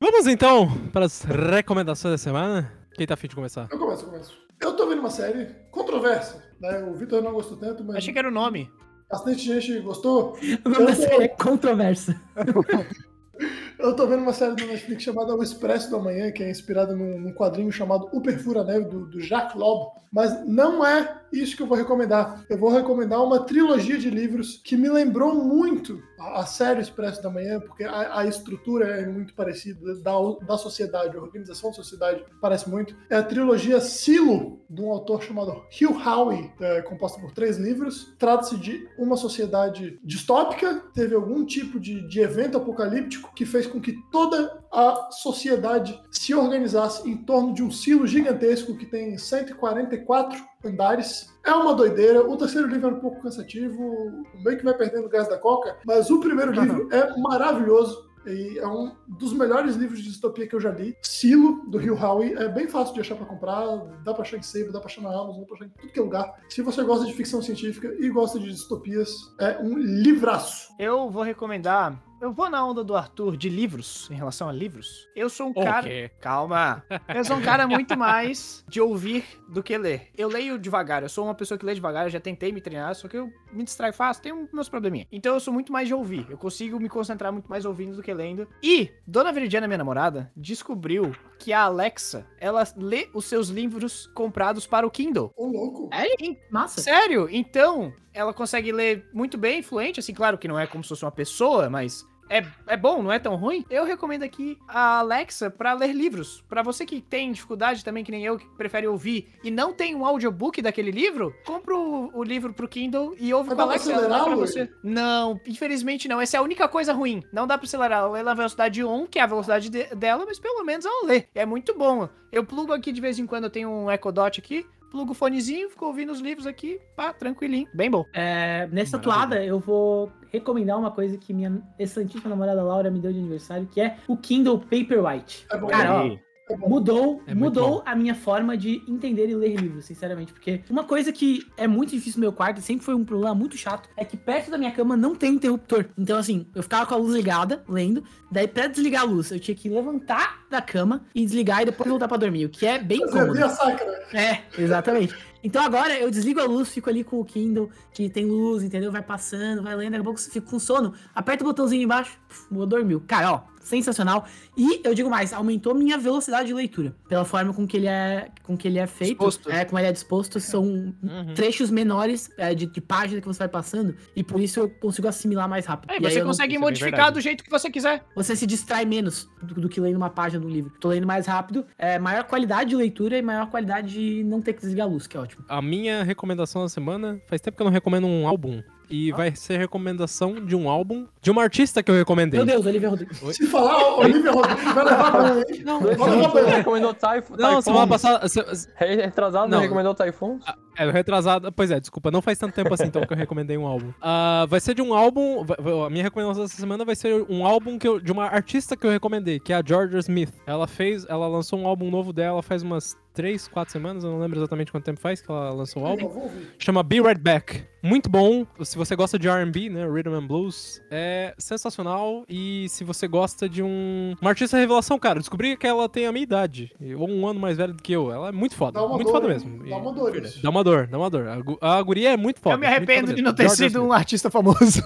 Vamos 0.00 0.26
então 0.26 0.68
para 0.92 1.06
as 1.06 1.22
recomendações 1.22 2.12
da 2.14 2.18
semana. 2.18 2.72
Quem 2.94 3.06
tá 3.06 3.14
afim 3.14 3.28
de 3.28 3.34
começar? 3.34 3.68
Eu 3.70 3.78
começo, 3.78 4.04
eu 4.04 4.08
começo. 4.10 4.45
Eu 4.60 4.74
tô 4.74 4.86
vendo 4.88 5.00
uma 5.00 5.10
série 5.10 5.46
controversa, 5.70 6.42
né? 6.60 6.82
O 6.84 6.94
Vitor 6.94 7.22
não 7.22 7.32
gostou 7.32 7.56
tanto, 7.56 7.84
mas 7.84 7.96
Achei 7.96 8.12
que 8.12 8.18
era 8.18 8.28
o 8.28 8.32
nome. 8.32 8.70
bastante 9.10 9.40
gente 9.42 9.80
gostou. 9.80 10.36
O 10.64 10.68
nome 10.68 10.86
da 10.86 10.94
série 10.94 11.24
é 11.24 11.28
controversa. 11.28 12.20
Eu 13.78 13.94
tô 13.94 14.06
vendo 14.06 14.22
uma 14.22 14.32
série 14.32 14.54
do 14.54 14.66
Netflix 14.66 15.02
chamada 15.02 15.34
O 15.34 15.42
Expresso 15.42 15.90
da 15.90 15.98
Manhã, 15.98 16.32
que 16.32 16.42
é 16.42 16.50
inspirada 16.50 16.94
num, 16.94 17.20
num 17.20 17.32
quadrinho 17.32 17.70
chamado 17.70 18.08
O 18.10 18.22
Perfura 18.22 18.64
Neve, 18.64 18.86
do, 18.86 19.06
do 19.06 19.20
Jacques 19.20 19.54
Lob. 19.54 19.92
Mas 20.10 20.46
não 20.46 20.84
é 20.84 21.20
isso 21.32 21.56
que 21.56 21.62
eu 21.62 21.66
vou 21.66 21.76
recomendar. 21.76 22.44
Eu 22.48 22.56
vou 22.56 22.70
recomendar 22.70 23.22
uma 23.22 23.40
trilogia 23.40 23.98
de 23.98 24.08
livros 24.08 24.60
que 24.64 24.76
me 24.76 24.88
lembrou 24.88 25.34
muito 25.34 26.00
a, 26.18 26.40
a 26.40 26.46
série 26.46 26.80
Expresso 26.80 27.22
da 27.22 27.28
Manhã, 27.28 27.60
porque 27.60 27.84
a, 27.84 28.20
a 28.20 28.26
estrutura 28.26 28.86
é 28.86 29.06
muito 29.06 29.34
parecida 29.34 29.94
da, 29.96 30.12
da 30.46 30.56
sociedade, 30.56 31.16
a 31.16 31.20
organização 31.20 31.70
da 31.70 31.76
sociedade 31.76 32.24
parece 32.40 32.70
muito. 32.70 32.96
É 33.10 33.16
a 33.16 33.22
trilogia 33.22 33.80
Silo, 33.80 34.60
de 34.70 34.80
um 34.80 34.90
autor 34.90 35.22
chamado 35.22 35.50
Hugh 35.50 36.02
Howey, 36.02 36.50
é, 36.60 36.82
composta 36.82 37.20
por 37.20 37.32
três 37.32 37.58
livros. 37.58 38.14
Trata-se 38.18 38.56
de 38.56 38.88
uma 38.98 39.16
sociedade 39.16 39.98
distópica, 40.02 40.82
teve 40.94 41.14
algum 41.14 41.44
tipo 41.44 41.78
de, 41.78 42.06
de 42.08 42.20
evento 42.20 42.56
apocalíptico 42.56 43.32
que 43.34 43.44
fez 43.44 43.65
com 43.66 43.80
que 43.80 43.96
toda 44.10 44.62
a 44.72 45.10
sociedade 45.10 46.00
se 46.10 46.34
organizasse 46.34 47.08
em 47.08 47.16
torno 47.16 47.54
de 47.54 47.62
um 47.62 47.70
silo 47.70 48.06
gigantesco 48.06 48.76
que 48.76 48.86
tem 48.86 49.16
144 49.16 50.38
andares. 50.64 51.34
É 51.44 51.52
uma 51.52 51.74
doideira. 51.74 52.28
O 52.28 52.36
terceiro 52.36 52.68
livro 52.68 52.88
é 52.88 52.92
um 52.92 53.00
pouco 53.00 53.22
cansativo, 53.22 54.24
meio 54.44 54.58
que 54.58 54.64
vai 54.64 54.74
perdendo 54.74 55.06
o 55.06 55.10
gás 55.10 55.28
da 55.28 55.38
coca, 55.38 55.76
mas 55.86 56.10
o 56.10 56.20
primeiro 56.20 56.52
livro 56.52 56.88
é 56.92 57.18
maravilhoso. 57.18 58.06
E 58.26 58.58
é 58.58 58.66
um 58.66 58.92
dos 59.06 59.32
melhores 59.32 59.76
livros 59.76 60.00
de 60.00 60.06
distopia 60.06 60.48
que 60.48 60.54
eu 60.56 60.60
já 60.60 60.72
li. 60.72 60.96
Silo, 61.00 61.64
do 61.68 61.78
Rio 61.78 61.96
Howie. 61.96 62.34
É 62.34 62.48
bem 62.48 62.66
fácil 62.66 62.92
de 62.94 63.00
achar 63.00 63.14
pra 63.14 63.24
comprar. 63.24 63.64
Dá 64.04 64.12
pra 64.12 64.22
achar 64.22 64.36
em 64.36 64.42
Sebo, 64.42 64.72
dá 64.72 64.80
pra 64.80 64.88
achar 64.88 65.00
na 65.00 65.10
Amazon, 65.10 65.42
dá 65.42 65.46
pra 65.46 65.54
achar 65.54 65.66
em 65.66 65.68
tudo 65.68 65.92
que 65.92 66.00
é 66.00 66.02
lugar. 66.02 66.34
Se 66.48 66.60
você 66.60 66.82
gosta 66.82 67.06
de 67.06 67.12
ficção 67.12 67.40
científica 67.40 67.94
e 68.00 68.10
gosta 68.10 68.40
de 68.40 68.50
distopias, 68.50 69.32
é 69.40 69.58
um 69.58 69.78
livraço. 69.78 70.74
Eu 70.76 71.08
vou 71.08 71.22
recomendar. 71.22 72.02
Eu 72.18 72.32
vou 72.32 72.48
na 72.48 72.64
onda 72.64 72.82
do 72.82 72.96
Arthur 72.96 73.36
de 73.36 73.50
livros, 73.50 74.10
em 74.10 74.14
relação 74.14 74.48
a 74.48 74.52
livros. 74.52 75.06
Eu 75.14 75.28
sou 75.28 75.48
um 75.48 75.52
cara. 75.52 75.86
Ok. 75.86 76.10
Calma. 76.18 76.82
Eu 77.14 77.22
sou 77.22 77.36
um 77.36 77.42
cara 77.42 77.68
muito 77.68 77.96
mais 77.96 78.64
de 78.66 78.80
ouvir 78.80 79.24
do 79.48 79.62
que 79.62 79.76
ler. 79.76 80.08
Eu 80.16 80.28
leio 80.28 80.58
devagar, 80.58 81.02
eu 81.02 81.10
sou 81.10 81.24
uma 81.24 81.34
pessoa 81.34 81.58
que 81.58 81.66
lê 81.66 81.74
devagar, 81.74 82.06
eu 82.06 82.10
já 82.10 82.18
tentei 82.18 82.52
me 82.52 82.60
treinar, 82.60 82.94
só 82.94 83.06
que 83.06 83.18
eu 83.18 83.30
me 83.52 83.62
distraio 83.62 83.92
fácil, 83.92 84.22
tenho 84.22 84.48
meus 84.50 84.68
probleminha. 84.68 85.06
Então 85.12 85.34
eu 85.34 85.40
sou 85.40 85.52
muito 85.52 85.70
mais 85.70 85.88
de 85.88 85.94
ouvir. 85.94 86.26
Eu 86.30 86.38
consigo 86.38 86.80
me 86.80 86.88
concentrar 86.88 87.30
muito 87.30 87.50
mais 87.50 87.66
ouvindo 87.66 87.94
do 87.94 88.02
que 88.02 88.14
lendo. 88.14 88.48
E 88.62 88.90
Dona 89.06 89.30
Veridiana, 89.30 89.66
minha 89.66 89.78
namorada, 89.78 90.32
descobriu 90.34 91.14
que 91.38 91.52
a 91.52 91.62
Alexa, 91.62 92.26
ela 92.38 92.64
lê 92.76 93.08
os 93.14 93.24
seus 93.24 93.48
livros 93.48 94.06
comprados 94.14 94.66
para 94.66 94.86
o 94.86 94.90
Kindle. 94.90 95.32
Ô, 95.36 95.46
louco. 95.46 95.90
É? 95.92 96.06
Massa. 96.50 96.80
Sério? 96.80 97.28
Então, 97.30 97.92
ela 98.12 98.32
consegue 98.32 98.72
ler 98.72 99.08
muito 99.12 99.36
bem, 99.36 99.62
fluente, 99.62 100.00
assim, 100.00 100.14
claro 100.14 100.38
que 100.38 100.48
não 100.48 100.58
é 100.58 100.66
como 100.66 100.82
se 100.82 100.88
fosse 100.88 101.04
uma 101.04 101.12
pessoa, 101.12 101.68
mas 101.68 102.04
é, 102.28 102.44
é 102.66 102.76
bom, 102.76 103.02
não 103.02 103.12
é 103.12 103.18
tão 103.18 103.34
ruim. 103.36 103.64
Eu 103.70 103.84
recomendo 103.84 104.22
aqui 104.22 104.58
a 104.68 104.98
Alexa 104.98 105.50
para 105.50 105.72
ler 105.72 105.92
livros. 105.92 106.42
Para 106.48 106.62
você 106.62 106.84
que 106.84 107.00
tem 107.00 107.32
dificuldade 107.32 107.84
também, 107.84 108.02
que 108.04 108.10
nem 108.10 108.24
eu, 108.24 108.38
que 108.38 108.46
prefere 108.56 108.86
ouvir 108.86 109.28
e 109.44 109.50
não 109.50 109.72
tem 109.72 109.94
um 109.94 110.04
audiobook 110.04 110.60
daquele 110.62 110.90
livro, 110.90 111.34
compra 111.44 111.74
o, 111.76 112.10
o 112.12 112.22
livro 112.24 112.52
pro 112.52 112.68
Kindle 112.68 113.14
e 113.18 113.32
ouve 113.32 113.54
com 113.54 113.60
a 113.60 113.64
Alexa. 113.64 113.92
Acelerar, 113.92 114.24
pra 114.24 114.34
você. 114.36 114.70
Não, 114.82 115.40
infelizmente 115.46 116.08
não. 116.08 116.20
Essa 116.20 116.36
é 116.36 116.40
a 116.40 116.42
única 116.42 116.66
coisa 116.68 116.92
ruim. 116.92 117.22
Não 117.32 117.46
dá 117.46 117.56
pra 117.56 117.66
acelerar. 117.66 117.98
Ela 118.00 118.10
lê 118.10 118.22
na 118.22 118.34
velocidade 118.34 118.82
1, 118.84 119.06
que 119.06 119.18
é 119.18 119.22
a 119.22 119.26
velocidade 119.26 119.68
de- 119.70 119.94
dela, 119.94 120.24
mas 120.26 120.38
pelo 120.38 120.64
menos 120.64 120.84
ela 120.84 121.06
lê. 121.06 121.24
É 121.34 121.46
muito 121.46 121.74
bom. 121.76 122.08
Eu 122.32 122.44
plugo 122.44 122.72
aqui 122.72 122.92
de 122.92 123.00
vez 123.00 123.18
em 123.18 123.26
quando, 123.26 123.44
eu 123.44 123.50
tenho 123.50 123.70
um 123.70 123.90
Echo 123.90 124.10
Dot 124.12 124.40
aqui. 124.40 124.66
Plugo 124.90 125.12
o 125.12 125.14
fonezinho, 125.14 125.68
fico 125.70 125.84
ouvindo 125.86 126.12
os 126.12 126.20
livros 126.20 126.46
aqui, 126.46 126.80
pá, 126.94 127.12
tranquilinho. 127.12 127.68
Bem 127.74 127.90
bom. 127.90 128.04
É, 128.12 128.68
nessa 128.72 128.96
Maravilha. 128.96 129.28
toada, 129.28 129.44
eu 129.44 129.58
vou 129.58 130.10
recomendar 130.32 130.78
uma 130.78 130.90
coisa 130.90 131.16
que 131.18 131.32
minha 131.32 131.60
excelentíssima 131.78 132.30
namorada 132.30 132.62
Laura 132.62 132.90
me 132.90 133.00
deu 133.00 133.12
de 133.12 133.18
aniversário, 133.18 133.66
que 133.66 133.80
é 133.80 133.96
o 134.06 134.16
Kindle 134.16 134.58
Paperwhite. 134.58 135.46
É 135.50 135.58
bom. 135.58 135.66
Cara, 135.68 136.02
ó. 136.02 136.25
Mudou, 136.54 137.22
É 137.26 137.34
mudou 137.34 137.82
a 137.84 137.94
minha 137.94 138.14
forma 138.14 138.56
de 138.56 138.82
entender 138.86 139.28
e 139.28 139.34
ler 139.34 139.56
livros, 139.56 139.84
sinceramente. 139.84 140.32
Porque 140.32 140.62
uma 140.70 140.84
coisa 140.84 141.12
que 141.12 141.46
é 141.56 141.66
muito 141.66 141.90
difícil 141.90 142.18
no 142.18 142.22
meu 142.22 142.32
quarto, 142.32 142.58
e 142.58 142.62
sempre 142.62 142.84
foi 142.84 142.94
um 142.94 143.04
problema 143.04 143.34
muito 143.34 143.56
chato, 143.56 143.88
é 143.96 144.04
que 144.04 144.16
perto 144.16 144.50
da 144.50 144.58
minha 144.58 144.70
cama 144.70 144.96
não 144.96 145.14
tem 145.14 145.34
interruptor. 145.34 145.86
Então, 145.98 146.18
assim, 146.18 146.46
eu 146.54 146.62
ficava 146.62 146.86
com 146.86 146.94
a 146.94 146.98
luz 146.98 147.14
ligada, 147.14 147.64
lendo, 147.68 148.04
daí 148.30 148.46
pra 148.46 148.66
desligar 148.66 149.02
a 149.02 149.04
luz, 149.04 149.30
eu 149.30 149.40
tinha 149.40 149.54
que 149.54 149.68
levantar 149.68 150.46
da 150.48 150.60
cama 150.62 151.04
e 151.14 151.24
desligar 151.24 151.62
e 151.62 151.66
depois 151.66 151.88
voltar 151.88 152.08
pra 152.08 152.16
dormir, 152.16 152.46
o 152.46 152.48
que 152.48 152.66
é 152.66 152.78
bem 152.78 153.00
cômodo. 153.00 153.36
sacra. 153.48 154.06
É, 154.12 154.42
exatamente. 154.58 155.14
Então 155.42 155.62
agora 155.62 155.96
eu 155.96 156.10
desligo 156.10 156.40
a 156.40 156.44
luz, 156.44 156.68
fico 156.68 156.90
ali 156.90 157.04
com 157.04 157.20
o 157.20 157.24
Kindle, 157.24 157.70
que 157.92 158.08
tem 158.08 158.24
luz, 158.26 158.64
entendeu? 158.64 158.90
Vai 158.90 159.02
passando, 159.02 159.62
vai 159.62 159.76
lendo, 159.76 159.92
daqui 159.92 160.00
a 160.00 160.04
pouco 160.04 160.18
você 160.18 160.28
fica 160.30 160.44
com 160.50 160.58
sono, 160.58 160.92
aperta 161.14 161.44
o 161.44 161.46
botãozinho 161.46 161.84
embaixo, 161.84 162.18
puf, 162.28 162.46
vou 162.50 162.66
dormir. 162.66 162.98
Cara, 163.06 163.32
ó, 163.32 163.40
sensacional. 163.66 164.24
E 164.56 164.80
eu 164.84 164.94
digo 164.94 165.10
mais, 165.10 165.32
aumentou 165.32 165.74
minha 165.74 165.98
velocidade 165.98 166.46
de 166.48 166.54
leitura, 166.54 166.94
pela 167.08 167.24
forma 167.24 167.52
com 167.52 167.66
que 167.66 167.76
ele 167.76 167.86
é, 167.88 168.28
com 168.42 168.56
que 168.56 168.68
ele 168.68 168.78
é 168.78 168.86
feito. 168.86 169.10
Disposto. 169.10 169.50
É, 169.50 169.64
como 169.64 169.78
ele 169.78 169.88
é 169.88 169.92
disposto, 169.92 170.38
são 170.40 170.64
Uhum. 170.66 171.34
trechos 171.34 171.70
menores 171.70 172.30
é, 172.38 172.54
de, 172.54 172.66
de 172.66 172.80
página 172.80 173.20
que 173.20 173.26
você 173.26 173.40
vai 173.40 173.48
passando, 173.48 173.94
e 174.14 174.22
por 174.22 174.40
isso 174.40 174.60
eu 174.60 174.68
consigo 174.70 175.08
assimilar 175.08 175.48
mais 175.48 175.66
rápido. 175.66 175.90
Aí 175.90 175.98
E 175.98 176.00
você 176.00 176.20
não- 176.20 176.26
consegue 176.28 176.54
isso 176.54 176.62
é 176.62 176.64
modificar 176.64 176.90
verdade. 176.92 177.14
do 177.14 177.20
jeito 177.20 177.44
que 177.44 177.50
você 177.50 177.68
quiser. 177.70 178.04
você 178.14 178.34
se 178.36 178.46
distrai 178.46 178.84
menos 178.84 179.28
do, 179.42 179.54
do 179.62 179.68
que 179.68 179.80
lendo 179.80 179.96
uma 179.96 180.10
página 180.10 180.40
do 180.40 180.48
livro. 180.48 180.72
Tô 180.80 180.88
lendo 180.88 181.06
mais 181.06 181.26
rápido, 181.26 181.66
é 181.78 181.98
maior 181.98 182.24
qualidade 182.24 182.70
de 182.70 182.76
leitura 182.76 183.18
e 183.18 183.22
maior 183.22 183.48
qualidade 183.50 183.92
de 183.92 184.24
não 184.24 184.40
ter 184.40 184.52
que 184.52 184.60
desligar 184.60 184.86
a 184.86 184.90
luz, 184.90 185.06
que 185.06 185.16
é 185.16 185.20
ótimo. 185.20 185.44
A 185.48 185.60
minha 185.60 186.02
recomendação 186.04 186.62
da 186.62 186.68
semana, 186.68 187.20
faz 187.28 187.40
tempo 187.40 187.56
que 187.56 187.62
eu 187.62 187.66
não 187.66 187.72
recomendo 187.72 188.06
um 188.06 188.26
álbum. 188.26 188.62
E 188.88 189.10
vai 189.12 189.34
ser 189.34 189.58
recomendação 189.58 190.34
de 190.44 190.54
um 190.54 190.68
álbum 190.68 191.06
de 191.20 191.30
uma 191.30 191.42
artista 191.42 191.82
que 191.82 191.90
eu 191.90 191.94
recomendei. 191.94 192.38
Meu 192.38 192.46
Deus, 192.46 192.64
Olivia 192.66 192.88
Rodrigo. 192.88 193.12
Oi? 193.22 193.34
Se 193.34 193.46
falar, 193.46 193.96
Olivia 193.96 194.30
Rodrigo 194.30 194.60
vai 194.72 194.84
levar 194.84 195.36
hein? 195.50 195.62
Não, 195.64 195.80
Vai 195.80 195.90
levar 195.90 196.06
Você 196.28 196.42
banho. 196.42 196.56
recomendou 196.56 196.94
Typhoon? 196.94 197.36
não 197.36 197.60
semana 197.62 197.86
passada. 197.86 198.28
se- 198.28 198.68
Re- 198.76 198.96
Retrasado, 198.96 199.48
não 199.48 199.56
Não. 199.58 199.62
recomendou 199.62 199.94
Typhoon? 199.94 200.38
É, 200.78 200.90
retrasado. 200.90 201.50
Pois 201.50 201.70
é, 201.70 201.80
desculpa, 201.80 202.10
não 202.10 202.20
faz 202.22 202.38
tanto 202.38 202.54
tempo 202.54 202.72
assim 202.72 202.84
então 202.84 203.02
que 203.04 203.12
eu 203.12 203.16
recomendei 203.16 203.56
um 203.56 203.66
álbum. 203.66 203.92
Ah, 204.00 204.46
vai 204.48 204.60
ser 204.60 204.74
de 204.74 204.82
um 204.82 204.92
álbum. 204.94 205.44
A 205.86 205.90
minha 205.90 206.04
recomendação 206.04 206.44
dessa 206.44 206.56
semana 206.56 206.84
vai 206.84 206.94
ser 206.94 207.24
um 207.28 207.44
álbum 207.46 207.78
que 207.78 207.88
eu- 207.88 207.98
de 207.98 208.12
uma 208.12 208.26
artista 208.26 208.76
que 208.76 208.86
eu 208.86 208.90
recomendei, 208.90 209.40
que 209.40 209.52
é 209.52 209.56
a 209.56 209.62
Georgia 209.66 209.98
Smith. 210.00 210.32
Ela 210.46 210.66
fez. 210.66 211.06
Ela 211.08 211.26
lançou 211.26 211.58
um 211.58 211.66
álbum 211.66 211.90
novo 211.90 212.12
dela 212.12 212.42
faz 212.42 212.62
umas 212.62 212.96
3, 213.16 213.48
4 213.48 213.72
semanas, 213.72 214.04
eu 214.04 214.10
não 214.10 214.18
lembro 214.20 214.38
exatamente 214.38 214.70
quanto 214.70 214.84
tempo 214.84 215.00
faz 215.00 215.20
que 215.20 215.30
ela 215.30 215.50
lançou 215.50 215.82
o 215.82 215.86
álbum. 215.86 216.30
Chama 216.58 216.82
Be 216.82 217.00
Right 217.00 217.20
Back. 217.20 217.64
Muito 217.82 218.10
bom. 218.10 218.44
Se 218.62 218.76
você 218.76 218.96
gosta 218.96 219.16
de 219.18 219.28
R&B, 219.28 219.70
né, 219.70 219.86
Rhythm 219.88 220.12
and 220.14 220.26
Blues, 220.26 220.82
é 220.90 221.34
sensacional. 221.38 222.24
E 222.28 222.68
se 222.68 222.82
você 222.82 223.06
gosta 223.06 223.48
de 223.48 223.62
um 223.62 224.14
uma 224.20 224.30
artista 224.30 224.56
revelação, 224.56 224.98
cara, 224.98 225.20
descobri 225.20 225.56
que 225.56 225.66
ela 225.66 225.88
tem 225.88 226.06
a 226.06 226.12
minha 226.12 226.24
idade, 226.24 226.72
ou 226.98 227.08
um 227.08 227.26
ano 227.28 227.38
mais 227.40 227.56
velha 227.56 227.72
do 227.72 227.80
que 227.82 227.92
eu. 227.92 228.10
Ela 228.12 228.28
é 228.28 228.32
muito 228.32 228.56
foda, 228.56 228.80
muito 228.88 229.04
dor, 229.04 229.12
foda 229.12 229.28
mesmo. 229.28 229.60
Dá 229.62 229.68
E- 229.68 229.72
uma 229.72 229.92
dor 229.92 230.16
isso. 230.16 230.42
Dá 230.42 230.50
uma 230.50 230.64
dor, 230.64 230.86
dá 230.88 230.98
uma 230.98 231.08
dor. 231.08 231.28
A, 231.28 231.36
gu- 231.40 231.58
a 231.60 231.80
guria 231.82 232.12
é 232.12 232.16
muito 232.16 232.40
foda. 232.40 232.56
eu 232.56 232.58
me 232.58 232.66
arrependo 232.66 233.14
de 233.14 233.22
não 233.22 233.32
ter 233.32 233.44
Georgia 233.44 233.68
sido 233.68 233.78
Smith. 233.78 233.88
um 233.88 233.92
artista 233.92 234.30
famoso. 234.30 234.82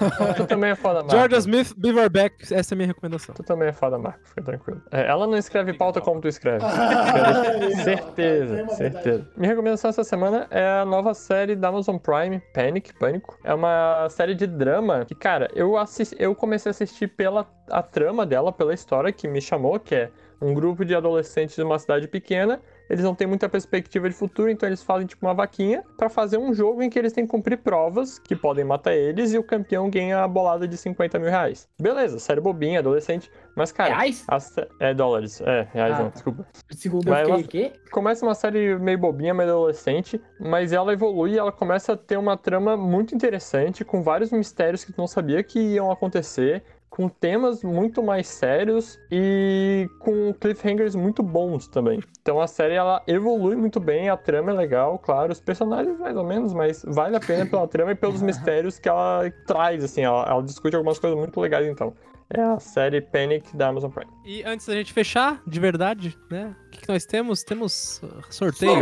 Tu 0.36 0.46
também 0.46 0.70
é 0.70 0.76
foda, 0.76 1.00
Marco. 1.02 1.10
Georgia 1.10 1.38
Smith, 1.38 1.74
Be 1.76 1.90
Right 1.90 2.08
Back, 2.08 2.36
essa 2.54 2.72
é 2.72 2.74
a 2.74 2.76
minha 2.76 2.86
recomendação. 2.86 3.34
Tu 3.34 3.42
também 3.42 3.68
é 3.68 3.72
foda, 3.72 3.98
Marco. 3.98 4.20
Fica 4.28 4.42
tranquilo. 4.42 4.80
É, 4.92 5.06
ela 5.08 5.26
não 5.26 5.36
escreve 5.36 5.72
pauta 5.74 6.00
como 6.00 6.20
tu 6.20 6.28
escreve. 6.28 6.64
Certeza, 7.82 8.68
certeza. 8.68 9.28
Minha 9.36 9.50
recomendação 9.50 9.90
essa 9.90 10.04
semana 10.04 10.46
é 10.50 10.66
a 10.66 10.84
nova 10.84 11.14
série 11.14 11.56
da 11.56 11.68
Amazon 11.68 11.96
Prime, 11.96 12.40
Panic, 12.52 12.92
Pânico. 12.94 13.38
É 13.42 13.52
uma 13.54 14.08
série 14.10 14.34
de 14.34 14.46
drama 14.46 15.04
que, 15.04 15.14
cara, 15.14 15.50
eu, 15.54 15.76
assisti, 15.76 16.16
eu 16.18 16.34
comecei 16.34 16.70
a 16.70 16.72
assistir 16.72 17.08
pela 17.08 17.46
a 17.70 17.82
trama 17.82 18.26
dela, 18.26 18.52
pela 18.52 18.74
história 18.74 19.12
que 19.12 19.26
me 19.26 19.40
chamou, 19.40 19.80
que 19.80 19.94
é 19.94 20.10
um 20.40 20.52
grupo 20.52 20.84
de 20.84 20.94
adolescentes 20.94 21.56
de 21.56 21.62
uma 21.62 21.78
cidade 21.78 22.06
pequena. 22.06 22.60
Eles 22.88 23.04
não 23.04 23.14
têm 23.14 23.26
muita 23.26 23.48
perspectiva 23.48 24.08
de 24.08 24.14
futuro, 24.14 24.50
então 24.50 24.68
eles 24.68 24.82
fazem 24.82 25.06
tipo 25.06 25.24
uma 25.26 25.34
vaquinha 25.34 25.82
pra 25.96 26.08
fazer 26.08 26.36
um 26.38 26.52
jogo 26.52 26.82
em 26.82 26.90
que 26.90 26.98
eles 26.98 27.12
têm 27.12 27.24
que 27.24 27.30
cumprir 27.30 27.58
provas 27.58 28.18
que 28.18 28.36
podem 28.36 28.64
matar 28.64 28.94
eles 28.94 29.32
e 29.32 29.38
o 29.38 29.42
campeão 29.42 29.88
ganha 29.88 30.22
a 30.22 30.28
bolada 30.28 30.68
de 30.68 30.76
50 30.76 31.18
mil 31.18 31.30
reais. 31.30 31.68
Beleza, 31.80 32.18
série 32.18 32.40
bobinha, 32.40 32.80
adolescente, 32.80 33.30
mas 33.56 33.72
cara, 33.72 33.94
Reais? 33.94 34.26
sé- 34.40 34.68
é 34.80 34.92
dólares, 34.92 35.40
é, 35.40 35.66
reais 35.72 35.94
Ah, 35.94 35.98
não, 35.98 36.04
tá. 36.06 36.14
desculpa. 36.14 36.46
Segundo 36.70 37.08
eu 37.08 37.12
Vai 37.14 37.42
fiquei 37.42 37.70
quê? 37.70 37.72
Começa 37.90 38.24
uma 38.26 38.34
série 38.34 38.76
meio 38.78 38.98
bobinha, 38.98 39.32
meio 39.32 39.48
adolescente, 39.50 40.20
mas 40.38 40.72
ela 40.72 40.92
evolui 40.92 41.32
e 41.32 41.38
ela 41.38 41.52
começa 41.52 41.92
a 41.92 41.96
ter 41.96 42.16
uma 42.18 42.36
trama 42.36 42.76
muito 42.76 43.14
interessante, 43.14 43.84
com 43.84 44.02
vários 44.02 44.30
mistérios 44.32 44.84
que 44.84 44.92
tu 44.92 44.98
não 44.98 45.06
sabia 45.06 45.42
que 45.42 45.58
iam 45.58 45.90
acontecer, 45.90 46.62
com 46.94 47.08
temas 47.08 47.64
muito 47.64 48.00
mais 48.04 48.28
sérios 48.28 49.00
e 49.10 49.90
com 49.98 50.32
cliffhangers 50.34 50.94
muito 50.94 51.24
bons 51.24 51.66
também. 51.66 52.00
Então 52.22 52.40
a 52.40 52.46
série 52.46 52.74
ela 52.74 53.02
evolui 53.08 53.56
muito 53.56 53.80
bem, 53.80 54.08
a 54.08 54.16
trama 54.16 54.52
é 54.52 54.54
legal, 54.54 54.96
claro, 55.00 55.32
os 55.32 55.40
personagens 55.40 55.98
mais 55.98 56.16
ou 56.16 56.22
menos, 56.22 56.54
mas 56.54 56.84
vale 56.86 57.16
a 57.16 57.20
pena 57.20 57.46
pela 57.46 57.66
trama 57.66 57.90
e 57.90 57.94
pelos 57.96 58.22
mistérios 58.22 58.78
que 58.78 58.88
ela 58.88 59.28
traz, 59.44 59.82
assim, 59.82 60.02
ela, 60.02 60.24
ela 60.24 60.40
discute 60.40 60.76
algumas 60.76 61.00
coisas 61.00 61.18
muito 61.18 61.40
legais 61.40 61.66
então. 61.66 61.92
É 62.30 62.40
a 62.40 62.60
série 62.60 63.00
Panic 63.00 63.56
da 63.56 63.68
Amazon 63.68 63.90
Prime. 63.90 64.10
E 64.24 64.44
antes 64.44 64.64
da 64.66 64.74
gente 64.74 64.92
fechar, 64.92 65.42
de 65.44 65.58
verdade, 65.58 66.16
né? 66.30 66.54
O 66.66 66.70
que, 66.70 66.80
que 66.82 66.88
nós 66.88 67.04
temos? 67.04 67.42
Temos 67.42 68.00
uh, 68.04 68.22
sorteio. 68.30 68.72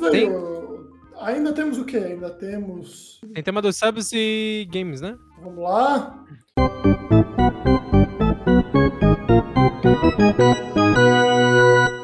Sorteio. 0.00 0.92
Ainda 1.20 1.52
temos 1.52 1.78
o 1.78 1.84
quê? 1.84 1.96
Ainda 1.96 2.28
temos. 2.28 3.20
Tem 3.32 3.42
tema 3.42 3.62
dos 3.62 3.76
subs 3.76 4.10
e 4.12 4.68
games, 4.70 5.00
né? 5.00 5.16
Vamos 5.40 5.62
lá. 5.62 6.24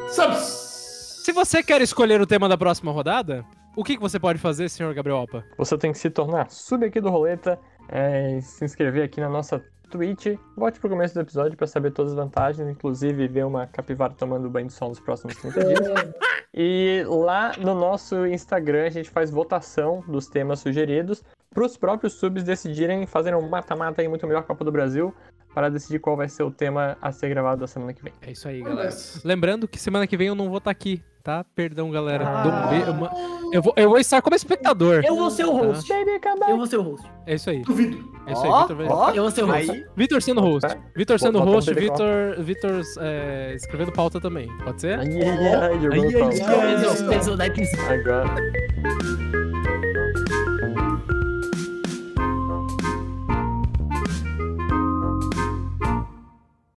Subs! 0.09 1.21
Se 1.23 1.31
você 1.31 1.61
quer 1.61 1.81
escolher 1.81 2.19
o 2.19 2.27
tema 2.27 2.49
da 2.49 2.57
próxima 2.57 2.91
rodada, 2.91 3.45
o 3.75 3.83
que, 3.83 3.95
que 3.95 4.01
você 4.01 4.19
pode 4.19 4.39
fazer, 4.39 4.69
senhor 4.69 4.93
Gabriel 4.93 5.17
Opa? 5.19 5.43
Você 5.57 5.77
tem 5.77 5.91
que 5.91 5.97
se 5.97 6.09
tornar 6.09 6.49
sub 6.49 6.85
aqui 6.85 6.99
do 6.99 7.09
Roleta, 7.09 7.59
é, 7.87 8.39
se 8.41 8.65
inscrever 8.65 9.03
aqui 9.03 9.21
na 9.21 9.29
nossa 9.29 9.63
Twitch. 9.89 10.37
Volte 10.55 10.79
pro 10.79 10.89
começo 10.89 11.13
do 11.13 11.21
episódio 11.21 11.57
para 11.57 11.67
saber 11.67 11.91
todas 11.91 12.13
as 12.13 12.17
vantagens, 12.17 12.67
inclusive 12.67 13.27
ver 13.27 13.45
uma 13.45 13.67
capivara 13.67 14.13
tomando 14.13 14.49
banho 14.49 14.67
de 14.67 14.73
sol 14.73 14.89
nos 14.89 14.99
próximos 14.99 15.35
30 15.37 15.65
dias. 15.65 15.79
E 16.51 17.03
lá 17.07 17.51
no 17.59 17.75
nosso 17.75 18.25
Instagram 18.25 18.87
a 18.87 18.89
gente 18.89 19.07
faz 19.09 19.29
votação 19.29 20.03
dos 20.07 20.25
temas 20.25 20.59
sugeridos 20.59 21.23
para 21.53 21.63
os 21.63 21.77
próprios 21.77 22.13
subs 22.13 22.43
decidirem 22.43 23.05
fazer 23.05 23.35
um 23.35 23.47
mata-mata 23.47 24.01
aí 24.01 24.07
muito 24.07 24.25
melhor 24.25 24.43
Copa 24.43 24.65
do 24.65 24.71
Brasil 24.71 25.13
para 25.59 25.67
decidir 25.67 25.99
qual 25.99 26.15
vai 26.15 26.29
ser 26.29 26.41
o 26.43 26.49
tema 26.49 26.97
a 27.01 27.11
ser 27.11 27.27
gravado 27.27 27.59
da 27.59 27.67
semana 27.67 27.93
que 27.93 28.01
vem. 28.01 28.13
É 28.21 28.31
isso 28.31 28.47
aí, 28.47 28.61
galera. 28.61 28.95
Lembrando 29.25 29.67
que 29.67 29.77
semana 29.77 30.07
que 30.07 30.15
vem 30.15 30.27
eu 30.27 30.35
não 30.35 30.47
vou 30.47 30.59
estar 30.59 30.71
aqui, 30.71 31.03
tá? 31.21 31.43
Perdão, 31.53 31.91
galera. 31.91 32.25
Ah. 32.25 32.69
Um 32.71 33.51
eu, 33.51 33.61
vou, 33.61 33.73
eu 33.75 33.89
vou 33.89 33.99
estar 33.99 34.21
como 34.21 34.37
espectador. 34.37 35.03
Eu 35.03 35.17
vou 35.17 35.29
ser 35.29 35.43
o 35.43 35.51
host. 35.51 35.91
Eu 36.47 36.55
vou 36.55 36.65
ser 36.65 36.77
o 36.77 36.81
host. 36.81 37.05
É 37.25 37.35
isso 37.35 37.49
aí. 37.49 37.61
Duvido. 37.61 37.97
É 38.25 38.31
isso 38.31 38.41
aí, 38.41 38.61
Vitor 38.61 38.75
vai... 38.77 39.17
Eu 39.17 39.23
vou 39.23 39.31
ser 39.31 39.43
o 39.43 39.47
host. 39.47 39.71
aí, 39.71 39.85
Vitor 39.97 40.21
sendo 40.21 40.39
host. 40.39 40.71
É. 40.71 40.79
Vitor 40.95 41.19
sendo 41.19 41.39
host, 41.41 41.71
um. 41.71 41.75
Vitor, 41.75 42.35
Vitor 42.41 42.81
é, 43.01 43.53
escrevendo 43.55 43.91
pauta 43.91 44.21
também. 44.21 44.47
Pode 44.63 44.79
ser? 44.79 44.97
Né? 44.97 45.03
Agora. 47.89 49.18